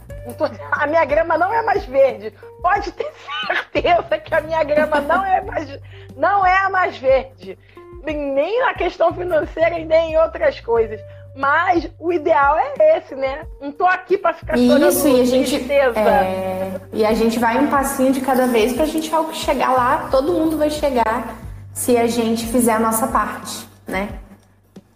a 0.72 0.88
minha 0.88 1.06
grama 1.06 1.38
não 1.38 1.53
é 1.53 1.61
mais 1.61 1.86
verde. 1.86 2.34
Pode 2.61 2.91
ter 2.91 3.11
certeza 3.48 4.18
que 4.18 4.34
a 4.34 4.41
minha 4.41 4.64
grama 4.64 4.99
não 5.02 5.26
é 5.26 5.41
mais, 5.41 5.80
não 6.15 6.45
é 6.45 6.57
a 6.65 6.69
mais 6.69 6.98
verde. 6.98 7.57
Nem 8.03 8.61
na 8.61 8.74
questão 8.74 9.14
financeira 9.14 9.78
e 9.80 9.86
nem 9.86 10.14
em 10.14 10.18
outras 10.18 10.60
coisas. 10.60 10.99
Mas 11.38 11.88
o 11.99 12.11
ideal 12.11 12.57
é 12.57 12.97
esse, 12.97 13.14
né? 13.14 13.45
Não 13.61 13.72
tô 13.72 13.85
aqui 13.85 14.18
para 14.18 14.34
ficar 14.34 14.57
Isso, 14.57 15.07
e 15.07 15.22
a 15.22 15.23
gente 15.23 15.72
é... 15.72 16.81
e 16.91 17.05
a 17.05 17.14
gente 17.14 17.38
vai 17.38 17.59
um 17.59 17.69
passinho 17.69 18.11
de 18.11 18.22
cada 18.22 18.47
vez 18.47 18.73
pra 18.73 18.85
gente 18.85 19.11
chegar 19.34 19.72
lá, 19.72 20.07
todo 20.09 20.34
mundo 20.34 20.57
vai 20.57 20.72
chegar 20.72 21.35
se 21.72 21.95
a 21.95 22.07
gente 22.07 22.47
fizer 22.47 22.73
a 22.73 22.80
nossa 22.80 23.07
parte, 23.07 23.69
né? 23.88 24.19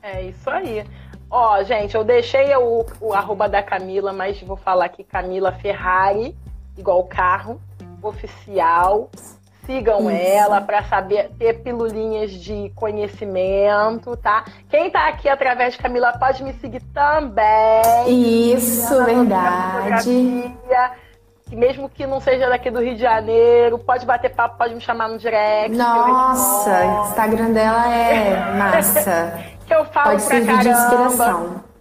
É 0.01 0.23
isso 0.23 0.49
aí. 0.49 0.83
Ó, 1.29 1.61
gente, 1.61 1.93
eu 1.93 2.03
deixei 2.03 2.55
o, 2.55 2.87
o 2.99 3.13
arroba 3.13 3.47
da 3.47 3.61
Camila, 3.61 4.11
mas 4.11 4.41
vou 4.41 4.57
falar 4.57 4.85
aqui 4.85 5.03
Camila 5.03 5.51
Ferrari, 5.51 6.35
igual 6.75 7.03
carro, 7.03 7.61
oficial. 8.01 9.11
Sigam 9.65 10.09
Isso. 10.09 10.21
ela 10.21 10.61
para 10.61 10.83
saber 10.83 11.29
ter 11.37 11.61
pilulinhas 11.61 12.31
de 12.31 12.71
conhecimento, 12.75 14.15
tá? 14.17 14.43
Quem 14.69 14.89
tá 14.89 15.07
aqui 15.07 15.29
através 15.29 15.73
de 15.73 15.79
Camila 15.79 16.11
pode 16.17 16.43
me 16.43 16.53
seguir 16.53 16.81
também. 16.93 18.53
Isso, 18.53 19.03
verdade. 19.05 20.51
Mesmo 21.51 21.89
que 21.89 22.07
não 22.07 22.21
seja 22.21 22.47
daqui 22.47 22.71
do 22.71 22.79
Rio 22.79 22.95
de 22.95 23.01
Janeiro, 23.01 23.77
pode 23.77 24.05
bater 24.05 24.33
papo, 24.33 24.57
pode 24.57 24.73
me 24.73 24.79
chamar 24.79 25.09
no 25.09 25.17
direct. 25.17 25.75
Nossa, 25.75 26.69
o 26.69 27.07
Instagram 27.09 27.51
dela 27.51 27.93
é 27.93 28.51
massa. 28.57 29.33
que 29.67 29.73
eu 29.73 29.83
falo 29.85 30.11
pode 30.11 30.23
pra 30.23 30.39
caramba. 30.41 30.63
De 30.63 30.69
inspiração. 30.69 31.71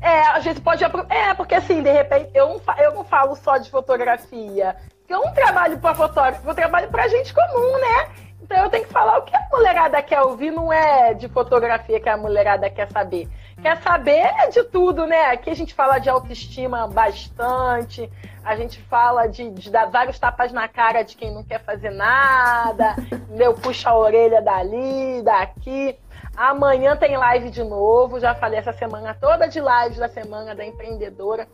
É, 0.00 0.20
a 0.28 0.40
gente 0.40 0.60
pode. 0.60 0.82
É, 0.84 1.34
porque 1.34 1.54
assim, 1.54 1.82
de 1.82 1.90
repente, 1.90 2.30
eu 2.34 2.48
não, 2.48 2.60
eu 2.78 2.94
não 2.94 3.04
falo 3.04 3.34
só 3.36 3.58
de 3.58 3.70
fotografia. 3.70 4.76
Eu 5.08 5.22
não 5.22 5.32
trabalho 5.32 5.78
para 5.78 5.94
fotógrafo, 5.94 6.46
eu 6.46 6.54
trabalho 6.54 6.88
para 6.88 7.08
gente 7.08 7.32
comum, 7.32 7.80
né? 7.80 8.08
Então 8.42 8.64
eu 8.64 8.70
tenho 8.70 8.84
que 8.84 8.92
falar 8.92 9.18
o 9.18 9.22
que 9.22 9.34
a 9.34 9.48
mulherada 9.50 10.02
quer 10.02 10.20
ouvir, 10.22 10.50
não 10.50 10.72
é 10.72 11.14
de 11.14 11.28
fotografia 11.28 11.98
que 11.98 12.08
a 12.08 12.16
mulherada 12.16 12.68
quer 12.68 12.90
saber. 12.90 13.28
Quer 13.60 13.76
saber 13.82 14.30
de 14.52 14.62
tudo, 14.64 15.06
né? 15.06 15.26
Aqui 15.26 15.50
a 15.50 15.54
gente 15.54 15.74
fala 15.74 15.98
de 15.98 16.08
autoestima 16.08 16.86
bastante, 16.86 18.10
a 18.44 18.54
gente 18.54 18.80
fala 18.82 19.26
de, 19.26 19.50
de 19.50 19.70
dar 19.70 19.86
vários 19.86 20.18
tapas 20.18 20.52
na 20.52 20.68
cara 20.68 21.02
de 21.02 21.16
quem 21.16 21.32
não 21.32 21.42
quer 21.42 21.62
fazer 21.64 21.90
nada, 21.90 22.94
eu 23.38 23.54
puxo 23.54 23.88
a 23.88 23.96
orelha 23.96 24.40
dali, 24.42 25.22
daqui. 25.22 25.98
Amanhã 26.38 26.96
tem 26.96 27.16
live 27.16 27.50
de 27.50 27.64
novo. 27.64 28.20
Já 28.20 28.32
falei 28.32 28.60
essa 28.60 28.72
semana 28.72 29.12
toda 29.12 29.48
de 29.48 29.58
lives 29.58 29.98
da 29.98 30.08
semana 30.08 30.54
da 30.54 30.64
empreendedora. 30.64 31.48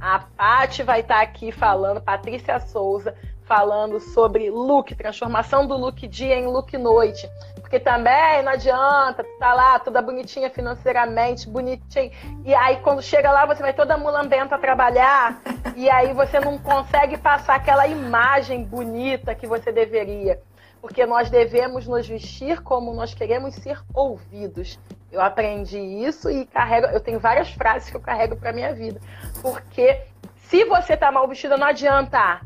A 0.00 0.20
Pati 0.20 0.82
vai 0.82 1.00
estar 1.00 1.20
aqui 1.20 1.50
falando, 1.50 2.00
Patrícia 2.00 2.60
Souza, 2.60 3.14
falando 3.42 3.98
sobre 3.98 4.50
look, 4.50 4.94
transformação 4.94 5.66
do 5.66 5.76
look 5.76 6.06
dia 6.06 6.36
em 6.36 6.46
look 6.46 6.76
noite. 6.76 7.28
Porque 7.56 7.80
também 7.80 8.42
não 8.42 8.52
adianta, 8.52 9.24
tu 9.24 9.38
tá 9.38 9.54
lá 9.54 9.78
toda 9.78 10.00
bonitinha 10.00 10.50
financeiramente, 10.50 11.48
bonitinha. 11.48 12.10
E 12.44 12.54
aí 12.54 12.76
quando 12.76 13.02
chega 13.02 13.30
lá, 13.30 13.44
você 13.44 13.60
vai 13.60 13.72
toda 13.72 13.98
mulambenta 13.98 14.58
trabalhar. 14.58 15.40
e 15.76 15.90
aí 15.90 16.12
você 16.12 16.38
não 16.38 16.58
consegue 16.58 17.16
passar 17.16 17.56
aquela 17.56 17.86
imagem 17.86 18.64
bonita 18.64 19.34
que 19.34 19.46
você 19.46 19.72
deveria 19.72 20.40
porque 20.80 21.04
nós 21.06 21.30
devemos 21.30 21.86
nos 21.86 22.06
vestir 22.06 22.60
como 22.62 22.94
nós 22.94 23.14
queremos 23.14 23.54
ser 23.56 23.80
ouvidos. 23.92 24.78
Eu 25.10 25.20
aprendi 25.20 25.78
isso 25.78 26.30
e 26.30 26.44
carrego, 26.46 26.86
eu 26.88 27.00
tenho 27.00 27.18
várias 27.18 27.50
frases 27.50 27.88
que 27.88 27.96
eu 27.96 28.00
carrego 28.00 28.36
para 28.36 28.52
minha 28.52 28.74
vida. 28.74 29.00
Porque 29.40 30.02
se 30.48 30.64
você 30.64 30.96
tá 30.96 31.10
mal 31.10 31.26
vestida, 31.26 31.56
não 31.56 31.66
adianta. 31.66 32.40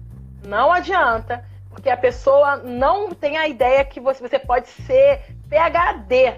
Não 0.45 0.73
adianta, 0.73 1.45
porque 1.71 1.89
a 1.89 1.97
pessoa 1.97 2.57
não 2.57 3.11
tem 3.11 3.37
a 3.37 3.47
ideia 3.47 3.85
que 3.85 4.01
você, 4.01 4.27
você 4.27 4.39
pode 4.39 4.69
ser 4.69 5.21
PhD. 5.49 6.35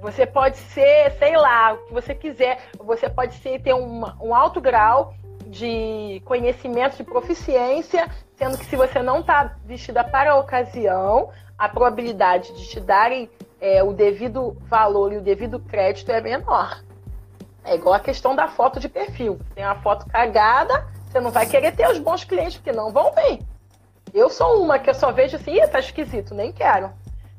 Você 0.00 0.26
pode 0.26 0.56
ser, 0.56 1.12
sei 1.18 1.36
lá, 1.36 1.72
o 1.72 1.78
que 1.86 1.92
você 1.92 2.14
quiser. 2.14 2.58
Você 2.78 3.08
pode 3.08 3.34
ser, 3.36 3.60
ter 3.60 3.74
um, 3.74 4.04
um 4.20 4.34
alto 4.34 4.60
grau 4.60 5.14
de 5.46 6.22
conhecimento, 6.24 6.96
de 6.96 7.04
proficiência, 7.04 8.08
sendo 8.36 8.58
que 8.58 8.66
se 8.66 8.76
você 8.76 9.02
não 9.02 9.20
está 9.20 9.56
vestida 9.64 10.04
para 10.04 10.32
a 10.32 10.36
ocasião, 10.36 11.30
a 11.56 11.68
probabilidade 11.68 12.52
de 12.54 12.68
te 12.68 12.80
darem 12.80 13.28
é, 13.60 13.82
o 13.82 13.92
devido 13.92 14.56
valor 14.68 15.12
e 15.12 15.16
o 15.16 15.22
devido 15.22 15.58
crédito 15.58 16.10
é 16.10 16.20
menor. 16.20 16.82
É 17.64 17.74
igual 17.74 17.94
a 17.94 18.00
questão 18.00 18.34
da 18.34 18.48
foto 18.48 18.80
de 18.80 18.88
perfil. 18.88 19.38
Tem 19.54 19.64
uma 19.64 19.74
foto 19.76 20.06
cagada, 20.06 20.86
você 21.06 21.20
não 21.20 21.30
vai 21.30 21.46
querer 21.46 21.72
ter 21.72 21.88
os 21.88 21.98
bons 21.98 22.24
clientes, 22.24 22.56
porque 22.56 22.72
não 22.72 22.92
vão 22.92 23.12
bem. 23.14 23.40
Eu 24.14 24.30
sou 24.30 24.62
uma 24.62 24.78
que 24.78 24.88
eu 24.88 24.94
só 24.94 25.12
vejo 25.12 25.36
assim, 25.36 25.58
tá 25.66 25.78
esquisito, 25.78 26.34
nem 26.34 26.52
quero. 26.52 26.90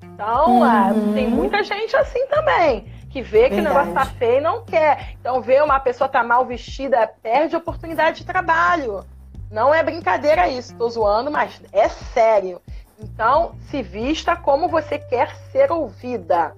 Então, 0.04 0.62
uhum. 0.62 1.14
tem 1.14 1.28
muita 1.28 1.64
gente 1.64 1.96
assim 1.96 2.28
também 2.28 2.92
que 3.10 3.22
vê 3.22 3.50
que 3.50 3.56
Verdade. 3.56 3.62
o 3.62 3.70
negócio 3.70 3.94
tá 3.94 4.06
feio 4.06 4.38
e 4.38 4.42
não 4.42 4.64
quer. 4.64 5.16
Então, 5.20 5.42
vê 5.42 5.62
uma 5.62 5.80
pessoa 5.80 6.08
tá 6.08 6.24
mal 6.24 6.46
vestida, 6.46 7.10
perde 7.22 7.56
oportunidade 7.56 8.20
de 8.20 8.26
trabalho. 8.26 9.04
Não 9.50 9.74
é 9.74 9.82
brincadeira 9.82 10.48
isso, 10.48 10.76
tô 10.76 10.88
zoando, 10.90 11.32
mas 11.32 11.60
é 11.72 11.90
sério. 11.90 12.62
Então, 13.02 13.56
se 13.70 13.82
vista 13.82 14.36
como 14.36 14.68
você 14.68 15.00
quer 15.00 15.34
ser 15.52 15.72
ouvida 15.72 16.54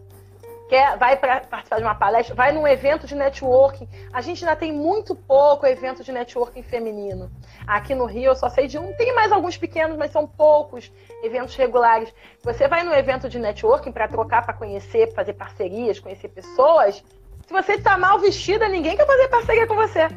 quer, 0.71 0.97
vai 0.97 1.17
para 1.17 1.41
participar 1.41 1.75
de 1.75 1.83
uma 1.83 1.93
palestra, 1.93 2.33
vai 2.33 2.53
num 2.53 2.65
evento 2.65 3.05
de 3.05 3.13
networking. 3.13 3.89
A 4.13 4.21
gente 4.21 4.45
ainda 4.45 4.55
tem 4.55 4.71
muito 4.71 5.13
pouco 5.13 5.67
evento 5.67 6.01
de 6.01 6.13
networking 6.13 6.63
feminino. 6.63 7.29
Aqui 7.67 7.93
no 7.93 8.05
Rio 8.05 8.31
eu 8.31 8.35
só 8.37 8.47
sei 8.47 8.67
de 8.67 8.77
um, 8.77 8.93
tem 8.93 9.13
mais 9.13 9.33
alguns 9.33 9.57
pequenos, 9.57 9.97
mas 9.97 10.11
são 10.11 10.25
poucos 10.25 10.89
eventos 11.21 11.57
regulares. 11.57 12.13
Você 12.41 12.69
vai 12.69 12.83
num 12.83 12.93
evento 12.93 13.27
de 13.27 13.37
networking 13.37 13.91
para 13.91 14.07
trocar, 14.07 14.45
para 14.45 14.53
conhecer, 14.53 15.13
fazer 15.13 15.33
parcerias, 15.33 15.99
conhecer 15.99 16.29
pessoas. 16.29 17.03
Se 17.45 17.51
você 17.51 17.73
está 17.73 17.97
mal 17.97 18.17
vestida, 18.19 18.69
ninguém 18.69 18.95
quer 18.95 19.05
fazer 19.05 19.27
parceria 19.27 19.67
com 19.67 19.75
você. 19.75 20.07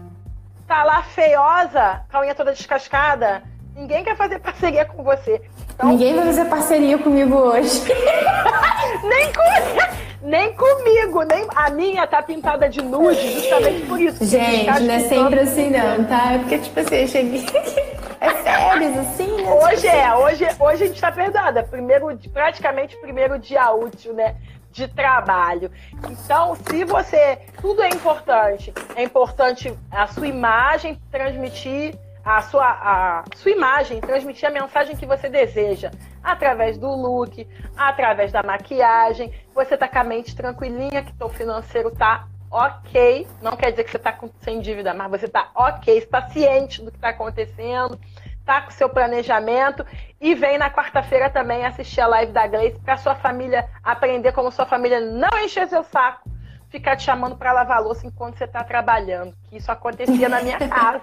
Tá 0.68 0.84
lá 0.84 1.02
feiosa, 1.02 2.04
com 2.08 2.18
a 2.18 2.20
unha 2.20 2.34
toda 2.34 2.52
descascada, 2.52 3.42
ninguém 3.74 4.04
quer 4.04 4.16
fazer 4.16 4.38
parceria 4.38 4.84
com 4.84 5.02
você. 5.02 5.42
Então, 5.74 5.88
ninguém 5.88 6.14
vai 6.14 6.26
fazer 6.26 6.44
parceria 6.46 6.98
comigo 6.98 7.36
hoje. 7.36 7.82
Nem 9.02 9.32
com 9.32 10.04
nem 10.24 10.54
comigo, 10.54 11.22
nem 11.22 11.46
a 11.54 11.68
minha 11.68 12.06
tá 12.06 12.22
pintada 12.22 12.66
de 12.66 12.80
nude, 12.80 13.30
justamente 13.34 13.86
por 13.86 14.00
isso. 14.00 14.24
Gente, 14.24 14.80
não 14.80 14.94
é 14.94 15.00
sempre 15.00 15.40
assim 15.40 15.70
não, 15.70 16.02
tá? 16.04 16.32
É 16.32 16.38
porque, 16.38 16.58
tipo 16.58 16.80
assim, 16.80 16.96
eu 16.96 17.08
cheguei. 17.08 17.46
É 18.20 18.42
sério, 18.42 19.00
assim, 19.00 19.42
né? 19.42 19.52
Hoje 19.52 19.76
tipo 19.82 19.86
é, 19.88 20.04
assim. 20.06 20.22
hoje, 20.22 20.46
hoje 20.58 20.84
a 20.84 20.86
gente 20.86 20.98
tá 20.98 21.12
perdada. 21.12 21.62
Primeiro, 21.62 22.06
praticamente 22.32 22.96
primeiro 22.96 23.38
dia 23.38 23.70
útil, 23.70 24.14
né? 24.14 24.36
De 24.72 24.88
trabalho. 24.88 25.70
Então, 26.08 26.56
se 26.56 26.84
você. 26.84 27.38
Tudo 27.60 27.82
é 27.82 27.88
importante. 27.90 28.72
É 28.96 29.02
importante 29.02 29.74
a 29.90 30.06
sua 30.06 30.26
imagem 30.26 30.98
transmitir 31.10 31.98
a 32.24 32.40
sua, 32.40 32.66
a 32.66 33.24
sua 33.36 33.50
imagem, 33.50 34.00
transmitir 34.00 34.48
a 34.48 34.52
mensagem 34.52 34.96
que 34.96 35.04
você 35.04 35.28
deseja 35.28 35.90
através 36.22 36.78
do 36.78 36.88
look, 36.88 37.46
através 37.76 38.32
da 38.32 38.42
maquiagem. 38.42 39.32
Você 39.54 39.76
tá 39.76 39.86
com 39.86 39.98
a 39.98 40.04
mente 40.04 40.34
tranquilinha, 40.34 41.02
que 41.02 41.12
o 41.22 41.28
financeiro 41.28 41.90
tá 41.90 42.26
ok. 42.50 43.26
Não 43.42 43.56
quer 43.56 43.70
dizer 43.72 43.84
que 43.84 43.90
você 43.90 43.98
tá 43.98 44.12
com, 44.12 44.30
sem 44.40 44.60
dívida, 44.60 44.94
mas 44.94 45.10
você 45.10 45.28
tá 45.28 45.50
ok, 45.54 45.98
está 45.98 46.22
ciente 46.30 46.82
do 46.82 46.90
que 46.90 46.96
está 46.96 47.10
acontecendo, 47.10 48.00
tá 48.44 48.62
com 48.62 48.70
seu 48.70 48.88
planejamento 48.88 49.84
e 50.20 50.34
vem 50.34 50.56
na 50.56 50.70
quarta-feira 50.70 51.28
também 51.28 51.66
assistir 51.66 52.00
a 52.00 52.06
live 52.06 52.32
da 52.32 52.46
Gleice 52.46 52.80
para 52.80 52.96
sua 52.96 53.14
família 53.14 53.68
aprender 53.82 54.32
como 54.32 54.50
sua 54.50 54.64
família 54.64 55.00
não 55.00 55.38
encher 55.42 55.68
seu 55.68 55.82
saco 55.82 56.30
ficar 56.74 56.96
te 56.96 57.04
chamando 57.04 57.36
para 57.36 57.52
lavar 57.52 57.80
louça 57.80 58.04
enquanto 58.04 58.36
você 58.36 58.44
está 58.44 58.64
trabalhando. 58.64 59.32
Que 59.48 59.58
isso 59.58 59.70
acontecia 59.70 60.28
na 60.28 60.42
minha 60.42 60.58
casa. 60.68 61.02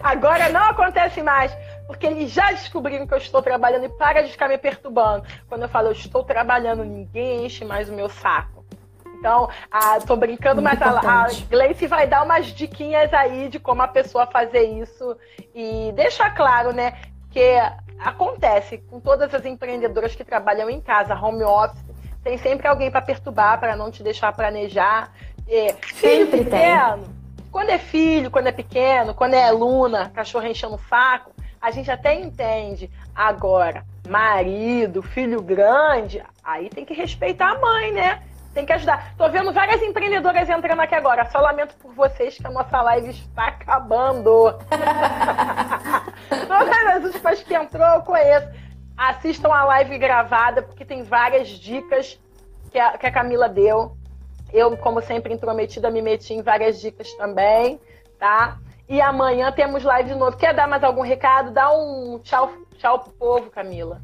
Agora 0.00 0.48
não 0.48 0.62
acontece 0.62 1.20
mais, 1.22 1.52
porque 1.88 2.06
eles 2.06 2.30
já 2.30 2.52
descobriram 2.52 3.04
que 3.04 3.12
eu 3.12 3.18
estou 3.18 3.42
trabalhando 3.42 3.86
e 3.86 3.88
para 3.88 4.22
de 4.22 4.30
ficar 4.30 4.48
me 4.48 4.56
perturbando. 4.56 5.26
Quando 5.48 5.62
eu 5.62 5.68
falo 5.68 5.88
eu 5.88 5.92
estou 5.92 6.22
trabalhando, 6.22 6.84
ninguém 6.84 7.46
enche 7.46 7.64
mais 7.64 7.88
o 7.88 7.92
meu 7.92 8.08
saco. 8.08 8.64
Então, 9.18 9.48
ah, 9.72 9.98
tô 10.06 10.14
brincando, 10.14 10.62
Muito 10.62 10.78
mas 10.78 11.04
a, 11.04 11.24
a 11.24 11.26
Gleice 11.48 11.86
vai 11.88 12.06
dar 12.06 12.22
umas 12.22 12.46
diquinhas 12.46 13.12
aí 13.12 13.48
de 13.48 13.58
como 13.58 13.82
a 13.82 13.88
pessoa 13.88 14.26
fazer 14.26 14.62
isso 14.62 15.16
e 15.54 15.90
deixar 15.96 16.32
claro, 16.34 16.72
né, 16.72 16.96
que 17.30 17.58
acontece 17.98 18.78
com 18.90 19.00
todas 19.00 19.34
as 19.34 19.44
empreendedoras 19.44 20.14
que 20.14 20.22
trabalham 20.22 20.68
em 20.68 20.80
casa, 20.80 21.14
home 21.14 21.42
office, 21.42 21.85
tem 22.26 22.36
sempre 22.38 22.66
alguém 22.66 22.90
para 22.90 23.00
perturbar, 23.00 23.60
para 23.60 23.76
não 23.76 23.88
te 23.88 24.02
deixar 24.02 24.32
planejar. 24.32 25.12
É, 25.48 25.72
filho 25.74 26.26
sempre 26.26 26.44
pequeno, 26.44 27.04
tem. 27.04 27.14
quando 27.52 27.70
é 27.70 27.78
filho, 27.78 28.32
quando 28.32 28.48
é 28.48 28.52
pequeno, 28.52 29.14
quando 29.14 29.34
é 29.34 29.44
aluna, 29.44 30.10
cachorro 30.12 30.44
enchendo 30.44 30.74
o 30.74 30.88
saco, 30.88 31.30
a 31.62 31.70
gente 31.70 31.88
até 31.88 32.14
entende. 32.14 32.90
Agora, 33.14 33.84
marido, 34.08 35.04
filho 35.04 35.40
grande, 35.40 36.20
aí 36.42 36.68
tem 36.68 36.84
que 36.84 36.94
respeitar 36.94 37.52
a 37.52 37.60
mãe, 37.60 37.92
né? 37.92 38.20
Tem 38.52 38.66
que 38.66 38.72
ajudar. 38.72 39.14
Tô 39.16 39.28
vendo 39.28 39.52
várias 39.52 39.80
empreendedoras 39.80 40.48
entrando 40.48 40.80
aqui 40.80 40.96
agora. 40.96 41.26
Só 41.26 41.38
lamento 41.38 41.76
por 41.76 41.94
vocês 41.94 42.38
que 42.38 42.46
a 42.46 42.50
nossa 42.50 42.82
live 42.82 43.10
está 43.10 43.48
acabando. 43.48 44.58
Todas 46.28 46.86
as 46.88 47.04
últimas 47.04 47.42
que 47.44 47.54
entrou, 47.54 47.86
eu 47.86 48.02
conheço. 48.02 48.65
Assistam 48.96 49.52
a 49.52 49.64
live 49.64 49.98
gravada, 49.98 50.62
porque 50.62 50.84
tem 50.84 51.02
várias 51.02 51.48
dicas 51.48 52.18
que 52.70 52.78
a, 52.78 52.96
que 52.96 53.06
a 53.06 53.12
Camila 53.12 53.48
deu. 53.48 53.92
Eu, 54.52 54.76
como 54.76 55.02
sempre 55.02 55.34
intrometida, 55.34 55.90
me 55.90 56.00
meti 56.00 56.32
em 56.32 56.42
várias 56.42 56.80
dicas 56.80 57.12
também, 57.14 57.78
tá? 58.18 58.58
E 58.88 59.00
amanhã 59.00 59.52
temos 59.52 59.82
live 59.82 60.10
de 60.10 60.14
novo. 60.14 60.36
Quer 60.36 60.54
dar 60.54 60.66
mais 60.66 60.82
algum 60.82 61.02
recado? 61.02 61.50
Dá 61.50 61.70
um 61.70 62.20
tchau, 62.22 62.50
tchau 62.78 63.00
pro 63.00 63.12
povo, 63.12 63.50
Camila. 63.50 64.00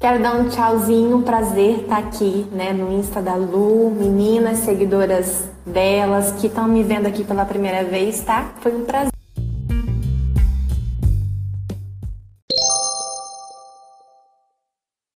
Quero 0.00 0.22
dar 0.22 0.34
um 0.34 0.48
tchauzinho, 0.48 1.22
prazer 1.22 1.82
estar 1.82 1.98
aqui, 1.98 2.46
né, 2.50 2.72
no 2.72 2.92
Insta 2.92 3.22
da 3.22 3.36
Lu, 3.36 3.90
meninas, 3.90 4.58
seguidoras 4.58 5.48
delas 5.64 6.32
que 6.32 6.48
estão 6.48 6.66
me 6.66 6.82
vendo 6.82 7.06
aqui 7.06 7.24
pela 7.24 7.44
primeira 7.44 7.84
vez, 7.84 8.22
tá? 8.22 8.52
Foi 8.60 8.74
um 8.74 8.84
prazer. 8.84 9.13